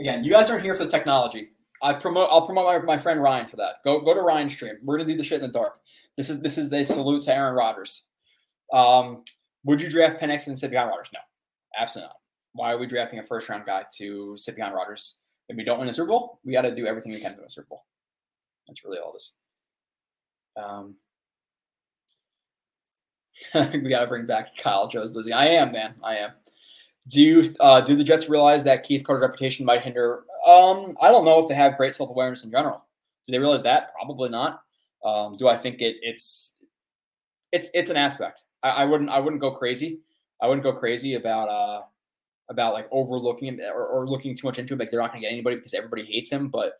Again, 0.00 0.24
you 0.24 0.32
guys 0.32 0.50
aren't 0.50 0.64
here 0.64 0.74
for 0.74 0.84
the 0.84 0.90
technology. 0.90 1.50
I 1.82 1.92
promote. 1.92 2.28
I'll 2.30 2.46
promote 2.46 2.66
my, 2.66 2.96
my 2.96 2.98
friend 2.98 3.20
Ryan 3.20 3.46
for 3.46 3.56
that. 3.56 3.76
Go 3.84 4.00
go 4.00 4.14
to 4.14 4.20
Ryan's 4.22 4.54
stream. 4.54 4.76
We're 4.82 4.96
gonna 4.96 5.10
do 5.10 5.18
the 5.18 5.24
shit 5.24 5.42
in 5.42 5.46
the 5.46 5.52
dark. 5.52 5.78
This 6.16 6.30
is 6.30 6.40
this 6.40 6.56
is 6.56 6.72
a 6.72 6.84
salute 6.84 7.22
to 7.24 7.34
Aaron 7.34 7.54
Rodgers. 7.54 8.04
Um, 8.72 9.24
would 9.64 9.82
you 9.82 9.90
draft 9.90 10.20
Penix 10.20 10.46
and 10.46 10.58
behind 10.70 10.88
Rodgers? 10.88 11.10
No, 11.12 11.20
absolutely 11.78 12.08
not 12.08 12.21
why 12.54 12.72
are 12.72 12.78
we 12.78 12.86
drafting 12.86 13.18
a 13.18 13.22
first 13.22 13.48
round 13.48 13.64
guy 13.66 13.84
to 13.98 14.36
sit 14.36 14.56
behind 14.56 14.74
Rodgers? 14.74 15.18
If 15.48 15.56
we 15.56 15.64
don't 15.64 15.78
win 15.78 15.88
a 15.88 15.92
Super 15.92 16.08
Bowl, 16.08 16.40
we 16.44 16.52
got 16.52 16.62
to 16.62 16.74
do 16.74 16.86
everything 16.86 17.12
we 17.12 17.20
can 17.20 17.32
to 17.32 17.38
win 17.38 17.46
a 17.46 17.50
Super 17.50 17.66
Bowl. 17.68 17.84
That's 18.66 18.84
really 18.84 18.98
all 18.98 19.12
this. 19.12 19.34
Um, 20.56 20.94
we 23.54 23.88
got 23.88 24.00
to 24.00 24.06
bring 24.06 24.26
back 24.26 24.56
Kyle 24.56 24.88
Joe's 24.88 25.12
losing. 25.12 25.32
I 25.32 25.46
am, 25.46 25.72
man. 25.72 25.94
I 26.02 26.16
am. 26.16 26.30
Do 27.08 27.20
you 27.20 27.54
uh, 27.58 27.80
do 27.80 27.96
the 27.96 28.04
Jets 28.04 28.28
realize 28.28 28.62
that 28.64 28.84
Keith 28.84 29.04
Carter's 29.04 29.22
reputation 29.22 29.66
might 29.66 29.82
hinder? 29.82 30.24
Um, 30.46 30.96
I 31.00 31.08
don't 31.10 31.24
know 31.24 31.40
if 31.40 31.48
they 31.48 31.54
have 31.54 31.76
great 31.76 31.96
self 31.96 32.10
awareness 32.10 32.44
in 32.44 32.50
general. 32.50 32.84
Do 33.26 33.32
they 33.32 33.38
realize 33.38 33.62
that? 33.64 33.92
Probably 33.94 34.28
not. 34.28 34.62
Um, 35.04 35.36
do 35.36 35.48
I 35.48 35.56
think 35.56 35.80
it? 35.80 35.96
It's 36.00 36.54
it's 37.50 37.70
it's 37.74 37.90
an 37.90 37.96
aspect. 37.96 38.42
I, 38.62 38.70
I, 38.70 38.84
wouldn't 38.84 39.10
I 39.10 39.18
wouldn't 39.18 39.40
go 39.40 39.50
crazy. 39.50 40.00
I 40.40 40.46
wouldn't 40.46 40.62
go 40.62 40.72
crazy 40.72 41.14
about 41.14 41.48
uh, 41.48 41.82
about 42.52 42.74
like 42.74 42.88
overlooking 42.92 43.60
or, 43.60 43.86
or 43.86 44.08
looking 44.08 44.36
too 44.36 44.46
much 44.46 44.58
into 44.58 44.74
him. 44.74 44.78
Like 44.78 44.90
they're 44.90 45.00
not 45.00 45.10
going 45.10 45.22
to 45.22 45.26
get 45.26 45.32
anybody 45.32 45.56
because 45.56 45.74
everybody 45.74 46.04
hates 46.04 46.30
him. 46.30 46.48
But 46.48 46.74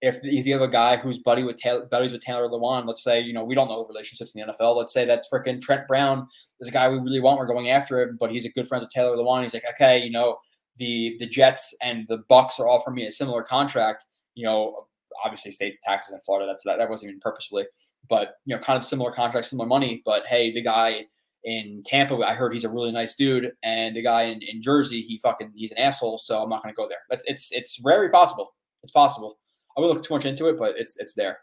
if 0.00 0.20
if 0.22 0.46
you 0.46 0.52
have 0.54 0.62
a 0.62 0.68
guy 0.68 0.96
who's 0.96 1.18
buddy 1.18 1.42
with 1.42 1.56
Taylor, 1.56 1.84
buddies 1.86 2.12
with 2.12 2.22
Taylor 2.22 2.48
Lewan, 2.48 2.86
let's 2.86 3.02
say 3.02 3.20
you 3.20 3.32
know 3.32 3.44
we 3.44 3.54
don't 3.54 3.68
know 3.68 3.84
relationships 3.86 4.34
in 4.34 4.46
the 4.46 4.52
NFL. 4.52 4.76
Let's 4.76 4.92
say 4.92 5.04
that's 5.04 5.28
freaking 5.28 5.60
Trent 5.60 5.86
Brown. 5.88 6.26
There's 6.58 6.68
a 6.68 6.72
guy 6.72 6.88
we 6.88 6.98
really 6.98 7.20
want. 7.20 7.38
We're 7.38 7.46
going 7.46 7.70
after 7.70 8.00
him, 8.00 8.16
but 8.18 8.30
he's 8.30 8.44
a 8.44 8.50
good 8.50 8.68
friend 8.68 8.82
with 8.82 8.92
Taylor 8.92 9.16
Lewan. 9.16 9.42
He's 9.42 9.54
like, 9.54 9.64
okay, 9.74 9.98
you 9.98 10.10
know, 10.10 10.38
the 10.78 11.16
the 11.18 11.26
Jets 11.26 11.74
and 11.82 12.06
the 12.08 12.18
Bucks 12.28 12.58
are 12.60 12.68
offering 12.68 12.96
me 12.96 13.06
a 13.06 13.12
similar 13.12 13.42
contract. 13.42 14.04
You 14.34 14.44
know, 14.44 14.86
obviously 15.24 15.50
state 15.50 15.80
taxes 15.82 16.14
in 16.14 16.20
Florida. 16.20 16.46
That's 16.46 16.62
that, 16.64 16.78
that 16.78 16.88
wasn't 16.88 17.10
even 17.10 17.20
purposefully, 17.20 17.66
but 18.08 18.36
you 18.44 18.54
know, 18.54 18.62
kind 18.62 18.76
of 18.76 18.84
similar 18.84 19.12
contracts, 19.12 19.50
similar 19.50 19.68
money. 19.68 20.02
But 20.04 20.26
hey, 20.26 20.52
the 20.52 20.62
guy 20.62 21.06
in 21.48 21.82
Tampa, 21.82 22.14
I 22.16 22.34
heard 22.34 22.52
he's 22.52 22.64
a 22.64 22.68
really 22.68 22.92
nice 22.92 23.14
dude, 23.14 23.52
and 23.62 23.96
the 23.96 24.02
guy 24.02 24.24
in, 24.24 24.42
in 24.42 24.62
Jersey, 24.62 25.00
he 25.00 25.18
fucking 25.18 25.50
he's 25.54 25.72
an 25.72 25.78
asshole. 25.78 26.18
So 26.18 26.42
I'm 26.42 26.50
not 26.50 26.62
going 26.62 26.74
to 26.74 26.76
go 26.76 26.86
there. 26.86 26.98
But 27.08 27.22
it's 27.24 27.50
it's 27.52 27.80
very 27.80 28.10
possible. 28.10 28.54
It's 28.82 28.92
possible. 28.92 29.38
I 29.76 29.80
won't 29.80 29.94
look 29.94 30.04
too 30.04 30.12
much 30.12 30.26
into 30.26 30.48
it, 30.48 30.58
but 30.58 30.74
it's 30.76 30.98
it's 30.98 31.14
there. 31.14 31.38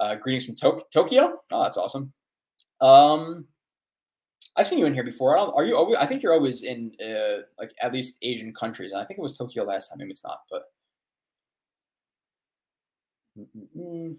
Uh, 0.00 0.16
greetings 0.16 0.46
from 0.46 0.56
to- 0.56 0.84
Tokyo. 0.92 1.38
Oh, 1.52 1.62
that's 1.62 1.76
awesome. 1.76 2.12
Um, 2.80 3.46
I've 4.56 4.66
seen 4.66 4.80
you 4.80 4.86
in 4.86 4.94
here 4.94 5.04
before. 5.04 5.38
are 5.38 5.64
you 5.64 5.76
always? 5.76 5.96
I 5.96 6.06
think 6.06 6.24
you're 6.24 6.32
always 6.32 6.64
in 6.64 6.90
uh, 7.00 7.42
like 7.56 7.70
at 7.80 7.92
least 7.92 8.16
Asian 8.22 8.52
countries, 8.52 8.90
and 8.90 9.00
I 9.00 9.04
think 9.04 9.18
it 9.18 9.22
was 9.22 9.38
Tokyo 9.38 9.62
last 9.62 9.90
time. 9.90 9.98
Maybe 9.98 10.10
it's 10.10 10.24
not, 10.24 10.40
but. 10.50 10.62
Mm-mm-mm. 13.38 14.16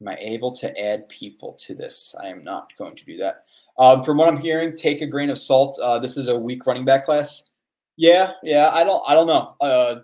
Am 0.00 0.08
I 0.08 0.16
able 0.18 0.52
to 0.52 0.80
add 0.80 1.08
people 1.08 1.52
to 1.60 1.74
this? 1.74 2.14
I 2.20 2.28
am 2.28 2.42
not 2.42 2.68
going 2.78 2.96
to 2.96 3.04
do 3.04 3.16
that. 3.18 3.44
Um, 3.78 4.02
from 4.02 4.18
what 4.18 4.28
I'm 4.28 4.38
hearing, 4.38 4.76
take 4.76 5.02
a 5.02 5.06
grain 5.06 5.30
of 5.30 5.38
salt. 5.38 5.78
Uh, 5.78 5.98
this 5.98 6.16
is 6.16 6.28
a 6.28 6.38
weak 6.38 6.66
running 6.66 6.84
back 6.84 7.04
class. 7.04 7.50
Yeah, 7.96 8.32
yeah. 8.42 8.70
I 8.72 8.84
don't. 8.84 9.02
I 9.06 9.14
don't 9.14 9.26
know. 9.26 9.54
Uh, 9.60 9.96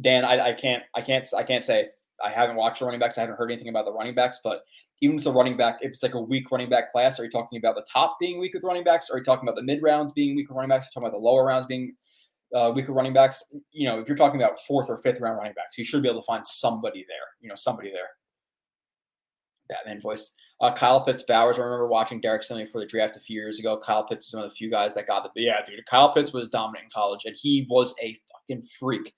Dan, 0.00 0.24
I, 0.24 0.48
I 0.48 0.52
can't. 0.52 0.82
I 0.94 1.00
can't. 1.02 1.26
I 1.36 1.42
can't 1.42 1.62
say. 1.62 1.88
I 2.24 2.30
haven't 2.30 2.56
watched 2.56 2.80
the 2.80 2.84
running 2.84 3.00
backs. 3.00 3.18
I 3.18 3.22
haven't 3.22 3.36
heard 3.36 3.50
anything 3.50 3.68
about 3.68 3.84
the 3.84 3.92
running 3.92 4.14
backs. 4.14 4.40
But 4.42 4.64
even 5.00 5.16
with 5.16 5.26
a 5.26 5.32
running 5.32 5.56
back, 5.56 5.78
if 5.80 5.92
it's 5.92 6.02
like 6.02 6.14
a 6.14 6.20
weak 6.20 6.50
running 6.50 6.70
back 6.70 6.92
class, 6.92 7.18
are 7.18 7.24
you 7.24 7.30
talking 7.30 7.58
about 7.58 7.74
the 7.74 7.84
top 7.92 8.16
being 8.20 8.38
weak 8.40 8.54
with 8.54 8.64
running 8.64 8.84
backs? 8.84 9.10
Are 9.10 9.18
you 9.18 9.24
talking 9.24 9.48
about 9.48 9.56
the 9.56 9.64
mid 9.64 9.82
rounds 9.82 10.12
being 10.12 10.36
weak 10.36 10.48
with 10.48 10.56
running 10.56 10.70
backs? 10.70 10.86
Are 10.86 10.88
you 10.88 10.92
talking 10.94 11.08
about 11.08 11.18
the 11.18 11.24
lower 11.24 11.44
rounds 11.44 11.66
being 11.66 11.94
uh, 12.54 12.72
weaker 12.74 12.92
running 12.92 13.12
backs? 13.12 13.44
You 13.72 13.88
know, 13.88 14.00
if 14.00 14.08
you're 14.08 14.16
talking 14.16 14.40
about 14.40 14.58
fourth 14.66 14.88
or 14.88 14.98
fifth 14.98 15.20
round 15.20 15.38
running 15.38 15.54
backs, 15.54 15.76
you 15.76 15.84
should 15.84 16.02
be 16.02 16.08
able 16.08 16.20
to 16.22 16.26
find 16.26 16.46
somebody 16.46 17.04
there. 17.08 17.26
You 17.40 17.48
know, 17.48 17.56
somebody 17.56 17.90
there. 17.90 18.10
Batman 19.72 20.00
voice. 20.00 20.32
Uh, 20.60 20.72
Kyle 20.72 21.00
Pitts 21.00 21.24
Bowers. 21.24 21.58
I 21.58 21.62
remember 21.62 21.88
watching 21.88 22.20
Derek 22.20 22.42
Stingley 22.42 22.70
for 22.70 22.80
the 22.80 22.86
draft 22.86 23.16
a 23.16 23.20
few 23.20 23.40
years 23.40 23.58
ago. 23.58 23.78
Kyle 23.78 24.04
Pitts 24.04 24.26
was 24.26 24.34
one 24.34 24.44
of 24.44 24.50
the 24.50 24.54
few 24.54 24.70
guys 24.70 24.94
that 24.94 25.08
got 25.08 25.24
the 25.34 25.42
yeah, 25.42 25.64
dude. 25.66 25.84
Kyle 25.86 26.12
Pitts 26.12 26.32
was 26.32 26.48
dominant 26.48 26.84
in 26.84 26.90
college, 26.90 27.24
and 27.24 27.34
he 27.36 27.66
was 27.68 27.94
a 28.00 28.16
fucking 28.32 28.62
freak. 28.78 29.12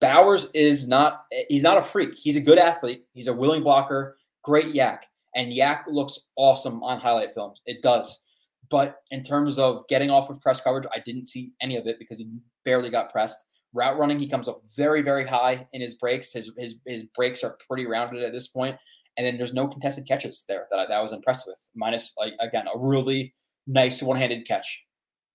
Bowers 0.00 0.46
is 0.54 0.86
not. 0.86 1.24
He's 1.48 1.62
not 1.62 1.78
a 1.78 1.82
freak. 1.82 2.14
He's 2.14 2.36
a 2.36 2.40
good 2.40 2.58
athlete. 2.58 3.04
He's 3.14 3.26
a 3.26 3.32
willing 3.32 3.62
blocker. 3.62 4.16
Great 4.42 4.72
YAC, 4.72 5.00
and 5.34 5.52
YAC 5.52 5.82
looks 5.88 6.18
awesome 6.36 6.82
on 6.82 7.00
highlight 7.00 7.34
films. 7.34 7.60
It 7.66 7.82
does. 7.82 8.22
But 8.70 8.98
in 9.10 9.24
terms 9.24 9.58
of 9.58 9.86
getting 9.88 10.10
off 10.10 10.30
of 10.30 10.40
press 10.40 10.60
coverage, 10.60 10.86
I 10.94 11.00
didn't 11.04 11.28
see 11.28 11.52
any 11.60 11.76
of 11.76 11.86
it 11.86 11.98
because 11.98 12.18
he 12.18 12.28
barely 12.64 12.88
got 12.88 13.10
pressed. 13.10 13.38
Route 13.72 13.98
running, 13.98 14.18
he 14.18 14.28
comes 14.28 14.48
up 14.48 14.62
very, 14.76 15.02
very 15.02 15.26
high 15.26 15.66
in 15.72 15.80
his 15.80 15.94
breaks. 15.96 16.32
His 16.32 16.50
his 16.56 16.76
his 16.86 17.04
breaks 17.14 17.44
are 17.44 17.56
pretty 17.68 17.86
rounded 17.86 18.22
at 18.22 18.32
this 18.32 18.48
point, 18.48 18.76
and 19.20 19.26
then 19.26 19.36
there's 19.36 19.52
no 19.52 19.68
contested 19.68 20.08
catches 20.08 20.46
there 20.48 20.66
that 20.70 20.78
I, 20.78 20.86
that 20.86 20.94
I 20.94 21.02
was 21.02 21.12
impressed 21.12 21.46
with. 21.46 21.58
Minus 21.74 22.14
like 22.16 22.32
again 22.40 22.64
a 22.74 22.78
really 22.78 23.34
nice 23.66 24.02
one-handed 24.02 24.48
catch, 24.48 24.82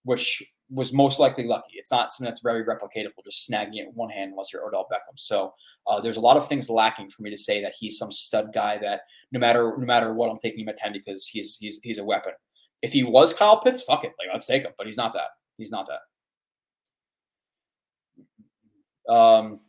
which 0.05 0.41
was 0.71 0.91
most 0.91 1.19
likely 1.19 1.45
lucky. 1.45 1.73
It's 1.73 1.91
not 1.91 2.11
something 2.11 2.25
that's 2.25 2.41
very 2.41 2.65
replicatable, 2.65 3.23
just 3.23 3.47
snagging 3.47 3.75
it 3.75 3.93
one 3.93 4.09
hand 4.09 4.31
unless 4.31 4.51
you're 4.51 4.65
Odell 4.65 4.87
Beckham. 4.91 5.13
So 5.17 5.53
uh, 5.85 6.01
there's 6.01 6.17
a 6.17 6.21
lot 6.21 6.35
of 6.35 6.47
things 6.47 6.67
lacking 6.67 7.11
for 7.11 7.21
me 7.21 7.29
to 7.29 7.37
say 7.37 7.61
that 7.61 7.75
he's 7.79 7.99
some 7.99 8.11
stud 8.11 8.47
guy 8.55 8.79
that 8.79 9.01
no 9.31 9.39
matter 9.39 9.75
no 9.77 9.85
matter 9.85 10.15
what 10.15 10.31
I'm 10.31 10.39
taking 10.39 10.61
him 10.61 10.69
at 10.69 10.77
ten 10.77 10.91
because 10.91 11.27
he's 11.27 11.57
he's 11.57 11.79
he's 11.83 11.99
a 11.99 12.03
weapon. 12.03 12.33
If 12.81 12.91
he 12.91 13.03
was 13.03 13.35
Kyle 13.35 13.61
Pitts, 13.61 13.83
fuck 13.83 14.03
it, 14.03 14.13
like 14.17 14.29
let's 14.33 14.47
take 14.47 14.63
him. 14.63 14.71
But 14.79 14.87
he's 14.87 14.97
not 14.97 15.13
that. 15.13 15.29
He's 15.59 15.69
not 15.69 15.87
that. 15.87 15.99
Um, 19.13 19.59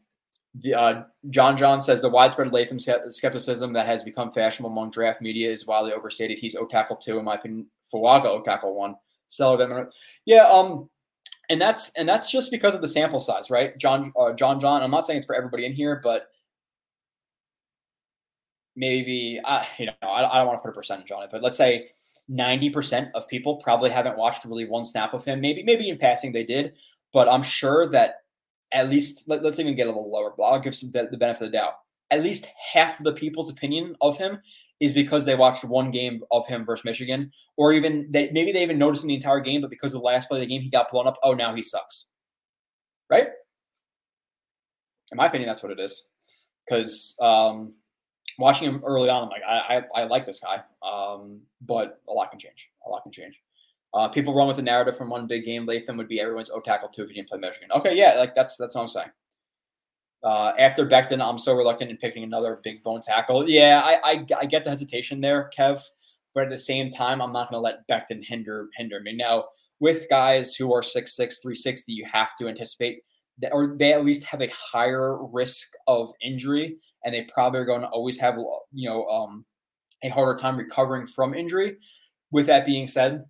the, 0.60 0.74
uh, 0.74 1.02
John 1.30 1.56
John 1.56 1.82
says 1.82 2.00
the 2.00 2.08
widespread 2.08 2.52
Latham 2.52 2.78
skepticism 2.78 3.72
that 3.72 3.86
has 3.86 4.02
become 4.02 4.30
fashionable 4.32 4.70
among 4.70 4.90
draft 4.90 5.20
media 5.20 5.50
is 5.50 5.66
wildly 5.66 5.92
overstated. 5.92 6.38
He's 6.38 6.56
O 6.56 6.66
tackle 6.66 6.96
two, 6.96 7.18
in 7.18 7.24
my 7.24 7.34
opinion. 7.34 7.66
Fuaga 7.92 8.26
O 8.26 8.42
tackle 8.42 8.74
one. 8.74 8.96
Stellar 9.28 9.90
Yeah, 10.24 10.46
um, 10.48 10.88
and 11.48 11.60
that's 11.60 11.90
and 11.96 12.08
that's 12.08 12.30
just 12.30 12.50
because 12.50 12.74
of 12.74 12.80
the 12.80 12.88
sample 12.88 13.20
size, 13.20 13.50
right? 13.50 13.76
John 13.78 14.12
uh, 14.18 14.32
John 14.32 14.60
John. 14.60 14.82
I'm 14.82 14.90
not 14.90 15.06
saying 15.06 15.18
it's 15.18 15.26
for 15.26 15.34
everybody 15.34 15.66
in 15.66 15.72
here, 15.72 16.00
but 16.02 16.28
maybe 18.76 19.40
I 19.44 19.66
you 19.78 19.86
know 19.86 19.92
I, 20.02 20.24
I 20.32 20.38
don't 20.38 20.46
want 20.46 20.58
to 20.58 20.62
put 20.62 20.70
a 20.70 20.74
percentage 20.74 21.10
on 21.10 21.22
it, 21.22 21.30
but 21.30 21.42
let's 21.42 21.58
say 21.58 21.88
90% 22.30 23.12
of 23.14 23.28
people 23.28 23.56
probably 23.56 23.90
haven't 23.90 24.16
watched 24.16 24.44
really 24.44 24.66
one 24.66 24.84
snap 24.84 25.14
of 25.14 25.24
him. 25.24 25.40
Maybe 25.40 25.62
maybe 25.62 25.88
in 25.88 25.98
passing 25.98 26.32
they 26.32 26.44
did, 26.44 26.74
but 27.12 27.28
I'm 27.28 27.42
sure 27.42 27.88
that 27.90 28.22
at 28.76 28.90
least 28.90 29.24
let, 29.26 29.44
us 29.44 29.58
even 29.58 29.74
get 29.74 29.86
a 29.86 29.90
little 29.90 30.12
lower. 30.12 30.32
But 30.36 30.44
I'll 30.44 30.60
give 30.60 30.76
some 30.76 30.92
the 30.92 31.16
benefit 31.16 31.46
of 31.46 31.52
the 31.52 31.58
doubt. 31.58 31.74
At 32.10 32.22
least 32.22 32.46
half 32.72 33.02
the 33.02 33.12
people's 33.12 33.50
opinion 33.50 33.96
of 34.00 34.16
him 34.16 34.38
is 34.78 34.92
because 34.92 35.24
they 35.24 35.34
watched 35.34 35.64
one 35.64 35.90
game 35.90 36.22
of 36.30 36.46
him 36.46 36.64
versus 36.64 36.84
Michigan, 36.84 37.32
or 37.56 37.72
even 37.72 38.06
they 38.10 38.30
maybe 38.30 38.52
they 38.52 38.62
even 38.62 38.78
noticed 38.78 39.02
in 39.02 39.08
the 39.08 39.14
entire 39.14 39.40
game, 39.40 39.62
but 39.62 39.70
because 39.70 39.94
of 39.94 40.00
the 40.00 40.06
last 40.06 40.28
play 40.28 40.38
of 40.38 40.40
the 40.42 40.46
game 40.46 40.60
he 40.62 40.70
got 40.70 40.90
blown 40.90 41.06
up. 41.06 41.16
Oh, 41.22 41.32
now 41.32 41.54
he 41.54 41.62
sucks. 41.62 42.06
Right? 43.10 43.28
In 45.10 45.16
my 45.16 45.26
opinion, 45.26 45.48
that's 45.48 45.62
what 45.62 45.72
it 45.72 45.80
is. 45.80 46.04
Because 46.68 47.16
um, 47.20 47.74
watching 48.38 48.68
him 48.68 48.82
early 48.84 49.08
on, 49.08 49.24
I'm 49.24 49.28
like, 49.28 49.42
I, 49.48 49.82
I, 49.94 50.02
I 50.02 50.04
like 50.04 50.26
this 50.26 50.40
guy, 50.40 50.60
um, 50.86 51.40
but 51.62 52.00
a 52.08 52.12
lot 52.12 52.30
can 52.30 52.40
change. 52.40 52.68
A 52.86 52.90
lot 52.90 53.04
can 53.04 53.12
change. 53.12 53.40
Uh, 53.94 54.08
people 54.08 54.34
run 54.34 54.46
with 54.46 54.56
the 54.56 54.62
narrative 54.62 54.96
from 54.96 55.10
one 55.10 55.26
big 55.26 55.44
game. 55.44 55.64
Latham 55.66 55.96
would 55.96 56.08
be 56.08 56.20
everyone's 56.20 56.50
O 56.50 56.60
tackle 56.60 56.88
too 56.88 57.02
if 57.02 57.08
he 57.08 57.14
didn't 57.14 57.28
play 57.28 57.38
Michigan. 57.38 57.68
Okay, 57.74 57.96
yeah, 57.96 58.14
like 58.18 58.34
that's 58.34 58.56
that's 58.56 58.74
what 58.74 58.82
I'm 58.82 58.88
saying. 58.88 59.10
Uh, 60.22 60.52
after 60.58 60.84
Becton, 60.84 61.24
I'm 61.24 61.38
so 61.38 61.54
reluctant 61.54 61.90
in 61.90 61.96
picking 61.98 62.24
another 62.24 62.60
big 62.64 62.82
bone 62.82 63.00
tackle. 63.00 63.48
Yeah, 63.48 63.80
I, 63.84 64.00
I, 64.02 64.26
I 64.40 64.46
get 64.46 64.64
the 64.64 64.70
hesitation 64.70 65.20
there, 65.20 65.50
Kev, 65.56 65.80
but 66.34 66.44
at 66.44 66.50
the 66.50 66.58
same 66.58 66.90
time, 66.90 67.22
I'm 67.22 67.32
not 67.32 67.50
going 67.50 67.58
to 67.58 67.64
let 67.64 67.86
Becton 67.88 68.24
hinder 68.24 68.68
hinder 68.76 69.00
me. 69.00 69.14
Now, 69.14 69.44
with 69.78 70.08
guys 70.08 70.56
who 70.56 70.72
are 70.74 70.82
6'6", 70.82 71.14
360, 71.14 71.92
you 71.92 72.04
have 72.10 72.30
to 72.40 72.48
anticipate 72.48 73.02
that, 73.38 73.52
or 73.52 73.76
they 73.78 73.92
at 73.92 74.04
least 74.04 74.24
have 74.24 74.40
a 74.40 74.48
higher 74.48 75.24
risk 75.26 75.68
of 75.86 76.10
injury, 76.22 76.76
and 77.04 77.14
they 77.14 77.28
probably 77.32 77.60
are 77.60 77.64
going 77.64 77.82
to 77.82 77.88
always 77.88 78.18
have 78.18 78.36
you 78.72 78.88
know 78.88 79.06
um, 79.06 79.44
a 80.02 80.08
harder 80.08 80.38
time 80.38 80.56
recovering 80.56 81.06
from 81.06 81.34
injury. 81.34 81.76
With 82.32 82.46
that 82.46 82.66
being 82.66 82.88
said, 82.88 83.24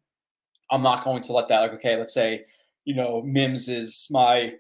I'm 0.71 0.83
not 0.83 1.05
going 1.05 1.23
to 1.23 1.33
let 1.33 1.49
that 1.49 1.61
like 1.61 1.73
okay, 1.75 1.97
let's 1.97 2.15
say 2.15 2.45
you 2.85 2.95
know 2.95 3.23
Mims 3.23 3.69
is 3.69 4.07
my 4.11 4.53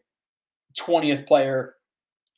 20th 0.78 1.26
player 1.26 1.74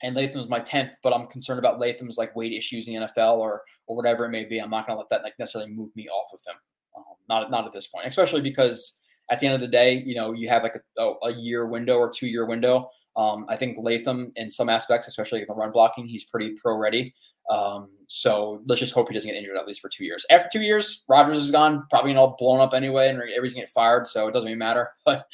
and 0.03 0.15
Latham's 0.15 0.49
my 0.49 0.61
10th, 0.61 0.93
but 1.03 1.13
I'm 1.13 1.27
concerned 1.27 1.59
about 1.59 1.81
Latham's 1.81 2.19
like 2.19 2.37
weight 2.37 2.53
issues 2.53 2.87
in 2.87 2.95
the 2.95 3.07
NFL 3.07 3.39
or 3.39 3.63
or 3.87 3.97
whatever 3.97 4.27
it 4.27 4.31
may 4.31 4.45
be. 4.45 4.59
I'm 4.59 4.71
not 4.71 4.87
going 4.87 4.97
to 4.97 5.01
let 5.01 5.09
that 5.11 5.23
like 5.23 5.39
necessarily 5.39 5.73
move 5.73 5.91
me 5.97 6.09
off 6.09 6.31
of 6.33 6.41
him. 6.47 6.57
Um, 6.97 7.05
not 7.29 7.51
not 7.51 7.67
at 7.67 7.73
this 7.73 7.87
point, 7.87 8.07
especially 8.07 8.41
because 8.41 8.99
at 9.31 9.41
the 9.41 9.47
end 9.47 9.55
of 9.55 9.61
the 9.61 9.69
day, 9.69 10.03
you 10.07 10.15
know, 10.15 10.33
you 10.33 10.49
have 10.49 10.63
like 10.63 10.75
a, 10.99 11.13
a 11.25 11.33
year 11.33 11.67
window 11.67 11.97
or 11.97 12.11
two 12.11 12.27
year 12.27 12.47
window. 12.47 12.89
Um, 13.17 13.47
I 13.49 13.57
think 13.57 13.77
Latham, 13.81 14.33
in 14.37 14.51
some 14.51 14.69
aspects, 14.69 15.09
especially 15.09 15.41
in 15.41 15.47
the 15.49 15.55
run 15.55 15.73
blocking, 15.73 16.07
he's 16.07 16.25
pretty 16.25 16.55
pro 16.63 16.77
ready. 16.77 17.15
Um, 17.51 17.89
so 18.09 18.63
let's 18.67 18.81
just 18.81 18.93
hope 18.93 19.09
he 19.09 19.15
doesn't 19.15 19.31
get 19.31 19.37
injured 19.37 19.57
at 19.57 19.67
least 19.67 19.81
for 19.81 19.89
two 19.89 20.05
years. 20.05 20.25
After 20.31 20.49
two 20.53 20.63
years, 20.63 21.05
Rodgers 21.09 21.45
is 21.45 21.51
gone, 21.51 21.87
probably 21.91 22.15
all 22.15 22.37
blown 22.39 22.61
up 22.61 22.75
anyway, 22.75 23.09
and 23.09 23.21
everything 23.37 23.61
get 23.61 23.71
fired, 23.71 24.07
so 24.07 24.29
it 24.29 24.33
doesn't 24.33 24.49
even 24.49 24.59
matter. 24.59 24.91
But 25.05 25.27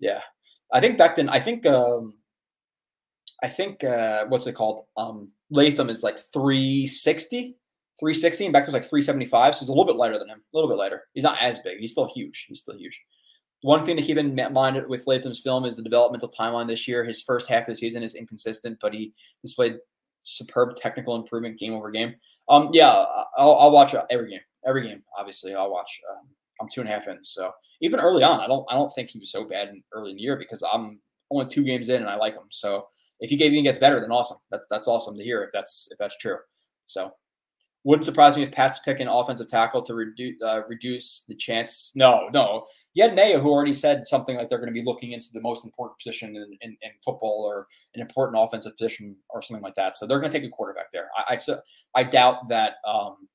yeah, 0.00 0.20
I 0.72 0.80
think 0.80 0.98
Becton. 0.98 1.28
I 1.30 1.40
think. 1.40 1.64
Um, 1.66 2.14
I 3.42 3.48
think 3.48 3.82
uh, 3.82 4.26
what's 4.26 4.46
it 4.46 4.54
called? 4.54 4.86
Um, 4.96 5.30
Latham 5.50 5.90
is 5.90 6.02
like 6.02 6.20
360, 6.32 7.56
360, 7.98 8.44
and 8.44 8.54
Becton's 8.54 8.72
like 8.72 8.84
375, 8.84 9.54
so 9.54 9.60
he's 9.60 9.68
a 9.68 9.72
little 9.72 9.84
bit 9.84 9.96
lighter 9.96 10.18
than 10.18 10.28
him. 10.28 10.38
A 10.38 10.56
little 10.56 10.70
bit 10.70 10.78
lighter. 10.78 11.04
He's 11.12 11.24
not 11.24 11.42
as 11.42 11.58
big. 11.58 11.78
He's 11.78 11.90
still 11.90 12.08
huge. 12.14 12.46
He's 12.48 12.60
still 12.60 12.76
huge. 12.76 12.98
One 13.62 13.84
thing 13.84 13.96
to 13.96 14.02
keep 14.02 14.16
in 14.16 14.34
mind 14.52 14.84
with 14.88 15.06
Latham's 15.06 15.40
film 15.40 15.64
is 15.64 15.76
the 15.76 15.82
developmental 15.82 16.28
timeline 16.36 16.66
this 16.66 16.88
year. 16.88 17.04
His 17.04 17.22
first 17.22 17.48
half 17.48 17.62
of 17.62 17.68
the 17.68 17.74
season 17.76 18.02
is 18.02 18.14
inconsistent, 18.14 18.78
but 18.80 18.92
he 18.92 19.12
displayed 19.42 19.78
superb 20.22 20.76
technical 20.76 21.16
improvement 21.16 21.58
game 21.58 21.74
over 21.74 21.90
game. 21.90 22.14
Um, 22.48 22.70
yeah, 22.72 22.90
I'll, 23.36 23.56
I'll 23.56 23.72
watch 23.72 23.94
every 24.10 24.30
game. 24.30 24.40
Every 24.66 24.82
game, 24.86 25.02
obviously, 25.18 25.54
I'll 25.54 25.70
watch. 25.70 26.00
Um, 26.10 26.28
I'm 26.60 26.68
two 26.68 26.80
and 26.80 26.90
a 26.90 26.92
half 26.92 27.08
in, 27.08 27.24
so 27.24 27.50
even 27.80 27.98
early 27.98 28.22
on, 28.22 28.40
I 28.40 28.46
don't 28.46 28.64
I 28.70 28.74
don't 28.74 28.92
think 28.94 29.10
he 29.10 29.18
was 29.18 29.32
so 29.32 29.44
bad 29.44 29.68
in 29.68 29.82
early 29.92 30.10
in 30.10 30.16
the 30.16 30.22
year 30.22 30.36
because 30.36 30.62
I'm 30.62 31.00
only 31.30 31.46
two 31.46 31.64
games 31.64 31.88
in 31.88 31.96
and 31.96 32.08
I 32.08 32.16
like 32.16 32.34
him. 32.34 32.44
So 32.50 32.86
if 33.20 33.30
he 33.30 33.36
even 33.36 33.64
gets 33.64 33.78
better, 33.78 34.00
then 34.00 34.10
awesome. 34.12 34.38
That's 34.50 34.66
that's 34.70 34.88
awesome 34.88 35.16
to 35.16 35.24
hear 35.24 35.42
if 35.42 35.50
that's 35.52 35.88
if 35.90 35.98
that's 35.98 36.16
true. 36.18 36.38
So 36.86 37.12
wouldn't 37.84 38.04
surprise 38.04 38.36
me 38.36 38.44
if 38.44 38.52
Pat's 38.52 38.78
picking 38.80 39.08
offensive 39.08 39.48
tackle 39.48 39.82
to 39.82 39.94
reduce 39.94 40.40
uh, 40.42 40.62
reduce 40.68 41.24
the 41.26 41.34
chance. 41.34 41.92
No, 41.94 42.28
no. 42.32 42.66
You 42.94 43.04
had 43.04 43.16
Naya 43.16 43.40
who 43.40 43.50
already 43.50 43.72
said 43.74 44.06
something 44.06 44.36
like 44.36 44.48
they're 44.48 44.58
going 44.58 44.72
to 44.72 44.78
be 44.78 44.84
looking 44.84 45.12
into 45.12 45.28
the 45.32 45.40
most 45.40 45.64
important 45.64 45.98
position 45.98 46.36
in, 46.36 46.58
in, 46.60 46.76
in, 46.82 46.90
football 47.04 47.44
or 47.46 47.66
an 47.94 48.02
important 48.02 48.42
offensive 48.42 48.76
position 48.76 49.16
or 49.30 49.40
something 49.40 49.62
like 49.62 49.74
that. 49.76 49.96
So 49.96 50.06
they're 50.06 50.20
going 50.20 50.30
to 50.30 50.38
take 50.38 50.46
a 50.46 50.50
quarterback 50.50 50.92
there. 50.92 51.08
I 51.16 51.34
I, 51.34 51.56
I 52.00 52.04
doubt 52.04 52.48
that. 52.48 52.74
Um, 52.86 53.28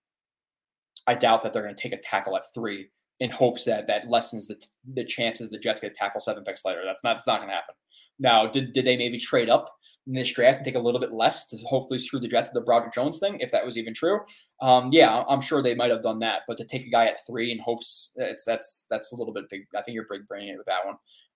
I 1.10 1.14
doubt 1.14 1.42
that 1.44 1.54
they're 1.54 1.64
going 1.64 1.76
to 1.76 1.82
take 1.82 1.94
a 1.94 2.02
tackle 2.02 2.36
at 2.36 2.44
three 2.54 2.90
in 3.20 3.32
hopes 3.32 3.66
that 3.66 3.88
that 3.88 4.10
lessens 4.10 4.48
the 4.48 4.62
the 4.94 5.06
chances 5.06 5.50
the 5.50 5.58
Jets 5.58 5.82
get 5.82 5.96
tackle 5.96 6.20
seven 6.20 6.44
picks 6.44 6.66
later. 6.66 6.82
That's 6.86 7.04
not 7.04 7.16
that's 7.16 7.28
not 7.28 7.38
going 7.38 7.50
to 7.50 7.56
happen. 7.56 7.76
Now, 8.20 8.48
did, 8.48 8.74
did 8.74 8.86
they 8.86 8.98
maybe 8.98 9.20
trade 9.20 9.50
up 9.50 9.77
in 10.08 10.14
this 10.14 10.34
draft 10.34 10.58
and 10.58 10.66
take 10.66 10.76
a 10.76 10.80
little 10.80 11.00
bit 11.00 11.12
less 11.12 11.46
to 11.48 11.58
hopefully 11.58 12.00
screw 12.00 12.20
the 12.20 12.28
Jets 12.28 12.50
of 12.50 12.54
the 12.54 12.62
Broderick 12.62 12.94
Jones 12.94 13.20
thing, 13.20 13.40
if 13.40 13.52
that 13.52 13.66
was 13.66 13.78
even 13.78 13.94
true? 13.94 14.22
Um, 14.62 14.90
yeah, 14.92 15.24
I'm 15.28 15.42
sure 15.42 15.62
they 15.62 15.76
might 15.76 15.92
have 15.92 16.02
done 16.02 16.20
that. 16.20 16.42
But 16.48 16.58
to 16.58 16.66
take 16.66 16.86
a 16.86 16.90
guy 16.90 17.06
at 17.06 17.26
three 17.28 17.52
in 17.52 17.60
hopes 17.60 18.14
it's 18.16 18.46
that's 18.46 18.86
that's 18.90 19.12
a 19.12 19.16
little 19.16 19.34
bit 19.34 19.50
big. 19.50 19.68
I 19.76 19.82
think 19.82 19.96
you're 19.96 20.08
big 20.10 20.22
it 20.30 20.58
with 20.58 20.66
that 20.68 20.86
one. 20.86 20.96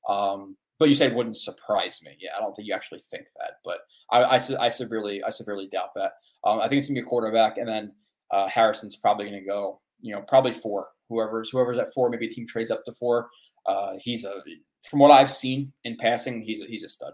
Um, 0.10 0.58
but 0.80 0.90
you 0.90 0.96
said 0.96 1.14
wouldn't 1.14 1.38
surprise 1.38 2.02
me. 2.04 2.18
Yeah, 2.20 2.32
I 2.36 2.42
don't 2.42 2.56
think 2.56 2.68
you 2.68 2.74
actually 2.74 3.04
think 3.12 3.28
that, 3.40 3.60
but 3.64 3.82
I, 4.10 4.24
I, 4.24 4.66
I 4.66 4.70
severely 4.70 5.24
I 5.24 5.30
severely 5.30 5.68
doubt 5.68 5.94
that. 5.96 6.14
Um, 6.44 6.60
I 6.60 6.68
think 6.68 6.80
it's 6.80 6.88
gonna 6.88 7.02
be 7.02 7.06
a 7.06 7.10
quarterback, 7.10 7.58
and 7.58 7.68
then 7.68 7.92
uh, 8.32 8.48
Harrison's 8.48 8.96
probably 8.96 9.26
gonna 9.26 9.46
go. 9.46 9.80
You 10.02 10.16
know, 10.16 10.24
probably 10.28 10.54
four. 10.54 10.88
Whoever's 11.10 11.52
whoever's 11.52 11.78
at 11.78 11.94
four, 11.94 12.10
maybe 12.10 12.28
a 12.28 12.30
team 12.32 12.48
trades 12.48 12.72
up 12.72 12.84
to 12.86 12.94
four. 12.94 13.30
Uh, 13.68 13.94
he's 14.00 14.26
a 14.26 14.42
from 14.90 15.00
what 15.00 15.12
I've 15.12 15.32
seen 15.32 15.72
in 15.84 15.98
passing, 15.98 16.42
he's 16.42 16.62
a, 16.62 16.66
he's 16.66 16.84
a 16.84 16.90
stud. 16.90 17.14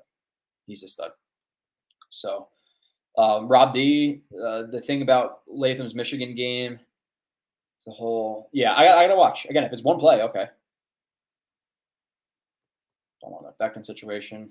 He's 0.65 0.83
a 0.83 0.87
stud. 0.87 1.11
So, 2.09 2.47
um, 3.17 3.47
Rob 3.47 3.73
D, 3.73 4.21
uh, 4.33 4.63
the 4.63 4.81
thing 4.81 5.01
about 5.01 5.41
Latham's 5.47 5.95
Michigan 5.95 6.35
game, 6.35 6.79
the 7.85 7.91
whole 7.91 8.49
yeah, 8.51 8.73
I, 8.73 8.97
I 8.97 9.07
got 9.07 9.13
to 9.13 9.19
watch 9.19 9.45
again. 9.49 9.63
If 9.63 9.73
it's 9.73 9.83
one 9.83 9.99
play, 9.99 10.21
okay. 10.21 10.47
Don't 13.21 13.31
want 13.31 13.57
that 13.57 13.73
Becton 13.73 13.85
situation. 13.85 14.49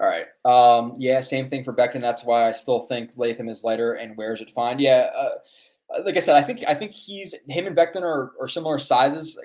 All 0.00 0.06
right. 0.06 0.26
Um, 0.44 0.94
yeah, 0.98 1.20
same 1.20 1.48
thing 1.48 1.64
for 1.64 1.72
Becton. 1.72 2.00
That's 2.00 2.24
why 2.24 2.48
I 2.48 2.52
still 2.52 2.80
think 2.80 3.10
Latham 3.16 3.48
is 3.48 3.64
lighter 3.64 3.94
and 3.94 4.16
wears 4.16 4.40
it 4.40 4.50
fine. 4.54 4.78
Yeah, 4.78 5.10
uh, 5.16 6.02
like 6.04 6.16
I 6.16 6.20
said, 6.20 6.36
I 6.36 6.42
think 6.42 6.62
I 6.68 6.74
think 6.74 6.92
he's 6.92 7.34
him 7.48 7.66
and 7.66 7.76
Becton 7.76 8.02
are, 8.02 8.32
are 8.40 8.48
similar 8.48 8.78
sizes. 8.78 9.38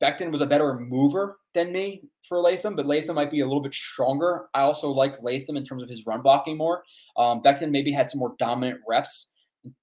Becton 0.00 0.30
was 0.30 0.40
a 0.40 0.46
better 0.46 0.78
mover 0.78 1.38
than 1.54 1.72
me 1.72 2.02
for 2.22 2.40
Latham, 2.40 2.76
but 2.76 2.86
Latham 2.86 3.16
might 3.16 3.30
be 3.30 3.40
a 3.40 3.46
little 3.46 3.62
bit 3.62 3.74
stronger. 3.74 4.48
I 4.54 4.62
also 4.62 4.90
like 4.90 5.22
Latham 5.22 5.56
in 5.56 5.64
terms 5.64 5.82
of 5.82 5.88
his 5.88 6.04
run 6.06 6.22
blocking 6.22 6.56
more. 6.56 6.82
Um, 7.16 7.42
Becton 7.42 7.70
maybe 7.70 7.92
had 7.92 8.10
some 8.10 8.20
more 8.20 8.34
dominant 8.38 8.80
reps 8.88 9.32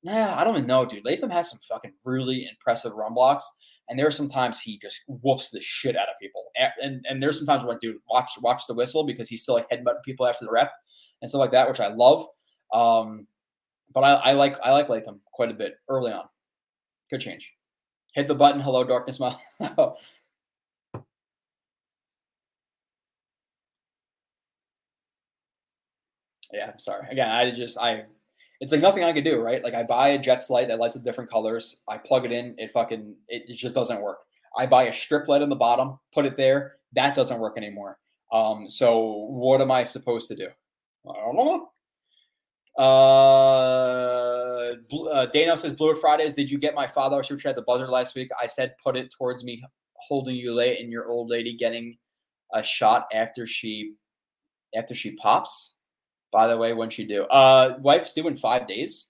Nah, 0.03 0.39
I 0.39 0.43
don't 0.43 0.55
even 0.55 0.67
know, 0.67 0.85
dude. 0.85 1.05
Latham 1.05 1.29
has 1.29 1.49
some 1.49 1.59
fucking 1.67 1.93
really 2.05 2.47
impressive 2.49 2.93
run 2.93 3.13
blocks, 3.13 3.49
and 3.89 3.97
there 3.97 4.05
are 4.05 4.11
sometimes 4.11 4.59
he 4.59 4.77
just 4.79 5.01
whoops 5.07 5.49
the 5.49 5.61
shit 5.61 5.95
out 5.95 6.09
of 6.09 6.15
people. 6.21 6.43
And 6.59 6.71
and, 6.81 7.05
and 7.09 7.23
there's 7.23 7.37
sometimes 7.37 7.63
like, 7.63 7.79
dude, 7.79 7.97
watch 8.09 8.33
watch 8.41 8.67
the 8.67 8.73
whistle 8.73 9.05
because 9.05 9.27
he's 9.27 9.41
still 9.41 9.55
like 9.55 9.69
headbutting 9.69 10.03
people 10.05 10.27
after 10.27 10.45
the 10.45 10.51
rep 10.51 10.71
and 11.21 11.29
stuff 11.29 11.39
like 11.39 11.51
that, 11.51 11.67
which 11.67 11.79
I 11.79 11.87
love. 11.87 12.25
Um, 12.73 13.27
but 13.93 14.01
I, 14.01 14.13
I 14.13 14.31
like 14.33 14.57
I 14.63 14.71
like 14.71 14.89
Latham 14.89 15.19
quite 15.31 15.49
a 15.49 15.55
bit 15.55 15.75
early 15.89 16.11
on. 16.11 16.25
Good 17.09 17.21
change. 17.21 17.51
Hit 18.13 18.27
the 18.27 18.35
button. 18.35 18.59
Hello, 18.61 18.83
darkness, 18.83 19.19
my. 19.19 19.35
yeah, 19.59 19.71
I'm 26.71 26.79
sorry. 26.79 27.07
Again, 27.09 27.29
I 27.29 27.51
just 27.51 27.77
I 27.77 28.03
it's 28.59 28.71
like 28.71 28.81
nothing 28.81 29.03
I 29.03 29.13
could 29.13 29.23
do, 29.23 29.41
right? 29.41 29.63
Like 29.63 29.73
I 29.73 29.83
buy 29.83 30.09
a 30.09 30.19
Jets 30.19 30.49
light 30.49 30.67
that 30.67 30.79
lights 30.79 30.95
up 30.95 31.03
different 31.03 31.29
colors. 31.29 31.81
I 31.87 31.97
plug 31.97 32.25
it 32.25 32.31
in, 32.31 32.53
it 32.57 32.71
fucking 32.71 33.15
it, 33.27 33.43
it 33.47 33.55
just 33.57 33.75
doesn't 33.75 34.01
work. 34.01 34.19
I 34.57 34.65
buy 34.65 34.83
a 34.83 34.93
strip 34.93 35.27
light 35.27 35.41
on 35.41 35.49
the 35.49 35.55
bottom, 35.55 35.97
put 36.13 36.25
it 36.25 36.35
there. 36.35 36.75
That 36.93 37.15
doesn't 37.15 37.39
work 37.39 37.57
anymore. 37.57 37.97
Um, 38.33 38.67
so 38.69 39.25
what 39.29 39.61
am 39.61 39.71
I 39.71 39.83
supposed 39.83 40.27
to 40.29 40.35
do? 40.35 40.47
I 41.09 41.13
don't 41.13 41.35
know. 41.37 41.71
Uh, 42.77 44.10
uh 45.11 45.25
Dano 45.27 45.55
says 45.55 45.73
Blue 45.73 45.95
Fridays. 45.95 46.33
Did 46.33 46.49
you 46.49 46.57
get 46.57 46.75
my 46.75 46.87
father 46.87 47.21
super 47.23 47.41
chat 47.41 47.55
the 47.55 47.61
buzzer 47.63 47.87
last 47.87 48.15
week? 48.15 48.29
I 48.41 48.47
said 48.47 48.75
put 48.83 48.97
it 48.97 49.13
towards 49.17 49.43
me, 49.43 49.63
holding 49.95 50.35
you 50.35 50.53
late, 50.53 50.79
and 50.79 50.91
your 50.91 51.07
old 51.09 51.29
lady 51.29 51.55
getting 51.55 51.97
a 52.53 52.63
shot 52.63 53.07
after 53.13 53.47
she 53.47 53.93
after 54.75 54.95
she 54.95 55.11
pops 55.15 55.75
by 56.31 56.47
the 56.47 56.57
way, 56.57 56.73
when 56.73 56.89
she 56.89 57.05
do? 57.05 57.23
Uh, 57.23 57.77
wife's 57.81 58.13
due 58.13 58.27
in 58.27 58.37
five 58.37 58.67
days. 58.67 59.09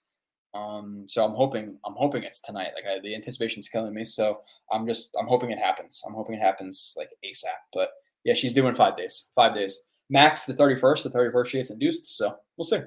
Um, 0.54 1.04
so 1.06 1.24
I'm 1.24 1.34
hoping 1.34 1.78
I'm 1.86 1.94
hoping 1.94 2.24
it's 2.24 2.40
tonight. 2.40 2.72
Like 2.74 2.84
I, 2.84 3.00
the 3.00 3.14
anticipation's 3.14 3.68
killing 3.68 3.94
me. 3.94 4.04
So 4.04 4.40
I'm 4.70 4.86
just 4.86 5.16
I'm 5.18 5.26
hoping 5.26 5.50
it 5.50 5.58
happens. 5.58 6.02
I'm 6.06 6.12
hoping 6.12 6.34
it 6.34 6.42
happens 6.42 6.94
like 6.96 7.10
ASAP. 7.24 7.46
But 7.72 7.90
yeah, 8.24 8.34
she's 8.34 8.52
due 8.52 8.66
in 8.66 8.74
five 8.74 8.96
days. 8.96 9.28
Five 9.34 9.54
days. 9.54 9.80
Max 10.10 10.44
the 10.44 10.52
31st. 10.54 11.04
The 11.04 11.10
31st 11.10 11.46
she 11.46 11.56
gets 11.58 11.70
induced. 11.70 12.16
So 12.18 12.36
we'll 12.56 12.66
see. 12.66 12.80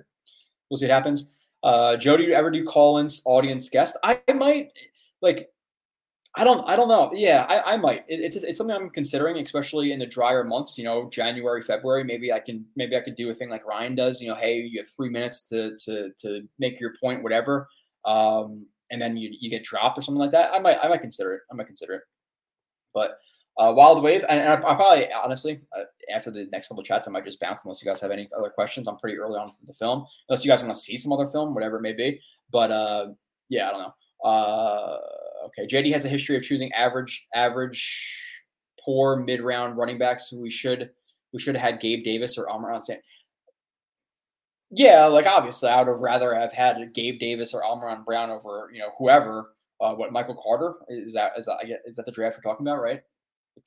We'll 0.69 0.77
see 0.77 0.85
what 0.85 0.93
happens. 0.93 1.31
Uh, 1.65 1.97
Joe, 1.97 2.15
do 2.15 2.23
you 2.23 2.33
ever 2.33 2.51
do 2.51 2.63
call-ins 2.63 3.21
audience 3.25 3.69
guest? 3.69 3.97
I 4.03 4.21
might 4.33 4.71
like 5.21 5.49
I 6.37 6.43
don't. 6.43 6.67
I 6.67 6.75
don't 6.75 6.89
know. 6.89 7.11
Yeah, 7.13 7.45
I, 7.47 7.73
I 7.73 7.77
might. 7.77 8.03
It, 8.09 8.19
it's 8.19 8.35
it's 8.35 8.57
something 8.57 8.75
I'm 8.75 8.89
considering, 8.89 9.37
especially 9.37 9.93
in 9.93 9.99
the 9.99 10.05
drier 10.05 10.43
months. 10.43 10.77
You 10.77 10.83
know, 10.83 11.09
January, 11.09 11.63
February. 11.63 12.03
Maybe 12.03 12.33
I 12.33 12.39
can. 12.39 12.65
Maybe 12.75 12.97
I 12.97 12.99
could 12.99 13.15
do 13.15 13.29
a 13.29 13.33
thing 13.33 13.49
like 13.49 13.65
Ryan 13.65 13.95
does. 13.95 14.21
You 14.21 14.27
know, 14.27 14.35
hey, 14.35 14.57
you 14.57 14.79
have 14.81 14.89
three 14.89 15.09
minutes 15.09 15.41
to 15.49 15.77
to 15.85 16.11
to 16.19 16.41
make 16.59 16.79
your 16.79 16.93
point, 17.01 17.23
whatever. 17.23 17.69
Um, 18.03 18.65
and 18.91 19.01
then 19.01 19.15
you 19.15 19.29
you 19.39 19.49
get 19.49 19.63
dropped 19.63 19.97
or 19.97 20.01
something 20.01 20.19
like 20.19 20.31
that. 20.31 20.53
I 20.53 20.59
might 20.59 20.77
I 20.83 20.89
might 20.89 21.01
consider 21.01 21.35
it. 21.35 21.41
I 21.49 21.55
might 21.55 21.67
consider 21.67 21.93
it. 21.93 22.03
But 22.93 23.17
uh, 23.57 23.71
Wild 23.75 24.03
Wave, 24.03 24.23
and, 24.27 24.39
and 24.39 24.49
I, 24.49 24.55
I, 24.55 24.75
probably 24.75 25.07
honestly 25.11 25.61
uh, 25.77 25.83
after 26.13 26.31
the 26.31 26.47
next 26.51 26.67
couple 26.67 26.83
chats, 26.83 27.07
I 27.07 27.11
might 27.11 27.25
just 27.25 27.39
bounce 27.39 27.61
unless 27.63 27.81
you 27.81 27.89
guys 27.89 28.01
have 28.01 28.11
any 28.11 28.29
other 28.37 28.49
questions. 28.49 28.87
I'm 28.87 28.97
pretty 28.97 29.17
early 29.17 29.39
on 29.39 29.51
the 29.65 29.73
film, 29.73 30.05
unless 30.29 30.43
you 30.43 30.51
guys 30.51 30.61
want 30.61 30.73
to 30.73 30.79
see 30.79 30.97
some 30.97 31.11
other 31.11 31.27
film, 31.27 31.53
whatever 31.53 31.77
it 31.77 31.81
may 31.81 31.93
be. 31.93 32.19
But 32.51 32.71
uh, 32.71 33.07
yeah, 33.49 33.69
I 33.69 33.71
don't 33.71 33.81
know. 33.81 34.29
Uh, 34.29 34.97
Okay, 35.45 35.67
JD 35.67 35.93
has 35.93 36.05
a 36.05 36.09
history 36.09 36.37
of 36.37 36.43
choosing 36.43 36.71
average, 36.73 37.27
average, 37.33 38.19
poor 38.83 39.17
mid 39.17 39.41
round 39.41 39.77
running 39.77 39.97
backs. 39.97 40.33
we 40.33 40.49
should 40.49 40.89
we 41.33 41.39
should 41.39 41.55
have 41.55 41.71
had 41.71 41.81
Gabe 41.81 42.03
Davis 42.03 42.37
or 42.37 42.49
Amon 42.49 42.81
St. 42.81 42.99
Yeah, 44.71 45.05
like 45.05 45.27
obviously, 45.27 45.69
I 45.69 45.79
would 45.79 45.87
have 45.87 45.99
rather 45.99 46.33
have 46.33 46.51
had 46.51 46.93
Gabe 46.93 47.19
Davis 47.19 47.53
or 47.53 47.63
Amon 47.63 48.03
Brown 48.03 48.29
over 48.29 48.69
you 48.73 48.79
know 48.79 48.91
whoever. 48.97 49.51
Uh, 49.81 49.93
what 49.93 50.13
Michael 50.13 50.41
Carter 50.41 50.75
is 50.87 51.13
that 51.13 51.33
is 51.37 51.45
that 51.45 51.57
is 51.85 51.97
that 51.97 52.05
the 52.05 52.11
draft 52.11 52.37
we're 52.37 52.49
talking 52.49 52.65
about, 52.65 52.81
right? 52.81 53.03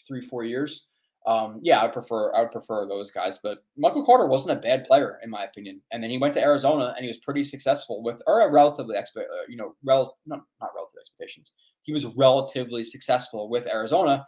Three 0.07 0.21
four 0.21 0.45
years. 0.45 0.87
Um, 1.27 1.61
yeah, 1.63 1.81
I 1.81 1.89
prefer 1.89 2.35
I 2.35 2.41
would 2.41 2.53
prefer 2.53 2.87
those 2.87 3.11
guys, 3.11 3.39
but 3.43 3.59
Michael 3.77 4.05
Carter 4.05 4.27
wasn't 4.27 4.57
a 4.57 4.61
bad 4.61 4.87
player 4.87 5.19
in 5.23 5.31
my 5.31 5.45
opinion. 5.45 5.83
And 5.93 6.03
then 6.03 6.11
he 6.11 6.19
went 6.19 6.33
to 6.35 6.41
Arizona 6.41 6.95
and 6.97 7.05
he 7.05 7.09
was 7.09 7.19
pretty 7.19 7.45
successful 7.45 8.03
with 8.03 8.23
or 8.27 8.41
a 8.41 8.51
relatively 8.51 8.97
expect 8.97 9.27
uh, 9.31 9.45
you 9.49 9.57
know 9.57 9.75
rel 9.85 10.17
not 10.27 10.41
not 10.61 10.71
relative 10.75 10.97
expectations. 11.01 11.53
He 11.83 11.93
was 11.93 12.07
relatively 12.17 12.85
successful 12.85 13.49
with 13.49 13.67
Arizona. 13.67 14.27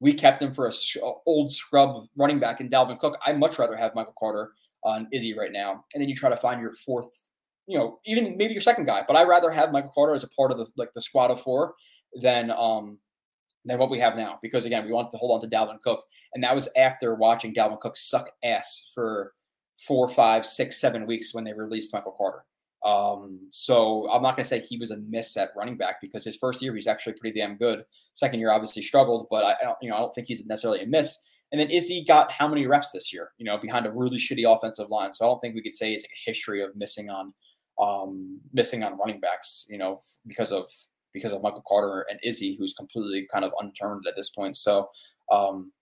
We 0.00 0.12
kept 0.12 0.42
him 0.42 0.52
for 0.52 0.68
a 0.68 0.72
old 1.26 1.52
scrub 1.52 2.06
running 2.16 2.40
back 2.40 2.60
in 2.60 2.68
Dalvin 2.68 2.98
Cook. 2.98 3.16
I'd 3.24 3.38
much 3.38 3.58
rather 3.58 3.76
have 3.76 3.94
Michael 3.94 4.14
Carter 4.18 4.52
on 4.84 5.06
Izzy 5.12 5.36
right 5.38 5.52
now, 5.52 5.84
and 5.94 6.02
then 6.02 6.08
you 6.08 6.14
try 6.14 6.28
to 6.28 6.36
find 6.36 6.60
your 6.60 6.72
fourth, 6.72 7.08
you 7.66 7.78
know, 7.78 8.00
even 8.04 8.36
maybe 8.36 8.52
your 8.52 8.62
second 8.62 8.86
guy. 8.86 9.04
But 9.06 9.16
I'd 9.16 9.28
rather 9.28 9.50
have 9.50 9.70
Michael 9.70 9.92
Carter 9.94 10.14
as 10.14 10.24
a 10.24 10.28
part 10.28 10.50
of 10.50 10.58
the 10.58 10.66
like 10.76 10.92
the 10.94 11.02
squad 11.02 11.30
of 11.30 11.40
four 11.40 11.74
than 12.20 12.50
um 12.50 12.98
than 13.64 13.78
what 13.78 13.90
we 13.90 13.98
have 13.98 14.16
now. 14.16 14.38
Because 14.42 14.64
again, 14.64 14.84
we 14.84 14.92
wanted 14.92 15.10
to 15.12 15.18
hold 15.18 15.32
on 15.42 15.48
to 15.48 15.56
Dalvin 15.56 15.80
Cook. 15.82 16.04
And 16.34 16.42
that 16.42 16.54
was 16.54 16.68
after 16.76 17.14
watching 17.14 17.54
Dalvin 17.54 17.80
Cook 17.80 17.96
suck 17.96 18.30
ass 18.42 18.84
for 18.94 19.34
four, 19.78 20.08
five, 20.08 20.46
six, 20.46 20.80
seven 20.80 21.06
weeks 21.06 21.34
when 21.34 21.44
they 21.44 21.52
released 21.52 21.92
Michael 21.92 22.12
Carter. 22.12 22.44
Um, 22.84 23.38
so 23.50 24.10
I'm 24.10 24.22
not 24.22 24.34
going 24.34 24.44
to 24.44 24.48
say 24.48 24.60
he 24.60 24.76
was 24.76 24.90
a 24.90 24.96
miss 24.96 25.36
at 25.36 25.50
running 25.56 25.76
back 25.76 26.00
because 26.00 26.24
his 26.24 26.36
first 26.36 26.60
year 26.60 26.74
he's 26.74 26.88
actually 26.88 27.12
pretty 27.14 27.38
damn 27.38 27.56
good. 27.56 27.84
Second 28.14 28.40
year 28.40 28.50
obviously 28.50 28.82
struggled, 28.82 29.28
but 29.30 29.44
I, 29.44 29.52
I 29.52 29.64
don't, 29.64 29.76
you 29.80 29.90
know, 29.90 29.96
I 29.96 30.00
don't 30.00 30.14
think 30.14 30.26
he's 30.26 30.44
necessarily 30.44 30.82
a 30.82 30.86
miss. 30.86 31.18
And 31.52 31.60
then 31.60 31.70
Izzy 31.70 32.04
got 32.04 32.32
how 32.32 32.48
many 32.48 32.66
reps 32.66 32.90
this 32.90 33.12
year? 33.12 33.32
You 33.38 33.44
know, 33.44 33.58
behind 33.58 33.86
a 33.86 33.92
really 33.92 34.16
shitty 34.16 34.44
offensive 34.50 34.88
line. 34.88 35.12
So 35.12 35.24
I 35.24 35.28
don't 35.28 35.38
think 35.40 35.54
we 35.54 35.62
could 35.62 35.76
say 35.76 35.92
it's 35.92 36.04
like 36.04 36.10
a 36.10 36.30
history 36.30 36.62
of 36.62 36.74
missing 36.74 37.10
on, 37.10 37.32
um, 37.78 38.40
missing 38.52 38.82
on 38.82 38.98
running 38.98 39.20
backs. 39.20 39.66
You 39.68 39.78
know, 39.78 40.00
because 40.26 40.50
of 40.50 40.70
because 41.12 41.32
of 41.32 41.42
Michael 41.42 41.64
Carter 41.66 42.06
and 42.10 42.18
Izzy, 42.22 42.56
who's 42.58 42.74
completely 42.74 43.26
kind 43.32 43.44
of 43.44 43.52
unturned 43.60 44.06
at 44.06 44.16
this 44.16 44.30
point. 44.30 44.56
So, 44.56 44.88
um, 45.30 45.72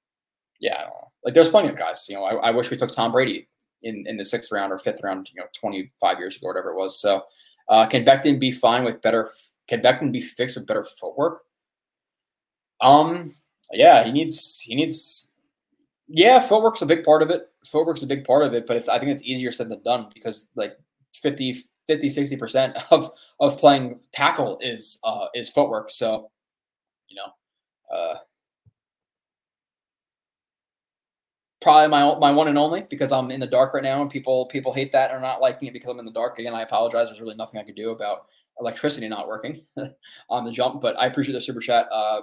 yeah, 0.60 0.74
I 0.74 0.80
don't 0.82 0.90
know. 0.90 1.12
Like 1.24 1.34
there's 1.34 1.48
plenty 1.48 1.68
of 1.68 1.76
guys. 1.76 2.06
You 2.08 2.16
know, 2.16 2.24
I, 2.24 2.48
I, 2.48 2.50
wish 2.50 2.70
we 2.70 2.76
took 2.76 2.92
Tom 2.92 3.12
Brady 3.12 3.48
in, 3.82 4.04
in 4.06 4.16
the 4.16 4.24
sixth 4.24 4.52
round 4.52 4.72
or 4.72 4.78
fifth 4.78 5.02
round. 5.02 5.28
You 5.32 5.40
know, 5.40 5.48
25 5.58 6.18
years 6.18 6.36
ago, 6.36 6.48
whatever 6.48 6.70
it 6.70 6.76
was. 6.76 7.00
So, 7.00 7.22
uh, 7.68 7.86
can 7.86 8.04
Becton 8.04 8.38
be 8.38 8.52
fine 8.52 8.84
with 8.84 9.00
better? 9.02 9.30
Can 9.68 9.80
Becton 9.80 10.12
be 10.12 10.20
fixed 10.20 10.56
with 10.56 10.66
better 10.66 10.84
footwork? 10.84 11.42
Um, 12.80 13.34
yeah, 13.72 14.04
he 14.04 14.12
needs 14.12 14.60
he 14.60 14.74
needs. 14.74 15.30
Yeah, 16.08 16.40
footwork's 16.40 16.82
a 16.82 16.86
big 16.86 17.04
part 17.04 17.22
of 17.22 17.30
it. 17.30 17.48
Footwork's 17.64 18.02
a 18.02 18.06
big 18.06 18.24
part 18.24 18.42
of 18.42 18.52
it, 18.52 18.66
but 18.66 18.76
it's 18.76 18.88
I 18.88 18.98
think 18.98 19.12
it's 19.12 19.22
easier 19.22 19.52
said 19.52 19.68
than 19.68 19.82
done 19.82 20.08
because 20.12 20.46
like 20.56 20.76
50 21.14 21.62
50 21.90 22.08
60 22.08 22.36
percent 22.36 22.76
of 22.92 23.10
of 23.40 23.58
playing 23.58 23.98
tackle 24.12 24.58
is 24.60 25.00
uh 25.02 25.26
is 25.34 25.50
footwork. 25.50 25.90
So, 25.90 26.30
you 27.08 27.16
know, 27.16 27.96
uh 27.96 28.14
probably 31.60 31.88
my 31.88 32.16
my 32.18 32.30
one 32.30 32.46
and 32.46 32.56
only 32.56 32.86
because 32.88 33.10
I'm 33.10 33.32
in 33.32 33.40
the 33.40 33.46
dark 33.46 33.74
right 33.74 33.82
now 33.82 34.00
and 34.00 34.08
people 34.08 34.46
people 34.46 34.72
hate 34.72 34.92
that 34.92 35.10
or 35.12 35.18
not 35.18 35.40
liking 35.40 35.66
it 35.66 35.72
because 35.72 35.90
I'm 35.90 35.98
in 35.98 36.04
the 36.04 36.12
dark. 36.12 36.38
Again, 36.38 36.54
I 36.54 36.62
apologize. 36.62 37.08
There's 37.08 37.20
really 37.20 37.34
nothing 37.34 37.58
I 37.58 37.64
could 37.64 37.74
do 37.74 37.90
about 37.90 38.26
electricity 38.60 39.08
not 39.08 39.26
working 39.26 39.62
on 40.30 40.44
the 40.44 40.52
jump, 40.52 40.80
but 40.80 40.96
I 40.96 41.06
appreciate 41.06 41.34
the 41.34 41.40
super 41.40 41.60
chat. 41.60 41.88
Uh, 41.90 42.20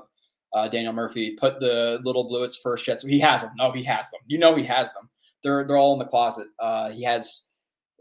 uh, 0.53 0.69
Daniel 0.69 0.93
Murphy 0.93 1.35
put 1.37 1.59
the 1.59 1.99
little 2.05 2.29
Bluets 2.29 2.55
first 2.63 2.85
jets. 2.85 3.03
He 3.03 3.19
has 3.19 3.41
them. 3.41 3.51
No, 3.57 3.71
he 3.73 3.83
has 3.83 4.09
them. 4.11 4.21
You 4.27 4.37
know 4.37 4.55
he 4.55 4.63
has 4.63 4.93
them. 4.93 5.09
They're 5.43 5.67
they're 5.67 5.77
all 5.77 5.91
in 5.93 5.99
the 5.99 6.05
closet. 6.05 6.47
Uh, 6.57 6.89
he 6.91 7.03
has. 7.03 7.43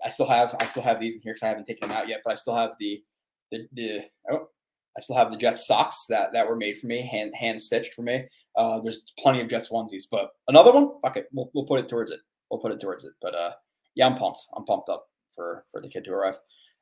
I 0.04 0.10
still 0.10 0.28
have 0.28 0.54
I 0.60 0.66
still 0.66 0.82
have 0.82 1.00
these 1.00 1.14
in 1.14 1.22
here 1.22 1.32
because 1.32 1.42
I 1.42 1.48
haven't 1.48 1.64
taken 1.64 1.88
them 1.88 1.96
out 1.96 2.08
yet, 2.08 2.20
but 2.24 2.32
I 2.32 2.34
still 2.34 2.54
have 2.54 2.72
the 2.78 3.02
the, 3.50 3.66
the 3.74 4.00
oh, 4.30 4.48
I 4.96 5.00
still 5.00 5.16
have 5.16 5.30
the 5.30 5.36
Jets 5.36 5.66
socks 5.66 6.06
that 6.08 6.32
that 6.32 6.46
were 6.46 6.56
made 6.56 6.78
for 6.78 6.86
me, 6.86 7.02
hand 7.02 7.34
hand 7.34 7.60
stitched 7.60 7.94
for 7.94 8.02
me. 8.02 8.26
Uh, 8.56 8.80
there's 8.80 9.02
plenty 9.18 9.40
of 9.40 9.48
Jets 9.48 9.68
onesies, 9.68 10.04
but 10.10 10.30
another 10.48 10.72
one, 10.72 10.92
okay, 11.06 11.24
we'll 11.32 11.50
we'll 11.54 11.66
put 11.66 11.80
it 11.80 11.88
towards 11.88 12.10
it. 12.10 12.20
We'll 12.50 12.60
put 12.60 12.72
it 12.72 12.80
towards 12.80 13.04
it. 13.04 13.12
But 13.20 13.34
uh, 13.34 13.52
yeah, 13.94 14.06
I'm 14.06 14.16
pumped. 14.16 14.46
I'm 14.56 14.64
pumped 14.64 14.88
up 14.88 15.08
for 15.34 15.64
for 15.70 15.80
the 15.80 15.88
kid 15.88 16.04
to 16.04 16.12
arrive. 16.12 16.36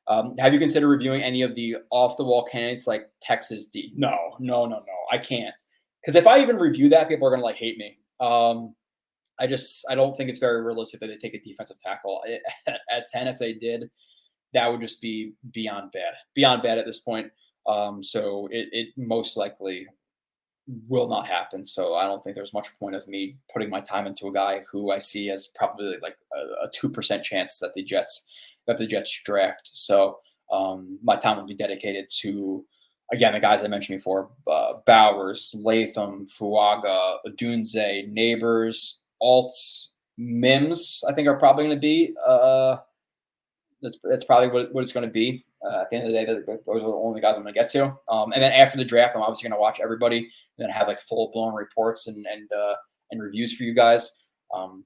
Um, 0.07 0.35
have 0.37 0.53
you 0.53 0.59
considered 0.59 0.87
reviewing 0.87 1.23
any 1.23 1.41
of 1.41 1.55
the 1.55 1.77
off 1.89 2.17
the 2.17 2.23
wall 2.23 2.43
candidates 2.43 2.85
like 2.87 3.09
Texas 3.21 3.67
D? 3.67 3.91
No, 3.95 4.35
no, 4.39 4.65
no, 4.65 4.77
no. 4.77 4.93
I 5.11 5.17
can't 5.17 5.53
because 6.01 6.15
if 6.15 6.27
I 6.27 6.39
even 6.39 6.57
review 6.57 6.89
that, 6.89 7.09
people 7.09 7.27
are 7.27 7.31
gonna 7.31 7.43
like 7.43 7.55
hate 7.55 7.77
me. 7.77 7.97
Um, 8.19 8.75
I 9.39 9.47
just 9.47 9.85
I 9.89 9.95
don't 9.95 10.15
think 10.15 10.29
it's 10.29 10.39
very 10.39 10.61
realistic 10.61 10.99
that 11.01 11.07
they 11.07 11.17
take 11.17 11.33
a 11.33 11.39
defensive 11.39 11.79
tackle 11.79 12.23
at 12.67 13.07
ten. 13.07 13.27
If 13.27 13.39
they 13.39 13.53
did, 13.53 13.89
that 14.53 14.67
would 14.67 14.81
just 14.81 15.01
be 15.01 15.33
beyond 15.51 15.91
bad, 15.91 16.13
beyond 16.33 16.63
bad 16.63 16.77
at 16.77 16.85
this 16.85 16.99
point. 16.99 17.31
Um, 17.67 18.03
so 18.03 18.47
it, 18.51 18.67
it 18.71 18.87
most 18.97 19.37
likely 19.37 19.87
will 20.87 21.07
not 21.07 21.27
happen. 21.27 21.65
So 21.65 21.95
I 21.95 22.05
don't 22.05 22.23
think 22.23 22.35
there's 22.35 22.53
much 22.53 22.69
point 22.79 22.95
of 22.95 23.07
me 23.07 23.37
putting 23.53 23.69
my 23.69 23.81
time 23.81 24.07
into 24.07 24.27
a 24.27 24.33
guy 24.33 24.61
who 24.71 24.91
I 24.91 24.99
see 24.99 25.29
as 25.29 25.47
probably 25.55 25.95
like 26.01 26.17
a 26.63 26.67
two 26.73 26.89
percent 26.89 27.23
chance 27.23 27.59
that 27.59 27.73
the 27.75 27.83
Jets 27.83 28.25
that 28.67 28.77
the 28.77 28.87
Jets 28.87 29.21
draft. 29.25 29.69
So 29.73 30.19
um, 30.51 30.99
my 31.03 31.15
time 31.15 31.37
will 31.37 31.45
be 31.45 31.55
dedicated 31.55 32.07
to 32.21 32.65
again 33.11 33.33
the 33.33 33.39
guys 33.39 33.63
I 33.63 33.67
mentioned 33.67 33.99
before: 33.99 34.29
uh, 34.47 34.73
Bowers, 34.85 35.53
Latham, 35.57 36.27
Fuaga, 36.27 37.17
Odunze, 37.27 38.11
Nabers, 38.13 38.95
Alts, 39.21 39.87
Mims. 40.17 41.03
I 41.07 41.13
think 41.13 41.27
are 41.27 41.37
probably 41.37 41.65
going 41.65 41.77
to 41.77 41.81
be. 41.81 42.13
Uh, 42.25 42.77
that's 43.81 43.99
that's 44.03 44.25
probably 44.25 44.49
what, 44.49 44.73
what 44.73 44.83
it's 44.83 44.93
going 44.93 45.07
to 45.07 45.11
be. 45.11 45.45
Uh, 45.65 45.81
at 45.81 45.89
the 45.89 45.95
end 45.95 46.05
of 46.05 46.13
the 46.13 46.17
day, 46.17 46.25
those 46.25 46.59
are 46.67 46.79
the 46.79 46.85
only 46.85 47.21
guys 47.21 47.35
I'm 47.35 47.41
going 47.41 47.53
to 47.53 47.59
get 47.59 47.69
to. 47.71 47.85
Um, 48.07 48.33
and 48.33 48.43
then 48.43 48.51
after 48.51 48.77
the 48.77 48.85
draft, 48.85 49.15
I'm 49.15 49.21
obviously 49.21 49.49
going 49.49 49.57
to 49.57 49.61
watch 49.61 49.79
everybody 49.81 50.17
and 50.19 50.29
then 50.57 50.69
have 50.69 50.87
like 50.87 51.01
full 51.01 51.31
blown 51.33 51.53
reports 51.53 52.07
and 52.07 52.25
and 52.31 52.49
uh, 52.51 52.75
and 53.11 53.21
reviews 53.21 53.55
for 53.55 53.63
you 53.63 53.73
guys. 53.73 54.15
Um, 54.53 54.85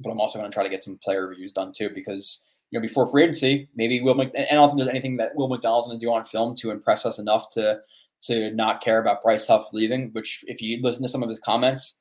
but 0.00 0.10
I'm 0.10 0.20
also 0.20 0.38
going 0.38 0.50
to 0.50 0.54
try 0.54 0.64
to 0.64 0.70
get 0.70 0.84
some 0.84 0.98
player 1.02 1.26
reviews 1.26 1.52
done 1.52 1.72
too 1.76 1.90
because 1.94 2.44
you 2.70 2.78
know 2.78 2.86
before 2.86 3.08
free 3.08 3.24
agency, 3.24 3.68
maybe 3.74 4.00
Will 4.00 4.14
Mc- 4.14 4.32
and 4.34 4.46
I 4.50 4.54
don't 4.54 4.70
think 4.70 4.78
there's 4.78 4.88
anything 4.90 5.16
that 5.18 5.34
Will 5.36 5.48
McDonald's 5.48 5.88
going 5.88 6.00
to 6.00 6.04
do 6.04 6.12
on 6.12 6.24
film 6.24 6.56
to 6.56 6.70
impress 6.70 7.06
us 7.06 7.18
enough 7.18 7.50
to 7.50 7.80
to 8.22 8.50
not 8.50 8.82
care 8.82 9.00
about 9.00 9.22
Bryce 9.22 9.46
Huff 9.46 9.72
leaving. 9.72 10.10
Which, 10.12 10.44
if 10.46 10.60
you 10.60 10.80
listen 10.82 11.02
to 11.02 11.08
some 11.08 11.22
of 11.22 11.28
his 11.28 11.38
comments, 11.38 11.99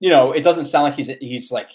you 0.00 0.10
know 0.10 0.32
it 0.32 0.42
doesn't 0.42 0.66
sound 0.66 0.84
like 0.84 0.94
he's 0.94 1.10
he's 1.20 1.50
like 1.50 1.70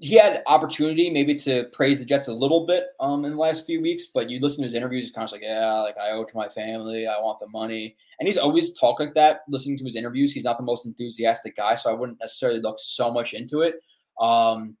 he 0.00 0.14
had 0.14 0.42
opportunity 0.46 1.10
maybe 1.10 1.34
to 1.34 1.64
praise 1.72 1.98
the 1.98 2.04
Jets 2.04 2.28
a 2.28 2.32
little 2.32 2.66
bit 2.66 2.84
um, 3.00 3.24
in 3.24 3.32
the 3.32 3.36
last 3.36 3.66
few 3.66 3.82
weeks, 3.82 4.06
but 4.14 4.30
you 4.30 4.38
listen 4.38 4.62
to 4.62 4.68
his 4.68 4.74
interviews, 4.74 5.06
he's 5.06 5.14
kind 5.14 5.26
of 5.26 5.32
like, 5.32 5.42
yeah, 5.42 5.80
like 5.80 5.96
I 5.98 6.10
owe 6.10 6.24
to 6.24 6.36
my 6.36 6.48
family, 6.48 7.08
I 7.08 7.18
want 7.18 7.40
the 7.40 7.48
money, 7.48 7.96
and 8.20 8.28
he's 8.28 8.36
always 8.36 8.78
talked 8.78 9.00
like 9.00 9.14
that. 9.14 9.40
Listening 9.48 9.76
to 9.78 9.84
his 9.84 9.96
interviews, 9.96 10.32
he's 10.32 10.44
not 10.44 10.56
the 10.56 10.62
most 10.62 10.86
enthusiastic 10.86 11.56
guy, 11.56 11.74
so 11.74 11.90
I 11.90 11.94
wouldn't 11.94 12.20
necessarily 12.20 12.60
look 12.60 12.76
so 12.78 13.10
much 13.10 13.34
into 13.34 13.62
it. 13.62 13.80
Um, 14.20 14.76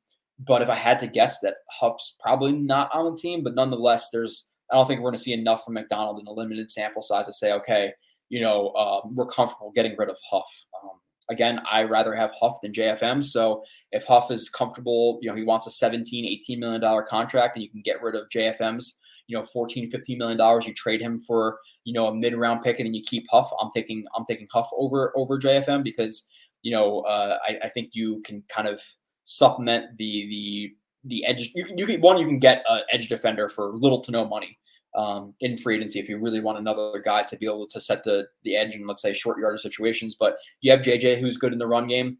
but 0.46 0.62
if 0.62 0.68
I 0.68 0.76
had 0.76 1.00
to 1.00 1.08
guess, 1.08 1.40
that 1.40 1.56
Huff's 1.68 2.14
probably 2.20 2.52
not 2.52 2.88
on 2.94 3.12
the 3.12 3.20
team, 3.20 3.42
but 3.42 3.56
nonetheless, 3.56 4.10
there's 4.10 4.50
I 4.70 4.76
don't 4.76 4.86
think 4.86 5.00
we're 5.00 5.10
going 5.10 5.16
to 5.16 5.22
see 5.22 5.32
enough 5.32 5.64
from 5.64 5.74
McDonald 5.74 6.20
in 6.20 6.26
a 6.26 6.32
limited 6.32 6.70
sample 6.70 7.02
size 7.02 7.26
to 7.26 7.32
say, 7.32 7.52
okay, 7.52 7.92
you 8.28 8.40
know, 8.40 8.68
uh, 8.68 9.00
we're 9.04 9.26
comfortable 9.26 9.72
getting 9.74 9.96
rid 9.96 10.10
of 10.10 10.18
Huff. 10.30 10.64
Um, 10.82 11.00
again, 11.30 11.60
I 11.70 11.84
rather 11.84 12.14
have 12.14 12.32
Huff 12.32 12.58
than 12.62 12.72
JFM. 12.72 13.24
So 13.24 13.62
if 13.92 14.04
Huff 14.04 14.30
is 14.30 14.48
comfortable, 14.48 15.18
you 15.22 15.28
know, 15.28 15.36
he 15.36 15.42
wants 15.42 15.66
a 15.66 15.70
17, 15.70 16.24
18 16.24 16.60
million 16.60 16.80
dollar 16.80 17.02
contract 17.02 17.56
and 17.56 17.62
you 17.62 17.70
can 17.70 17.82
get 17.82 18.02
rid 18.02 18.14
of 18.14 18.28
JFM's, 18.28 18.98
you 19.26 19.36
know, 19.36 19.44
14, 19.44 19.90
15 19.90 20.18
million 20.18 20.38
dollars, 20.38 20.66
you 20.66 20.74
trade 20.74 21.00
him 21.00 21.20
for, 21.20 21.58
you 21.84 21.92
know, 21.92 22.06
a 22.08 22.14
mid 22.14 22.34
round 22.34 22.62
pick 22.62 22.78
and 22.78 22.86
then 22.86 22.94
you 22.94 23.02
keep 23.02 23.26
Huff. 23.30 23.50
I'm 23.60 23.70
taking 23.74 24.04
I'm 24.16 24.24
taking 24.26 24.48
Huff 24.52 24.68
over 24.72 25.12
over 25.16 25.38
JFM 25.38 25.84
because, 25.84 26.26
you 26.62 26.72
know, 26.72 27.00
uh, 27.00 27.38
I, 27.46 27.58
I 27.64 27.68
think 27.68 27.90
you 27.92 28.22
can 28.24 28.42
kind 28.48 28.68
of 28.68 28.80
supplement 29.24 29.96
the 29.98 30.26
the 30.28 30.72
the 31.04 31.24
edge. 31.26 31.52
You 31.54 31.66
you 31.76 31.86
can 31.86 32.00
one 32.00 32.18
you 32.18 32.26
can 32.26 32.38
get 32.38 32.64
an 32.68 32.82
edge 32.90 33.08
defender 33.08 33.48
for 33.48 33.74
little 33.74 34.00
to 34.00 34.10
no 34.10 34.26
money 34.26 34.58
um, 34.94 35.34
in 35.40 35.58
free 35.58 35.76
agency 35.76 36.00
if 36.00 36.08
you 36.08 36.18
really 36.18 36.40
want 36.40 36.58
another 36.58 37.00
guy 37.04 37.22
to 37.22 37.36
be 37.36 37.46
able 37.46 37.66
to 37.68 37.80
set 37.80 38.04
the 38.04 38.26
the 38.44 38.56
edge 38.56 38.74
in 38.74 38.86
let's 38.86 39.02
say 39.02 39.12
short 39.12 39.38
yardage 39.38 39.62
situations. 39.62 40.16
But 40.18 40.36
you 40.60 40.70
have 40.72 40.80
JJ 40.80 41.20
who's 41.20 41.36
good 41.36 41.52
in 41.52 41.58
the 41.58 41.66
run 41.66 41.86
game. 41.86 42.18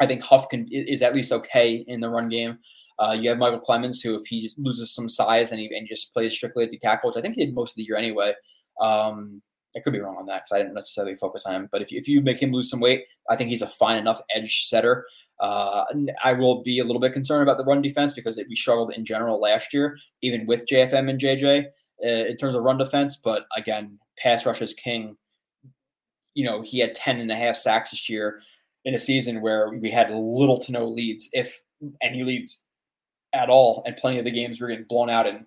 I 0.00 0.06
think 0.06 0.22
Huff 0.22 0.48
can 0.48 0.66
is 0.70 1.02
at 1.02 1.14
least 1.14 1.32
okay 1.32 1.84
in 1.86 2.00
the 2.00 2.08
run 2.08 2.28
game. 2.28 2.58
Uh, 2.98 3.12
you 3.12 3.28
have 3.28 3.38
Micheal 3.38 3.62
Clemons, 3.62 4.02
who 4.02 4.16
if 4.16 4.26
he 4.26 4.50
loses 4.56 4.92
some 4.92 5.08
size 5.08 5.52
and 5.52 5.60
he 5.60 5.66
and 5.76 5.88
just 5.88 6.12
plays 6.12 6.34
strictly 6.34 6.64
at 6.64 6.70
the 6.70 6.78
tackle, 6.78 7.10
which 7.10 7.16
I 7.16 7.20
think 7.20 7.36
he 7.36 7.44
did 7.44 7.54
most 7.54 7.72
of 7.72 7.76
the 7.76 7.84
year 7.84 7.96
anyway. 7.96 8.32
Um, 8.80 9.42
I 9.76 9.80
could 9.80 9.92
be 9.92 10.00
wrong 10.00 10.16
on 10.16 10.26
that 10.26 10.44
because 10.44 10.52
I 10.52 10.58
didn't 10.58 10.74
necessarily 10.74 11.14
focus 11.14 11.44
on 11.46 11.54
him. 11.54 11.68
But 11.70 11.82
if 11.82 11.92
you, 11.92 11.98
if 11.98 12.08
you 12.08 12.20
make 12.20 12.42
him 12.42 12.52
lose 12.52 12.70
some 12.70 12.80
weight, 12.80 13.04
I 13.30 13.36
think 13.36 13.50
he's 13.50 13.62
a 13.62 13.68
fine 13.68 13.98
enough 13.98 14.20
edge 14.34 14.66
setter. 14.66 15.06
Uh, 15.40 15.84
I 16.24 16.32
will 16.32 16.62
be 16.64 16.80
a 16.80 16.84
little 16.84 17.00
bit 17.00 17.12
concerned 17.12 17.42
about 17.42 17.58
the 17.58 17.64
run 17.64 17.82
defense 17.82 18.12
because 18.12 18.40
we 18.48 18.56
struggled 18.56 18.92
in 18.94 19.04
general 19.04 19.40
last 19.40 19.72
year, 19.72 19.96
even 20.22 20.46
with 20.46 20.66
JFM 20.66 21.08
and 21.08 21.20
JJ 21.20 21.66
in 22.00 22.36
terms 22.36 22.56
of 22.56 22.62
run 22.62 22.78
defense. 22.78 23.16
But 23.16 23.46
again, 23.56 23.98
pass 24.18 24.46
rush 24.46 24.62
is 24.62 24.74
king. 24.74 25.16
You 26.34 26.44
know, 26.44 26.62
he 26.62 26.78
had 26.78 26.94
10 26.94 27.20
and 27.20 27.32
a 27.32 27.36
half 27.36 27.56
sacks 27.56 27.90
this 27.90 28.08
year 28.08 28.40
in 28.84 28.94
a 28.94 28.98
season 28.98 29.40
where 29.40 29.70
we 29.70 29.90
had 29.90 30.10
little 30.10 30.58
to 30.60 30.72
no 30.72 30.86
leads, 30.86 31.28
if 31.32 31.62
any 32.02 32.22
leads 32.22 32.62
at 33.32 33.50
all. 33.50 33.82
And 33.86 33.96
plenty 33.96 34.18
of 34.18 34.24
the 34.24 34.30
games 34.30 34.60
were 34.60 34.68
getting 34.68 34.86
blown 34.88 35.10
out 35.10 35.26
in, 35.26 35.44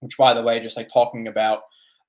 which, 0.00 0.18
by 0.18 0.34
the 0.34 0.42
way, 0.42 0.60
just 0.60 0.76
like 0.76 0.88
talking 0.92 1.28
about 1.28 1.62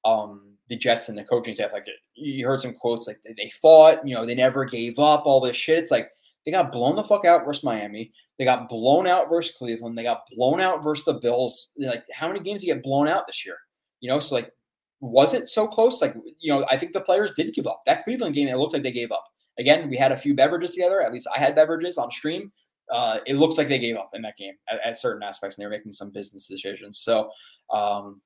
um, 0.03 0.51
the 0.69 0.75
Jets 0.75 1.09
and 1.09 1.17
the 1.17 1.23
coaching 1.23 1.55
staff, 1.55 1.73
like 1.73 1.85
you 2.15 2.45
heard 2.45 2.61
some 2.61 2.73
quotes 2.73 3.07
like 3.07 3.19
they 3.23 3.51
fought, 3.61 4.05
you 4.07 4.15
know, 4.15 4.25
they 4.25 4.35
never 4.35 4.65
gave 4.65 4.99
up, 4.99 5.23
all 5.25 5.41
this 5.41 5.55
shit. 5.55 5.79
It's 5.79 5.91
like 5.91 6.09
they 6.45 6.51
got 6.51 6.71
blown 6.71 6.95
the 6.95 7.03
fuck 7.03 7.25
out 7.25 7.45
versus 7.45 7.63
Miami. 7.63 8.11
They 8.41 8.45
got 8.45 8.69
blown 8.69 9.05
out 9.05 9.29
versus 9.29 9.55
Cleveland. 9.55 9.95
They 9.95 10.01
got 10.01 10.23
blown 10.35 10.61
out 10.61 10.83
versus 10.83 11.05
the 11.05 11.13
Bills. 11.13 11.73
Like, 11.77 12.03
how 12.11 12.27
many 12.27 12.39
games 12.39 12.61
did 12.61 12.69
you 12.69 12.73
get 12.73 12.81
blown 12.81 13.07
out 13.07 13.27
this 13.27 13.45
year? 13.45 13.55
You 13.99 14.09
know, 14.09 14.19
so 14.19 14.33
like, 14.33 14.51
was 14.99 15.35
it 15.35 15.47
so 15.47 15.67
close? 15.67 16.01
Like, 16.01 16.15
you 16.39 16.51
know, 16.51 16.65
I 16.67 16.75
think 16.75 16.93
the 16.93 17.01
players 17.01 17.29
did 17.35 17.53
give 17.53 17.67
up. 17.67 17.83
That 17.85 18.03
Cleveland 18.03 18.33
game, 18.33 18.47
it 18.47 18.57
looked 18.57 18.73
like 18.73 18.81
they 18.81 18.91
gave 18.91 19.11
up. 19.11 19.23
Again, 19.59 19.91
we 19.91 19.95
had 19.95 20.11
a 20.11 20.17
few 20.17 20.33
beverages 20.33 20.71
together. 20.71 21.03
At 21.03 21.13
least 21.13 21.27
I 21.35 21.37
had 21.37 21.53
beverages 21.53 21.99
on 21.99 22.09
stream. 22.09 22.51
Uh, 22.91 23.19
it 23.27 23.35
looks 23.35 23.59
like 23.59 23.69
they 23.69 23.77
gave 23.77 23.95
up 23.95 24.09
in 24.15 24.23
that 24.23 24.37
game 24.37 24.55
at, 24.71 24.79
at, 24.83 24.97
certain 24.97 25.21
aspects, 25.21 25.55
and 25.55 25.61
they 25.61 25.67
were 25.67 25.77
making 25.77 25.93
some 25.93 26.09
business 26.09 26.47
decisions. 26.47 26.97
So, 26.97 27.29
um, 27.71 28.21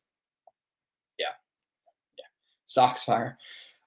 yeah, 1.20 1.26
yeah, 2.18 2.26
Sox 2.68 3.04
fire. 3.04 3.38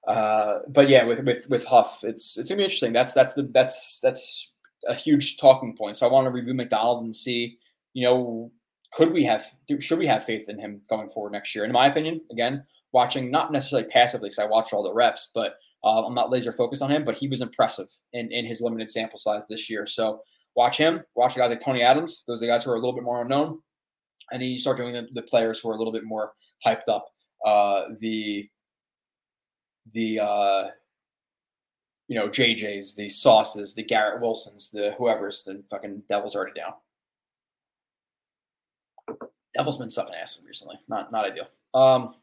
Uh, 0.07 0.59
but 0.67 0.89
yeah, 0.89 1.05
with 1.05 1.25
with 1.25 1.49
with 1.49 1.65
Huff, 1.65 2.03
it's 2.03 2.37
it's 2.37 2.49
gonna 2.49 2.59
be 2.59 2.65
interesting. 2.65 2.93
That's 2.93 3.13
that's 3.13 3.33
the 3.33 3.49
that's 3.51 3.99
that's 4.03 4.51
a 4.87 4.93
huge 4.93 5.37
talking 5.37 5.75
point. 5.75 5.97
So 5.97 6.07
I 6.07 6.11
want 6.11 6.25
to 6.25 6.31
review 6.31 6.53
McDonald 6.53 7.03
and 7.03 7.15
see, 7.15 7.57
you 7.93 8.05
know, 8.05 8.51
could 8.93 9.11
we 9.13 9.23
have 9.25 9.45
should 9.79 9.99
we 9.99 10.07
have 10.07 10.25
faith 10.25 10.49
in 10.49 10.59
him 10.59 10.81
going 10.89 11.09
forward 11.09 11.31
next 11.31 11.53
year? 11.53 11.65
In 11.65 11.71
my 11.71 11.87
opinion, 11.87 12.21
again, 12.31 12.63
watching 12.91 13.29
not 13.29 13.51
necessarily 13.51 13.87
passively 13.87 14.29
because 14.29 14.39
I 14.39 14.45
watched 14.45 14.73
all 14.73 14.83
the 14.83 14.93
reps, 14.93 15.29
but 15.33 15.55
uh, 15.83 16.05
I'm 16.05 16.15
not 16.15 16.31
laser 16.31 16.51
focused 16.51 16.81
on 16.81 16.91
him. 16.91 17.03
But 17.05 17.15
he 17.15 17.27
was 17.27 17.41
impressive 17.41 17.87
in 18.13 18.31
in 18.31 18.45
his 18.45 18.61
limited 18.61 18.89
sample 18.89 19.19
size 19.19 19.43
this 19.49 19.69
year. 19.69 19.85
So 19.85 20.21
watch 20.55 20.77
him. 20.77 21.01
Watch 21.15 21.35
the 21.35 21.41
guys 21.41 21.49
like 21.49 21.61
Tony 21.61 21.83
Adams. 21.83 22.23
Those 22.27 22.41
are 22.41 22.47
the 22.47 22.51
guys 22.51 22.63
who 22.63 22.71
are 22.71 22.75
a 22.75 22.79
little 22.79 22.93
bit 22.95 23.03
more 23.03 23.21
unknown, 23.21 23.59
and 24.31 24.41
then 24.41 24.49
you 24.49 24.59
start 24.59 24.77
doing 24.77 24.93
the, 24.93 25.07
the 25.13 25.23
players 25.23 25.59
who 25.59 25.69
are 25.69 25.75
a 25.75 25.77
little 25.77 25.93
bit 25.93 26.03
more 26.03 26.33
hyped 26.65 26.87
up. 26.87 27.07
Uh, 27.45 27.81
the 27.99 28.49
the 29.93 30.19
uh, 30.19 30.63
you 32.09 32.15
know 32.15 32.27
JJ's, 32.27 32.95
the 32.95 33.07
sauces, 33.07 33.73
the 33.75 33.83
Garrett 33.83 34.19
Wilsons, 34.19 34.71
the 34.71 34.93
whoever's 34.97 35.43
the 35.43 35.63
fucking 35.69 36.01
Devils 36.09 36.35
already 36.35 36.53
down. 36.53 36.73
Devils 39.55 39.77
been 39.77 39.91
sucking 39.91 40.15
ass 40.15 40.41
recently. 40.45 40.75
Not 40.89 41.11
not 41.11 41.25
ideal. 41.25 41.47
Um, 41.75 42.15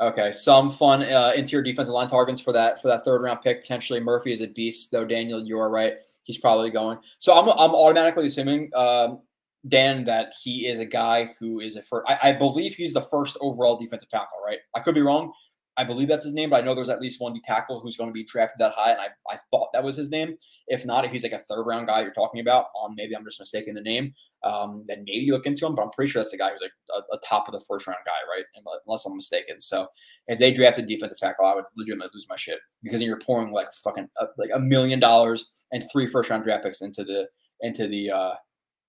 okay, 0.00 0.32
some 0.32 0.72
fun 0.72 1.04
uh, 1.04 1.32
interior 1.36 1.62
defensive 1.62 1.94
line 1.94 2.08
targets 2.08 2.40
for 2.40 2.52
that 2.52 2.82
for 2.82 2.88
that 2.88 3.04
third 3.04 3.22
round 3.22 3.42
pick. 3.42 3.62
Potentially 3.62 4.00
Murphy 4.00 4.32
is 4.32 4.40
a 4.40 4.48
beast, 4.48 4.90
though. 4.90 5.04
Daniel, 5.04 5.42
you 5.42 5.58
are 5.60 5.70
right. 5.70 5.94
He's 6.24 6.38
probably 6.38 6.70
going. 6.70 6.98
So 7.20 7.32
I'm 7.38 7.48
I'm 7.48 7.74
automatically 7.74 8.26
assuming. 8.26 8.70
Um, 8.74 9.20
Dan, 9.66 10.04
that 10.04 10.34
he 10.40 10.66
is 10.68 10.78
a 10.78 10.84
guy 10.84 11.28
who 11.38 11.60
is 11.60 11.76
a 11.76 11.82
first. 11.82 12.06
I, 12.08 12.30
I 12.30 12.32
believe 12.32 12.74
he's 12.74 12.92
the 12.92 13.02
first 13.02 13.36
overall 13.40 13.76
defensive 13.76 14.08
tackle, 14.08 14.38
right? 14.44 14.58
I 14.74 14.80
could 14.80 14.94
be 14.94 15.00
wrong. 15.00 15.32
I 15.78 15.84
believe 15.84 16.08
that's 16.08 16.24
his 16.24 16.34
name, 16.34 16.50
but 16.50 16.56
I 16.56 16.64
know 16.66 16.74
there's 16.74 16.88
at 16.88 17.00
least 17.00 17.20
one 17.20 17.32
D 17.32 17.40
tackle 17.46 17.78
who's 17.80 17.96
going 17.96 18.10
to 18.10 18.14
be 18.14 18.24
drafted 18.24 18.58
that 18.58 18.74
high, 18.76 18.90
and 18.90 19.00
I, 19.00 19.06
I 19.30 19.38
thought 19.50 19.68
that 19.72 19.84
was 19.84 19.96
his 19.96 20.10
name. 20.10 20.36
If 20.66 20.84
not, 20.84 21.04
if 21.04 21.12
he's 21.12 21.22
like 21.22 21.32
a 21.32 21.38
third 21.38 21.62
round 21.62 21.86
guy 21.86 22.00
you're 22.02 22.12
talking 22.12 22.40
about, 22.40 22.66
um, 22.82 22.94
maybe 22.96 23.14
I'm 23.14 23.24
just 23.24 23.38
mistaken 23.38 23.74
the 23.74 23.80
name. 23.80 24.12
Um, 24.42 24.84
then 24.88 25.04
maybe 25.06 25.24
you 25.24 25.32
look 25.32 25.46
into 25.46 25.64
him, 25.64 25.76
but 25.76 25.82
I'm 25.82 25.90
pretty 25.90 26.10
sure 26.10 26.20
that's 26.20 26.32
a 26.32 26.36
guy 26.36 26.50
who's 26.50 26.60
like 26.60 26.72
a, 26.90 27.16
a, 27.16 27.20
top 27.20 27.48
of 27.48 27.52
the 27.52 27.64
first 27.68 27.86
round 27.86 28.00
guy, 28.04 28.12
right? 28.28 28.44
Unless 28.86 29.06
I'm 29.06 29.14
mistaken. 29.14 29.60
So 29.60 29.86
if 30.26 30.40
they 30.40 30.52
drafted 30.52 30.88
defensive 30.88 31.18
tackle, 31.18 31.46
I 31.46 31.54
would 31.54 31.64
legitimately 31.76 32.10
lose 32.12 32.26
my 32.28 32.36
shit 32.36 32.58
because 32.82 33.00
you're 33.00 33.20
pouring 33.20 33.52
like 33.52 33.68
fucking 33.84 34.08
uh, 34.20 34.26
like 34.36 34.50
a 34.52 34.60
million 34.60 34.98
dollars 34.98 35.50
and 35.70 35.84
three 35.92 36.08
first 36.08 36.28
round 36.28 36.42
draft 36.42 36.64
picks 36.64 36.82
into 36.82 37.04
the 37.04 37.28
into 37.60 37.86
the 37.86 38.10
uh, 38.10 38.34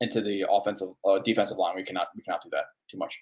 into 0.01 0.21
the 0.21 0.45
offensive 0.49 0.89
uh, 1.07 1.19
defensive 1.19 1.57
line. 1.57 1.75
We 1.75 1.83
cannot 1.83 2.07
we 2.15 2.23
cannot 2.23 2.41
do 2.43 2.49
that 2.51 2.65
too 2.89 2.97
much. 2.97 3.19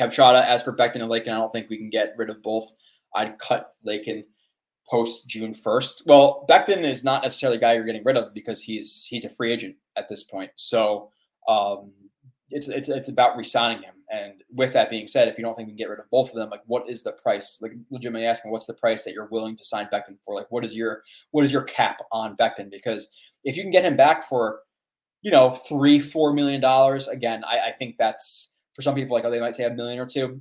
Captrada, 0.00 0.44
as 0.46 0.62
for 0.62 0.76
Becton 0.76 0.96
and 0.96 1.10
Laken, 1.10 1.28
I 1.28 1.38
don't 1.38 1.52
think 1.52 1.70
we 1.70 1.78
can 1.78 1.90
get 1.90 2.14
rid 2.16 2.30
of 2.30 2.42
both. 2.42 2.70
I'd 3.14 3.38
cut 3.38 3.74
Laken 3.86 4.24
post 4.88 5.26
June 5.26 5.54
1st. 5.54 6.02
Well, 6.06 6.46
Becton 6.48 6.84
is 6.84 7.02
not 7.02 7.22
necessarily 7.22 7.58
a 7.58 7.60
guy 7.60 7.74
you're 7.74 7.84
getting 7.84 8.04
rid 8.04 8.16
of 8.16 8.34
because 8.34 8.62
he's 8.62 9.04
he's 9.08 9.24
a 9.24 9.30
free 9.30 9.52
agent 9.52 9.76
at 9.96 10.08
this 10.08 10.24
point. 10.24 10.50
So 10.56 11.10
um, 11.48 11.92
it's, 12.50 12.68
it's 12.68 12.88
it's 12.88 13.08
about 13.08 13.36
resigning 13.36 13.82
him. 13.82 13.94
And 14.08 14.34
with 14.54 14.72
that 14.74 14.90
being 14.90 15.08
said, 15.08 15.26
if 15.26 15.36
you 15.36 15.42
don't 15.42 15.56
think 15.56 15.66
we 15.66 15.72
can 15.72 15.78
get 15.78 15.88
rid 15.88 15.98
of 15.98 16.08
both 16.10 16.28
of 16.28 16.36
them, 16.36 16.48
like 16.48 16.62
what 16.66 16.88
is 16.88 17.02
the 17.02 17.12
price? 17.12 17.58
Like 17.60 17.72
legitimately 17.90 18.26
asking, 18.26 18.52
what's 18.52 18.66
the 18.66 18.74
price 18.74 19.02
that 19.04 19.14
you're 19.14 19.28
willing 19.32 19.56
to 19.56 19.64
sign 19.64 19.88
Becton 19.92 20.18
for? 20.24 20.34
Like 20.34 20.50
what 20.50 20.64
is 20.64 20.76
your 20.76 21.02
what 21.32 21.44
is 21.44 21.52
your 21.52 21.62
cap 21.62 21.98
on 22.12 22.36
Becton? 22.36 22.70
Because 22.70 23.10
if 23.42 23.56
you 23.56 23.62
can 23.62 23.72
get 23.72 23.84
him 23.84 23.96
back 23.96 24.28
for, 24.28 24.60
you 25.22 25.30
know, 25.32 25.50
three, 25.50 25.98
four 25.98 26.32
million 26.32 26.60
dollars, 26.60 27.08
again, 27.08 27.42
I, 27.44 27.70
I 27.70 27.72
think 27.72 27.96
that's 27.98 28.52
for 28.76 28.82
some 28.82 28.94
people 28.94 29.16
like 29.16 29.24
oh 29.24 29.30
they 29.30 29.40
might 29.40 29.56
say 29.56 29.64
a 29.64 29.70
million 29.70 29.98
or 29.98 30.06
two 30.06 30.40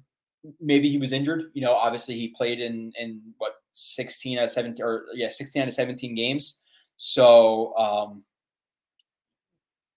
maybe 0.60 0.90
he 0.90 0.98
was 0.98 1.12
injured. 1.12 1.52
You 1.54 1.62
know, 1.62 1.74
obviously 1.74 2.16
he 2.16 2.34
played 2.36 2.60
in 2.60 2.92
in 3.00 3.22
what 3.38 3.54
16 3.74 4.38
out 4.38 4.46
of 4.46 4.52
17 4.52 4.84
or 4.84 5.06
yeah 5.14 5.30
16 5.30 5.62
out 5.62 5.68
of 5.68 5.74
17 5.74 6.16
games. 6.16 6.60
So 6.98 7.76
um, 7.78 8.24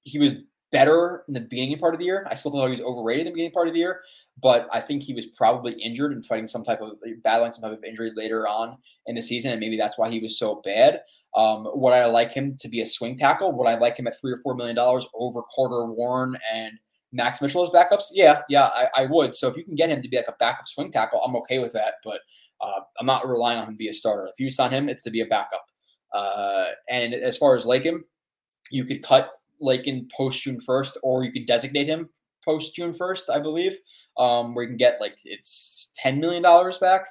he 0.02 0.18
was 0.18 0.34
better 0.72 1.24
in 1.28 1.34
the 1.34 1.40
beginning 1.40 1.78
part 1.78 1.94
of 1.94 2.00
the 2.00 2.06
year. 2.06 2.26
I 2.30 2.34
still 2.34 2.50
thought 2.50 2.66
he 2.66 2.70
was 2.70 2.80
overrated 2.80 3.26
in 3.26 3.26
the 3.26 3.32
beginning 3.32 3.52
part 3.52 3.68
of 3.68 3.74
the 3.74 3.80
year, 3.80 4.00
but 4.42 4.68
I 4.72 4.80
think 4.80 5.02
he 5.02 5.14
was 5.14 5.26
probably 5.26 5.72
injured 5.74 6.12
and 6.12 6.24
fighting 6.26 6.48
some 6.48 6.64
type 6.64 6.80
of 6.80 6.92
battling 7.22 7.52
some 7.52 7.62
type 7.62 7.78
of 7.78 7.84
injury 7.84 8.12
later 8.14 8.46
on 8.48 8.76
in 9.06 9.14
the 9.14 9.22
season, 9.22 9.52
and 9.52 9.60
maybe 9.60 9.76
that's 9.76 9.96
why 9.96 10.10
he 10.10 10.20
was 10.20 10.38
so 10.38 10.60
bad. 10.64 11.00
Um, 11.36 11.68
would 11.74 11.92
I 11.92 12.06
like 12.06 12.32
him 12.32 12.56
to 12.60 12.68
be 12.68 12.80
a 12.80 12.86
swing 12.86 13.16
tackle? 13.16 13.52
Would 13.52 13.68
I 13.68 13.76
like 13.76 13.98
him 13.98 14.06
at 14.06 14.18
three 14.20 14.32
or 14.32 14.38
four 14.38 14.54
million 14.54 14.76
dollars 14.76 15.06
over 15.14 15.42
Carter 15.54 15.86
Warren 15.86 16.36
and 16.52 16.72
Max 17.12 17.40
Mitchell 17.40 17.64
as 17.64 17.70
backups? 17.70 18.04
Yeah, 18.12 18.42
yeah, 18.48 18.66
I, 18.66 18.88
I, 18.96 19.06
would. 19.06 19.34
So 19.34 19.48
if 19.48 19.56
you 19.56 19.64
can 19.64 19.74
get 19.74 19.90
him 19.90 20.02
to 20.02 20.08
be 20.08 20.16
like 20.16 20.28
a 20.28 20.34
backup 20.38 20.68
swing 20.68 20.92
tackle, 20.92 21.22
I'm 21.24 21.36
okay 21.36 21.58
with 21.58 21.72
that. 21.72 21.94
But 22.04 22.20
uh, 22.60 22.80
I'm 22.98 23.06
not 23.06 23.28
relying 23.28 23.58
on 23.58 23.68
him 23.68 23.74
to 23.74 23.78
be 23.78 23.88
a 23.88 23.94
starter. 23.94 24.26
If 24.26 24.38
you 24.38 24.50
sign 24.50 24.72
him, 24.72 24.88
it's 24.88 25.02
to 25.04 25.10
be 25.10 25.22
a 25.22 25.26
backup. 25.26 25.64
Uh, 26.12 26.66
and 26.88 27.14
as 27.14 27.36
far 27.36 27.56
as 27.56 27.64
Laken, 27.64 28.00
you 28.70 28.84
could 28.84 29.02
cut 29.02 29.30
Laken 29.62 30.10
post 30.10 30.42
June 30.42 30.60
1st, 30.60 30.98
or 31.02 31.24
you 31.24 31.32
could 31.32 31.46
designate 31.46 31.88
him 31.88 32.08
post 32.44 32.74
June 32.74 32.94
1st, 32.94 33.30
I 33.30 33.38
believe, 33.38 33.76
um, 34.16 34.54
where 34.54 34.64
you 34.64 34.70
can 34.70 34.76
get 34.76 35.00
like 35.00 35.16
it's 35.24 35.92
$10 36.04 36.18
million 36.18 36.42
back, 36.80 37.06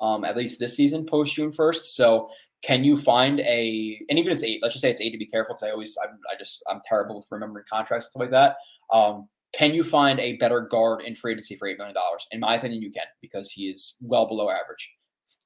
um, 0.00 0.24
at 0.24 0.36
least 0.36 0.60
this 0.60 0.76
season 0.76 1.06
post 1.06 1.34
June 1.34 1.52
1st. 1.52 1.86
So 1.86 2.28
can 2.62 2.84
you 2.84 2.96
find 2.96 3.40
a, 3.40 4.00
and 4.08 4.18
even 4.18 4.32
if 4.32 4.36
it's 4.36 4.44
eight, 4.44 4.60
let's 4.62 4.74
just 4.74 4.82
say 4.82 4.90
it's 4.90 5.00
eight 5.00 5.10
to 5.10 5.18
be 5.18 5.26
careful 5.26 5.54
because 5.54 5.68
I 5.68 5.72
always, 5.72 5.96
I'm, 6.02 6.18
I 6.32 6.38
just, 6.38 6.62
I'm 6.70 6.80
terrible 6.88 7.16
with 7.16 7.26
remembering 7.30 7.64
contracts 7.70 8.06
and 8.06 8.10
stuff 8.10 8.20
like 8.20 8.30
that. 8.30 8.56
Um, 8.96 9.28
can 9.56 9.72
you 9.72 9.84
find 9.84 10.20
a 10.20 10.36
better 10.36 10.60
guard 10.60 11.02
in 11.02 11.14
free 11.14 11.32
agency 11.32 11.56
for 11.56 11.66
$8 11.66 11.78
million? 11.78 11.96
In 12.32 12.40
my 12.40 12.56
opinion, 12.56 12.82
you 12.82 12.90
can 12.90 13.04
because 13.22 13.50
he 13.50 13.70
is 13.70 13.94
well 14.00 14.26
below 14.26 14.50
average. 14.50 14.90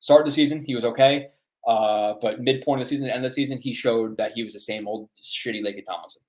Start 0.00 0.22
of 0.22 0.26
the 0.26 0.32
season, 0.32 0.64
he 0.66 0.74
was 0.74 0.84
okay. 0.84 1.28
Uh, 1.66 2.14
but 2.20 2.40
midpoint 2.40 2.80
of 2.80 2.88
the 2.88 2.90
season, 2.90 3.08
end 3.08 3.24
of 3.24 3.30
the 3.30 3.34
season, 3.34 3.58
he 3.58 3.72
showed 3.72 4.16
that 4.16 4.32
he 4.34 4.42
was 4.42 4.54
the 4.54 4.60
same 4.60 4.88
old 4.88 5.08
shitty 5.22 5.62
Lakey 5.62 5.84
Tomlinson. 5.86 6.22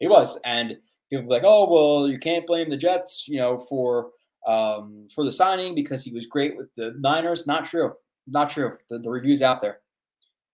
He 0.00 0.08
was. 0.08 0.40
And 0.44 0.76
people 1.10 1.26
were 1.26 1.34
like, 1.34 1.44
oh, 1.44 1.70
well, 1.70 2.08
you 2.08 2.18
can't 2.18 2.46
blame 2.46 2.70
the 2.70 2.76
Jets, 2.76 3.28
you 3.28 3.38
know, 3.38 3.58
for 3.58 4.10
um, 4.48 5.06
for 5.14 5.24
the 5.24 5.30
signing 5.30 5.74
because 5.74 6.02
he 6.02 6.12
was 6.12 6.26
great 6.26 6.56
with 6.56 6.68
the 6.76 6.96
Niners. 6.98 7.46
Not 7.46 7.66
true. 7.66 7.92
Not 8.26 8.50
true. 8.50 8.76
The, 8.90 8.98
the 8.98 9.10
reviews 9.10 9.42
out 9.42 9.62
there. 9.62 9.78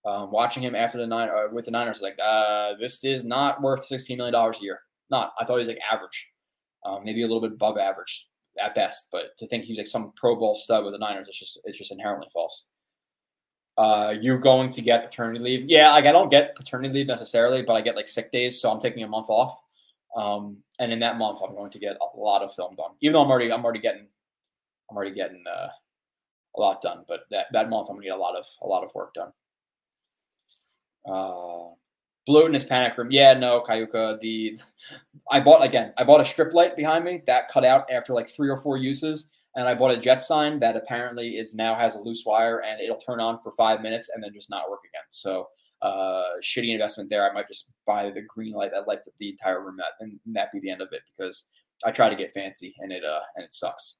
Um, 0.04 0.30
watching 0.30 0.62
him 0.62 0.74
after 0.74 0.98
the 0.98 1.06
nine 1.06 1.28
uh, 1.28 1.48
with 1.52 1.64
the 1.64 1.70
Niners, 1.70 2.00
like 2.00 2.16
uh, 2.22 2.74
this 2.80 3.04
is 3.04 3.24
not 3.24 3.60
worth 3.60 3.86
sixteen 3.86 4.16
million 4.16 4.32
dollars 4.32 4.58
a 4.60 4.62
year. 4.62 4.80
Not. 5.10 5.32
I 5.38 5.44
thought 5.44 5.54
he 5.54 5.60
was 5.60 5.68
like 5.68 5.80
average, 5.90 6.28
um, 6.84 7.04
maybe 7.04 7.22
a 7.22 7.26
little 7.26 7.40
bit 7.40 7.52
above 7.52 7.78
average 7.78 8.26
at 8.60 8.74
best. 8.74 9.08
But 9.12 9.36
to 9.38 9.46
think 9.46 9.64
he's 9.64 9.78
like 9.78 9.86
some 9.86 10.12
Pro 10.16 10.36
Bowl 10.36 10.56
stud 10.56 10.84
with 10.84 10.92
the 10.94 10.98
Niners, 10.98 11.28
it's 11.28 11.38
just 11.38 11.60
it's 11.64 11.78
just 11.78 11.92
inherently 11.92 12.28
false. 12.32 12.66
Uh, 13.76 14.12
you're 14.20 14.38
going 14.38 14.68
to 14.70 14.82
get 14.82 15.04
paternity 15.04 15.38
leave. 15.38 15.64
Yeah, 15.68 15.92
like 15.92 16.06
I 16.06 16.12
don't 16.12 16.30
get 16.30 16.56
paternity 16.56 16.92
leave 16.92 17.06
necessarily, 17.06 17.62
but 17.62 17.74
I 17.74 17.80
get 17.80 17.94
like 17.94 18.08
sick 18.08 18.32
days, 18.32 18.60
so 18.60 18.70
I'm 18.70 18.80
taking 18.80 19.04
a 19.04 19.08
month 19.08 19.30
off. 19.30 19.56
Um, 20.16 20.58
and 20.80 20.92
in 20.92 20.98
that 21.00 21.16
month, 21.16 21.40
I'm 21.46 21.54
going 21.54 21.70
to 21.70 21.78
get 21.78 21.96
a 21.96 22.18
lot 22.18 22.42
of 22.42 22.52
film 22.54 22.74
done. 22.74 22.90
Even 23.00 23.14
though 23.14 23.22
I'm 23.22 23.30
already 23.30 23.52
I'm 23.52 23.64
already 23.64 23.80
getting 23.80 24.08
I'm 24.90 24.96
already 24.96 25.14
getting 25.14 25.44
uh, 25.46 25.68
a 26.56 26.60
lot 26.60 26.82
done, 26.82 27.04
but 27.06 27.20
that 27.30 27.46
that 27.52 27.70
month 27.70 27.88
I'm 27.88 27.96
gonna 27.96 28.06
get 28.06 28.16
a 28.16 28.20
lot 28.20 28.36
of 28.36 28.46
a 28.62 28.66
lot 28.66 28.84
of 28.84 28.94
work 28.94 29.14
done. 29.14 29.32
Uh, 31.08 31.74
Blue 32.28 32.44
in 32.44 32.52
his 32.52 32.62
panic 32.64 32.96
room. 32.98 33.10
Yeah, 33.10 33.32
no, 33.32 33.62
Kayuka. 33.62 34.20
The 34.20 34.60
I 35.30 35.40
bought 35.40 35.64
again. 35.64 35.94
I 35.96 36.04
bought 36.04 36.20
a 36.20 36.24
strip 36.26 36.52
light 36.52 36.76
behind 36.76 37.04
me 37.04 37.22
that 37.26 37.48
cut 37.48 37.64
out 37.64 37.90
after 37.90 38.12
like 38.12 38.28
three 38.28 38.50
or 38.50 38.58
four 38.58 38.76
uses, 38.76 39.30
and 39.56 39.66
I 39.66 39.74
bought 39.74 39.92
a 39.92 39.96
jet 39.96 40.22
sign 40.22 40.60
that 40.60 40.76
apparently 40.76 41.38
is 41.38 41.54
now 41.54 41.74
has 41.74 41.94
a 41.94 41.98
loose 41.98 42.24
wire 42.26 42.62
and 42.62 42.82
it'll 42.82 42.98
turn 42.98 43.18
on 43.18 43.40
for 43.40 43.52
five 43.52 43.80
minutes 43.80 44.10
and 44.14 44.22
then 44.22 44.34
just 44.34 44.50
not 44.50 44.68
work 44.68 44.80
again. 44.84 45.06
So 45.08 45.48
uh, 45.80 46.24
shitty 46.42 46.70
investment 46.70 47.08
there. 47.08 47.28
I 47.28 47.32
might 47.32 47.48
just 47.48 47.70
buy 47.86 48.10
the 48.10 48.22
green 48.28 48.52
light 48.52 48.72
that 48.74 48.86
lights 48.86 49.08
up 49.08 49.14
the 49.18 49.30
entire 49.30 49.64
room, 49.64 49.78
that, 49.78 49.92
and 50.00 50.20
that 50.34 50.52
be 50.52 50.60
the 50.60 50.70
end 50.70 50.82
of 50.82 50.88
it 50.92 51.00
because 51.16 51.46
I 51.86 51.92
try 51.92 52.10
to 52.10 52.16
get 52.16 52.34
fancy 52.34 52.74
and 52.80 52.92
it 52.92 53.04
uh 53.04 53.20
and 53.36 53.44
it 53.44 53.54
sucks. 53.54 53.96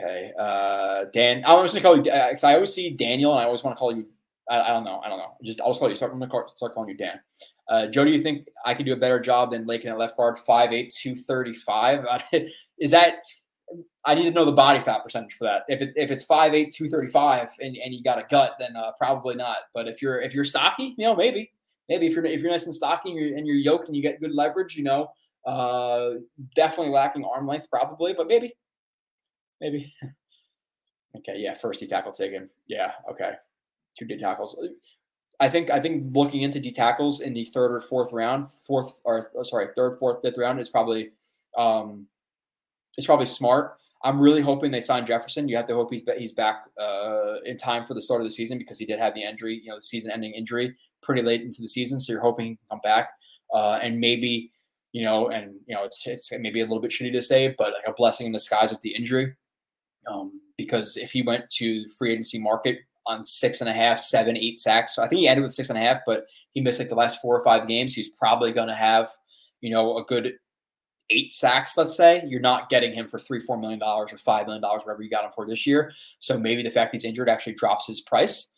Okay, 0.00 0.32
uh, 0.38 1.04
Dan. 1.12 1.42
I'm 1.46 1.62
just 1.62 1.74
gonna 1.74 1.82
call 1.82 2.02
you. 2.02 2.10
Uh, 2.10 2.34
I 2.42 2.54
always 2.54 2.72
see 2.72 2.90
Daniel, 2.90 3.32
and 3.32 3.40
I 3.40 3.44
always 3.44 3.62
want 3.62 3.76
to 3.76 3.78
call 3.78 3.94
you 3.94 4.06
I, 4.48 4.60
I, 4.60 4.68
don't 4.68 4.84
know. 4.84 5.00
I 5.04 5.08
don't 5.08 5.18
know. 5.18 5.36
Just 5.42 5.60
I'll 5.60 5.74
call 5.74 5.90
you. 5.90 5.96
Start, 5.96 6.12
gonna 6.12 6.28
call, 6.28 6.52
start 6.56 6.74
calling 6.74 6.88
you 6.88 6.96
Dan. 6.96 7.20
Uh, 7.68 7.86
Joe, 7.86 8.04
do 8.04 8.10
you 8.10 8.22
think 8.22 8.46
I 8.64 8.74
can 8.74 8.86
do 8.86 8.92
a 8.92 8.96
better 8.96 9.18
job 9.18 9.50
than 9.50 9.66
Laken 9.66 9.86
at 9.86 9.98
left 9.98 10.16
guard? 10.16 10.38
5'8", 10.48 10.94
235? 10.94 12.04
Is 12.78 12.90
that? 12.90 13.16
I 14.04 14.14
need 14.14 14.24
to 14.24 14.30
know 14.30 14.44
the 14.44 14.52
body 14.52 14.80
fat 14.80 15.02
percentage 15.02 15.34
for 15.36 15.44
that. 15.44 15.62
If 15.68 15.82
it, 15.82 15.92
if 15.96 16.12
it's 16.12 16.24
5'8", 16.24 16.72
235 16.72 17.48
and, 17.60 17.76
and 17.76 17.92
you 17.92 18.04
got 18.04 18.18
a 18.18 18.26
gut, 18.30 18.54
then 18.60 18.76
uh, 18.76 18.92
probably 18.98 19.34
not. 19.34 19.56
But 19.74 19.88
if 19.88 20.00
you're 20.00 20.20
if 20.20 20.34
you're 20.34 20.44
stocky, 20.44 20.94
you 20.96 21.04
know, 21.04 21.16
maybe 21.16 21.50
maybe 21.88 22.06
if 22.06 22.14
you're 22.14 22.24
if 22.24 22.40
you're 22.40 22.52
nice 22.52 22.66
and 22.66 22.74
stocky 22.74 23.10
and 23.10 23.18
you're, 23.18 23.36
and 23.36 23.46
you're 23.46 23.56
yoked 23.56 23.88
and 23.88 23.96
you 23.96 24.02
get 24.02 24.20
good 24.20 24.32
leverage, 24.32 24.76
you 24.76 24.84
know, 24.84 25.08
uh, 25.44 26.10
definitely 26.54 26.92
lacking 26.92 27.24
arm 27.24 27.48
length, 27.48 27.68
probably, 27.68 28.14
but 28.16 28.28
maybe, 28.28 28.54
maybe. 29.60 29.92
okay, 31.16 31.38
yeah, 31.38 31.54
first 31.54 31.80
he 31.80 31.88
tackle 31.88 32.12
taken. 32.12 32.48
Yeah, 32.68 32.92
okay 33.10 33.32
two 33.96 34.04
D 34.04 34.18
tackles. 34.18 34.56
I 35.38 35.48
think 35.48 35.70
I 35.70 35.80
think 35.80 36.14
looking 36.16 36.42
into 36.42 36.60
D 36.60 36.72
tackles 36.72 37.20
in 37.20 37.34
the 37.34 37.44
third 37.46 37.72
or 37.72 37.80
fourth 37.80 38.12
round, 38.12 38.48
fourth 38.66 38.94
or 39.04 39.30
oh, 39.36 39.42
sorry, 39.42 39.68
third, 39.76 39.98
fourth, 39.98 40.22
fifth 40.22 40.38
round 40.38 40.60
is 40.60 40.70
probably 40.70 41.10
um, 41.56 42.06
it's 42.96 43.06
probably 43.06 43.26
smart. 43.26 43.78
I'm 44.02 44.20
really 44.20 44.42
hoping 44.42 44.70
they 44.70 44.80
sign 44.80 45.06
Jefferson. 45.06 45.48
You 45.48 45.56
have 45.56 45.66
to 45.68 45.74
hope 45.74 45.92
he's 45.92 46.02
he's 46.16 46.32
back 46.32 46.64
uh, 46.80 47.40
in 47.44 47.56
time 47.56 47.84
for 47.84 47.94
the 47.94 48.02
start 48.02 48.20
of 48.20 48.26
the 48.26 48.30
season 48.30 48.58
because 48.58 48.78
he 48.78 48.86
did 48.86 48.98
have 48.98 49.14
the 49.14 49.22
injury, 49.22 49.60
you 49.62 49.70
know, 49.70 49.80
season-ending 49.80 50.32
injury 50.32 50.76
pretty 51.02 51.22
late 51.22 51.42
into 51.42 51.62
the 51.62 51.68
season. 51.68 51.98
So 51.98 52.12
you're 52.12 52.22
hoping 52.22 52.46
he 52.46 52.50
can 52.56 52.66
come 52.70 52.80
back 52.82 53.10
uh, 53.54 53.78
and 53.82 53.98
maybe, 53.98 54.52
you 54.92 55.02
know, 55.02 55.28
and 55.28 55.54
you 55.66 55.74
know, 55.74 55.84
it's 55.84 56.06
it's 56.06 56.30
maybe 56.32 56.60
a 56.60 56.64
little 56.64 56.80
bit 56.80 56.90
shitty 56.90 57.12
to 57.12 57.22
say, 57.22 57.54
but 57.58 57.72
like 57.72 57.84
a 57.86 57.92
blessing 57.92 58.26
in 58.26 58.32
disguise 58.32 58.70
with 58.70 58.80
the 58.82 58.94
injury. 58.94 59.34
Um, 60.06 60.40
because 60.56 60.96
if 60.96 61.10
he 61.10 61.22
went 61.22 61.50
to 61.50 61.88
free 61.98 62.12
agency 62.12 62.38
market 62.38 62.78
on 63.06 63.24
six 63.24 63.60
and 63.60 63.70
a 63.70 63.72
half, 63.72 64.00
seven, 64.00 64.36
eight 64.36 64.60
sacks. 64.60 64.94
So 64.94 65.02
I 65.02 65.08
think 65.08 65.20
he 65.20 65.28
ended 65.28 65.44
with 65.44 65.54
six 65.54 65.68
and 65.68 65.78
a 65.78 65.82
half, 65.82 66.00
but 66.06 66.26
he 66.52 66.60
missed 66.60 66.78
like 66.78 66.88
the 66.88 66.94
last 66.94 67.20
four 67.20 67.38
or 67.38 67.44
five 67.44 67.68
games. 67.68 67.94
He's 67.94 68.08
probably 68.08 68.52
going 68.52 68.68
to 68.68 68.74
have, 68.74 69.10
you 69.60 69.70
know, 69.70 69.98
a 69.98 70.04
good 70.04 70.34
eight 71.10 71.34
sacks, 71.34 71.76
let's 71.76 71.96
say. 71.96 72.22
You're 72.26 72.40
not 72.40 72.68
getting 72.68 72.92
him 72.92 73.06
for 73.06 73.18
three, 73.18 73.40
four 73.40 73.58
million 73.58 73.78
dollars 73.78 74.12
or 74.12 74.18
five 74.18 74.46
million 74.46 74.62
dollars, 74.62 74.82
whatever 74.84 75.02
you 75.02 75.10
got 75.10 75.24
him 75.24 75.30
for 75.34 75.46
this 75.46 75.66
year. 75.66 75.92
So 76.20 76.38
maybe 76.38 76.62
the 76.62 76.70
fact 76.70 76.92
he's 76.92 77.04
injured 77.04 77.28
actually 77.28 77.54
drops 77.54 77.86
his 77.86 78.00
price. 78.00 78.50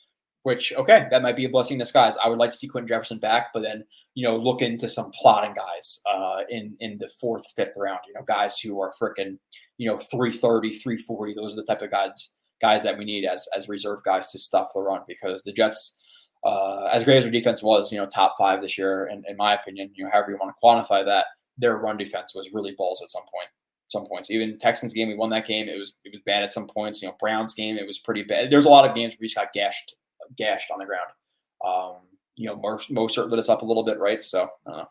Which 0.44 0.72
okay, 0.74 1.06
that 1.10 1.22
might 1.22 1.36
be 1.36 1.44
a 1.44 1.48
blessing 1.48 1.74
in 1.74 1.80
disguise. 1.80 2.14
I 2.22 2.28
would 2.28 2.38
like 2.38 2.50
to 2.52 2.56
see 2.56 2.68
Quinton 2.68 2.88
Jefferson 2.88 3.18
back, 3.18 3.48
but 3.52 3.62
then 3.62 3.84
you 4.14 4.26
know 4.26 4.36
look 4.36 4.62
into 4.62 4.88
some 4.88 5.10
plotting 5.10 5.52
guys 5.52 6.00
uh, 6.10 6.42
in 6.48 6.76
in 6.80 6.96
the 6.98 7.08
fourth, 7.20 7.44
fifth 7.56 7.74
round. 7.76 7.98
You 8.06 8.14
know, 8.14 8.22
guys 8.26 8.58
who 8.58 8.80
are 8.80 8.92
freaking 9.00 9.36
you 9.76 9.90
know 9.90 9.98
330, 9.98 10.72
340. 10.72 11.34
Those 11.34 11.52
are 11.52 11.56
the 11.56 11.64
type 11.64 11.82
of 11.82 11.90
guys 11.90 12.34
guys 12.60 12.82
that 12.82 12.98
we 12.98 13.04
need 13.04 13.24
as 13.24 13.48
as 13.56 13.68
reserve 13.68 14.02
guys 14.04 14.30
to 14.32 14.38
stuff 14.38 14.68
the 14.74 14.80
run 14.80 15.02
because 15.06 15.42
the 15.44 15.52
Jets, 15.52 15.96
uh, 16.44 16.84
as 16.84 17.04
great 17.04 17.18
as 17.18 17.24
their 17.24 17.32
defense 17.32 17.62
was, 17.62 17.92
you 17.92 17.98
know, 17.98 18.06
top 18.06 18.34
five 18.38 18.60
this 18.60 18.78
year, 18.78 19.06
and 19.06 19.24
in 19.28 19.36
my 19.36 19.54
opinion, 19.54 19.90
you 19.94 20.04
know, 20.04 20.10
however 20.12 20.30
you 20.30 20.38
want 20.40 20.54
to 20.54 20.66
quantify 20.66 21.04
that, 21.04 21.26
their 21.56 21.76
run 21.76 21.96
defense 21.96 22.34
was 22.34 22.52
really 22.52 22.74
balls 22.76 23.02
at 23.02 23.10
some 23.10 23.22
point. 23.22 23.48
Some 23.88 24.06
points, 24.06 24.30
even 24.30 24.58
Texans 24.58 24.92
game, 24.92 25.08
we 25.08 25.16
won 25.16 25.30
that 25.30 25.46
game. 25.46 25.66
It 25.66 25.78
was 25.78 25.94
it 26.04 26.12
was 26.12 26.20
bad 26.26 26.42
at 26.42 26.52
some 26.52 26.66
points. 26.66 27.00
You 27.00 27.08
know, 27.08 27.16
Browns 27.18 27.54
game, 27.54 27.78
it 27.78 27.86
was 27.86 27.98
pretty 27.98 28.22
bad. 28.22 28.50
There's 28.50 28.66
a 28.66 28.70
lot 28.70 28.88
of 28.88 28.94
games 28.94 29.12
where 29.12 29.18
we 29.22 29.28
just 29.28 29.36
got 29.36 29.52
gashed, 29.54 29.94
gashed 30.36 30.70
on 30.70 30.78
the 30.78 30.84
ground. 30.84 31.08
Um, 31.64 32.02
you 32.36 32.46
know, 32.46 32.56
most 32.56 32.90
Mostert 32.90 33.30
lit 33.30 33.38
us 33.38 33.48
up 33.48 33.62
a 33.62 33.64
little 33.64 33.84
bit, 33.84 33.98
right? 33.98 34.22
So, 34.22 34.48
I. 34.66 34.84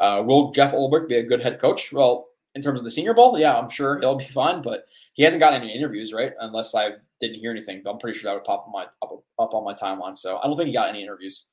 Uh, 0.00 0.22
will 0.22 0.52
Jeff 0.52 0.72
Ulbrich 0.72 1.08
be 1.08 1.16
a 1.16 1.24
good 1.24 1.42
head 1.42 1.60
coach? 1.60 1.92
Well, 1.92 2.27
in 2.54 2.62
terms 2.62 2.80
of 2.80 2.84
the 2.84 2.90
Senior 2.90 3.14
Bowl, 3.14 3.38
yeah, 3.38 3.56
I'm 3.56 3.70
sure 3.70 3.98
he'll 4.00 4.16
be 4.16 4.28
fine. 4.30 4.62
But 4.62 4.84
he 5.14 5.22
hasn't 5.22 5.40
gotten 5.40 5.62
any 5.62 5.74
interviews, 5.74 6.12
right? 6.12 6.32
Unless 6.40 6.74
I 6.74 6.90
didn't 7.20 7.40
hear 7.40 7.50
anything. 7.50 7.82
But 7.84 7.92
I'm 7.92 7.98
pretty 7.98 8.18
sure 8.18 8.30
that 8.30 8.34
would 8.34 8.44
pop 8.44 8.68
my 8.72 8.84
up, 9.02 9.22
up 9.38 9.54
on 9.54 9.64
my 9.64 9.74
timeline. 9.74 10.16
So 10.16 10.38
I 10.38 10.46
don't 10.46 10.56
think 10.56 10.68
he 10.68 10.74
got 10.74 10.88
any 10.88 11.02
interviews. 11.02 11.46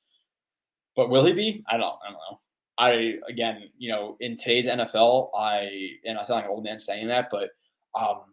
But 0.95 1.09
will 1.09 1.26
he 1.26 1.34
be? 1.34 1.63
I 1.69 1.77
don't. 1.77 1.95
I 2.03 2.11
don't 2.11 2.13
know. 2.13 2.39
I 2.77 3.15
again, 3.30 3.69
you 3.77 3.91
know, 3.91 4.17
in 4.19 4.38
today's 4.38 4.65
NFL, 4.65 5.30
I 5.38 5.89
and 6.05 6.17
I 6.17 6.22
sound 6.26 6.38
like 6.38 6.45
an 6.45 6.51
old 6.51 6.63
man 6.63 6.80
saying 6.80 7.07
that, 7.07 7.30
but 7.31 7.49
um, 7.97 8.23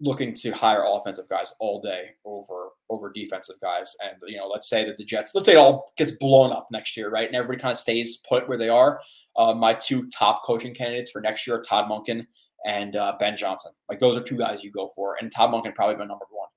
looking 0.00 0.34
to 0.34 0.50
hire 0.50 0.84
offensive 0.86 1.28
guys 1.28 1.54
all 1.60 1.80
day 1.80 2.10
over 2.24 2.70
over 2.90 3.10
defensive 3.12 3.56
guys. 3.62 3.94
And 4.02 4.16
you 4.26 4.36
know, 4.36 4.46
let's 4.46 4.68
say 4.68 4.84
that 4.84 4.98
the 4.98 5.04
Jets, 5.04 5.34
let's 5.34 5.46
say 5.46 5.54
it 5.54 5.58
all 5.58 5.92
gets 5.96 6.12
blown 6.12 6.52
up 6.52 6.66
next 6.70 6.96
year, 6.96 7.10
right? 7.10 7.26
And 7.26 7.36
everybody 7.36 7.60
kind 7.60 7.72
of 7.72 7.78
stays 7.78 8.22
put 8.28 8.48
where 8.48 8.58
they 8.58 8.68
are. 8.68 9.00
Uh, 9.36 9.52
my 9.54 9.74
two 9.74 10.08
top 10.10 10.42
coaching 10.44 10.74
candidates 10.74 11.10
for 11.10 11.20
next 11.20 11.46
year, 11.46 11.62
Todd 11.62 11.90
Monken 11.90 12.26
and 12.66 12.96
uh, 12.96 13.14
Ben 13.18 13.36
Johnson. 13.36 13.72
Like 13.88 13.98
those 13.98 14.16
are 14.16 14.22
two 14.22 14.38
guys 14.38 14.64
you 14.64 14.70
go 14.70 14.90
for, 14.94 15.16
and 15.20 15.30
Todd 15.32 15.50
Monken 15.50 15.74
probably 15.74 15.96
been 15.96 16.08
number 16.08 16.24
one 16.30 16.48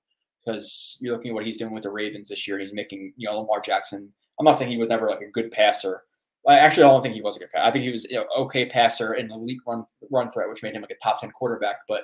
because 0.46 0.98
you're 1.02 1.16
looking 1.16 1.32
at 1.32 1.36
what 1.36 1.46
he's 1.46 1.58
doing 1.58 1.74
with 1.74 1.84
the 1.84 1.92
Ravens 1.92 2.30
this 2.30 2.48
year. 2.48 2.60
He's 2.60 2.74
making 2.74 3.14
you 3.18 3.30
know 3.30 3.40
Lamar 3.40 3.62
Jackson. 3.62 4.12
I'm 4.40 4.46
not 4.46 4.58
saying 4.58 4.72
he 4.72 4.78
was 4.78 4.90
never 4.90 5.10
like 5.10 5.22
a 5.22 5.32
good 5.32 5.52
passer. 5.52 6.04
I 6.48 6.58
actually 6.58 6.84
don't 6.84 7.02
think 7.02 7.14
he 7.14 7.22
was 7.22 7.36
a 7.36 7.40
good 7.40 7.52
passer. 7.52 7.68
I 7.68 7.72
think 7.72 7.84
he 7.84 7.92
was 7.92 8.06
you 8.06 8.16
know, 8.16 8.26
okay 8.38 8.66
passer 8.66 9.14
and 9.14 9.30
elite 9.32 9.60
run 9.68 9.86
run 10.10 10.32
threat, 10.32 10.50
which 10.50 10.64
made 10.64 10.74
him 10.74 10.82
like 10.82 10.92
a 10.92 11.04
top 11.04 11.20
ten 11.20 11.32
quarterback. 11.32 11.78
But 11.88 12.04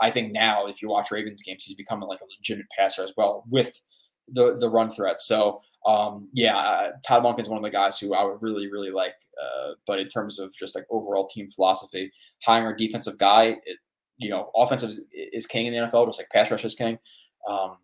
I 0.00 0.10
think 0.10 0.32
now, 0.32 0.66
if 0.66 0.82
you 0.82 0.88
watch 0.88 1.10
Ravens 1.10 1.42
games, 1.42 1.64
he's 1.64 1.76
becoming 1.76 2.08
like 2.08 2.20
a 2.20 2.26
legitimate 2.38 2.66
passer 2.76 3.02
as 3.02 3.12
well 3.16 3.44
with 3.48 3.80
the 4.32 4.56
the 4.58 4.68
run 4.68 4.90
threat. 4.90 5.20
So 5.22 5.62
um, 5.86 6.28
yeah, 6.32 6.56
uh, 6.56 6.90
Todd 7.06 7.22
Monken 7.22 7.42
is 7.42 7.48
one 7.48 7.58
of 7.58 7.62
the 7.62 7.70
guys 7.70 7.98
who 7.98 8.14
I 8.14 8.24
would 8.24 8.42
really 8.42 8.70
really 8.70 8.90
like. 8.90 9.14
Uh, 9.40 9.72
but 9.86 9.98
in 9.98 10.08
terms 10.08 10.38
of 10.38 10.54
just 10.56 10.74
like 10.74 10.86
overall 10.90 11.28
team 11.28 11.50
philosophy, 11.50 12.10
hiring 12.42 12.74
a 12.74 12.78
defensive 12.78 13.18
guy, 13.18 13.56
it, 13.66 13.78
you 14.16 14.30
know, 14.30 14.50
offensive 14.56 14.92
is, 15.12 15.46
king 15.46 15.66
in 15.66 15.74
the 15.74 15.78
NFL, 15.78 16.06
just 16.06 16.18
like 16.18 16.30
pass 16.30 16.50
rush 16.50 16.64
is 16.64 16.74
king. 16.74 16.98
Um, 17.48 17.76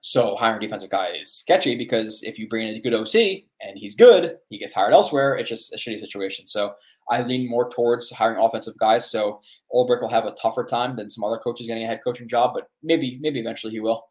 so 0.00 0.36
hiring 0.36 0.58
a 0.58 0.60
defensive 0.60 0.90
guy 0.90 1.12
is 1.20 1.32
sketchy 1.32 1.76
because 1.76 2.22
if 2.24 2.38
you 2.38 2.48
bring 2.48 2.66
in 2.66 2.74
a 2.74 2.80
good 2.80 2.92
OC 2.92 3.44
and 3.62 3.78
he's 3.78 3.94
good, 3.94 4.36
he 4.50 4.58
gets 4.58 4.74
hired 4.74 4.92
elsewhere. 4.92 5.36
It's 5.36 5.48
just 5.48 5.72
a 5.72 5.76
shitty 5.78 6.00
situation. 6.00 6.46
So 6.46 6.74
I 7.10 7.22
lean 7.22 7.48
more 7.48 7.70
towards 7.70 8.10
hiring 8.10 8.38
offensive 8.38 8.74
guys. 8.78 9.10
So 9.10 9.40
Ulbrich 9.72 10.00
will 10.00 10.10
have 10.10 10.26
a 10.26 10.32
tougher 10.32 10.64
time 10.64 10.96
than 10.96 11.08
some 11.08 11.24
other 11.24 11.38
coaches 11.38 11.66
getting 11.66 11.84
a 11.84 11.86
head 11.86 12.00
coaching 12.04 12.28
job, 12.28 12.52
but 12.54 12.68
maybe 12.82 13.18
maybe 13.20 13.40
eventually 13.40 13.72
he 13.72 13.80
will. 13.80 14.04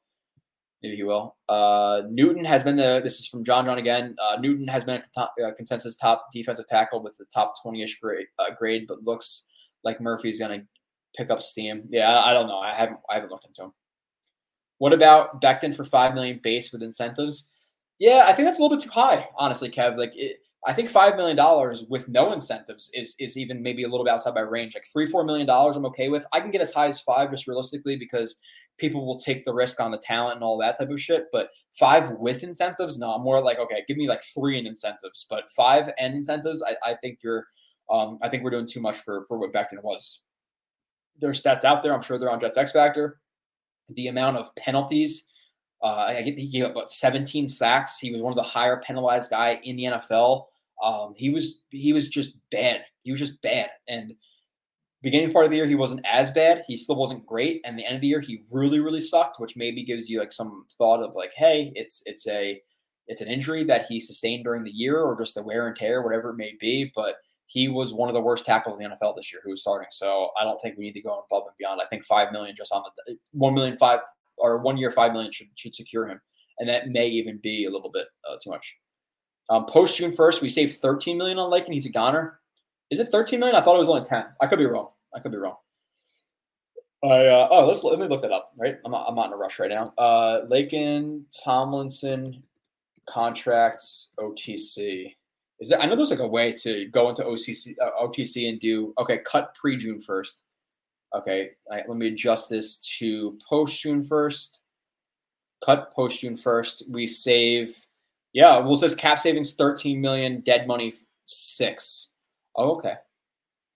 Maybe 0.83 0.97
he 0.97 1.03
will. 1.03 1.37
Uh, 1.47 2.01
Newton 2.09 2.43
has 2.43 2.61
been 2.61 2.75
the. 2.75 2.99
This 3.01 3.17
is 3.19 3.27
from 3.27 3.45
John 3.45 3.65
John 3.65 3.77
again. 3.77 4.17
Uh, 4.21 4.35
Newton 4.39 4.67
has 4.67 4.83
been 4.83 4.95
a 4.95 5.03
top, 5.15 5.33
uh, 5.43 5.51
consensus 5.55 5.95
top 5.95 6.27
defensive 6.33 6.67
tackle 6.67 7.01
with 7.01 7.17
the 7.17 7.25
top 7.33 7.53
twenty 7.61 7.81
ish 7.83 7.99
grade, 8.01 8.27
uh, 8.37 8.53
grade, 8.53 8.85
but 8.85 9.01
looks 9.03 9.45
like 9.85 10.01
Murphy's 10.01 10.39
going 10.39 10.59
to 10.59 10.67
pick 11.15 11.29
up 11.29 11.41
steam. 11.41 11.83
Yeah, 11.89 12.19
I 12.19 12.33
don't 12.33 12.47
know. 12.47 12.59
I 12.59 12.73
haven't 12.73 12.97
I 13.09 13.13
haven't 13.13 13.31
looked 13.31 13.45
into 13.45 13.63
him. 13.63 13.73
What 14.79 14.91
about 14.91 15.41
Becton 15.41 15.73
for 15.73 15.85
five 15.85 16.13
million 16.15 16.41
base 16.43 16.73
with 16.73 16.83
incentives? 16.83 17.49
Yeah, 17.99 18.25
I 18.27 18.33
think 18.33 18.47
that's 18.47 18.59
a 18.59 18.61
little 18.61 18.75
bit 18.77 18.83
too 18.83 18.89
high, 18.89 19.29
honestly, 19.37 19.69
Kev. 19.69 19.97
Like, 19.97 20.11
it, 20.15 20.39
I 20.65 20.73
think 20.73 20.89
five 20.89 21.17
million 21.17 21.35
dollars 21.35 21.85
with 21.89 22.07
no 22.07 22.31
incentives 22.31 22.89
is 22.93 23.15
is 23.19 23.37
even 23.37 23.61
maybe 23.61 23.83
a 23.83 23.87
little 23.87 24.05
bit 24.05 24.13
outside 24.13 24.33
my 24.33 24.41
range. 24.41 24.75
Like 24.75 24.85
three, 24.91 25.05
four 25.05 25.23
million 25.23 25.45
dollars, 25.45 25.75
I'm 25.75 25.85
okay 25.87 26.09
with. 26.09 26.25
I 26.31 26.39
can 26.39 26.51
get 26.51 26.61
as 26.61 26.73
high 26.73 26.87
as 26.87 27.01
five 27.01 27.31
just 27.31 27.47
realistically 27.47 27.97
because 27.97 28.37
people 28.77 29.05
will 29.05 29.19
take 29.19 29.45
the 29.45 29.53
risk 29.53 29.79
on 29.79 29.91
the 29.91 29.97
talent 29.97 30.35
and 30.35 30.43
all 30.43 30.57
that 30.57 30.77
type 30.79 30.89
of 30.89 31.01
shit. 31.01 31.25
But 31.31 31.49
five 31.73 32.11
with 32.11 32.43
incentives, 32.43 32.97
no, 32.97 33.11
I'm 33.11 33.23
more 33.23 33.41
like 33.41 33.59
okay, 33.59 33.83
give 33.87 33.97
me 33.97 34.07
like 34.07 34.23
three 34.23 34.57
in 34.57 34.65
incentives, 34.65 35.25
but 35.29 35.51
five 35.51 35.89
and 35.99 36.15
incentives, 36.15 36.63
I, 36.63 36.91
I 36.91 36.95
think 36.95 37.19
you're, 37.23 37.47
um, 37.89 38.17
I 38.21 38.29
think 38.29 38.43
we're 38.43 38.51
doing 38.51 38.67
too 38.67 38.81
much 38.81 38.97
for 38.97 39.25
for 39.27 39.37
what 39.37 39.53
Becton 39.53 39.83
was. 39.83 40.21
There's 41.19 41.43
stats 41.43 41.65
out 41.65 41.83
there. 41.83 41.93
I'm 41.93 42.01
sure 42.01 42.17
they're 42.17 42.31
on 42.31 42.39
Jets 42.39 42.57
X 42.57 42.71
Factor. 42.71 43.19
The 43.89 44.07
amount 44.07 44.37
of 44.37 44.55
penalties 44.55 45.27
uh, 45.83 46.05
I 46.07 46.21
get 46.21 46.37
he 46.37 46.47
gave 46.47 46.63
up 46.63 46.71
about 46.71 46.91
17 46.91 47.49
sacks. 47.49 47.99
He 47.99 48.11
was 48.11 48.21
one 48.21 48.31
of 48.31 48.37
the 48.37 48.43
higher 48.43 48.77
penalized 48.77 49.29
guy 49.29 49.59
in 49.63 49.75
the 49.75 49.83
NFL. 49.83 50.45
Um, 50.83 51.13
he 51.15 51.29
was 51.29 51.61
he 51.69 51.93
was 51.93 52.09
just 52.09 52.35
bad. 52.51 52.81
He 53.03 53.11
was 53.11 53.19
just 53.19 53.41
bad. 53.41 53.69
And 53.87 54.13
beginning 55.01 55.31
part 55.31 55.45
of 55.45 55.51
the 55.51 55.57
year 55.57 55.67
he 55.67 55.75
wasn't 55.75 56.05
as 56.09 56.31
bad. 56.31 56.63
He 56.67 56.77
still 56.77 56.95
wasn't 56.95 57.25
great. 57.25 57.61
And 57.65 57.77
the 57.77 57.85
end 57.85 57.95
of 57.95 58.01
the 58.01 58.07
year 58.07 58.21
he 58.21 58.43
really 58.51 58.79
really 58.79 59.01
sucked, 59.01 59.39
which 59.39 59.55
maybe 59.55 59.83
gives 59.83 60.09
you 60.09 60.19
like 60.19 60.33
some 60.33 60.65
thought 60.77 61.01
of 61.01 61.15
like, 61.15 61.31
hey, 61.35 61.71
it's 61.75 62.03
it's 62.05 62.27
a 62.27 62.61
it's 63.07 63.21
an 63.21 63.27
injury 63.27 63.63
that 63.65 63.85
he 63.85 63.99
sustained 63.99 64.43
during 64.43 64.63
the 64.63 64.71
year 64.71 64.99
or 64.99 65.17
just 65.17 65.35
the 65.35 65.43
wear 65.43 65.67
and 65.67 65.75
tear, 65.75 66.03
whatever 66.03 66.29
it 66.31 66.37
may 66.37 66.53
be. 66.59 66.91
But 66.95 67.15
he 67.47 67.67
was 67.67 67.93
one 67.93 68.09
of 68.09 68.15
the 68.15 68.21
worst 68.21 68.45
tackles 68.45 68.79
in 68.79 68.89
the 68.89 68.95
NFL 68.95 69.15
this 69.15 69.31
year 69.31 69.41
who 69.43 69.51
was 69.51 69.61
starting. 69.61 69.89
So 69.91 70.29
I 70.39 70.43
don't 70.43 70.59
think 70.61 70.77
we 70.77 70.85
need 70.85 70.93
to 70.93 71.01
go 71.01 71.23
above 71.29 71.43
and 71.47 71.57
beyond. 71.59 71.81
I 71.81 71.87
think 71.87 72.03
five 72.03 72.31
million 72.31 72.55
just 72.57 72.71
on 72.71 72.83
the 73.05 73.17
one 73.31 73.53
million 73.53 73.77
five 73.77 73.99
or 74.37 74.57
one 74.57 74.77
year 74.77 74.91
five 74.91 75.13
million 75.13 75.31
should 75.31 75.47
should 75.55 75.75
secure 75.75 76.07
him, 76.07 76.19
and 76.59 76.67
that 76.69 76.89
may 76.89 77.07
even 77.07 77.39
be 77.43 77.65
a 77.65 77.69
little 77.69 77.91
bit 77.91 78.07
uh, 78.29 78.35
too 78.43 78.49
much. 78.49 78.73
Um, 79.49 79.65
Post 79.65 79.97
June 79.97 80.11
first, 80.11 80.41
we 80.41 80.49
saved 80.49 80.77
thirteen 80.77 81.17
million 81.17 81.39
on 81.39 81.53
and 81.53 81.73
he's 81.73 81.85
a 81.85 81.89
goner. 81.89 82.39
Is 82.89 82.99
it 82.99 83.11
thirteen 83.11 83.39
million? 83.39 83.55
I 83.55 83.61
thought 83.61 83.75
it 83.75 83.79
was 83.79 83.89
only 83.89 84.05
ten. 84.05 84.25
I 84.41 84.47
could 84.47 84.59
be 84.59 84.65
wrong. 84.65 84.89
I 85.15 85.19
could 85.19 85.31
be 85.31 85.37
wrong. 85.37 85.57
I 87.03 87.27
uh, 87.27 87.47
oh 87.51 87.67
let's 87.67 87.83
let 87.83 87.99
me 87.99 88.07
look 88.07 88.21
that 88.21 88.31
up. 88.31 88.53
Right, 88.57 88.77
I'm 88.85 88.91
not, 88.91 89.05
I'm 89.07 89.15
not 89.15 89.27
in 89.27 89.33
a 89.33 89.37
rush 89.37 89.59
right 89.59 89.69
now. 89.69 89.83
Uh, 89.97 90.45
Laken 90.47 91.23
Tomlinson 91.43 92.41
contracts 93.05 94.09
OTC. 94.19 95.13
Is 95.59 95.69
there? 95.69 95.79
I 95.81 95.85
know 95.85 95.95
there's 95.95 96.11
like 96.11 96.19
a 96.19 96.27
way 96.27 96.53
to 96.53 96.85
go 96.87 97.09
into 97.09 97.23
OCC 97.23 97.75
uh, 97.81 97.91
OTC 98.01 98.49
and 98.49 98.59
do 98.59 98.93
okay. 98.97 99.19
Cut 99.25 99.53
pre 99.55 99.77
June 99.77 99.99
first. 99.99 100.43
Okay, 101.15 101.51
let 101.69 101.87
me 101.89 102.07
adjust 102.07 102.49
this 102.49 102.77
to 102.77 103.37
post 103.47 103.79
June 103.79 104.03
1st. 104.03 104.57
Cut 105.63 105.93
post 105.93 106.21
June 106.21 106.35
1st. 106.35 106.89
We 106.89 107.07
save, 107.07 107.85
yeah, 108.33 108.57
well, 108.57 108.73
it 108.73 108.79
says 108.79 108.95
cap 108.95 109.19
savings 109.19 109.53
13 109.53 109.99
million, 110.01 110.41
dead 110.41 110.67
money 110.67 110.93
six. 111.25 112.09
Oh, 112.55 112.75
okay. 112.75 112.95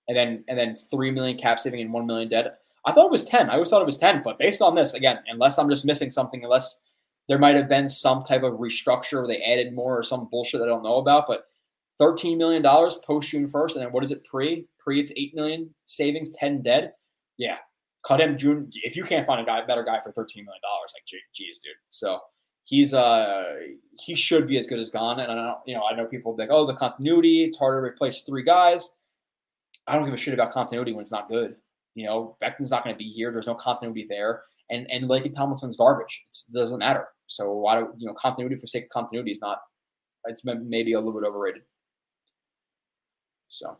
And 0.07 0.17
then 0.17 0.43
and 0.47 0.57
then 0.57 0.75
three 0.75 1.11
million 1.11 1.38
cap 1.38 1.59
saving 1.59 1.81
and 1.81 1.93
one 1.93 2.05
million 2.05 2.29
dead. 2.29 2.51
I 2.85 2.93
thought 2.93 3.07
it 3.07 3.11
was 3.11 3.25
10. 3.25 3.49
I 3.49 3.53
always 3.53 3.69
thought 3.69 3.81
it 3.81 3.85
was 3.85 3.97
10, 3.97 4.21
but 4.23 4.39
based 4.39 4.61
on 4.61 4.73
this, 4.75 4.93
again, 4.93 5.19
unless 5.27 5.57
I'm 5.57 5.69
just 5.69 5.84
missing 5.84 6.09
something, 6.09 6.43
unless 6.43 6.79
there 7.27 7.39
might 7.39 7.55
have 7.55 7.67
been 7.67 7.89
some 7.89 8.23
type 8.23 8.43
of 8.43 8.53
restructure 8.53 9.17
where 9.17 9.27
they 9.27 9.41
added 9.41 9.73
more 9.73 9.97
or 9.97 10.03
some 10.03 10.29
bullshit 10.31 10.61
I 10.61 10.65
don't 10.65 10.84
know 10.84 10.97
about, 10.97 11.27
but 11.27 11.47
$13 11.99 12.38
million 12.38 12.63
post 12.63 13.29
June 13.29 13.49
1st. 13.49 13.73
And 13.73 13.81
then 13.81 13.91
what 13.91 14.03
is 14.03 14.11
it 14.11 14.23
pre? 14.23 14.65
Pre, 14.79 15.01
it's 15.01 15.11
8 15.17 15.35
million 15.35 15.73
savings, 15.85 16.31
10 16.31 16.61
dead 16.61 16.93
yeah, 17.38 17.57
cut 18.05 18.19
him 18.19 18.38
June. 18.38 18.69
If 18.84 18.95
you 18.95 19.03
can't 19.03 19.25
find 19.25 19.41
a 19.41 19.45
guy 19.45 19.63
better 19.65 19.84
guy 19.84 19.99
for 20.03 20.11
thirteen 20.11 20.43
million 20.45 20.61
dollars, 20.61 20.93
like 20.95 21.21
geez, 21.34 21.59
dude. 21.59 21.73
So 21.89 22.19
he's 22.68 22.94
uh 22.94 23.56
he 23.99 24.14
should 24.14 24.48
be 24.48 24.60
as 24.60 24.68
good 24.68 24.80
as 24.80 24.89
gone. 24.89 25.19
And 25.19 25.31
I 25.31 25.35
don't 25.35 25.57
you 25.65 25.76
know 25.76 25.84
I 25.89 25.95
know 25.95 26.06
people 26.06 26.35
like 26.38 26.49
oh 26.52 26.65
the 26.65 26.76
continuity. 26.76 27.45
It's 27.45 27.57
harder 27.57 27.81
to 27.81 27.94
replace 27.94 28.22
three 28.22 28.44
guys. 28.44 28.98
I 29.88 29.95
don't 29.95 30.06
give 30.06 30.14
a 30.14 30.18
shit 30.18 30.34
about 30.34 30.52
continuity 30.52 30.91
when 30.91 31.02
it's 31.02 31.11
not 31.11 31.30
good. 31.30 31.56
You 31.95 32.06
know 32.06 32.38
Becton's 32.41 32.72
not 32.72 32.84
going 32.84 32.94
to 32.94 32.99
be 32.99 33.10
here. 33.10 33.31
There's 33.31 33.48
no 33.48 33.56
continuity 33.56 34.06
there. 34.10 34.44
And 34.69 34.89
and 34.91 35.06
Laken 35.06 35.34
Tomlinson's 35.34 35.77
garbage. 35.77 36.26
it 36.31 36.53
doesn't 36.53 36.80
matter. 36.80 37.07
So 37.27 37.53
why 37.53 37.80
do 37.80 37.88
you 37.98 38.07
know 38.07 38.14
continuity 38.14 38.56
for 38.56 38.68
sake 38.68 38.85
of 38.85 38.89
continuity 38.89 39.31
is 39.31 39.41
not. 39.41 39.61
It's 40.26 40.44
maybe 40.44 40.94
a 40.94 40.99
little 40.99 41.19
bit 41.19 41.26
overrated. 41.26 41.61
So 43.48 43.77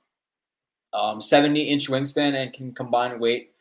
um, 0.94 1.22
70 1.22 1.62
inch 1.62 1.90
wingspan 1.90 2.36
and 2.36 2.54
can 2.54 2.74
combine 2.74 3.20
weight. 3.20 3.52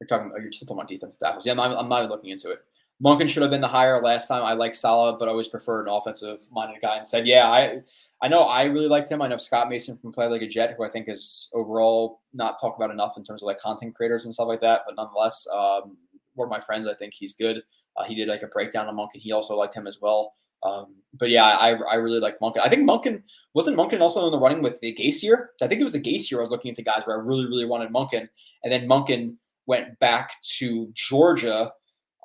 You're 0.00 0.06
talking, 0.06 0.30
oh, 0.32 0.40
you're 0.40 0.50
talking 0.50 0.70
about 0.70 0.88
defensive 0.88 1.18
tackles. 1.18 1.44
Yeah, 1.44 1.52
I'm, 1.52 1.58
I'm 1.58 1.88
not 1.88 1.98
even 1.98 2.10
looking 2.10 2.30
into 2.30 2.50
it. 2.50 2.60
Monken 3.04 3.28
should 3.28 3.42
have 3.42 3.50
been 3.50 3.60
the 3.60 3.68
higher 3.68 4.02
last 4.02 4.26
time. 4.26 4.44
I 4.44 4.54
like 4.54 4.74
Saleh, 4.74 5.16
but 5.18 5.28
I 5.28 5.30
always 5.30 5.48
preferred 5.48 5.86
an 5.86 5.94
offensive 5.94 6.40
minded 6.50 6.82
guy. 6.82 6.96
And 6.96 7.06
said, 7.06 7.26
yeah, 7.26 7.48
I 7.48 7.80
I 8.22 8.28
know 8.28 8.44
I 8.44 8.64
really 8.64 8.88
liked 8.88 9.10
him. 9.10 9.22
I 9.22 9.28
know 9.28 9.36
Scott 9.36 9.68
Mason 9.68 9.96
from 9.96 10.12
Play 10.12 10.26
Like 10.26 10.42
a 10.42 10.48
Jet, 10.48 10.74
who 10.76 10.84
I 10.84 10.90
think 10.90 11.08
is 11.08 11.48
overall 11.52 12.22
not 12.34 12.60
talked 12.60 12.78
about 12.78 12.90
enough 12.90 13.16
in 13.16 13.24
terms 13.24 13.42
of 13.42 13.46
like 13.46 13.60
content 13.60 13.94
creators 13.94 14.24
and 14.24 14.34
stuff 14.34 14.48
like 14.48 14.60
that. 14.60 14.80
But 14.86 14.96
nonetheless, 14.96 15.46
um, 15.52 15.96
one 16.34 16.46
of 16.46 16.50
my 16.50 16.60
friends, 16.60 16.88
I 16.88 16.94
think 16.94 17.14
he's 17.14 17.34
good. 17.34 17.62
Uh, 17.96 18.04
he 18.04 18.14
did 18.14 18.28
like 18.28 18.42
a 18.42 18.48
breakdown 18.48 18.88
on 18.88 18.96
Monken. 18.96 19.20
He 19.20 19.32
also 19.32 19.54
liked 19.54 19.74
him 19.74 19.86
as 19.86 19.98
well. 20.00 20.34
Um, 20.64 20.96
but 21.18 21.30
yeah, 21.30 21.44
I, 21.44 21.74
I 21.74 21.94
really 21.94 22.18
like 22.18 22.40
Monken. 22.40 22.60
I 22.62 22.68
think 22.68 22.88
Monken 22.88 23.22
wasn't 23.54 23.76
Monken 23.76 24.00
also 24.00 24.26
in 24.26 24.32
the 24.32 24.38
running 24.38 24.62
with 24.62 24.80
the 24.80 24.92
Gase 24.92 25.22
year. 25.22 25.50
I 25.62 25.68
think 25.68 25.80
it 25.80 25.84
was 25.84 25.92
the 25.92 26.00
Gase 26.00 26.30
year 26.30 26.40
I 26.40 26.42
was 26.42 26.50
looking 26.50 26.70
at 26.70 26.76
the 26.76 26.82
guys 26.82 27.02
where 27.04 27.16
I 27.16 27.22
really 27.22 27.46
really 27.46 27.64
wanted 27.64 27.92
Monken, 27.92 28.28
and 28.64 28.72
then 28.72 28.88
Monken 28.88 29.36
went 29.66 29.98
back 30.00 30.32
to 30.58 30.90
Georgia, 30.94 31.70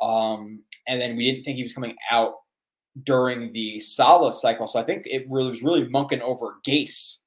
um, 0.04 0.62
and 0.88 1.02
then 1.02 1.16
we 1.16 1.32
didn't 1.32 1.44
think 1.44 1.56
he 1.56 1.64
was 1.64 1.74
coming 1.74 1.96
out 2.12 2.36
during 3.04 3.54
the 3.54 3.80
Saleh 3.80 4.34
cycle. 4.36 4.68
So 4.68 4.80
I 4.80 4.84
think 4.84 5.04
it 5.06 5.26
really 5.30 5.50
was 5.50 5.64
really 5.64 5.86
Monken 5.86 6.20
over 6.22 6.56
Gase. 6.68 7.18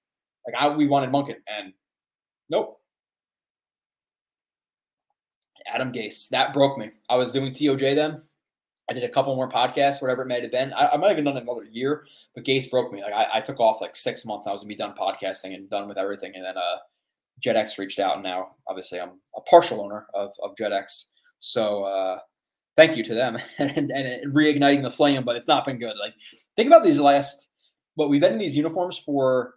Like 0.47 0.55
I, 0.61 0.69
we 0.69 0.87
wanted 0.87 1.11
Monken, 1.11 1.37
and 1.49 1.73
nope. 2.51 2.81
Adam 5.73 5.91
Gase. 5.91 6.29
That 6.29 6.55
broke 6.55 6.79
me. 6.79 6.91
I 7.09 7.17
was 7.17 7.33
doing 7.33 7.53
TOJ 7.53 7.97
then. 7.97 8.23
I 8.89 8.93
did 8.93 9.03
a 9.03 9.09
couple 9.09 9.35
more 9.35 9.51
podcasts, 9.51 10.01
whatever 10.01 10.23
it 10.23 10.27
may 10.27 10.41
have 10.41 10.53
been. 10.53 10.73
I, 10.75 10.91
I 10.93 10.97
might 10.97 11.09
have 11.09 11.19
even 11.19 11.25
done 11.25 11.43
another 11.43 11.65
year, 11.65 12.07
but 12.37 12.45
Gase 12.45 12.71
broke 12.71 12.93
me. 12.93 13.03
Like 13.03 13.15
I, 13.15 13.39
I, 13.39 13.41
took 13.41 13.59
off 13.59 13.81
like 13.81 13.97
six 13.97 14.25
months. 14.25 14.47
I 14.47 14.53
was 14.53 14.61
gonna 14.61 14.69
be 14.69 14.77
done 14.77 14.95
podcasting 14.97 15.57
and 15.57 15.69
done 15.69 15.89
with 15.89 15.99
everything. 15.99 16.33
And 16.37 16.45
then 16.45 16.57
uh 16.57 16.77
JetX 17.45 17.79
reached 17.79 17.99
out 17.99 18.15
and 18.15 18.23
now 18.23 18.53
obviously 18.69 19.01
I'm 19.01 19.21
a 19.35 19.41
partial 19.41 19.83
owner 19.83 20.07
of, 20.15 20.31
of 20.41 20.55
JetX. 20.55 21.07
So 21.41 21.83
uh 21.83 22.19
thank 22.77 22.97
you 22.97 23.05
to 23.05 23.15
them 23.15 23.39
and, 23.59 23.91
and 23.91 24.35
reigniting 24.35 24.83
the 24.83 24.91
flame, 24.91 25.25
but 25.25 25.37
it's 25.37 25.49
not 25.49 25.65
been 25.65 25.79
good. 25.79 25.97
Like 25.99 26.15
think 26.57 26.67
about 26.67 26.85
these 26.85 27.01
last 27.01 27.49
but 27.97 28.09
we've 28.09 28.21
been 28.21 28.35
in 28.35 28.39
these 28.39 28.57
uniforms 28.57 28.99
for 28.99 29.55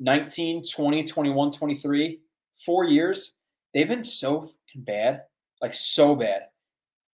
19, 0.00 0.62
20, 0.68 1.04
21, 1.04 1.52
23, 1.52 2.20
four 2.64 2.84
years. 2.84 3.36
They've 3.72 3.88
been 3.88 4.04
so 4.04 4.50
bad, 4.74 5.22
like 5.62 5.74
so 5.74 6.16
bad. 6.16 6.42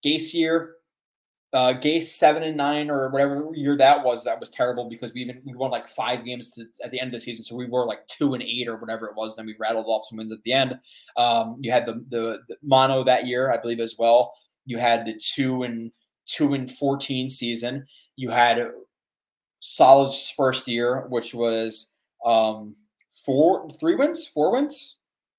Gase 0.05 0.33
year, 0.33 0.77
uh, 1.53 1.75
Gase 1.75 2.05
seven 2.05 2.43
and 2.43 2.57
nine 2.57 2.91
or 2.91 3.11
whatever 3.11 3.51
year 3.55 3.77
that 3.77 4.03
was, 4.03 4.25
that 4.25 4.41
was 4.41 4.51
terrible 4.51 4.89
because 4.89 5.13
we 5.13 5.21
even 5.21 5.43
we 5.45 5.55
won 5.55 5.71
like 5.71 5.87
five 5.87 6.25
games 6.25 6.53
to, 6.53 6.65
at 6.83 6.91
the 6.91 6.99
end 6.99 7.09
of 7.09 7.21
the 7.21 7.25
season, 7.25 7.45
so 7.45 7.55
we 7.55 7.69
were 7.69 7.87
like 7.87 8.07
two 8.09 8.33
and 8.35 8.43
eight 8.43 8.69
or 8.69 8.77
whatever 8.77 9.07
it 9.07 9.15
was. 9.15 9.37
Then 9.37 9.47
we 9.47 9.55
rattled 9.61 9.87
off 9.87 10.07
some 10.07 10.17
wins 10.19 10.33
at 10.33 10.43
the 10.45 10.53
end. 10.53 10.79
Um, 11.19 11.59
you 11.61 11.71
had 11.71 11.85
the, 11.85 12.05
the, 12.09 12.39
the 12.49 12.57
mono 12.63 13.05
that 13.05 13.27
year, 13.27 13.53
I 13.53 13.59
believe, 13.59 13.81
as 13.81 13.97
well. 13.99 14.33
You 14.65 14.79
had 14.79 15.07
the 15.07 15.21
two 15.35 15.63
and 15.63 15.93
two 16.27 16.55
and 16.55 16.71
fourteen 16.71 17.29
season. 17.31 17.87
You 18.17 18.31
had 18.31 18.71
Saleh's 19.61 20.33
first 20.37 20.69
year, 20.69 21.07
which 21.09 21.35
was 21.35 21.91
um, 22.25 22.77
four, 23.25 23.71
three 23.81 23.97
wins, 23.97 24.27
four 24.27 24.53
wins. 24.53 24.97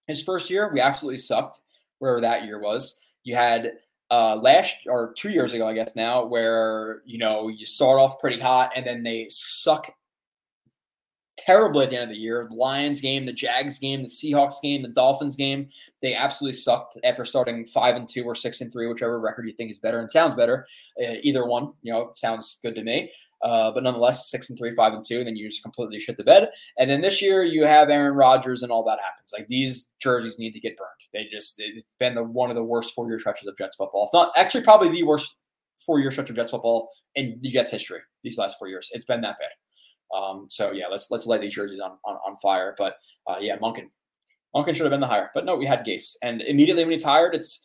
His 0.07 0.23
first 0.23 0.49
year, 0.49 0.71
we 0.73 0.81
absolutely 0.81 1.17
sucked. 1.17 1.59
Wherever 1.99 2.21
that 2.21 2.43
year 2.43 2.59
was, 2.59 2.99
you 3.23 3.35
had 3.35 3.73
uh, 4.11 4.35
last 4.35 4.75
or 4.87 5.13
two 5.13 5.29
years 5.29 5.53
ago, 5.53 5.67
I 5.67 5.73
guess 5.73 5.95
now, 5.95 6.25
where 6.25 7.01
you 7.05 7.17
know 7.17 7.47
you 7.47 7.65
start 7.65 7.99
off 7.99 8.19
pretty 8.19 8.41
hot 8.41 8.73
and 8.75 8.85
then 8.85 9.03
they 9.03 9.27
suck 9.29 9.89
terribly 11.38 11.84
at 11.84 11.89
the 11.89 11.95
end 11.95 12.03
of 12.03 12.15
the 12.15 12.22
year. 12.22 12.47
The 12.49 12.55
Lions 12.55 13.01
game, 13.01 13.26
the 13.26 13.34
Jags 13.34 13.80
game, 13.80 14.03
the 14.03 14.10
Seahawks 14.10 14.61
game, 14.61 14.81
the 14.81 14.89
Dolphins 14.89 15.35
game, 15.35 15.69
they 16.01 16.15
absolutely 16.15 16.57
sucked 16.57 16.97
after 17.03 17.26
starting 17.26 17.65
five 17.65 17.95
and 17.95 18.07
two 18.07 18.23
or 18.23 18.35
six 18.35 18.61
and 18.61 18.72
three, 18.72 18.88
whichever 18.88 19.19
record 19.19 19.47
you 19.47 19.53
think 19.53 19.72
is 19.72 19.80
better 19.80 19.99
and 19.99 20.11
sounds 20.11 20.35
better. 20.35 20.68
Uh, 20.99 21.15
either 21.23 21.45
one, 21.45 21.73
you 21.81 21.91
know, 21.91 22.11
sounds 22.15 22.60
good 22.61 22.76
to 22.76 22.84
me. 22.84 23.11
Uh, 23.43 23.72
but 23.72 23.84
nonetheless, 23.84 24.31
six 24.31 24.49
and 24.49 24.57
three, 24.57 24.73
five 24.73 24.93
and 24.93 25.03
two, 25.03 25.18
and 25.18 25.27
then 25.27 25.35
you 25.35 25.49
just 25.49 25.64
completely 25.64 25.99
shit 25.99 26.15
the 26.15 26.23
bed. 26.23 26.47
And 26.77 26.89
then 26.89 27.01
this 27.01 27.22
year 27.22 27.43
you 27.43 27.65
have 27.65 27.89
Aaron 27.89 28.15
Rodgers, 28.15 28.64
and 28.64 28.72
all 28.72 28.85
that 28.85 28.99
happens. 29.03 29.34
Like 29.38 29.47
these 29.49 29.89
jerseys 29.99 30.39
need 30.39 30.53
to 30.53 30.61
get 30.61 30.77
burned. 30.77 30.89
They 31.14 31.27
just 31.30 31.55
it's 31.57 31.85
been 31.99 32.15
the 32.15 32.23
one 32.23 32.49
of 32.49 32.55
the 32.55 32.64
worst 32.64 32.93
four 32.95 33.10
year 33.10 33.19
stretches 33.19 33.49
of 33.49 33.57
Jets 33.57 33.76
football. 33.76 34.05
If 34.05 34.14
not 34.14 34.31
actually, 34.38 34.64
probably 34.64 34.89
the 34.91 35.03
worst 35.03 35.35
four 35.85 35.99
year 35.99 36.10
stretch 36.10 36.30
of 36.30 36.38
Jets 36.38 36.51
football 36.51 36.89
in 37.15 37.38
the 37.41 37.51
Jets 37.51 37.72
history 37.72 37.99
these 38.23 38.38
last 38.38 38.57
four 38.57 38.69
years. 38.69 38.89
It's 38.93 39.05
been 39.05 39.19
that 39.22 39.38
bad. 39.39 39.49
Um, 40.14 40.48
so 40.49 40.72
yeah, 40.72 40.85
let's 40.90 41.07
let's 41.10 41.26
light 41.26 41.41
these 41.41 41.53
jerseys 41.53 41.80
on 41.80 41.91
on, 42.06 42.15
on 42.26 42.35
fire. 42.38 42.76
But 42.77 42.95
uh, 43.27 43.38
yeah, 43.40 43.57
Monken, 43.57 43.90
Monken 44.56 44.76
should 44.76 44.85
have 44.85 44.91
been 44.91 45.02
the 45.02 45.07
hire, 45.07 45.31
but 45.34 45.45
no, 45.45 45.56
we 45.56 45.65
had 45.65 45.85
Gase, 45.85 46.15
and 46.22 46.41
immediately 46.41 46.84
when 46.84 46.91
he's 46.91 47.03
hired, 47.03 47.35
it's 47.35 47.61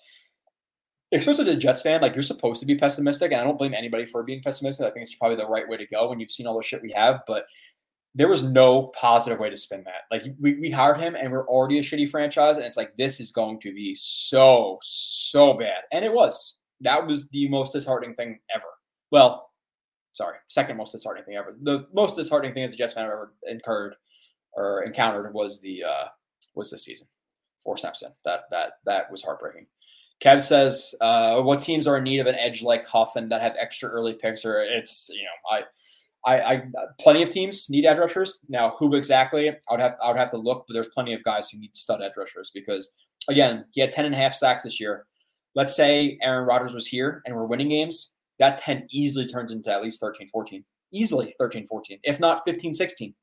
especially 1.12 1.44
the 1.44 1.56
Jets 1.56 1.82
fan, 1.82 2.02
like 2.02 2.14
you're 2.14 2.22
supposed 2.22 2.60
to 2.60 2.66
be 2.66 2.76
pessimistic, 2.76 3.32
and 3.32 3.40
I 3.40 3.44
don't 3.44 3.58
blame 3.58 3.74
anybody 3.74 4.06
for 4.06 4.22
being 4.22 4.42
pessimistic. 4.42 4.86
I 4.86 4.90
think 4.90 5.06
it's 5.06 5.16
probably 5.16 5.36
the 5.36 5.48
right 5.48 5.68
way 5.68 5.76
to 5.76 5.86
go 5.86 6.08
when 6.08 6.20
you've 6.20 6.30
seen 6.30 6.46
all 6.46 6.56
the 6.56 6.62
shit 6.62 6.82
we 6.82 6.92
have, 6.94 7.20
but 7.26 7.44
there 8.14 8.28
was 8.28 8.42
no 8.42 8.88
positive 8.88 9.38
way 9.38 9.50
to 9.50 9.56
spin 9.56 9.84
that. 9.84 10.02
Like 10.10 10.24
we, 10.40 10.58
we 10.60 10.70
hired 10.70 10.98
him 10.98 11.14
and 11.14 11.30
we're 11.30 11.46
already 11.46 11.78
a 11.78 11.82
shitty 11.82 12.08
franchise, 12.08 12.56
and 12.56 12.66
it's 12.66 12.76
like 12.76 12.92
this 12.96 13.20
is 13.20 13.32
going 13.32 13.60
to 13.60 13.72
be 13.72 13.94
so, 13.98 14.78
so 14.82 15.54
bad. 15.54 15.82
And 15.92 16.04
it 16.04 16.12
was. 16.12 16.56
That 16.80 17.06
was 17.06 17.28
the 17.30 17.48
most 17.48 17.72
disheartening 17.72 18.14
thing 18.14 18.38
ever. 18.54 18.64
Well, 19.10 19.47
sorry, 20.18 20.36
second 20.48 20.76
most 20.76 20.92
disheartening 20.92 21.24
thing 21.24 21.36
ever. 21.36 21.56
The 21.62 21.86
most 21.94 22.16
disheartening 22.16 22.52
thing 22.52 22.64
as 22.64 22.72
a 22.72 22.76
Jets 22.76 22.94
fan 22.94 23.04
I've 23.04 23.12
ever 23.12 23.32
incurred 23.46 23.94
or 24.52 24.82
encountered 24.82 25.32
was 25.32 25.60
the 25.60 25.84
uh 25.84 26.04
was 26.54 26.70
the 26.70 26.78
season. 26.78 27.06
Four 27.64 27.78
snaps 27.78 28.02
in. 28.02 28.10
That 28.24 28.40
that 28.50 28.72
that 28.84 29.10
was 29.10 29.22
heartbreaking. 29.22 29.66
Kev 30.22 30.40
says, 30.40 30.94
uh, 31.00 31.40
"What 31.40 31.60
teams 31.60 31.86
are 31.86 31.96
in 31.96 32.04
need 32.04 32.18
of 32.18 32.26
an 32.26 32.34
edge 32.34 32.62
like 32.62 32.84
Huffin 32.84 33.28
that 33.28 33.40
have 33.40 33.54
extra 33.58 33.88
early 33.88 34.14
picks?" 34.14 34.44
Or 34.44 34.60
it's 34.60 35.08
you 35.08 35.22
know, 35.22 35.56
I, 35.56 35.62
I, 36.26 36.52
I, 36.52 36.62
plenty 37.00 37.22
of 37.22 37.30
teams 37.30 37.70
need 37.70 37.86
edge 37.86 37.98
rushers. 37.98 38.40
Now, 38.48 38.74
who 38.78 38.94
exactly? 38.96 39.48
I 39.48 39.54
would 39.70 39.80
have, 39.80 39.94
I 40.02 40.08
would 40.08 40.18
have 40.18 40.32
to 40.32 40.36
look, 40.36 40.64
but 40.66 40.74
there's 40.74 40.88
plenty 40.88 41.14
of 41.14 41.22
guys 41.22 41.48
who 41.48 41.60
need 41.60 41.76
stud 41.76 42.02
edge 42.02 42.16
rushers 42.16 42.50
because, 42.52 42.90
again, 43.28 43.64
he 43.70 43.80
had 43.80 43.92
10 43.92 44.06
and 44.06 44.14
a 44.14 44.18
half 44.18 44.34
sacks 44.34 44.64
this 44.64 44.80
year. 44.80 45.06
Let's 45.54 45.76
say 45.76 46.18
Aaron 46.20 46.46
Rodgers 46.46 46.74
was 46.74 46.88
here 46.88 47.22
and 47.24 47.36
we're 47.36 47.46
winning 47.46 47.68
games. 47.68 48.16
That 48.38 48.58
10 48.58 48.88
easily 48.90 49.26
turns 49.26 49.52
into 49.52 49.70
at 49.70 49.82
least 49.82 50.00
13, 50.00 50.28
14, 50.28 50.64
easily 50.92 51.34
13, 51.38 51.66
14, 51.66 51.98
if 52.04 52.20
not 52.20 52.42
15, 52.44 52.74
16. 52.74 53.14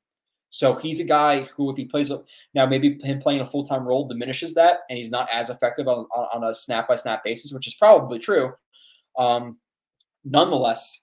So 0.49 0.75
he's 0.75 0.99
a 0.99 1.03
guy 1.03 1.41
who, 1.41 1.69
if 1.69 1.77
he 1.77 1.85
plays 1.85 2.11
a, 2.11 2.21
now, 2.53 2.65
maybe 2.65 2.97
him 3.03 3.19
playing 3.19 3.41
a 3.41 3.45
full 3.45 3.65
time 3.65 3.85
role 3.85 4.07
diminishes 4.07 4.53
that, 4.53 4.79
and 4.89 4.97
he's 4.97 5.11
not 5.11 5.27
as 5.29 5.49
effective 5.49 5.87
on, 5.87 6.05
on 6.15 6.43
a 6.45 6.55
snap 6.55 6.87
by 6.87 6.95
snap 6.95 7.23
basis, 7.23 7.51
which 7.51 7.67
is 7.67 7.73
probably 7.73 8.19
true. 8.19 8.53
Um, 9.17 9.57
nonetheless, 10.23 11.01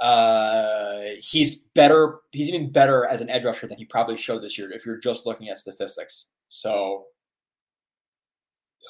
uh, 0.00 1.00
he's 1.20 1.62
better. 1.74 2.20
He's 2.32 2.48
even 2.48 2.70
better 2.70 3.06
as 3.06 3.20
an 3.20 3.30
edge 3.30 3.44
rusher 3.44 3.66
than 3.66 3.78
he 3.78 3.86
probably 3.86 4.16
showed 4.16 4.42
this 4.42 4.58
year 4.58 4.70
if 4.72 4.84
you're 4.84 4.98
just 4.98 5.24
looking 5.24 5.48
at 5.48 5.58
statistics. 5.58 6.26
So, 6.48 7.04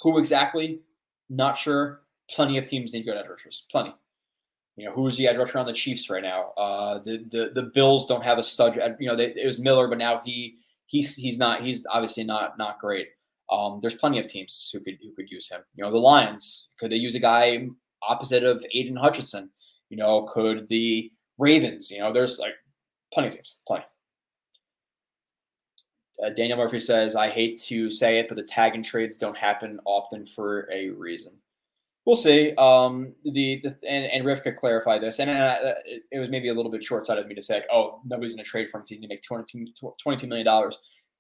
who 0.03 0.19
exactly? 0.19 0.81
Not 1.31 1.57
sure. 1.57 2.03
Plenty 2.29 2.59
of 2.59 2.67
teams 2.67 2.93
need 2.93 3.05
good 3.05 3.17
edge 3.17 3.29
rushers. 3.29 3.67
Plenty. 3.71 3.95
You 4.77 4.85
know, 4.85 4.93
who's 4.93 5.17
the 5.17 5.27
edge 5.27 5.37
rusher 5.37 5.59
on 5.59 5.67
the 5.67 5.73
Chiefs 5.73 6.11
right 6.11 6.23
now? 6.23 6.51
Uh, 6.57 6.99
the 6.99 7.25
the 7.31 7.51
the 7.55 7.71
Bills 7.75 8.07
don't 8.07 8.25
have 8.25 8.39
a 8.39 8.43
stud. 8.43 8.77
You 9.01 9.09
know, 9.09 9.17
they, 9.17 9.33
it 9.35 9.47
was 9.47 9.59
Miller, 9.59 9.89
but 9.89 9.99
now 9.99 10.21
he 10.25 10.57
he's 10.87 11.15
he's 11.15 11.39
not 11.39 11.65
he's 11.65 11.87
obviously 11.91 12.25
not 12.25 12.59
not 12.59 12.79
great. 12.79 13.09
Um, 13.51 13.79
there's 13.81 13.95
plenty 13.95 14.19
of 14.19 14.27
teams 14.27 14.71
who 14.73 14.81
could 14.81 14.99
who 15.03 15.15
could 15.15 15.31
use 15.31 15.49
him. 15.49 15.63
You 15.75 15.85
know, 15.85 15.91
the 15.91 15.99
Lions 15.99 16.69
could 16.79 16.93
they 16.93 16.97
use 16.97 17.15
a 17.15 17.21
guy 17.21 17.69
opposite 18.07 18.45
of 18.45 18.65
Aidan 18.75 18.97
Hutchinson? 18.97 19.51
You 19.89 19.97
know, 19.97 20.25
could 20.25 20.69
the 20.69 21.11
Ravens? 21.39 21.91
You 21.91 22.01
know, 22.01 22.13
there's 22.13 22.39
like 22.39 22.55
plenty 23.13 23.29
of 23.29 23.35
teams, 23.35 23.57
plenty. 23.67 23.85
Uh, 26.23 26.31
Daniel 26.31 26.59
Murphy 26.59 26.81
says, 26.81 27.17
"I 27.17 27.31
hate 27.31 27.61
to 27.63 27.89
say 27.89 28.19
it, 28.19 28.29
but 28.29 28.37
the 28.37 28.43
tag 28.43 28.75
and 28.75 28.85
trades 28.85 29.17
don't 29.17 29.37
happen 29.37 29.81
often 29.87 30.27
for 30.27 30.69
a 30.71 30.91
reason." 30.91 31.33
We'll 32.07 32.15
see. 32.15 32.55
Um, 32.55 33.15
the, 33.25 33.61
the 33.65 33.77
and, 33.89 34.05
and 34.07 34.43
could 34.43 34.57
clarify 34.57 34.97
this, 34.99 35.19
and 35.19 35.29
uh, 35.29 35.75
it, 36.13 36.21
was 36.21 36.31
maybe 36.31 36.49
a 36.49 36.55
little 36.55 36.71
bit 36.71 36.85
short 36.85 37.05
sighted 37.05 37.25
of 37.25 37.29
me 37.29 37.35
to 37.35 37.43
say, 37.43 37.55
like, 37.55 37.67
oh, 37.73 38.01
nobody's 38.05 38.35
going 38.35 38.45
to 38.45 38.49
trade 38.49 38.71
for 38.71 38.79
him 38.79 38.87
to 38.87 39.09
make 39.09 39.23
22 39.23 40.27
million 40.29 40.47
dollars. 40.47 40.79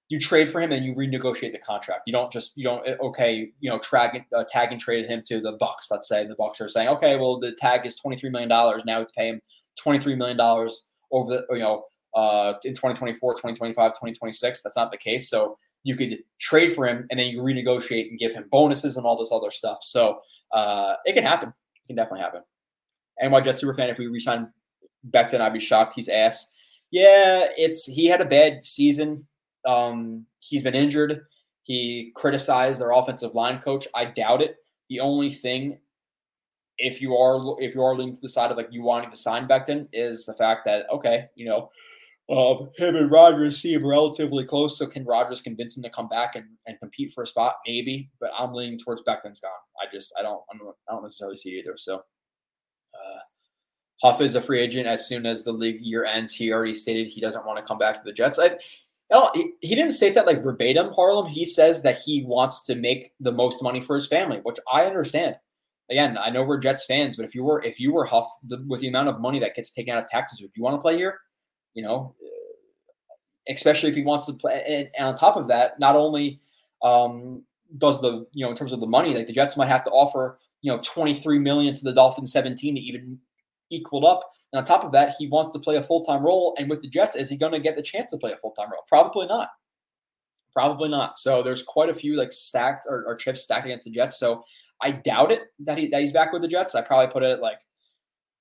You 0.08 0.20
trade 0.20 0.48
for 0.48 0.60
him 0.60 0.70
and 0.70 0.86
you 0.86 0.94
renegotiate 0.94 1.50
the 1.50 1.58
contract. 1.58 2.02
You 2.06 2.12
don't 2.12 2.32
just 2.32 2.52
you 2.54 2.62
don't 2.62 2.86
eh, 2.86 2.94
okay 3.02 3.50
you 3.58 3.68
know 3.68 3.80
tag 3.80 4.22
uh, 4.32 4.44
tag 4.48 4.70
and 4.70 4.80
traded 4.80 5.10
him 5.10 5.24
to 5.26 5.40
the 5.40 5.58
Bucs. 5.60 5.90
Let's 5.90 6.06
say 6.06 6.24
the 6.24 6.36
Bucs 6.36 6.60
are 6.60 6.68
saying 6.68 6.88
okay, 6.90 7.16
well 7.16 7.40
the 7.40 7.50
tag 7.58 7.84
is 7.84 7.96
23 7.96 8.30
million 8.30 8.48
dollars. 8.48 8.84
Now 8.86 9.00
it's 9.00 9.10
pay 9.10 9.28
him 9.28 9.42
23 9.82 10.14
million 10.14 10.36
dollars 10.36 10.86
over 11.10 11.32
the 11.48 11.54
you 11.56 11.62
know 11.62 11.86
uh, 12.14 12.54
in 12.62 12.74
2024, 12.74 13.34
2025, 13.34 13.90
2026. 13.90 14.62
That's 14.62 14.76
not 14.76 14.92
the 14.92 14.96
case. 14.96 15.28
So 15.28 15.58
you 15.82 15.96
could 15.96 16.18
trade 16.40 16.74
for 16.74 16.86
him 16.86 17.08
and 17.10 17.18
then 17.18 17.26
you 17.26 17.40
renegotiate 17.40 18.08
and 18.08 18.18
give 18.20 18.32
him 18.32 18.44
bonuses 18.52 18.96
and 18.96 19.04
all 19.04 19.18
this 19.18 19.32
other 19.32 19.50
stuff. 19.50 19.78
So 19.82 20.20
uh, 20.52 20.94
it 21.04 21.14
can 21.14 21.24
happen. 21.24 21.48
It 21.48 21.86
can 21.88 21.96
definitely 21.96 22.20
happen. 22.20 22.42
And 23.20 23.32
my 23.32 23.40
Jet 23.40 23.58
super 23.58 23.74
fan, 23.74 23.88
if 23.88 23.98
we 23.98 24.06
resign 24.06 24.48
Becton, 25.10 25.40
I'd 25.40 25.52
be 25.52 25.60
shocked. 25.60 25.94
He's 25.96 26.08
ass. 26.08 26.50
Yeah, 26.90 27.46
it's 27.56 27.84
he 27.86 28.06
had 28.06 28.20
a 28.20 28.26
bad 28.26 28.64
season. 28.64 29.26
Um, 29.66 30.26
he's 30.38 30.62
been 30.62 30.74
injured. 30.74 31.22
He 31.62 32.12
criticized 32.14 32.80
their 32.80 32.92
offensive 32.92 33.34
line 33.34 33.60
coach. 33.60 33.88
I 33.94 34.04
doubt 34.04 34.42
it. 34.42 34.56
The 34.88 35.00
only 35.00 35.30
thing, 35.30 35.78
if 36.78 37.00
you 37.00 37.16
are 37.16 37.56
if 37.60 37.74
you 37.74 37.82
are 37.82 37.96
leaning 37.96 38.16
to 38.16 38.22
the 38.22 38.28
side 38.28 38.50
of 38.50 38.56
like 38.56 38.68
you 38.70 38.82
wanting 38.82 39.10
to 39.10 39.16
sign 39.16 39.48
Becton, 39.48 39.88
is 39.92 40.24
the 40.24 40.34
fact 40.34 40.64
that 40.66 40.88
okay, 40.90 41.26
you 41.34 41.46
know, 41.46 41.70
uh, 42.28 42.56
him 42.76 42.96
and 42.96 43.10
Rodgers 43.10 43.58
seem 43.58 43.86
relatively 43.86 44.44
close. 44.44 44.78
So 44.78 44.86
can 44.86 45.04
Rodgers 45.04 45.40
convince 45.40 45.76
him 45.76 45.82
to 45.84 45.90
come 45.90 46.08
back 46.08 46.34
and, 46.34 46.44
and 46.66 46.78
compete 46.80 47.12
for 47.12 47.22
a 47.22 47.26
spot? 47.26 47.56
Maybe, 47.66 48.10
but 48.20 48.30
I'm 48.36 48.52
leaning 48.52 48.78
towards 48.78 49.02
Becton's 49.02 49.40
gone. 49.40 49.52
I 49.80 49.86
just 49.92 50.12
I 50.18 50.22
don't 50.22 50.42
I 50.52 50.92
don't 50.92 51.02
necessarily 51.02 51.36
see 51.36 51.50
it 51.50 51.60
either. 51.60 51.76
So 51.76 51.96
uh, 51.96 53.18
Huff 54.02 54.20
is 54.20 54.34
a 54.34 54.42
free 54.42 54.60
agent 54.60 54.86
as 54.88 55.06
soon 55.06 55.24
as 55.24 55.44
the 55.44 55.52
league 55.52 55.80
year 55.80 56.04
ends. 56.04 56.34
He 56.34 56.52
already 56.52 56.74
stated 56.74 57.06
he 57.06 57.20
doesn't 57.20 57.46
want 57.46 57.58
to 57.58 57.64
come 57.64 57.78
back 57.78 57.94
to 57.96 58.02
the 58.04 58.12
Jets. 58.12 58.40
I, 58.40 58.56
he, 59.34 59.52
he 59.60 59.74
didn't 59.76 59.92
state 59.92 60.14
that 60.14 60.26
like 60.26 60.42
verbatim, 60.42 60.92
Harlem. 60.92 61.26
He 61.26 61.44
says 61.44 61.80
that 61.82 62.00
he 62.00 62.24
wants 62.24 62.64
to 62.64 62.74
make 62.74 63.12
the 63.20 63.30
most 63.30 63.62
money 63.62 63.80
for 63.80 63.94
his 63.94 64.08
family, 64.08 64.40
which 64.42 64.58
I 64.72 64.84
understand. 64.84 65.36
Again, 65.92 66.18
I 66.18 66.30
know 66.30 66.42
we're 66.42 66.58
Jets 66.58 66.86
fans, 66.86 67.16
but 67.16 67.24
if 67.24 67.36
you 67.36 67.44
were 67.44 67.62
if 67.62 67.78
you 67.78 67.92
were 67.92 68.04
Huff 68.04 68.26
the, 68.48 68.64
with 68.66 68.80
the 68.80 68.88
amount 68.88 69.08
of 69.08 69.20
money 69.20 69.38
that 69.38 69.54
gets 69.54 69.70
taken 69.70 69.94
out 69.94 70.02
of 70.02 70.10
taxes, 70.10 70.40
would 70.42 70.50
you 70.56 70.64
want 70.64 70.74
to 70.74 70.82
play 70.82 70.96
here? 70.96 71.20
You 71.76 71.84
know, 71.84 72.16
especially 73.48 73.90
if 73.90 73.94
he 73.94 74.02
wants 74.02 74.26
to 74.26 74.32
play. 74.32 74.90
And, 74.96 75.06
on 75.06 75.16
top 75.16 75.36
of 75.36 75.46
that, 75.48 75.78
not 75.78 75.94
only 75.94 76.40
um, 76.82 77.42
does 77.78 78.00
the 78.00 78.26
you 78.32 78.44
know 78.44 78.50
in 78.50 78.56
terms 78.56 78.72
of 78.72 78.80
the 78.80 78.86
money, 78.86 79.14
like 79.14 79.26
the 79.26 79.32
Jets 79.32 79.56
might 79.56 79.68
have 79.68 79.84
to 79.84 79.90
offer 79.90 80.38
you 80.62 80.72
know 80.72 80.80
23 80.82 81.38
million 81.38 81.74
to 81.74 81.84
the 81.84 81.92
Dolphins 81.92 82.32
17 82.32 82.74
to 82.74 82.80
even 82.80 83.18
equal 83.70 84.06
up. 84.06 84.32
And 84.52 84.60
on 84.60 84.64
top 84.64 84.84
of 84.84 84.92
that, 84.92 85.14
he 85.18 85.28
wants 85.28 85.52
to 85.52 85.58
play 85.58 85.76
a 85.76 85.82
full 85.82 86.04
time 86.04 86.22
role. 86.24 86.54
And 86.58 86.70
with 86.70 86.82
the 86.82 86.88
Jets, 86.88 87.16
is 87.16 87.28
he 87.28 87.36
going 87.36 87.52
to 87.52 87.60
get 87.60 87.76
the 87.76 87.82
chance 87.82 88.10
to 88.10 88.18
play 88.18 88.32
a 88.32 88.36
full 88.36 88.52
time 88.52 88.70
role? 88.70 88.84
Probably 88.88 89.26
not. 89.26 89.50
Probably 90.52 90.88
not. 90.88 91.18
So 91.18 91.42
there's 91.42 91.62
quite 91.62 91.90
a 91.90 91.94
few 91.94 92.16
like 92.16 92.32
stacked 92.32 92.86
or, 92.88 93.04
or 93.04 93.16
chips 93.16 93.44
stacked 93.44 93.66
against 93.66 93.84
the 93.84 93.90
Jets. 93.90 94.18
So 94.18 94.42
I 94.80 94.90
doubt 94.90 95.32
it 95.32 95.42
that 95.60 95.78
he 95.78 95.88
that 95.88 96.00
he's 96.00 96.12
back 96.12 96.32
with 96.32 96.42
the 96.42 96.48
Jets. 96.48 96.74
I 96.74 96.80
probably 96.80 97.12
put 97.12 97.22
it 97.22 97.40
like 97.40 97.58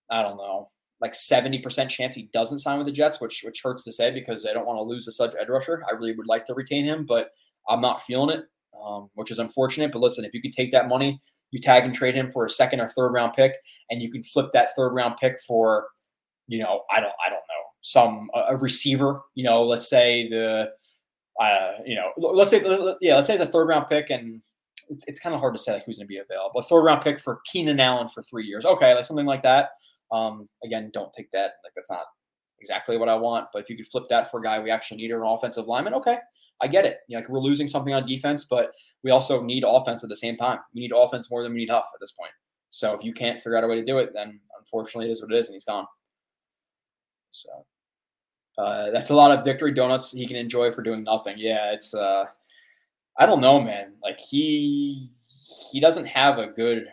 I 0.10 0.22
don't 0.22 0.38
know 0.38 0.70
like 1.02 1.14
70% 1.14 1.90
chance 1.90 2.16
he 2.16 2.30
doesn't 2.34 2.60
sign 2.60 2.78
with 2.78 2.88
the 2.88 2.94
Jets, 2.94 3.20
which 3.20 3.44
which 3.44 3.62
hurts 3.62 3.84
to 3.84 3.92
say 3.92 4.12
because 4.12 4.46
I 4.46 4.54
don't 4.54 4.66
want 4.66 4.78
to 4.78 4.84
lose 4.84 5.08
a 5.08 5.12
such 5.12 5.34
edge 5.40 5.50
rusher. 5.50 5.84
I 5.90 5.94
really 5.94 6.16
would 6.16 6.28
like 6.28 6.46
to 6.48 6.54
retain 6.54 6.86
him, 6.86 7.06
but 7.06 7.32
I'm 7.68 7.82
not 7.82 8.04
feeling 8.04 8.38
it, 8.38 8.46
um, 8.82 9.10
which 9.16 9.32
is 9.32 9.40
unfortunate. 9.40 9.92
But 9.92 10.00
listen, 10.00 10.26
if 10.26 10.34
you 10.34 10.42
could 10.42 10.54
take 10.54 10.72
that 10.72 10.88
money, 10.88 11.22
you 11.52 11.60
tag 11.60 11.84
and 11.84 11.94
trade 11.94 12.16
him 12.16 12.32
for 12.32 12.46
a 12.46 12.50
second 12.50 12.80
or 12.80 12.88
third 12.90 13.10
round 13.10 13.34
pick, 13.34 13.56
and 13.90 14.02
you 14.02 14.12
can 14.12 14.24
flip 14.24 14.52
that 14.54 14.70
third 14.76 14.94
round 14.94 15.18
pick 15.18 15.40
for, 15.46 15.88
you 16.48 16.60
know, 16.60 16.84
I 16.90 17.02
don't 17.02 17.14
I 17.26 17.30
don't 17.30 17.40
know 17.40 17.64
some 17.82 18.30
a 18.34 18.56
receiver. 18.56 19.22
You 19.36 19.44
know, 19.44 19.64
let's 19.64 19.90
say 19.90 20.30
the, 20.30 20.70
uh, 21.42 21.72
you 21.86 21.96
know, 21.96 22.12
let's 22.18 22.52
say 22.52 22.64
yeah, 23.02 23.16
let's 23.16 23.28
say 23.28 23.38
the 23.38 23.48
third 23.48 23.68
round 23.68 23.88
pick 23.90 24.10
and. 24.10 24.42
It's, 24.88 25.04
it's 25.08 25.20
kind 25.20 25.34
of 25.34 25.42
hard 25.42 25.56
to 25.56 25.60
say 25.60 25.74
like 25.74 25.84
who's 25.84 25.98
going 25.98 26.06
to 26.06 26.08
be 26.08 26.20
available. 26.20 26.60
A 26.60 26.64
third 26.64 26.84
round 26.84 27.02
pick 27.02 27.20
for 27.20 27.40
Keenan 27.52 27.80
Allen 27.80 28.08
for 28.08 28.22
three 28.22 28.46
years. 28.46 28.66
Okay, 28.66 28.94
like 28.94 29.04
something 29.04 29.26
like 29.26 29.42
that 29.42 29.70
um, 30.12 30.48
again, 30.64 30.92
don't 30.94 31.14
take 31.14 31.32
that. 31.32 31.54
Like 31.64 31.74
that's 31.76 31.90
not 31.90 32.06
exactly 32.60 32.98
what 32.98 33.10
I 33.10 33.16
want. 33.16 33.48
But 33.54 33.64
if 33.64 33.70
you 33.70 33.76
could 33.76 33.88
flip 33.88 34.06
that 34.10 34.32
for 34.32 34.40
a 34.40 34.44
guy 34.44 34.60
we 34.60 34.72
actually 34.72 34.98
need 34.98 35.12
an 35.12 35.22
offensive 35.24 35.68
lineman, 35.68 35.94
okay, 35.96 36.18
I 36.62 36.68
get 36.68 36.86
it. 36.86 37.00
You 37.08 37.18
know, 37.18 37.22
like 37.22 37.30
we're 37.30 37.40
losing 37.40 37.68
something 37.68 37.94
on 37.94 38.06
defense, 38.06 38.46
but 38.46 38.72
we 39.04 39.12
also 39.12 39.42
need 39.42 39.64
offense 39.68 40.04
at 40.04 40.10
the 40.10 40.16
same 40.16 40.38
time. 40.38 40.60
We 40.74 40.82
need 40.82 40.92
offense 40.96 41.30
more 41.30 41.44
than 41.44 41.54
we 41.54 41.60
need 41.60 41.70
Huff 41.70 41.86
at 41.94 42.00
this 42.00 42.14
point. 42.14 42.32
So 42.70 42.94
if 42.94 43.04
you 43.04 43.14
can't 43.14 43.38
figure 43.38 43.58
out 43.58 43.64
a 43.64 43.68
way 43.68 43.76
to 43.76 43.86
do 43.86 44.00
it, 44.00 44.12
then 44.14 44.40
unfortunately 44.60 45.10
it 45.10 45.14
is 45.14 45.22
what 45.22 45.32
it 45.32 45.38
is, 45.38 45.48
and 45.48 45.56
he's 45.56 45.64
gone. 45.64 45.86
So 47.32 47.66
uh, 48.58 48.92
that's 48.92 49.10
a 49.10 49.16
lot 49.16 49.38
of 49.38 49.46
victory 49.46 49.74
donuts 49.74 50.12
he 50.12 50.28
can 50.28 50.36
enjoy 50.36 50.72
for 50.72 50.82
doing 50.82 51.04
nothing. 51.04 51.36
Yeah, 51.38 51.72
it's 51.72 51.94
uh, 51.94 52.26
I 53.18 53.26
don't 53.26 53.42
know, 53.42 53.62
man. 53.62 53.94
Like 54.04 54.20
he 54.20 55.10
he 55.72 55.80
doesn't 55.80 56.06
have 56.06 56.38
a 56.38 56.48
good 56.48 56.88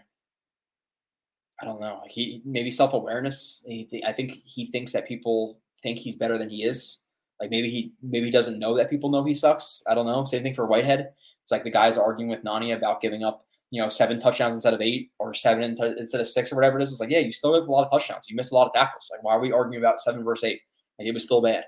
I 1.62 1.64
don't 1.64 1.80
know. 1.80 2.01
He 2.09 2.43
maybe 2.44 2.72
self 2.72 2.93
awareness. 2.93 3.64
I 4.05 4.12
think 4.12 4.43
he 4.44 4.66
thinks 4.66 4.90
that 4.93 5.06
people 5.06 5.60
think 5.80 5.98
he's 5.98 6.16
better 6.16 6.36
than 6.36 6.51
he 6.51 6.64
is. 6.64 6.98
Like 7.40 7.51
maybe 7.51 7.70
he 7.70 7.93
maybe 8.02 8.26
he 8.26 8.32
doesn't 8.32 8.59
know 8.59 8.76
that 8.76 8.90
people 8.90 9.10
know 9.10 9.22
he 9.22 9.34
sucks. 9.34 9.82
I 9.86 9.94
don't 9.94 10.06
know. 10.06 10.24
Same 10.24 10.43
thing 10.43 10.55
for 10.55 10.66
Whitehead. 10.66 11.10
It's 11.43 11.52
like 11.52 11.62
the 11.62 11.70
guys 11.70 11.98
arguing 11.98 12.28
with 12.28 12.43
Nania 12.43 12.76
about 12.76 13.01
giving 13.01 13.22
up, 13.22 13.47
you 13.70 13.80
know, 13.80 13.89
seven 13.89 14.20
touchdowns 14.20 14.56
instead 14.56 14.74
of 14.74 14.80
eight 14.80 15.12
or 15.20 15.34
seven 15.34 15.62
instead 15.62 16.20
of 16.20 16.28
six 16.28 16.51
or 16.51 16.56
whatever 16.56 16.78
it 16.78 16.82
is. 16.82 16.90
It's 16.90 17.01
like, 17.01 17.10
yeah, 17.10 17.20
you 17.20 17.32
still 17.32 17.55
have 17.55 17.68
a 17.68 17.70
lot 17.70 17.84
of 17.84 17.93
touchdowns. 17.93 18.28
You 18.28 18.34
missed 18.34 18.51
a 18.51 18.56
lot 18.56 18.66
of 18.66 18.72
tackles. 18.72 19.09
Like, 19.12 19.22
why 19.22 19.34
are 19.34 19.40
we 19.40 19.52
arguing 19.52 19.84
about 19.84 20.01
seven 20.01 20.24
versus 20.24 20.44
eight? 20.44 20.60
Like, 20.98 21.06
it 21.06 21.14
was 21.14 21.24
still 21.24 21.43
bad. 21.43 21.64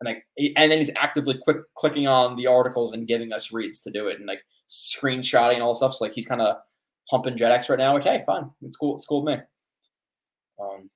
And 0.00 0.06
like, 0.06 0.24
and 0.56 0.70
then 0.70 0.78
he's 0.78 0.90
actively 0.96 1.38
quick 1.42 1.58
clicking 1.76 2.06
on 2.06 2.36
the 2.36 2.46
articles 2.46 2.92
and 2.92 3.08
giving 3.08 3.32
us 3.32 3.52
reads 3.52 3.80
to 3.80 3.90
do 3.90 4.06
it 4.06 4.18
and 4.18 4.26
like 4.26 4.42
screenshotting 4.68 5.60
all 5.60 5.74
stuff. 5.74 5.94
So 5.94 6.04
like, 6.04 6.14
he's 6.14 6.26
kind 6.26 6.40
of 6.40 6.58
humping 7.10 7.36
JetX 7.36 7.68
right 7.68 7.78
now. 7.78 7.98
Hey, 7.98 8.22
fine, 8.26 8.50
it's 8.62 8.76
cool. 8.76 8.96
It's 8.96 9.06
cool 9.06 9.22
with 9.22 9.36
me. 9.36 9.42
Um, 10.60 10.90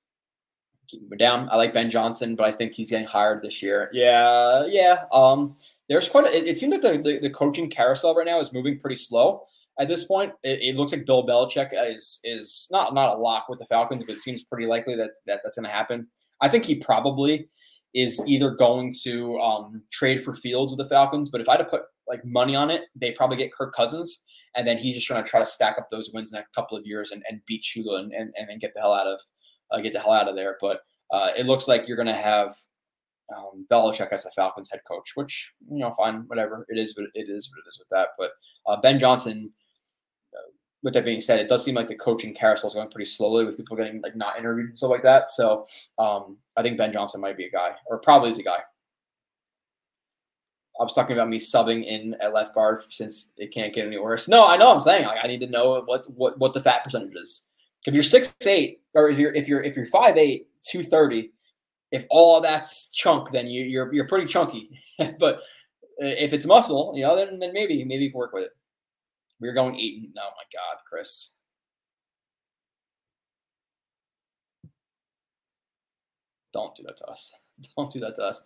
keep 0.88 1.02
moving 1.02 1.18
down. 1.18 1.48
I 1.50 1.56
like 1.56 1.72
Ben 1.72 1.90
Johnson, 1.90 2.34
but 2.34 2.46
I 2.46 2.56
think 2.56 2.72
he's 2.72 2.90
getting 2.90 3.06
hired 3.06 3.42
this 3.42 3.62
year. 3.62 3.90
Yeah, 3.92 4.64
yeah. 4.66 5.04
Um, 5.12 5.56
there's 5.88 6.08
quite. 6.08 6.26
A, 6.26 6.36
it, 6.36 6.46
it 6.46 6.58
seems 6.58 6.72
like 6.72 6.82
the, 6.82 6.98
the, 6.98 7.18
the 7.20 7.30
coaching 7.30 7.70
carousel 7.70 8.14
right 8.14 8.26
now 8.26 8.40
is 8.40 8.52
moving 8.52 8.78
pretty 8.78 8.96
slow. 8.96 9.44
At 9.80 9.86
this 9.86 10.04
point, 10.04 10.32
it, 10.42 10.60
it, 10.60 10.76
looks 10.76 10.90
like 10.90 11.06
Bill 11.06 11.24
Belichick 11.26 11.70
is 11.72 12.20
is 12.24 12.68
not 12.70 12.94
not 12.94 13.16
a 13.16 13.18
lock 13.18 13.48
with 13.48 13.58
the 13.58 13.66
Falcons, 13.66 14.04
but 14.06 14.16
it 14.16 14.20
seems 14.20 14.42
pretty 14.42 14.66
likely 14.66 14.96
that, 14.96 15.10
that 15.26 15.40
that's 15.44 15.56
going 15.56 15.66
to 15.66 15.72
happen. 15.72 16.08
I 16.40 16.48
think 16.48 16.64
he 16.64 16.76
probably 16.76 17.48
is 17.94 18.20
either 18.26 18.50
going 18.50 18.94
to 19.02 19.38
um, 19.40 19.82
trade 19.90 20.22
for 20.22 20.34
Fields 20.34 20.72
with 20.72 20.78
the 20.78 20.94
Falcons, 20.94 21.30
but 21.30 21.40
if 21.40 21.48
I 21.48 21.52
had 21.52 21.58
to 21.58 21.64
put 21.64 21.82
like 22.06 22.24
money 22.24 22.54
on 22.54 22.70
it, 22.70 22.82
they 22.94 23.12
probably 23.12 23.36
get 23.36 23.52
Kirk 23.52 23.74
Cousins, 23.74 24.24
and 24.56 24.66
then 24.66 24.78
he's 24.78 24.94
just 24.94 25.06
trying 25.06 25.22
to 25.22 25.28
try 25.28 25.40
to 25.40 25.46
stack 25.46 25.76
up 25.78 25.88
those 25.90 26.10
wins 26.12 26.32
in 26.32 26.38
a 26.38 26.44
couple 26.54 26.76
of 26.76 26.86
years 26.86 27.10
and, 27.10 27.22
and 27.28 27.40
beat 27.46 27.62
Shula 27.62 28.00
and, 28.00 28.12
and, 28.12 28.32
and 28.36 28.60
get 28.60 28.72
the 28.74 28.80
hell 28.80 28.94
out 28.94 29.06
of 29.06 29.20
uh, 29.70 29.80
get 29.80 29.92
the 29.92 30.00
hell 30.00 30.12
out 30.12 30.28
of 30.28 30.34
there. 30.34 30.56
But 30.60 30.80
uh, 31.12 31.30
it 31.36 31.46
looks 31.46 31.68
like 31.68 31.86
you're 31.86 31.96
going 31.96 32.08
to 32.08 32.14
have 32.14 32.54
um, 33.34 33.66
Belichick 33.70 34.12
as 34.12 34.24
the 34.24 34.30
Falcons 34.34 34.70
head 34.70 34.80
coach, 34.86 35.12
which 35.14 35.52
you 35.70 35.78
know, 35.78 35.92
fine, 35.92 36.24
whatever 36.26 36.64
it 36.68 36.78
is, 36.78 36.94
but 36.94 37.04
it 37.14 37.28
is 37.28 37.50
what 37.50 37.58
it 37.64 37.68
is 37.68 37.78
with 37.78 37.88
that. 37.90 38.08
But 38.18 38.30
uh, 38.66 38.80
Ben 38.80 38.98
Johnson. 38.98 39.52
Uh, 40.34 40.52
with 40.84 40.94
that 40.94 41.04
being 41.04 41.18
said, 41.18 41.40
it 41.40 41.48
does 41.48 41.64
seem 41.64 41.74
like 41.74 41.88
the 41.88 41.96
coaching 41.96 42.32
carousel 42.32 42.68
is 42.68 42.74
going 42.74 42.88
pretty 42.88 43.10
slowly 43.10 43.44
with 43.44 43.56
people 43.56 43.76
getting 43.76 44.00
like 44.00 44.14
not 44.14 44.38
interviewed 44.38 44.68
and 44.68 44.78
stuff 44.78 44.90
like 44.90 45.02
that. 45.02 45.28
So 45.28 45.66
um, 45.98 46.36
I 46.56 46.62
think 46.62 46.78
Ben 46.78 46.92
Johnson 46.92 47.20
might 47.20 47.36
be 47.36 47.46
a 47.46 47.50
guy, 47.50 47.70
or 47.86 47.98
probably 47.98 48.30
is 48.30 48.38
a 48.38 48.44
guy. 48.44 48.58
I 50.78 50.84
was 50.84 50.94
talking 50.94 51.16
about 51.16 51.28
me 51.28 51.38
subbing 51.38 51.84
in 51.84 52.14
at 52.20 52.32
left 52.32 52.54
guard 52.54 52.82
since 52.90 53.30
it 53.36 53.52
can't 53.52 53.74
get 53.74 53.86
any 53.86 53.98
worse. 53.98 54.28
No, 54.28 54.46
I 54.46 54.56
know 54.56 54.72
I'm 54.72 54.80
saying 54.80 55.06
like, 55.06 55.18
I 55.22 55.26
need 55.26 55.40
to 55.40 55.48
know 55.48 55.82
what 55.86 56.10
what 56.12 56.38
what 56.38 56.54
the 56.54 56.62
fat 56.62 56.84
percentage 56.84 57.14
is. 57.16 57.46
If 57.86 57.94
you're 57.94 58.02
six 58.02 58.34
eight, 58.46 58.80
or 58.94 59.10
if 59.10 59.18
you're 59.18 59.34
if 59.34 59.48
you're 59.48 59.62
if 59.62 59.76
you're 59.76 59.86
five 59.86 60.16
eight, 60.16 60.48
two 60.62 60.84
thirty, 60.84 61.32
if 61.90 62.04
all 62.10 62.40
that's 62.40 62.90
chunk, 62.90 63.30
then 63.32 63.46
you, 63.48 63.64
you're 63.64 63.92
you're 63.92 64.06
pretty 64.06 64.26
chunky. 64.26 64.70
but 65.18 65.36
uh, 65.36 66.06
if 66.06 66.32
it's 66.32 66.46
muscle, 66.46 66.92
you 66.94 67.02
know, 67.02 67.16
then 67.16 67.38
then 67.40 67.52
maybe 67.52 67.82
maybe 67.84 68.04
you 68.04 68.10
can 68.10 68.18
work 68.18 68.32
with 68.32 68.44
it. 68.44 68.50
We're 69.40 69.54
going 69.54 69.76
eight. 69.76 70.10
Oh 70.16 70.30
my 70.36 70.44
God, 70.54 70.82
Chris. 70.88 71.32
Don't 76.52 76.74
do 76.76 76.82
that 76.84 76.96
to 76.98 77.06
us. 77.06 77.32
Don't 77.76 77.92
do 77.92 78.00
that 78.00 78.16
to 78.16 78.22
us. 78.22 78.42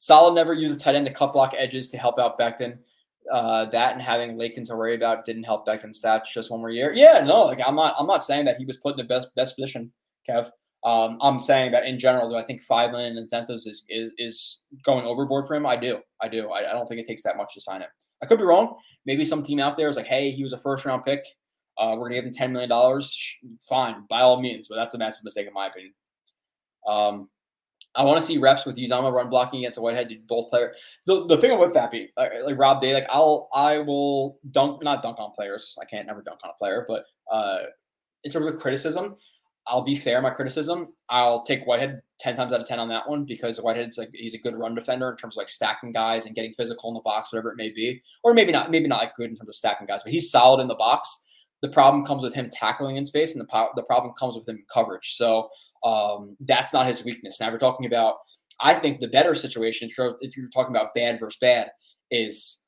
Saleh 0.00 0.34
never 0.34 0.54
used 0.54 0.74
a 0.74 0.78
tight 0.78 0.94
end 0.94 1.06
to 1.06 1.12
cut 1.12 1.32
block 1.32 1.54
edges 1.56 1.88
to 1.88 1.98
help 1.98 2.18
out 2.18 2.38
Becton. 2.38 2.78
Uh, 3.30 3.66
that 3.66 3.92
and 3.92 4.02
having 4.02 4.36
Laken 4.36 4.64
to 4.64 4.74
worry 4.74 4.94
about 4.94 5.26
didn't 5.26 5.44
help 5.44 5.66
Becton's 5.66 6.00
stats 6.00 6.24
just 6.32 6.50
one 6.50 6.60
more 6.60 6.70
year. 6.70 6.92
Yeah, 6.92 7.22
no, 7.24 7.44
like 7.44 7.60
I'm 7.64 7.76
not 7.76 7.94
I'm 7.98 8.06
not 8.06 8.24
saying 8.24 8.46
that 8.46 8.56
he 8.56 8.64
was 8.64 8.78
put 8.78 8.92
in 8.92 8.96
the 8.96 9.04
best 9.04 9.28
best 9.36 9.56
position, 9.56 9.92
Kev. 10.28 10.50
Um, 10.82 11.18
I'm 11.20 11.38
saying 11.38 11.72
that 11.72 11.84
in 11.84 11.98
general, 11.98 12.30
do 12.30 12.36
I 12.36 12.42
think 12.42 12.62
five 12.62 12.90
million 12.90 13.18
incentives 13.18 13.66
is, 13.66 13.84
is 13.90 14.12
is 14.16 14.60
going 14.84 15.04
overboard 15.04 15.46
for 15.46 15.54
him? 15.54 15.66
I 15.66 15.76
do, 15.76 16.00
I 16.22 16.28
do. 16.28 16.48
I, 16.48 16.70
I 16.70 16.72
don't 16.72 16.88
think 16.88 17.02
it 17.02 17.06
takes 17.06 17.22
that 17.22 17.36
much 17.36 17.52
to 17.54 17.60
sign 17.60 17.82
him. 17.82 17.90
I 18.22 18.26
could 18.26 18.38
be 18.38 18.44
wrong. 18.44 18.76
Maybe 19.04 19.24
some 19.26 19.42
team 19.42 19.60
out 19.60 19.76
there 19.76 19.90
is 19.90 19.96
like, 19.96 20.06
hey, 20.06 20.30
he 20.30 20.42
was 20.42 20.54
a 20.54 20.58
first 20.58 20.86
round 20.86 21.04
pick. 21.04 21.22
Uh, 21.76 21.94
we're 21.96 22.08
gonna 22.08 22.14
give 22.14 22.24
him 22.24 22.32
ten 22.32 22.52
million 22.52 22.70
dollars. 22.70 23.14
Fine, 23.68 24.06
by 24.08 24.22
all 24.22 24.40
means, 24.40 24.66
but 24.68 24.76
that's 24.76 24.94
a 24.94 24.98
massive 24.98 25.24
mistake 25.24 25.46
in 25.46 25.52
my 25.52 25.66
opinion. 25.66 25.92
Um, 26.88 27.28
I 27.96 28.04
want 28.04 28.20
to 28.20 28.26
see 28.26 28.38
reps 28.38 28.66
with 28.66 28.76
Uzomah 28.76 29.12
run 29.12 29.30
blocking 29.30 29.60
against 29.60 29.78
a 29.78 29.82
Whitehead. 29.82 30.12
Both 30.28 30.50
player. 30.50 30.74
The, 31.06 31.26
the 31.26 31.38
thing 31.38 31.58
with 31.58 31.72
Fappy, 31.72 32.08
like, 32.16 32.30
like 32.44 32.58
Rob 32.58 32.80
Day, 32.80 32.94
like 32.94 33.06
I'll 33.10 33.48
I 33.52 33.78
will 33.78 34.38
dunk 34.52 34.82
not 34.82 35.02
dunk 35.02 35.18
on 35.18 35.32
players. 35.32 35.76
I 35.80 35.84
can't 35.84 36.06
never 36.06 36.22
dunk 36.22 36.40
on 36.44 36.50
a 36.50 36.58
player, 36.58 36.84
but 36.86 37.04
uh, 37.30 37.58
in 38.22 38.30
terms 38.30 38.46
of 38.46 38.58
criticism, 38.58 39.16
I'll 39.66 39.82
be 39.82 39.96
fair. 39.96 40.22
My 40.22 40.30
criticism, 40.30 40.88
I'll 41.08 41.44
take 41.44 41.64
Whitehead 41.64 42.00
ten 42.20 42.36
times 42.36 42.52
out 42.52 42.60
of 42.60 42.66
ten 42.66 42.78
on 42.78 42.88
that 42.88 43.08
one 43.08 43.24
because 43.24 43.58
Whitehead's 43.58 43.98
like 43.98 44.10
he's 44.12 44.34
a 44.34 44.38
good 44.38 44.56
run 44.56 44.74
defender 44.74 45.10
in 45.10 45.16
terms 45.16 45.34
of 45.34 45.38
like 45.38 45.48
stacking 45.48 45.92
guys 45.92 46.26
and 46.26 46.34
getting 46.34 46.52
physical 46.52 46.90
in 46.90 46.94
the 46.94 47.00
box, 47.00 47.32
whatever 47.32 47.50
it 47.50 47.56
may 47.56 47.70
be, 47.70 48.00
or 48.22 48.34
maybe 48.34 48.52
not, 48.52 48.70
maybe 48.70 48.88
not 48.88 49.00
like 49.00 49.16
good 49.16 49.30
in 49.30 49.36
terms 49.36 49.48
of 49.48 49.56
stacking 49.56 49.86
guys, 49.86 50.02
but 50.04 50.12
he's 50.12 50.30
solid 50.30 50.60
in 50.60 50.68
the 50.68 50.76
box. 50.76 51.24
The 51.62 51.68
problem 51.68 52.06
comes 52.06 52.22
with 52.22 52.34
him 52.34 52.50
tackling 52.50 52.96
in 52.96 53.04
space, 53.04 53.32
and 53.32 53.40
the 53.40 53.46
po- 53.46 53.70
the 53.74 53.82
problem 53.82 54.14
comes 54.18 54.36
with 54.36 54.48
him 54.48 54.64
coverage. 54.72 55.16
So 55.16 55.50
um, 55.84 56.36
that's 56.40 56.72
not 56.72 56.86
his 56.86 57.04
weakness. 57.04 57.40
Now 57.40 57.50
we're 57.50 57.58
talking 57.58 57.86
about, 57.86 58.16
I 58.60 58.74
think 58.74 59.00
the 59.00 59.08
better 59.08 59.34
situation, 59.34 59.88
if 60.20 60.36
you're 60.36 60.48
talking 60.48 60.74
about 60.74 60.94
bad 60.94 61.18
versus 61.20 61.38
bad, 61.40 61.70
is 62.10 62.60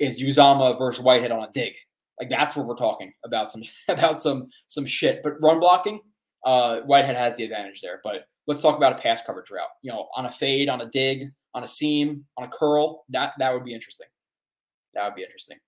is 0.00 0.20
Uzomah 0.20 0.76
versus 0.78 1.02
Whitehead 1.02 1.30
on 1.30 1.44
a 1.44 1.52
dig. 1.52 1.74
Like 2.18 2.30
that's 2.30 2.56
what 2.56 2.66
we're 2.66 2.76
talking 2.76 3.12
about 3.24 3.50
some 3.50 3.62
about 3.88 4.22
some 4.22 4.48
some 4.68 4.86
shit. 4.86 5.22
But 5.22 5.40
run 5.40 5.60
blocking, 5.60 6.00
uh, 6.44 6.80
Whitehead 6.80 7.16
has 7.16 7.36
the 7.36 7.44
advantage 7.44 7.80
there. 7.80 8.00
But 8.02 8.26
let's 8.46 8.62
talk 8.62 8.76
about 8.76 8.98
a 8.98 9.02
pass 9.02 9.22
coverage 9.22 9.50
route. 9.50 9.68
You 9.82 9.92
know, 9.92 10.08
on 10.16 10.26
a 10.26 10.32
fade, 10.32 10.68
on 10.68 10.80
a 10.80 10.86
dig, 10.86 11.30
on 11.54 11.64
a 11.64 11.68
seam, 11.68 12.24
on 12.36 12.44
a 12.44 12.48
curl. 12.48 13.04
That 13.10 13.32
that 13.38 13.52
would 13.54 13.64
be 13.64 13.74
interesting. 13.74 14.08
That 14.94 15.04
would 15.04 15.14
be 15.14 15.22
interesting. 15.22 15.58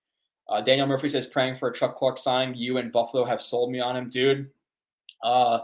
Uh, 0.49 0.59
Daniel 0.59 0.87
Murphy 0.87 1.07
says 1.07 1.25
praying 1.25 1.55
for 1.55 1.69
a 1.69 1.73
Chuck 1.73 1.95
Clark 1.95 2.17
sign. 2.17 2.53
You 2.55 2.77
and 2.77 2.91
Buffalo 2.91 3.23
have 3.23 3.41
sold 3.41 3.71
me 3.71 3.79
on 3.79 3.95
him, 3.95 4.09
dude. 4.09 4.49
Uh, 5.23 5.59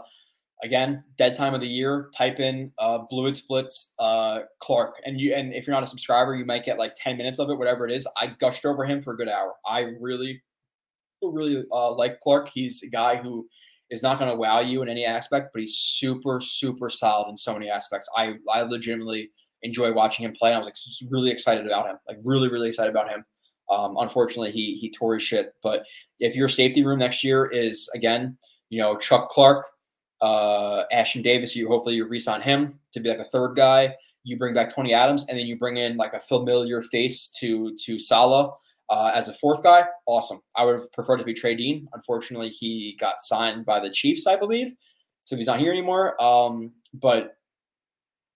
again, 0.62 1.04
dead 1.16 1.36
time 1.36 1.54
of 1.54 1.60
the 1.60 1.68
year, 1.68 2.10
type 2.16 2.40
in 2.40 2.72
uh, 2.78 2.98
Bluid 3.10 3.36
Splits 3.36 3.92
uh, 3.98 4.40
Clark, 4.60 4.96
and 5.04 5.20
you 5.20 5.34
and 5.34 5.52
if 5.54 5.66
you're 5.66 5.74
not 5.74 5.82
a 5.82 5.86
subscriber, 5.86 6.34
you 6.34 6.44
might 6.44 6.64
get 6.64 6.78
like 6.78 6.94
10 6.96 7.16
minutes 7.16 7.38
of 7.38 7.50
it, 7.50 7.58
whatever 7.58 7.86
it 7.86 7.92
is. 7.92 8.06
I 8.16 8.28
gushed 8.38 8.66
over 8.66 8.84
him 8.84 9.02
for 9.02 9.14
a 9.14 9.16
good 9.16 9.28
hour. 9.28 9.54
I 9.66 9.92
really, 10.00 10.42
really 11.22 11.64
uh, 11.72 11.94
like 11.94 12.20
Clark. 12.20 12.50
He's 12.52 12.82
a 12.82 12.88
guy 12.88 13.16
who 13.16 13.48
is 13.90 14.02
not 14.02 14.18
going 14.18 14.30
to 14.30 14.36
wow 14.36 14.60
you 14.60 14.82
in 14.82 14.88
any 14.88 15.04
aspect, 15.04 15.50
but 15.52 15.60
he's 15.60 15.76
super, 15.76 16.40
super 16.40 16.90
solid 16.90 17.30
in 17.30 17.36
so 17.36 17.54
many 17.54 17.70
aspects. 17.70 18.08
I, 18.16 18.34
I 18.52 18.62
legitimately 18.62 19.30
enjoy 19.62 19.92
watching 19.92 20.24
him 20.24 20.34
play. 20.38 20.52
I 20.52 20.58
was 20.58 20.66
like 20.66 21.10
really 21.10 21.30
excited 21.30 21.66
about 21.66 21.88
him, 21.88 21.96
like 22.06 22.18
really, 22.22 22.48
really 22.48 22.68
excited 22.68 22.90
about 22.90 23.08
him. 23.08 23.24
Um, 23.70 23.96
unfortunately, 23.98 24.52
he 24.52 24.76
he 24.80 24.90
tore 24.90 25.14
his 25.14 25.22
shit. 25.22 25.52
But 25.62 25.84
if 26.20 26.34
your 26.34 26.48
safety 26.48 26.84
room 26.84 26.98
next 26.98 27.22
year 27.22 27.46
is 27.46 27.90
again, 27.94 28.36
you 28.70 28.80
know, 28.80 28.96
Chuck 28.96 29.28
Clark, 29.28 29.64
uh, 30.20 30.84
Ashtyn 30.92 31.22
Davis, 31.22 31.54
you 31.54 31.68
hopefully 31.68 31.94
you 31.94 32.06
re-sign 32.06 32.40
him 32.40 32.78
to 32.92 33.00
be 33.00 33.08
like 33.08 33.18
a 33.18 33.24
third 33.24 33.54
guy. 33.54 33.94
You 34.24 34.36
bring 34.36 34.54
back 34.54 34.74
Tony 34.74 34.92
Adams, 34.92 35.26
and 35.28 35.38
then 35.38 35.46
you 35.46 35.58
bring 35.58 35.76
in 35.76 35.96
like 35.96 36.12
a 36.14 36.20
familiar 36.20 36.82
face 36.82 37.28
to 37.38 37.76
to 37.84 37.98
Saleh 37.98 38.52
uh, 38.90 39.12
as 39.14 39.28
a 39.28 39.34
fourth 39.34 39.62
guy. 39.62 39.84
Awesome. 40.06 40.40
I 40.56 40.64
would 40.64 40.74
have 40.74 40.92
preferred 40.92 41.18
to 41.18 41.24
be 41.24 41.34
Trey 41.34 41.54
Dean. 41.54 41.88
Unfortunately, 41.94 42.50
he 42.50 42.96
got 43.00 43.22
signed 43.22 43.64
by 43.64 43.80
the 43.80 43.90
Chiefs, 43.90 44.26
I 44.26 44.36
believe, 44.36 44.72
so 45.24 45.36
he's 45.36 45.46
not 45.46 45.60
here 45.60 45.72
anymore. 45.72 46.20
Um, 46.22 46.72
but 46.94 47.36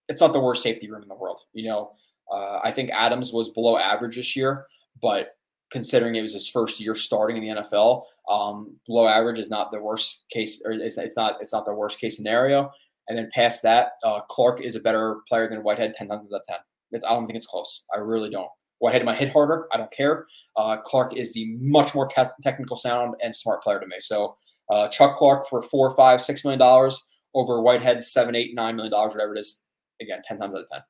it's 0.08 0.20
not 0.20 0.32
the 0.32 0.40
worst 0.40 0.62
safety 0.62 0.90
room 0.90 1.02
in 1.02 1.08
the 1.08 1.14
world. 1.14 1.40
You 1.52 1.68
know, 1.68 1.92
uh, 2.30 2.60
I 2.62 2.70
think 2.70 2.90
Adams 2.92 3.32
was 3.32 3.50
below 3.50 3.76
average 3.76 4.16
this 4.16 4.36
year, 4.36 4.66
but 5.00 5.36
considering 5.72 6.14
it 6.14 6.22
was 6.22 6.34
his 6.34 6.48
first 6.48 6.78
year 6.78 6.94
starting 6.94 7.38
in 7.38 7.56
the 7.56 7.62
NFL, 7.62 8.04
um, 8.28 8.76
below 8.86 9.08
average 9.08 9.38
is 9.38 9.50
not 9.50 9.72
the 9.72 9.80
worst 9.80 10.24
case, 10.30 10.62
or 10.64 10.72
it's, 10.72 10.98
it's 10.98 11.16
not 11.16 11.36
it's 11.40 11.52
not 11.52 11.64
the 11.64 11.74
worst 11.74 11.98
case 11.98 12.16
scenario. 12.16 12.70
And 13.08 13.18
then 13.18 13.30
past 13.34 13.62
that, 13.62 13.92
uh, 14.04 14.20
Clark 14.20 14.60
is 14.60 14.76
a 14.76 14.80
better 14.80 15.16
player 15.28 15.48
than 15.48 15.62
Whitehead 15.62 15.94
ten 15.94 16.08
times 16.08 16.32
out 16.32 16.40
of 16.40 16.46
ten. 16.46 16.58
It's, 16.92 17.04
I 17.04 17.08
don't 17.08 17.26
think 17.26 17.36
it's 17.36 17.46
close. 17.46 17.84
I 17.92 17.98
really 17.98 18.30
don't. 18.30 18.48
Whitehead 18.78 19.04
might 19.04 19.18
hit 19.18 19.32
harder. 19.32 19.66
I 19.72 19.78
don't 19.78 19.90
care. 19.90 20.26
Uh, 20.56 20.76
Clark 20.76 21.16
is 21.16 21.32
the 21.32 21.56
much 21.58 21.94
more 21.94 22.06
te- 22.06 22.24
technical 22.42 22.76
sound 22.76 23.14
and 23.22 23.34
smart 23.34 23.62
player 23.62 23.80
to 23.80 23.86
me. 23.86 23.96
So 24.00 24.36
uh, 24.70 24.88
Chuck 24.88 25.16
Clark 25.16 25.48
for 25.48 25.62
four, 25.62 25.94
five, 25.96 26.20
six 26.20 26.44
million 26.44 26.58
dollars 26.58 27.02
over 27.34 27.62
Whitehead 27.62 28.02
seven, 28.02 28.36
eight, 28.36 28.54
nine 28.54 28.76
million 28.76 28.92
dollars, 28.92 29.12
whatever 29.14 29.34
it 29.34 29.40
is. 29.40 29.60
Again, 30.00 30.20
ten 30.26 30.38
times 30.38 30.54
out 30.54 30.62
of 30.62 30.68
ten. 30.70 30.80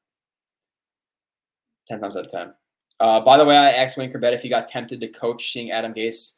Ten 1.88 2.00
times 2.00 2.16
out 2.16 2.26
of 2.26 2.30
ten. 2.30 2.54
Uh, 3.02 3.20
by 3.20 3.36
the 3.36 3.44
way, 3.44 3.56
I 3.56 3.72
asked 3.72 3.96
Wayne 3.96 4.12
Chrebet 4.12 4.32
if 4.32 4.42
he 4.42 4.48
got 4.48 4.68
tempted 4.68 5.00
to 5.00 5.08
coach 5.08 5.52
seeing 5.52 5.72
Adam 5.72 5.92
Gase, 5.92 6.34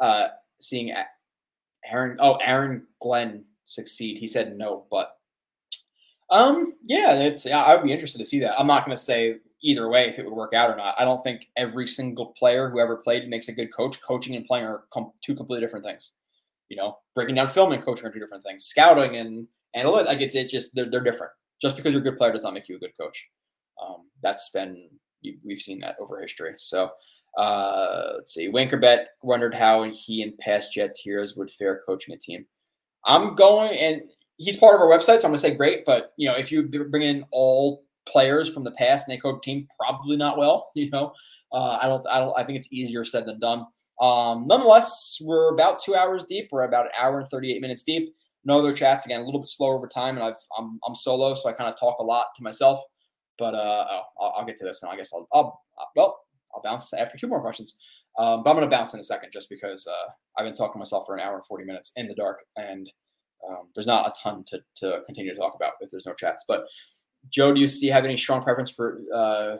uh, 0.00 0.28
seeing 0.58 0.90
Aaron, 1.84 2.16
oh, 2.18 2.36
Aaron 2.36 2.86
Glenn 3.02 3.44
succeed. 3.66 4.16
He 4.16 4.26
said 4.26 4.56
no, 4.56 4.86
but 4.90 5.18
um, 6.30 6.74
yeah, 6.86 7.12
it's 7.12 7.44
I 7.46 7.74
would 7.74 7.84
be 7.84 7.92
interested 7.92 8.18
to 8.20 8.24
see 8.24 8.40
that. 8.40 8.58
I'm 8.58 8.66
not 8.66 8.86
going 8.86 8.96
to 8.96 9.02
say 9.02 9.36
either 9.62 9.90
way 9.90 10.08
if 10.08 10.18
it 10.18 10.24
would 10.24 10.32
work 10.34 10.54
out 10.54 10.70
or 10.70 10.76
not. 10.76 10.94
I 10.98 11.04
don't 11.04 11.22
think 11.22 11.48
every 11.58 11.86
single 11.86 12.32
player 12.38 12.70
who 12.70 12.80
ever 12.80 12.96
played 12.96 13.28
makes 13.28 13.48
a 13.48 13.52
good 13.52 13.68
coach. 13.76 14.00
Coaching 14.00 14.34
and 14.34 14.46
playing 14.46 14.64
are 14.64 14.84
com- 14.94 15.12
two 15.22 15.34
completely 15.34 15.64
different 15.66 15.84
things. 15.84 16.12
you 16.72 16.76
know, 16.76 16.96
breaking 17.14 17.34
down 17.34 17.48
film 17.50 17.72
and 17.72 17.84
coaching 17.84 18.06
are 18.06 18.10
two 18.10 18.18
different 18.18 18.42
things. 18.42 18.64
Scouting 18.64 19.16
and 19.18 19.46
analytics, 19.76 20.06
like 20.06 20.22
it's, 20.22 20.34
it's 20.34 20.50
just 20.50 20.74
they're, 20.74 20.90
they're 20.90 21.02
different. 21.04 21.30
Just 21.60 21.76
because 21.76 21.92
you're 21.92 22.00
a 22.00 22.04
good 22.04 22.16
player 22.16 22.32
does 22.32 22.42
not 22.42 22.54
make 22.54 22.66
you 22.66 22.76
a 22.76 22.78
good 22.78 22.96
coach. 22.98 23.26
Um, 23.80 24.08
that's 24.22 24.48
been 24.48 24.88
we've 25.44 25.60
seen 25.60 25.80
that 25.80 25.96
over 26.00 26.20
history. 26.20 26.54
So 26.56 26.90
uh, 27.38 28.12
let's 28.16 28.34
see. 28.34 28.48
Wayne 28.48 28.68
Chrebet 28.68 29.06
wondered 29.22 29.54
how 29.54 29.84
he 29.84 30.22
and 30.22 30.36
past 30.38 30.72
Jets 30.72 31.00
heroes 31.00 31.36
would 31.36 31.50
fare 31.50 31.82
coaching 31.86 32.14
a 32.14 32.18
team. 32.18 32.44
I'm 33.04 33.34
going, 33.34 33.76
and 33.78 34.02
he's 34.36 34.56
part 34.56 34.74
of 34.74 34.80
our 34.80 34.88
website, 34.88 35.20
so 35.20 35.26
I'm 35.26 35.30
going 35.30 35.34
to 35.34 35.38
say 35.38 35.54
great. 35.54 35.84
But 35.84 36.12
you 36.16 36.28
know, 36.28 36.36
if 36.36 36.52
you 36.52 36.62
bring 36.62 37.02
in 37.02 37.24
all 37.30 37.84
players 38.06 38.52
from 38.52 38.64
the 38.64 38.70
past 38.72 39.08
and 39.08 39.16
they 39.16 39.20
coach 39.20 39.38
a 39.38 39.40
team, 39.40 39.66
probably 39.78 40.16
not 40.16 40.38
well. 40.38 40.70
You 40.74 40.90
know, 40.90 41.12
uh, 41.52 41.78
I 41.80 41.88
don't, 41.88 42.06
I 42.08 42.18
don't, 42.20 42.38
I 42.38 42.44
think 42.44 42.58
it's 42.58 42.72
easier 42.72 43.04
said 43.04 43.26
than 43.26 43.40
done. 43.40 43.66
Um, 44.00 44.46
nonetheless, 44.46 45.18
we're 45.20 45.54
about 45.54 45.80
two 45.82 45.94
hours 45.94 46.24
deep. 46.24 46.48
We're 46.50 46.64
about 46.64 46.86
an 46.86 46.92
hour 46.98 47.20
and 47.20 47.28
38 47.28 47.60
minutes 47.60 47.82
deep. 47.82 48.14
No 48.44 48.58
other 48.58 48.74
chats. 48.74 49.06
Again, 49.06 49.20
a 49.20 49.24
little 49.24 49.40
bit 49.40 49.48
slower 49.48 49.76
over 49.76 49.86
time, 49.86 50.16
and 50.16 50.24
I've, 50.24 50.42
I'm, 50.58 50.80
I'm 50.86 50.96
solo, 50.96 51.34
so 51.34 51.48
I 51.48 51.52
kind 51.52 51.72
of 51.72 51.78
talk 51.78 51.98
a 51.98 52.02
lot 52.02 52.26
to 52.36 52.42
myself. 52.42 52.80
But 53.42 53.56
uh, 53.56 53.86
oh, 53.90 54.02
I'll, 54.20 54.34
I'll, 54.36 54.46
get 54.46 54.56
to 54.58 54.64
this, 54.64 54.84
and 54.84 54.92
I 54.92 54.94
guess 54.94 55.12
I'll, 55.12 55.26
I'll, 55.32 55.60
well, 55.96 56.20
I'll 56.54 56.62
bounce 56.62 56.92
after 56.92 57.18
two 57.18 57.26
more 57.26 57.40
questions. 57.40 57.76
Um, 58.16 58.44
but 58.44 58.50
I'm 58.50 58.56
going 58.56 58.70
to 58.70 58.76
bounce 58.76 58.94
in 58.94 59.00
a 59.00 59.02
second, 59.02 59.30
just 59.32 59.50
because 59.50 59.84
uh, 59.88 60.12
I've 60.38 60.46
been 60.46 60.54
talking 60.54 60.74
to 60.74 60.78
myself 60.78 61.06
for 61.06 61.16
an 61.16 61.20
hour 61.20 61.34
and 61.34 61.44
40 61.44 61.64
minutes 61.64 61.90
in 61.96 62.06
the 62.06 62.14
dark, 62.14 62.38
and 62.56 62.88
um, 63.48 63.66
there's 63.74 63.88
not 63.88 64.06
a 64.06 64.12
ton 64.22 64.44
to, 64.46 64.60
to 64.76 65.00
continue 65.06 65.34
to 65.34 65.40
talk 65.40 65.56
about 65.56 65.72
if 65.80 65.90
there's 65.90 66.06
no 66.06 66.14
chats. 66.14 66.44
But 66.46 66.66
Joe, 67.30 67.52
do 67.52 67.60
you 67.60 67.66
see 67.66 67.88
have 67.88 68.04
any 68.04 68.16
strong 68.16 68.44
preference 68.44 68.70
for 68.70 69.00
uh, 69.12 69.56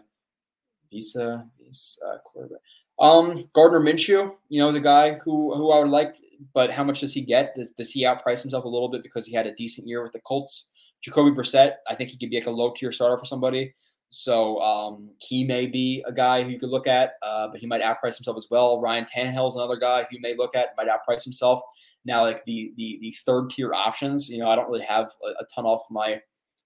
Visa, 0.93 1.45
Visa 1.61 2.07
uh, 2.07 2.19
quarterback? 2.25 2.61
Um, 3.01 3.51
Gardner 3.53 3.81
Minshew, 3.81 4.33
you 4.49 4.61
know, 4.61 4.71
the 4.71 4.79
guy 4.79 5.15
who 5.15 5.57
who 5.57 5.73
I 5.73 5.81
would 5.81 5.91
like, 5.91 6.15
but 6.55 6.73
how 6.73 6.85
much 6.85 7.01
does 7.01 7.15
he 7.15 7.23
get? 7.23 7.57
Does, 7.57 7.73
does 7.73 7.91
he 7.91 8.05
outprice 8.05 8.43
himself 8.43 8.65
a 8.65 8.69
little 8.69 8.89
bit 8.89 9.03
because 9.03 9.27
he 9.27 9.35
had 9.35 9.49
a 9.49 9.57
decent 9.57 9.89
year 9.89 10.05
with 10.05 10.13
the 10.13 10.21
Colts? 10.21 10.69
Jacoby 11.03 11.31
Brissett, 11.31 11.75
I 11.89 11.95
think 11.95 12.11
he 12.11 12.19
could 12.19 12.31
be 12.31 12.37
like 12.37 12.47
a 12.47 12.51
low 12.51 12.73
tier 12.77 12.93
starter 12.93 13.19
for 13.19 13.27
somebody. 13.27 13.75
So 14.11 14.61
um, 14.61 15.11
he 15.19 15.43
may 15.43 15.67
be 15.67 16.05
a 16.07 16.13
guy 16.13 16.43
who 16.43 16.51
you 16.51 16.61
could 16.61 16.69
look 16.69 16.87
at, 16.87 17.15
uh, 17.23 17.49
but 17.49 17.61
he 17.61 17.67
might 17.67 17.83
outprice 17.83 18.17
himself 18.17 18.37
as 18.37 18.47
well. 18.51 18.79
Ryan 18.79 19.07
Tannehill 19.07 19.49
is 19.49 19.57
another 19.57 19.77
guy 19.77 20.03
who 20.03 20.17
you 20.17 20.21
may 20.21 20.37
look 20.37 20.55
at, 20.55 20.69
might 20.77 20.87
outprice 20.87 21.25
himself. 21.25 21.63
Now, 22.05 22.25
like 22.25 22.45
the 22.45 22.73
the 22.77 22.99
the 23.01 23.17
third 23.25 23.51
tier 23.51 23.73
options, 23.73 24.29
you 24.29 24.39
know, 24.39 24.51
I 24.51 24.57
don't 24.57 24.69
really 24.69 24.85
have 24.85 25.13
a, 25.25 25.43
a 25.43 25.47
ton 25.55 25.65
off 25.65 25.85
my. 25.91 26.21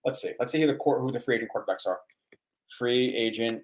Let's 0.04 0.22
see. 0.22 0.32
Let's 0.40 0.50
see 0.50 0.60
who 0.60 0.66
the 0.66 0.74
court 0.74 1.02
who 1.02 1.12
the 1.12 1.20
free 1.20 1.36
agent 1.36 1.50
quarterbacks 1.54 1.86
are. 1.86 2.00
Free 2.76 3.14
agent 3.14 3.62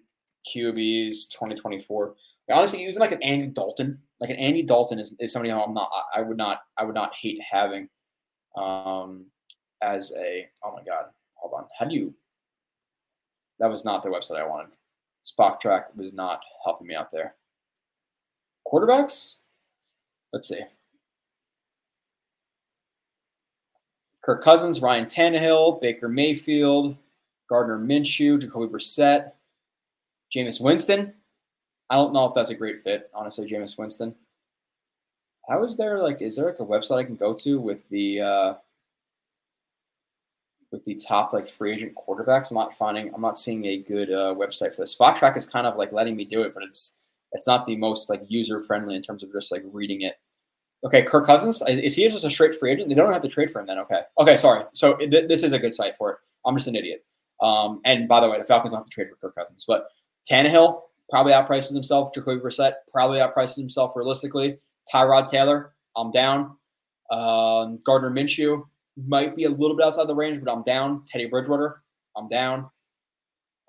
QBs 0.55 1.31
2024. 1.31 2.15
Honestly, 2.53 2.85
even 2.85 3.01
like 3.01 3.13
an 3.13 3.23
Andy 3.23 3.49
Dalton, 3.49 3.99
like 4.21 4.31
an 4.31 4.37
Andy 4.37 4.63
Dalton 4.63 4.99
is, 4.99 5.15
is 5.19 5.33
somebody 5.33 5.51
I'm 5.51 5.75
not. 5.75 5.91
I 6.15 6.21
would 6.21 6.37
not. 6.37 6.61
I 6.77 6.85
would 6.85 6.95
not 6.95 7.13
hate 7.21 7.41
having. 7.51 7.89
Um, 8.57 9.27
as 9.83 10.13
a 10.13 10.49
oh 10.65 10.73
my 10.73 10.83
god, 10.85 11.07
hold 11.35 11.55
on. 11.55 11.67
How 11.79 11.87
do 11.87 11.95
you? 11.95 12.15
That 13.59 13.71
was 13.71 13.85
not 13.85 14.03
the 14.03 14.09
website 14.09 14.39
I 14.39 14.47
wanted. 14.47 14.73
Spotrac 15.25 15.95
was 15.97 16.15
not 16.15 16.41
helping 16.65 16.87
me 16.87 16.95
out 16.95 17.13
there. 17.13 17.35
Quarterbacks. 18.67 19.37
Let's 20.33 20.49
see. 20.49 20.61
Kirk 24.23 24.43
Cousins, 24.43 24.81
Ryan 24.81 25.05
Tannehill, 25.07 25.81
Baker 25.81 26.09
Mayfield, 26.09 26.97
Gardner 27.49 27.79
Minshew, 27.79 28.41
Jacoby 28.41 28.73
Brissett, 28.73 29.33
Jameis 30.35 30.61
Winston. 30.61 31.13
I 31.91 31.97
don't 31.97 32.13
know 32.13 32.25
if 32.25 32.35
that's 32.35 32.51
a 32.51 32.55
great 32.55 32.83
fit, 32.83 33.11
honestly, 33.13 33.51
Jameis 33.51 33.77
Winston. 33.77 34.15
How 35.49 35.63
is 35.65 35.77
there 35.77 35.99
like 35.99 36.23
is 36.23 36.37
there 36.37 36.47
like 36.47 36.61
a 36.61 36.65
website 36.65 36.99
I 36.99 37.05
can 37.05 37.17
go 37.17 37.35
to 37.35 37.61
with 37.61 37.87
the 37.91 38.21
uh 38.21 38.55
with 40.73 40.85
the 40.85 40.95
top 40.97 41.33
like 41.33 41.49
free 41.49 41.73
agent 41.75 41.95
quarterbacks? 41.95 42.51
I'm 42.51 42.57
not 42.57 42.75
finding 42.75 43.13
I'm 43.15 43.21
not 43.21 43.39
seeing 43.39 43.67
a 43.67 43.79
good 43.79 44.11
uh, 44.11 44.35
website 44.35 44.75
for 44.75 44.83
this. 44.83 44.97
Spotrac 44.97 45.37
is 45.37 45.47
kind 45.47 45.67
of 45.67 45.77
like 45.77 45.93
letting 45.93 46.17
me 46.17 46.25
do 46.25 46.43
it, 46.43 46.55
but 46.55 46.63
it's 46.63 46.95
it's 47.33 47.47
not 47.47 47.67
the 47.67 47.77
most 47.77 48.11
like 48.11 48.23
user 48.27 48.63
friendly 48.63 48.97
in 48.97 49.03
terms 49.03 49.23
of 49.23 49.33
just 49.33 49.53
like 49.53 49.63
reading 49.73 50.03
it 50.03 50.17
Okay, 50.85 51.03
Kirk 51.03 51.27
Cousins 51.27 51.63
is 51.69 51.95
he 51.95 52.09
just 52.09 52.25
a 52.25 52.31
straight 52.31 52.55
free 52.55 52.73
agent? 52.73 52.89
They 52.89 52.95
don't 52.95 53.13
have 53.13 53.23
to 53.23 53.29
trade 53.29 53.53
for 53.53 53.61
him 53.61 53.67
then. 53.67 53.79
Okay, 53.79 54.01
okay, 54.19 54.37
sorry. 54.37 54.65
So 54.73 54.97
th- 54.97 55.29
this 55.29 55.43
is 55.43 55.53
a 55.53 55.59
good 55.59 55.75
site 55.75 55.97
for 55.97 56.11
it. 56.11 56.19
I'm 56.45 56.57
just 56.57 56.67
an 56.67 56.75
idiot. 56.75 57.05
Um, 57.41 57.81
and 57.85 58.09
by 58.09 58.21
the 58.21 58.29
way, 58.29 58.39
the 58.39 58.45
Falcons 58.45 58.73
don't 58.73 58.81
have 58.81 58.87
to 58.87 58.91
trade 58.91 59.09
for 59.09 59.17
Kirk 59.17 59.35
Cousins, 59.37 59.65
but 59.67 59.87
Tannehill 60.29 60.81
probably 61.09 61.33
outprices 61.33 61.73
himself. 61.73 62.13
Jacoby 62.15 62.41
Brissett 62.41 62.75
probably 62.91 63.21
outprices 63.21 63.57
himself 63.57 63.93
realistically. 63.95 64.59
Tyrod 64.93 65.29
Taylor, 65.29 65.73
I'm 65.97 66.11
down. 66.11 66.57
Um, 67.11 67.79
Gardner 67.85 68.11
Minshew 68.11 68.65
might 68.97 69.37
be 69.37 69.45
a 69.45 69.51
little 69.51 69.77
bit 69.77 69.87
outside 69.87 70.07
the 70.07 70.15
range, 70.15 70.43
but 70.43 70.53
I'm 70.53 70.63
down. 70.63 71.05
Teddy 71.09 71.27
Bridgewater, 71.27 71.83
I'm 72.17 72.29
down. 72.29 72.69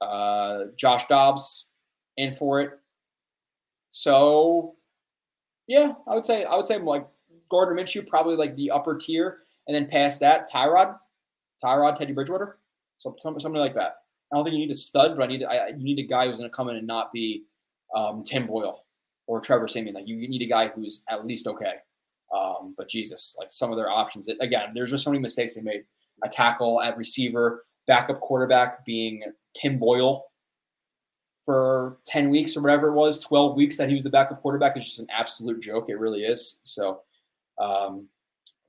Uh, 0.01 0.65
Josh 0.75 1.03
Dobbs, 1.07 1.65
in 2.17 2.31
for 2.31 2.61
it. 2.61 2.71
So 3.91 4.75
yeah, 5.67 5.93
I 6.07 6.15
would 6.15 6.25
say 6.25 6.43
I 6.45 6.55
would 6.55 6.67
say 6.67 6.77
like 6.77 7.07
Gardner 7.49 7.81
Minshew 7.81 8.07
probably 8.07 8.35
like 8.35 8.55
the 8.55 8.71
upper 8.71 8.97
tier, 8.97 9.39
and 9.67 9.75
then 9.75 9.87
past 9.87 10.19
that 10.19 10.49
Tyrod, 10.49 10.97
Tyrod, 11.63 11.97
Teddy 11.97 12.13
Bridgewater, 12.13 12.57
so 12.97 13.15
something 13.19 13.53
like 13.53 13.75
that. 13.75 13.97
I 14.31 14.35
don't 14.35 14.45
think 14.45 14.53
you 14.53 14.59
need 14.59 14.71
a 14.71 14.75
stud, 14.75 15.15
but 15.15 15.23
I 15.23 15.27
need 15.27 15.43
I, 15.43 15.67
you 15.69 15.83
need 15.83 15.99
a 15.99 16.07
guy 16.07 16.27
who's 16.27 16.37
going 16.37 16.49
to 16.49 16.55
come 16.55 16.69
in 16.69 16.75
and 16.75 16.87
not 16.87 17.13
be 17.13 17.43
um, 17.95 18.23
Tim 18.23 18.47
Boyle 18.47 18.83
or 19.27 19.39
Trevor 19.39 19.67
Siemian. 19.67 19.95
Like 19.95 20.07
you 20.07 20.15
need 20.27 20.41
a 20.41 20.47
guy 20.47 20.67
who's 20.67 21.03
at 21.09 21.25
least 21.25 21.47
okay. 21.47 21.75
Um, 22.34 22.73
but 22.77 22.89
Jesus, 22.89 23.35
like 23.39 23.51
some 23.51 23.72
of 23.72 23.77
their 23.77 23.89
options, 23.89 24.27
it, 24.27 24.38
again, 24.41 24.72
there's 24.73 24.91
just 24.91 25.03
so 25.03 25.11
many 25.11 25.22
mistakes 25.22 25.55
they 25.55 25.61
made. 25.61 25.84
A 26.23 26.30
tackle 26.30 26.81
at 26.81 26.97
receiver, 26.97 27.65
backup 27.88 28.19
quarterback 28.22 28.85
being 28.85 29.23
Tim 29.53 29.77
Boyle 29.77 30.26
for 31.45 31.97
10 32.05 32.30
weeks 32.30 32.55
or 32.55 32.61
whatever 32.61 32.88
it 32.88 32.93
was, 32.93 33.19
12 33.19 33.55
weeks 33.55 33.77
that 33.77 33.89
he 33.89 33.95
was 33.95 34.03
the 34.03 34.10
backup 34.10 34.41
quarterback 34.41 34.77
is 34.77 34.85
just 34.85 34.99
an 34.99 35.07
absolute 35.11 35.61
joke. 35.61 35.89
It 35.89 35.99
really 35.99 36.23
is. 36.23 36.60
So, 36.64 37.01
um, 37.60 38.07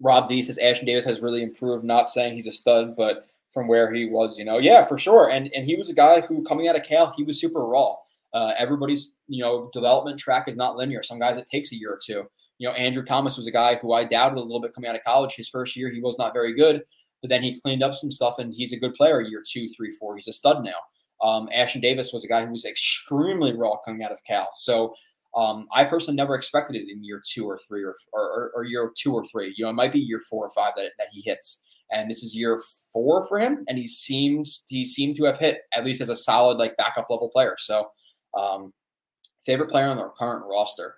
Rob 0.01 0.29
D 0.29 0.43
says 0.43 0.59
Ashtyn 0.59 0.87
Davis 0.87 1.05
has 1.05 1.23
really 1.23 1.43
improved. 1.43 1.85
Not 1.85 2.11
saying 2.11 2.35
he's 2.35 2.49
a 2.49 2.53
stud, 2.53 2.97
but 2.97 3.27
from 3.49 3.69
where 3.69 3.93
he 3.93 4.07
was, 4.07 4.37
you 4.39 4.45
know, 4.45 4.59
yeah, 4.59 4.85
for 4.85 4.99
sure. 4.99 5.31
And 5.31 5.51
and 5.55 5.65
he 5.65 5.77
was 5.77 5.89
a 5.89 5.95
guy 5.95 6.21
who 6.21 6.43
coming 6.43 6.69
out 6.69 6.77
of 6.77 6.83
Cal, 6.83 7.13
he 7.17 7.23
was 7.23 7.41
super 7.41 7.65
raw. 7.65 7.95
Uh, 8.35 8.53
everybody's 8.59 9.13
you 9.29 9.43
know 9.43 9.71
development 9.73 10.19
track 10.19 10.49
is 10.49 10.57
not 10.57 10.77
linear. 10.77 11.03
Some 11.03 11.21
guys 11.21 11.39
it 11.39 11.47
takes 11.47 11.73
a 11.73 11.77
year 11.77 11.93
or 11.93 12.01
two. 12.05 12.29
You 12.59 12.69
know, 12.69 12.75
Andrew 12.75 13.05
Thomas 13.05 13.37
was 13.37 13.47
a 13.47 13.53
guy 13.53 13.77
who 13.77 13.93
I 13.93 14.05
doubted 14.05 14.39
a 14.39 14.43
little 14.43 14.61
bit 14.61 14.75
coming 14.75 14.89
out 14.89 14.97
of 14.97 15.05
college. 15.05 15.35
His 15.35 15.49
first 15.49 15.77
year, 15.77 15.91
he 15.91 16.01
was 16.01 16.19
not 16.19 16.33
very 16.33 16.55
good, 16.55 16.83
but 17.21 17.29
then 17.29 17.43
he 17.43 17.61
cleaned 17.61 17.83
up 17.83 17.95
some 17.95 18.13
stuff, 18.13 18.39
and 18.39 18.55
he's 18.55 18.73
a 18.73 18.79
good 18.79 18.95
player. 18.95 19.21
Year 19.21 19.43
two, 19.47 19.69
three, 19.77 19.91
four, 19.99 20.17
he's 20.17 20.29
a 20.29 20.33
stud 20.33 20.65
now. 20.65 20.77
Um, 21.23 21.49
Ashtyn 21.57 21.81
Davis 21.81 22.13
was 22.13 22.25
a 22.25 22.29
guy 22.29 22.45
who 22.45 22.53
was 22.53 22.65
extremely 22.65 23.55
raw 23.55 23.77
coming 23.85 24.03
out 24.03 24.13
of 24.13 24.23
Cal. 24.25 24.51
So 24.57 24.95
um, 25.35 25.67
I 25.73 25.85
personally 25.85 26.17
never 26.17 26.35
expected 26.35 26.77
it 26.77 26.91
in 26.91 27.03
year 27.03 27.23
two 27.27 27.47
or 27.47 27.59
three 27.67 27.83
or, 27.83 27.95
or, 28.13 28.53
or, 28.55 28.65
year 28.65 28.93
two 28.97 29.13
or 29.13 29.25
three. 29.25 29.53
You 29.57 29.65
know, 29.65 29.71
it 29.71 29.75
might 29.75 29.93
be 29.93 29.99
year 29.99 30.21
four 30.29 30.47
or 30.47 30.51
five 30.51 30.75
that, 30.77 30.91
that 30.99 31.09
he 31.13 31.23
hits. 31.23 31.63
And 31.93 32.09
this 32.09 32.23
is 32.23 32.37
year 32.37 32.61
four 32.93 33.27
for 33.27 33.39
him, 33.39 33.65
and 33.69 33.77
he 33.77 33.87
seems 33.87 34.65
he 34.69 34.85
seemed 34.85 35.17
to 35.17 35.25
have 35.25 35.39
hit 35.39 35.59
at 35.75 35.85
least 35.85 36.01
as 36.01 36.09
a 36.09 36.17
solid 36.17 36.57
like 36.57 36.77
backup 36.77 37.09
level 37.11 37.29
player. 37.29 37.57
So, 37.59 37.91
um, 38.39 38.73
favorite 39.45 39.71
player 39.71 39.87
on 39.87 39.97
their 39.97 40.09
current 40.19 40.45
roster. 40.49 40.97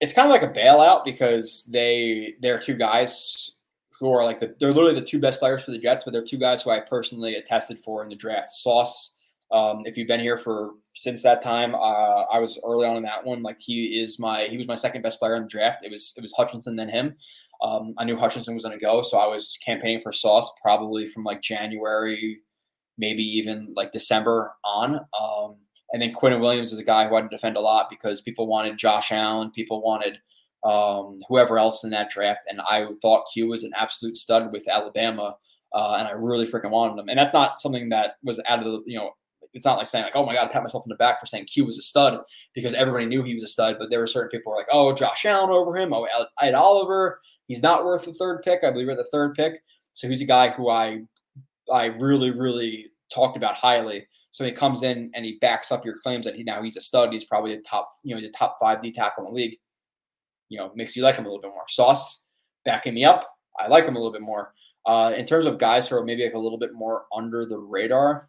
It's 0.00 0.12
kind 0.12 0.26
of 0.26 0.32
like 0.32 0.42
a 0.42 0.58
bailout 0.58 1.04
because 1.04 1.64
they 1.64 2.34
they're 2.40 2.58
two 2.58 2.74
guys 2.74 3.52
who 4.00 4.10
are 4.12 4.24
like 4.24 4.40
the, 4.40 4.54
they're 4.58 4.72
literally 4.72 4.98
the 4.98 5.06
two 5.06 5.18
best 5.18 5.38
players 5.38 5.62
for 5.62 5.72
the 5.72 5.78
Jets, 5.78 6.04
but 6.04 6.12
they're 6.12 6.24
two 6.24 6.38
guys 6.38 6.62
who 6.62 6.70
I 6.70 6.80
personally 6.80 7.34
attested 7.34 7.78
for 7.84 8.02
in 8.02 8.08
the 8.08 8.16
draft. 8.16 8.48
Sauce, 8.48 9.16
um, 9.52 9.82
if 9.84 9.96
you've 9.98 10.08
been 10.08 10.20
here 10.20 10.38
for 10.38 10.70
since 10.94 11.22
that 11.22 11.42
time, 11.42 11.74
uh, 11.74 12.24
I 12.32 12.38
was 12.38 12.58
early 12.64 12.86
on 12.86 12.96
in 12.96 13.02
that 13.02 13.24
one. 13.24 13.42
Like 13.42 13.60
he 13.60 14.00
is 14.00 14.18
my 14.18 14.46
he 14.50 14.56
was 14.56 14.66
my 14.66 14.74
second 14.74 15.02
best 15.02 15.18
player 15.18 15.36
in 15.36 15.42
the 15.42 15.48
draft. 15.48 15.84
It 15.84 15.90
was 15.90 16.14
it 16.16 16.22
was 16.22 16.32
Hutchinson 16.32 16.76
then 16.76 16.88
him. 16.88 17.14
Um, 17.62 17.94
I 17.98 18.04
knew 18.04 18.16
Hutchinson 18.16 18.54
was 18.54 18.64
going 18.64 18.78
to 18.78 18.82
go, 18.82 19.02
so 19.02 19.18
I 19.18 19.26
was 19.26 19.58
campaigning 19.64 20.00
for 20.00 20.12
Sauce 20.12 20.50
probably 20.62 21.06
from 21.06 21.24
like 21.24 21.42
January, 21.42 22.40
maybe 22.96 23.22
even 23.22 23.74
like 23.76 23.92
December 23.92 24.54
on. 24.64 25.00
Um, 25.18 25.56
and 25.92 26.00
then 26.00 26.14
Quinnen 26.14 26.40
Williams 26.40 26.72
is 26.72 26.78
a 26.78 26.84
guy 26.84 27.08
who 27.08 27.14
I 27.14 27.20
had 27.20 27.30
to 27.30 27.36
defend 27.36 27.56
a 27.56 27.60
lot 27.60 27.88
because 27.90 28.20
people 28.20 28.46
wanted 28.46 28.78
Josh 28.78 29.10
Allen, 29.12 29.50
people 29.50 29.82
wanted 29.82 30.18
um, 30.64 31.20
whoever 31.28 31.58
else 31.58 31.84
in 31.84 31.90
that 31.90 32.10
draft. 32.10 32.40
And 32.48 32.60
I 32.60 32.86
thought 33.02 33.24
Q 33.32 33.48
was 33.48 33.64
an 33.64 33.72
absolute 33.76 34.16
stud 34.16 34.52
with 34.52 34.68
Alabama, 34.68 35.36
uh, 35.74 35.96
and 35.98 36.06
I 36.06 36.12
really 36.12 36.46
freaking 36.46 36.70
wanted 36.70 37.00
him. 37.00 37.08
And 37.08 37.18
that's 37.18 37.34
not 37.34 37.60
something 37.60 37.88
that 37.90 38.16
was 38.22 38.40
out 38.46 38.60
of 38.60 38.64
the 38.64 38.82
you 38.86 38.98
know. 38.98 39.10
It's 39.52 39.66
not 39.66 39.78
like 39.78 39.88
saying 39.88 40.04
like, 40.04 40.14
oh 40.14 40.24
my 40.24 40.34
god, 40.34 40.48
I 40.48 40.52
pat 40.52 40.62
myself 40.62 40.84
in 40.86 40.90
the 40.90 40.94
back 40.94 41.18
for 41.18 41.26
saying 41.26 41.46
Q 41.46 41.64
was 41.64 41.76
a 41.76 41.82
stud 41.82 42.20
because 42.54 42.72
everybody 42.72 43.06
knew 43.06 43.24
he 43.24 43.34
was 43.34 43.42
a 43.42 43.48
stud. 43.48 43.76
But 43.80 43.90
there 43.90 43.98
were 43.98 44.06
certain 44.06 44.30
people 44.30 44.52
were 44.52 44.58
like, 44.58 44.68
oh, 44.70 44.94
Josh 44.94 45.24
Allen 45.24 45.50
over 45.50 45.76
him. 45.76 45.92
Oh, 45.92 46.06
Ed 46.40 46.54
Oliver. 46.54 47.20
He's 47.48 47.62
not 47.62 47.84
worth 47.84 48.04
the 48.04 48.12
third 48.12 48.42
pick. 48.42 48.62
I 48.62 48.70
believe 48.70 48.86
we're 48.86 48.94
the 48.94 49.08
third 49.10 49.34
pick. 49.34 49.54
So 49.92 50.08
he's 50.08 50.20
a 50.20 50.26
guy 50.26 50.50
who 50.50 50.70
I 50.70 51.00
I 51.72 51.86
really 51.86 52.30
really 52.30 52.86
talked 53.12 53.36
about 53.36 53.56
highly. 53.56 54.06
So 54.32 54.44
he 54.44 54.52
comes 54.52 54.82
in 54.82 55.10
and 55.14 55.24
he 55.24 55.38
backs 55.40 55.72
up 55.72 55.84
your 55.84 55.96
claims 56.02 56.24
that 56.24 56.36
he 56.36 56.44
now 56.44 56.62
he's 56.62 56.76
a 56.76 56.80
stud. 56.80 57.12
He's 57.12 57.24
probably 57.24 57.54
a 57.54 57.60
top, 57.62 57.88
you 58.04 58.14
know, 58.14 58.24
a 58.24 58.30
top 58.30 58.56
five 58.60 58.82
D 58.82 58.92
tackle 58.92 59.26
in 59.26 59.34
the 59.34 59.36
league 59.36 59.58
you 60.50 60.58
know 60.58 60.70
makes 60.74 60.94
you 60.94 61.02
like 61.02 61.14
him 61.14 61.24
a 61.24 61.28
little 61.28 61.40
bit 61.40 61.52
more. 61.52 61.64
Sauce 61.68 62.26
backing 62.66 62.92
me 62.92 63.04
up. 63.06 63.34
I 63.58 63.68
like 63.68 63.86
him 63.86 63.96
a 63.96 63.98
little 63.98 64.12
bit 64.12 64.20
more. 64.20 64.52
Uh, 64.84 65.12
in 65.16 65.24
terms 65.24 65.46
of 65.46 65.58
guys 65.58 65.88
who 65.88 65.96
are 65.96 66.04
maybe 66.04 66.24
like 66.24 66.34
a 66.34 66.38
little 66.38 66.58
bit 66.58 66.74
more 66.74 67.04
under 67.14 67.46
the 67.46 67.56
radar, 67.56 68.28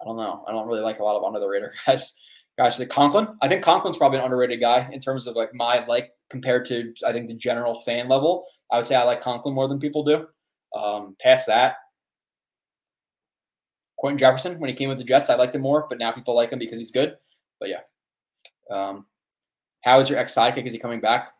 I 0.00 0.04
don't 0.04 0.16
know. 0.16 0.44
I 0.48 0.52
don't 0.52 0.66
really 0.66 0.80
like 0.80 0.98
a 0.98 1.04
lot 1.04 1.16
of 1.16 1.24
under 1.24 1.38
the 1.38 1.48
radar 1.48 1.72
guys. 1.86 2.16
Guys 2.58 2.78
like 2.78 2.90
Conklin. 2.90 3.28
I 3.40 3.48
think 3.48 3.64
Conklin's 3.64 3.96
probably 3.96 4.18
an 4.18 4.24
underrated 4.24 4.60
guy 4.60 4.86
in 4.92 5.00
terms 5.00 5.26
of 5.26 5.36
like 5.36 5.54
my 5.54 5.84
like 5.86 6.10
compared 6.28 6.66
to 6.66 6.92
I 7.06 7.12
think 7.12 7.28
the 7.28 7.34
general 7.34 7.80
fan 7.82 8.08
level. 8.08 8.46
I 8.70 8.76
would 8.76 8.86
say 8.86 8.94
I 8.94 9.04
like 9.04 9.22
Conklin 9.22 9.54
more 9.54 9.68
than 9.68 9.80
people 9.80 10.04
do. 10.04 10.26
Um, 10.78 11.16
past 11.20 11.46
that, 11.46 11.76
Quinton 14.02 14.18
Jefferson 14.18 14.58
when 14.58 14.68
he 14.68 14.74
came 14.74 14.88
with 14.88 14.98
the 14.98 15.04
Jets, 15.04 15.30
I 15.30 15.36
liked 15.36 15.54
him 15.54 15.62
more, 15.62 15.86
but 15.88 15.96
now 15.96 16.10
people 16.10 16.34
like 16.34 16.50
him 16.50 16.58
because 16.58 16.76
he's 16.76 16.90
good. 16.90 17.16
But 17.60 17.68
yeah, 17.68 17.82
um, 18.68 19.06
how 19.84 20.00
is 20.00 20.10
your 20.10 20.18
ex 20.18 20.34
sidekick? 20.34 20.66
Is 20.66 20.72
he 20.72 20.78
coming 20.80 21.00
back? 21.00 21.32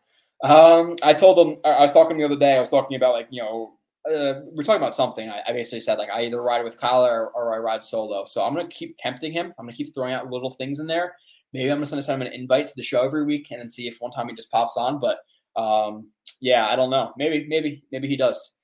Um, 0.45 0.95
I 1.03 1.13
told 1.13 1.45
him 1.45 1.57
I 1.65 1.81
was 1.81 1.91
talking 1.91 2.17
the 2.17 2.23
other 2.23 2.37
day. 2.37 2.55
I 2.55 2.61
was 2.61 2.69
talking 2.69 2.95
about 2.95 3.15
like 3.15 3.27
you 3.31 3.41
know 3.41 3.73
uh, 4.07 4.39
we're 4.53 4.63
talking 4.63 4.81
about 4.81 4.95
something. 4.95 5.29
I, 5.29 5.41
I, 5.45 5.51
basically 5.51 5.81
said 5.81 5.97
like 5.97 6.09
I 6.09 6.23
either 6.23 6.41
ride 6.41 6.63
with 6.63 6.77
Kyle 6.77 7.05
or, 7.05 7.31
or, 7.31 7.53
I 7.53 7.57
ride 7.57 7.83
solo. 7.83 8.23
So 8.25 8.45
I'm 8.45 8.53
gonna 8.53 8.69
keep 8.69 8.97
tempting 8.97 9.33
him. 9.33 9.53
I'm 9.59 9.65
gonna 9.65 9.75
keep 9.75 9.93
throwing 9.93 10.13
out 10.13 10.31
little 10.31 10.51
things 10.51 10.79
in 10.79 10.87
there. 10.87 11.15
Maybe 11.51 11.69
I'm 11.69 11.81
just 11.81 11.91
gonna 11.91 12.01
send 12.01 12.21
him 12.21 12.27
an 12.27 12.33
invite 12.33 12.67
to 12.67 12.73
the 12.77 12.83
show 12.83 13.01
every 13.01 13.25
week 13.25 13.47
and 13.51 13.59
then 13.59 13.69
see 13.69 13.87
if 13.87 13.97
one 13.99 14.11
time 14.11 14.29
he 14.29 14.35
just 14.35 14.51
pops 14.51 14.77
on. 14.77 15.01
But 15.01 15.17
um, 15.61 16.07
yeah, 16.39 16.67
I 16.67 16.77
don't 16.77 16.89
know. 16.89 17.11
Maybe 17.17 17.45
maybe 17.49 17.83
maybe 17.91 18.07
he 18.07 18.15
does. 18.15 18.55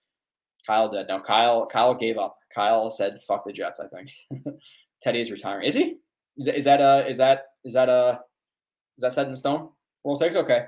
Kyle 0.65 0.89
did. 0.89 1.07
No, 1.07 1.19
Kyle 1.19 1.65
Kyle 1.65 1.93
gave 1.93 2.17
up. 2.17 2.37
Kyle 2.53 2.91
said 2.91 3.19
fuck 3.27 3.45
the 3.45 3.53
Jets. 3.53 3.79
I 3.79 3.87
think 3.87 4.11
Teddy 5.01 5.21
is 5.21 5.31
retiring. 5.31 5.67
Is 5.67 5.75
he? 5.75 5.97
Is, 6.37 6.63
that 6.65 6.81
uh 6.81 7.03
is 7.07 7.17
that 7.17 7.47
is 7.63 7.73
that 7.73 7.89
uh 7.89 8.19
is 8.97 9.01
that 9.01 9.13
set 9.13 9.27
in 9.27 9.35
stone? 9.35 9.69
World 10.03 10.19
takes 10.19 10.35
okay. 10.35 10.67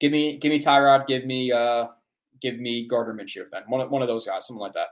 Give 0.00 0.12
me 0.12 0.38
give 0.38 0.50
me 0.50 0.60
Tyrod. 0.60 1.06
Give 1.06 1.24
me 1.24 1.52
uh 1.52 1.86
give 2.40 2.58
me 2.58 2.86
Gardner 2.86 3.14
Minshew 3.14 3.44
then. 3.52 3.62
One 3.68 3.80
of, 3.80 3.90
one 3.90 4.02
of 4.02 4.08
those 4.08 4.26
guys, 4.26 4.46
something 4.46 4.60
like 4.60 4.74
that. 4.74 4.88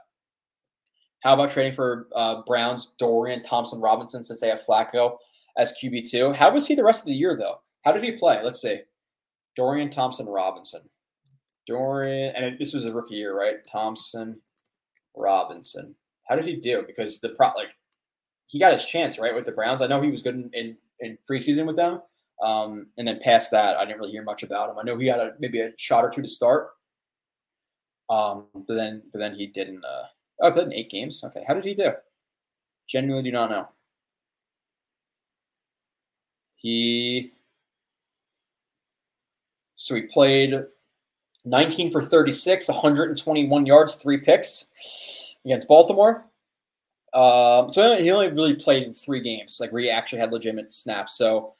How 1.21 1.33
about 1.33 1.51
trading 1.51 1.73
for 1.73 2.07
uh, 2.15 2.43
Browns, 2.45 2.93
Dorian, 2.97 3.43
Thompson, 3.43 3.81
Robinson 3.81 4.23
since 4.23 4.39
they 4.39 4.47
have 4.47 4.63
Flacco 4.63 5.17
as 5.57 5.73
QB2? 5.81 6.33
How 6.35 6.51
was 6.51 6.65
he 6.65 6.75
the 6.75 6.83
rest 6.83 7.01
of 7.01 7.07
the 7.07 7.13
year, 7.13 7.35
though? 7.37 7.59
How 7.83 7.91
did 7.91 8.03
he 8.03 8.13
play? 8.13 8.41
Let's 8.41 8.61
see. 8.61 8.81
Dorian, 9.55 9.89
Thompson, 9.89 10.27
Robinson. 10.27 10.81
Dorian, 11.69 12.35
and 12.35 12.59
this 12.59 12.73
was 12.73 12.85
a 12.85 12.91
rookie 12.91 13.15
year, 13.15 13.37
right? 13.37 13.65
Thompson, 13.71 14.39
Robinson. 15.17 15.95
How 16.27 16.35
did 16.35 16.45
he 16.45 16.55
do? 16.55 16.83
Because 16.85 17.19
the 17.19 17.29
pro, 17.29 17.51
like, 17.55 17.75
he 18.47 18.59
got 18.59 18.73
his 18.73 18.85
chance, 18.85 19.19
right, 19.19 19.35
with 19.35 19.45
the 19.45 19.51
Browns. 19.51 19.81
I 19.81 19.87
know 19.87 20.01
he 20.01 20.11
was 20.11 20.21
good 20.21 20.35
in, 20.35 20.49
in, 20.53 20.77
in 20.99 21.17
preseason 21.29 21.65
with 21.65 21.75
them. 21.75 22.01
Um, 22.43 22.87
and 22.97 23.07
then 23.07 23.19
past 23.21 23.51
that, 23.51 23.77
I 23.77 23.85
didn't 23.85 23.99
really 23.99 24.11
hear 24.11 24.23
much 24.23 24.43
about 24.43 24.69
him. 24.69 24.77
I 24.79 24.83
know 24.83 24.97
he 24.97 25.07
had 25.07 25.19
a, 25.19 25.33
maybe 25.39 25.61
a 25.61 25.71
shot 25.77 26.03
or 26.03 26.09
two 26.09 26.21
to 26.21 26.27
start, 26.27 26.69
um, 28.09 28.45
but 28.53 28.75
then 28.75 29.03
but 29.11 29.19
then 29.19 29.35
he 29.35 29.47
didn't. 29.47 29.83
Uh, 29.83 30.03
oh, 30.41 30.51
played 30.51 30.67
in 30.67 30.73
eight 30.73 30.89
games. 30.89 31.21
Okay, 31.23 31.43
how 31.47 31.53
did 31.53 31.65
he 31.65 31.73
do? 31.73 31.91
Genuinely 32.89 33.29
do 33.29 33.33
not 33.33 33.49
know. 33.49 33.67
He 36.55 37.33
so 39.75 39.95
he 39.95 40.03
played 40.03 40.63
19 41.45 41.91
for 41.91 42.03
36, 42.03 42.67
121 42.67 43.65
yards, 43.65 43.95
three 43.95 44.17
picks 44.17 45.35
against 45.45 45.67
Baltimore. 45.67 46.25
Um, 47.13 47.71
so 47.71 47.97
he 47.97 48.11
only 48.11 48.27
really 48.27 48.55
played 48.55 48.83
in 48.83 48.93
three 48.93 49.21
games, 49.21 49.57
like 49.59 49.71
where 49.71 49.81
he 49.81 49.89
actually 49.89 50.19
had 50.19 50.31
legitimate 50.31 50.71
snaps. 50.71 51.17
So 51.17 51.55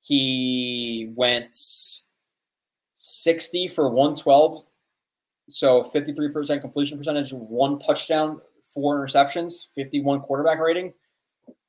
he 0.00 1.12
went 1.14 1.56
60 2.94 3.68
for 3.68 3.88
112, 3.88 4.62
so 5.48 5.84
53% 5.84 6.60
completion 6.60 6.98
percentage, 6.98 7.32
one 7.32 7.78
touchdown, 7.78 8.40
four 8.62 9.04
interceptions, 9.04 9.66
51 9.74 10.20
quarterback 10.20 10.60
rating. 10.60 10.92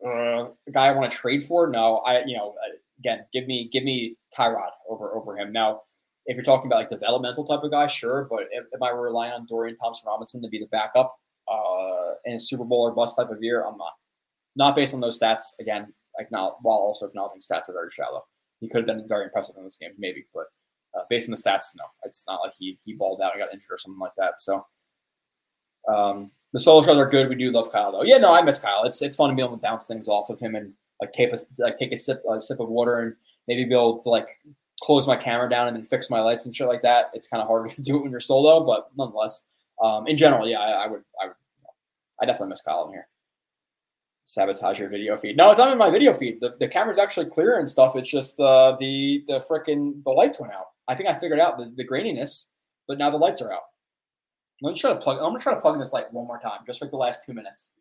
Uh, 0.05 0.49
the 0.65 0.71
guy 0.71 0.87
I 0.87 0.91
want 0.91 1.11
to 1.11 1.17
trade 1.17 1.43
for? 1.43 1.67
No, 1.67 1.97
I 1.99 2.23
you 2.25 2.35
know 2.35 2.55
again 2.99 3.25
give 3.33 3.47
me 3.47 3.69
give 3.71 3.83
me 3.83 4.17
Tyrod 4.37 4.69
over 4.89 5.15
over 5.15 5.37
him. 5.37 5.51
Now, 5.51 5.83
if 6.25 6.35
you're 6.35 6.45
talking 6.45 6.67
about 6.67 6.77
like 6.77 6.89
developmental 6.89 7.45
type 7.45 7.63
of 7.63 7.71
guy, 7.71 7.87
sure, 7.87 8.27
but 8.29 8.47
if, 8.51 8.65
if 8.71 8.81
I 8.81 8.93
were 8.93 9.01
relying 9.01 9.33
on 9.33 9.45
Dorian 9.45 9.77
Thompson 9.77 10.05
Robinson 10.07 10.41
to 10.41 10.49
be 10.49 10.59
the 10.59 10.67
backup 10.67 11.15
uh, 11.51 12.13
in 12.25 12.35
a 12.35 12.39
Super 12.39 12.63
Bowl 12.63 12.81
or 12.81 12.91
bust 12.91 13.17
type 13.17 13.29
of 13.29 13.41
year, 13.41 13.65
I'm 13.65 13.77
not. 13.77 13.93
Not 14.55 14.75
based 14.75 14.93
on 14.93 15.01
those 15.01 15.19
stats. 15.19 15.45
Again, 15.59 15.91
acknowledge, 16.19 16.55
while 16.61 16.77
also 16.77 17.07
acknowledging 17.07 17.41
stats 17.41 17.69
are 17.69 17.73
very 17.73 17.89
shallow. 17.91 18.23
He 18.59 18.69
could 18.69 18.87
have 18.87 18.97
been 18.97 19.07
very 19.07 19.25
impressive 19.25 19.55
in 19.57 19.63
this 19.63 19.77
game, 19.77 19.91
maybe, 19.97 20.25
but 20.33 20.45
uh, 20.95 21.03
based 21.09 21.27
on 21.27 21.35
the 21.35 21.41
stats, 21.41 21.75
no, 21.75 21.85
it's 22.03 22.23
not 22.27 22.39
like 22.41 22.53
he 22.57 22.79
he 22.85 22.93
balled 22.93 23.21
out 23.21 23.33
and 23.33 23.41
got 23.41 23.51
injured 23.51 23.71
or 23.71 23.77
something 23.77 23.99
like 23.99 24.13
that. 24.17 24.39
So 24.39 24.65
um, 25.87 26.31
the 26.53 26.59
solo 26.59 26.85
shows 26.85 26.97
are 26.97 27.09
good. 27.09 27.29
We 27.29 27.35
do 27.35 27.51
love 27.51 27.71
Kyle 27.71 27.91
though. 27.91 28.03
Yeah, 28.03 28.17
no, 28.17 28.33
I 28.33 28.41
miss 28.41 28.59
Kyle. 28.59 28.83
It's 28.83 29.01
it's 29.01 29.17
fun 29.17 29.29
to 29.29 29.35
be 29.35 29.41
able 29.41 29.57
to 29.57 29.61
bounce 29.61 29.85
things 29.85 30.07
off 30.07 30.29
of 30.29 30.39
him 30.39 30.55
and 30.55 30.73
like 31.01 31.11
take 31.11 31.33
a 31.33 31.39
like 31.57 31.77
take 31.77 31.91
a 31.91 31.97
sip 31.97 32.23
a 32.29 32.39
sip 32.39 32.59
of 32.59 32.69
water 32.69 32.99
and 32.99 33.15
maybe 33.47 33.65
be 33.65 33.73
able 33.73 34.01
to 34.01 34.09
like 34.09 34.27
close 34.83 35.07
my 35.07 35.15
camera 35.15 35.49
down 35.49 35.67
and 35.67 35.77
then 35.77 35.83
fix 35.83 36.09
my 36.09 36.19
lights 36.19 36.45
and 36.45 36.55
shit 36.55 36.67
like 36.67 36.81
that. 36.81 37.11
It's 37.13 37.27
kind 37.27 37.41
of 37.41 37.47
hard 37.47 37.73
to 37.75 37.81
do 37.81 37.97
it 37.97 38.01
when 38.03 38.11
you're 38.11 38.19
solo, 38.19 38.65
but 38.65 38.89
nonetheless, 38.97 39.45
um, 39.81 40.07
in 40.07 40.17
general, 40.17 40.47
yeah, 40.47 40.59
I, 40.59 40.85
I 40.85 40.87
would 40.87 41.03
I 41.21 41.27
would 41.27 41.35
I 42.21 42.25
definitely 42.25 42.49
miss 42.49 42.61
Kyle 42.61 42.85
in 42.87 42.93
here 42.93 43.07
sabotage 44.25 44.79
your 44.79 44.89
video 44.89 45.17
feed. 45.17 45.37
No, 45.37 45.49
it's 45.49 45.57
not 45.57 45.71
in 45.71 45.77
my 45.77 45.89
video 45.89 46.13
feed. 46.13 46.39
The, 46.39 46.55
the 46.59 46.67
camera's 46.67 46.97
actually 46.97 47.27
clear 47.27 47.59
and 47.59 47.69
stuff. 47.69 47.95
It's 47.95 48.09
just 48.09 48.39
uh, 48.39 48.75
the 48.79 49.23
the 49.27 49.39
freaking 49.49 50.03
the 50.03 50.11
lights 50.11 50.39
went 50.39 50.53
out. 50.53 50.67
I 50.87 50.95
think 50.95 51.09
I 51.09 51.17
figured 51.17 51.39
out 51.39 51.57
the, 51.57 51.71
the 51.75 51.87
graininess, 51.87 52.49
but 52.87 52.97
now 52.97 53.09
the 53.09 53.17
lights 53.17 53.41
are 53.41 53.51
out. 53.51 53.61
Let 54.61 54.71
me 54.71 54.79
try 54.79 54.93
to 54.93 54.99
plug. 54.99 55.17
I'm 55.17 55.25
gonna 55.25 55.39
try 55.39 55.53
to 55.53 55.59
plug 55.59 55.75
in 55.75 55.79
this 55.79 55.93
light 55.93 56.11
one 56.13 56.27
more 56.27 56.39
time, 56.39 56.61
just 56.65 56.79
for 56.79 56.87
the 56.87 56.95
last 56.95 57.25
two 57.25 57.33
minutes. 57.33 57.73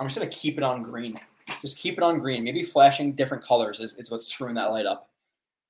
I'm 0.00 0.06
just 0.06 0.18
gonna 0.18 0.30
keep 0.30 0.56
it 0.56 0.64
on 0.64 0.82
green. 0.82 1.20
Just 1.60 1.78
keep 1.78 1.98
it 1.98 2.02
on 2.02 2.18
green. 2.18 2.42
Maybe 2.42 2.62
flashing 2.62 3.12
different 3.12 3.44
colors 3.44 3.80
is, 3.80 3.94
is 3.98 4.10
what's 4.10 4.26
screwing 4.26 4.54
that 4.54 4.70
light 4.70 4.86
up. 4.86 5.10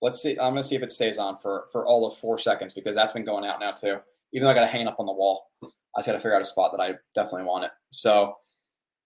Let's 0.00 0.22
see. 0.22 0.38
I'm 0.38 0.52
gonna 0.52 0.62
see 0.62 0.76
if 0.76 0.82
it 0.82 0.92
stays 0.92 1.18
on 1.18 1.36
for 1.36 1.66
for 1.72 1.84
all 1.84 2.06
of 2.06 2.16
four 2.16 2.38
seconds 2.38 2.72
because 2.72 2.94
that's 2.94 3.12
been 3.12 3.24
going 3.24 3.44
out 3.44 3.58
now 3.58 3.72
too. 3.72 3.98
Even 4.32 4.44
though 4.44 4.52
I 4.52 4.54
got 4.54 4.60
to 4.60 4.68
hang 4.68 4.82
it 4.82 4.86
up 4.86 5.00
on 5.00 5.06
the 5.06 5.12
wall, 5.12 5.50
I 5.62 5.66
just 5.98 6.06
got 6.06 6.12
to 6.12 6.18
figure 6.18 6.36
out 6.36 6.42
a 6.42 6.46
spot 6.46 6.70
that 6.70 6.80
I 6.80 6.92
definitely 7.16 7.48
want 7.48 7.64
it. 7.64 7.72
So, 7.90 8.36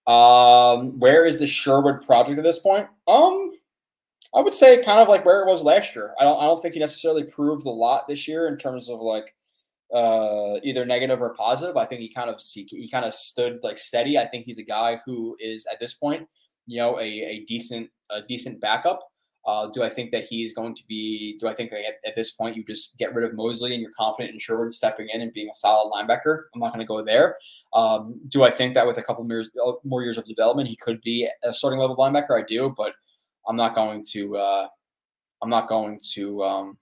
um, 0.05 0.99
where 0.99 1.25
is 1.25 1.39
the 1.39 1.47
Sherwood 1.47 2.05
project 2.05 2.37
at 2.37 2.43
this 2.43 2.59
point? 2.59 2.87
Um, 3.07 3.53
I 4.35 4.41
would 4.41 4.53
say 4.53 4.83
kind 4.83 4.99
of 4.99 5.07
like 5.07 5.25
where 5.25 5.41
it 5.41 5.49
was 5.49 5.63
last 5.63 5.95
year. 5.95 6.13
I 6.19 6.23
don't 6.23 6.39
I 6.39 6.43
don't 6.43 6.61
think 6.61 6.75
he 6.75 6.79
necessarily 6.79 7.23
proved 7.23 7.65
a 7.65 7.71
lot 7.71 8.07
this 8.07 8.27
year 8.27 8.47
in 8.47 8.57
terms 8.57 8.89
of 8.89 8.99
like 9.01 9.33
uh 9.93 10.59
either 10.63 10.85
negative 10.85 11.21
or 11.21 11.33
positive. 11.33 11.77
I 11.77 11.85
think 11.85 12.01
he 12.01 12.09
kind 12.11 12.29
of 12.29 12.41
he, 12.41 12.89
kind 12.89 13.05
of 13.05 13.13
stood 13.13 13.59
like 13.63 13.77
steady. 13.77 14.17
I 14.17 14.27
think 14.27 14.45
he's 14.45 14.59
a 14.59 14.63
guy 14.63 14.97
who 15.05 15.35
is 15.39 15.65
at 15.71 15.79
this 15.79 15.93
point, 15.93 16.27
you 16.65 16.79
know, 16.79 16.99
a, 16.99 17.03
a 17.03 17.45
decent 17.47 17.89
a 18.09 18.21
decent 18.21 18.61
backup. 18.61 19.01
Uh, 19.45 19.67
do 19.67 19.83
I 19.83 19.89
think 19.89 20.09
that 20.11 20.23
he's 20.23 20.53
going 20.53 20.73
to 20.73 20.81
be? 20.87 21.37
Do 21.39 21.47
I 21.47 21.53
think 21.53 21.71
at, 21.71 21.79
at, 22.03 22.15
this 22.15 22.31
point 22.31 22.55
you 22.55 22.63
just 22.63 22.97
get 22.97 23.13
rid 23.13 23.29
of 23.29 23.35
Mosley 23.35 23.73
and 23.73 23.81
you're 23.81 23.91
confident 23.95 24.33
in 24.33 24.39
Sherwood 24.39 24.73
stepping 24.73 25.07
in 25.13 25.21
and 25.21 25.31
being 25.33 25.49
a 25.49 25.55
solid 25.55 25.91
linebacker? 25.91 26.45
I'm 26.53 26.61
not 26.61 26.73
going 26.73 26.79
to 26.79 26.87
go 26.87 27.05
there. 27.05 27.37
Um, 27.71 28.19
do 28.29 28.43
I 28.43 28.49
think 28.49 28.73
that 28.73 28.87
with 28.87 28.97
a 28.97 29.03
couple 29.03 29.23
more 29.23 29.37
years, 29.37 29.49
uh, 29.63 29.73
more 29.83 30.01
years 30.01 30.17
of 30.17 30.25
development 30.25 30.67
he 30.67 30.75
could 30.75 30.99
be 31.01 31.29
a 31.43 31.53
starting 31.53 31.79
level 31.79 31.95
linebacker? 31.95 32.41
I 32.41 32.43
do, 32.47 32.73
but 32.75 32.93
I'm 33.47 33.55
not 33.55 33.75
going 33.75 34.03
to. 34.13 34.35
Uh, 34.35 34.67
I'm 35.43 35.49
not 35.49 35.69
going 35.69 35.99
to. 36.13 36.43
Um, 36.43 36.77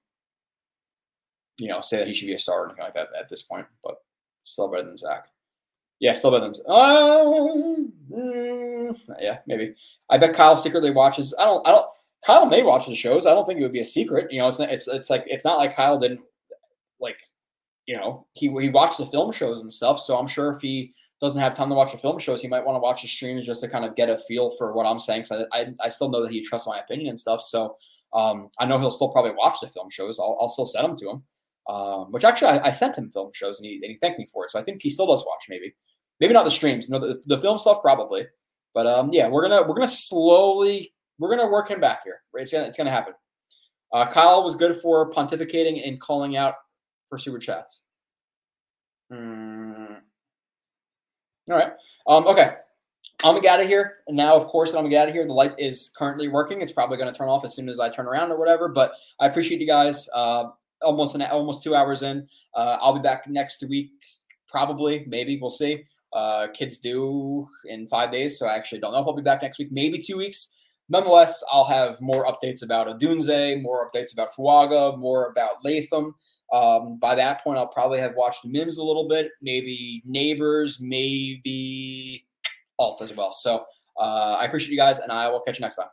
you 1.57 1.67
know, 1.67 1.81
say 1.81 1.97
that 1.97 2.07
he 2.07 2.13
should 2.13 2.27
be 2.27 2.33
a 2.33 2.39
star 2.39 2.61
or 2.61 2.65
anything 2.67 2.83
like 2.83 2.93
that 2.93 3.09
at 3.19 3.29
this 3.29 3.43
point. 3.43 3.65
But 3.83 3.95
still 4.43 4.69
better 4.69 4.85
than 4.85 4.97
Zach. 4.97 5.25
Yeah, 5.99 6.13
still 6.13 6.31
better 6.31 6.51
than. 6.51 6.53
Uh, 6.67 7.23
mm, 8.11 8.99
yeah, 9.19 9.39
maybe. 9.47 9.75
I 10.09 10.17
bet 10.17 10.33
Kyle 10.33 10.57
secretly 10.57 10.91
watches. 10.91 11.33
I 11.39 11.45
don't. 11.45 11.65
I 11.67 11.71
don't. 11.71 11.87
Kyle 12.25 12.45
may 12.45 12.63
watch 12.63 12.87
the 12.87 12.95
shows. 12.95 13.25
I 13.25 13.31
don't 13.31 13.45
think 13.45 13.59
it 13.59 13.63
would 13.63 13.73
be 13.73 13.81
a 13.81 13.85
secret. 13.85 14.31
You 14.31 14.39
know, 14.39 14.47
it's 14.47 14.59
not, 14.59 14.71
it's 14.71 14.87
it's 14.87 15.09
like 15.09 15.23
it's 15.27 15.45
not 15.45 15.57
like 15.57 15.75
Kyle 15.75 15.99
didn't 15.99 16.21
like, 16.99 17.17
you 17.85 17.95
know, 17.95 18.25
he 18.33 18.47
he 18.59 18.69
watched 18.69 18.97
the 18.97 19.05
film 19.05 19.31
shows 19.31 19.61
and 19.61 19.71
stuff. 19.71 19.99
So 19.99 20.17
I'm 20.17 20.27
sure 20.27 20.51
if 20.51 20.61
he 20.61 20.93
doesn't 21.21 21.39
have 21.39 21.55
time 21.55 21.69
to 21.69 21.75
watch 21.75 21.91
the 21.91 21.97
film 21.97 22.19
shows, 22.19 22.41
he 22.41 22.47
might 22.47 22.65
want 22.65 22.75
to 22.75 22.79
watch 22.79 23.01
the 23.01 23.07
streams 23.07 23.45
just 23.45 23.61
to 23.61 23.67
kind 23.67 23.85
of 23.85 23.95
get 23.95 24.09
a 24.09 24.17
feel 24.17 24.51
for 24.57 24.73
what 24.73 24.85
I'm 24.85 24.99
saying. 24.99 25.25
So 25.25 25.45
I 25.51 25.59
I, 25.59 25.73
I 25.85 25.89
still 25.89 26.09
know 26.09 26.21
that 26.23 26.31
he 26.31 26.43
trusts 26.43 26.67
my 26.67 26.79
opinion 26.79 27.09
and 27.09 27.19
stuff. 27.19 27.41
So 27.41 27.77
um, 28.13 28.49
I 28.59 28.65
know 28.65 28.79
he'll 28.79 28.91
still 28.91 29.09
probably 29.09 29.31
watch 29.31 29.57
the 29.61 29.67
film 29.67 29.89
shows. 29.89 30.19
I'll, 30.19 30.37
I'll 30.39 30.49
still 30.49 30.65
send 30.65 30.85
them 30.85 30.97
to 30.97 31.09
him. 31.09 31.23
Um, 31.67 32.11
which 32.11 32.25
actually 32.25 32.59
I, 32.59 32.67
I, 32.67 32.71
sent 32.71 32.97
him 32.97 33.09
film 33.09 33.31
shows 33.33 33.57
and 33.57 33.65
he, 33.65 33.75
and 33.75 33.85
he 33.85 33.97
thanked 33.97 34.19
me 34.19 34.27
for 34.33 34.43
it. 34.43 34.51
So 34.51 34.59
I 34.59 34.63
think 34.63 34.81
he 34.81 34.89
still 34.89 35.07
does 35.07 35.25
watch 35.25 35.45
maybe, 35.47 35.73
maybe 36.19 36.33
not 36.33 36.43
the 36.43 36.51
streams, 36.51 36.89
know, 36.89 36.99
the, 36.99 37.21
the 37.25 37.41
film 37.41 37.57
stuff 37.57 37.81
probably. 37.81 38.25
But 38.73 38.87
um, 38.87 39.11
yeah, 39.13 39.29
we're 39.29 39.47
gonna 39.47 39.61
we're 39.61 39.75
gonna 39.75 39.87
slowly 39.87 40.93
we're 41.19 41.29
gonna 41.33 41.49
work 41.49 41.69
him 41.69 41.79
back 41.79 42.01
here. 42.03 42.21
Right? 42.33 42.41
It's 42.41 42.51
gonna 42.51 42.65
it's 42.65 42.77
gonna 42.77 42.91
happen. 42.91 43.13
Uh, 43.93 44.07
Kyle 44.07 44.43
was 44.43 44.55
good 44.55 44.81
for 44.81 45.11
pontificating 45.11 45.87
and 45.87 46.01
calling 46.01 46.35
out 46.35 46.55
for 47.09 47.17
super 47.17 47.37
chats. 47.37 47.83
Mm, 49.11 49.97
All 51.49 51.55
right. 51.55 51.73
Um, 52.07 52.27
okay. 52.27 52.55
I'm 53.23 53.33
gonna 53.33 53.41
get 53.41 53.53
out 53.53 53.61
of 53.61 53.67
here. 53.67 53.97
And 54.07 54.17
now, 54.17 54.35
of 54.35 54.47
course, 54.47 54.71
I'm 54.71 54.77
gonna 54.77 54.89
get 54.89 55.03
out 55.03 55.09
of 55.09 55.13
here. 55.13 55.25
The 55.27 55.33
light 55.33 55.53
is 55.59 55.91
currently 55.95 56.27
working. 56.27 56.61
It's 56.61 56.71
probably 56.71 56.97
gonna 56.97 57.13
turn 57.13 57.29
off 57.29 57.45
as 57.45 57.55
soon 57.55 57.69
as 57.69 57.79
I 57.79 57.89
turn 57.89 58.07
around 58.07 58.31
or 58.31 58.37
whatever. 58.37 58.67
But 58.67 58.93
I 59.19 59.27
appreciate 59.27 59.61
you 59.61 59.67
guys. 59.67 60.09
Uh, 60.13 60.45
almost 60.83 61.15
an 61.15 61.21
almost 61.23 61.63
two 61.63 61.75
hours 61.75 62.03
in. 62.03 62.27
Uh, 62.53 62.77
I'll 62.81 62.93
be 62.93 63.01
back 63.01 63.27
next 63.27 63.63
week, 63.67 63.91
probably, 64.47 65.05
maybe 65.07 65.39
we'll 65.41 65.51
see. 65.51 65.83
Uh, 66.11 66.47
kids 66.53 66.77
do 66.77 67.47
in 67.65 67.87
five 67.87 68.11
days, 68.11 68.37
so 68.37 68.45
I 68.45 68.55
actually 68.55 68.79
don't 68.79 68.91
know 68.93 68.99
if 68.99 69.07
I'll 69.07 69.15
be 69.15 69.23
back 69.23 69.41
next 69.41 69.57
week. 69.57 69.71
Maybe 69.71 69.97
two 69.97 70.17
weeks. 70.17 70.53
Nonetheless, 70.89 71.43
I'll 71.51 71.65
have 71.65 71.99
more 72.01 72.25
updates 72.25 72.61
about 72.61 72.87
Odunze, 72.87 73.61
more 73.61 73.89
updates 73.89 74.13
about 74.13 74.31
Fuaga, 74.33 74.97
more 74.97 75.31
about 75.31 75.51
Latham. 75.63 76.13
Um, 76.51 76.99
by 76.99 77.15
that 77.15 77.43
point, 77.43 77.57
I'll 77.57 77.67
probably 77.67 77.99
have 77.99 78.13
watched 78.15 78.45
Mims 78.45 78.77
a 78.77 78.83
little 78.83 79.07
bit, 79.07 79.31
maybe 79.41 80.03
Nabers, 80.07 80.79
maybe 80.79 82.25
Alt 82.77 83.01
as 83.01 83.15
well. 83.15 83.33
So 83.33 83.65
uh, 83.99 84.37
I 84.39 84.45
appreciate 84.45 84.71
you 84.71 84.77
guys, 84.77 84.99
and 84.99 85.11
I 85.11 85.29
will 85.29 85.41
catch 85.41 85.57
you 85.57 85.63
next 85.63 85.77
time. 85.77 85.87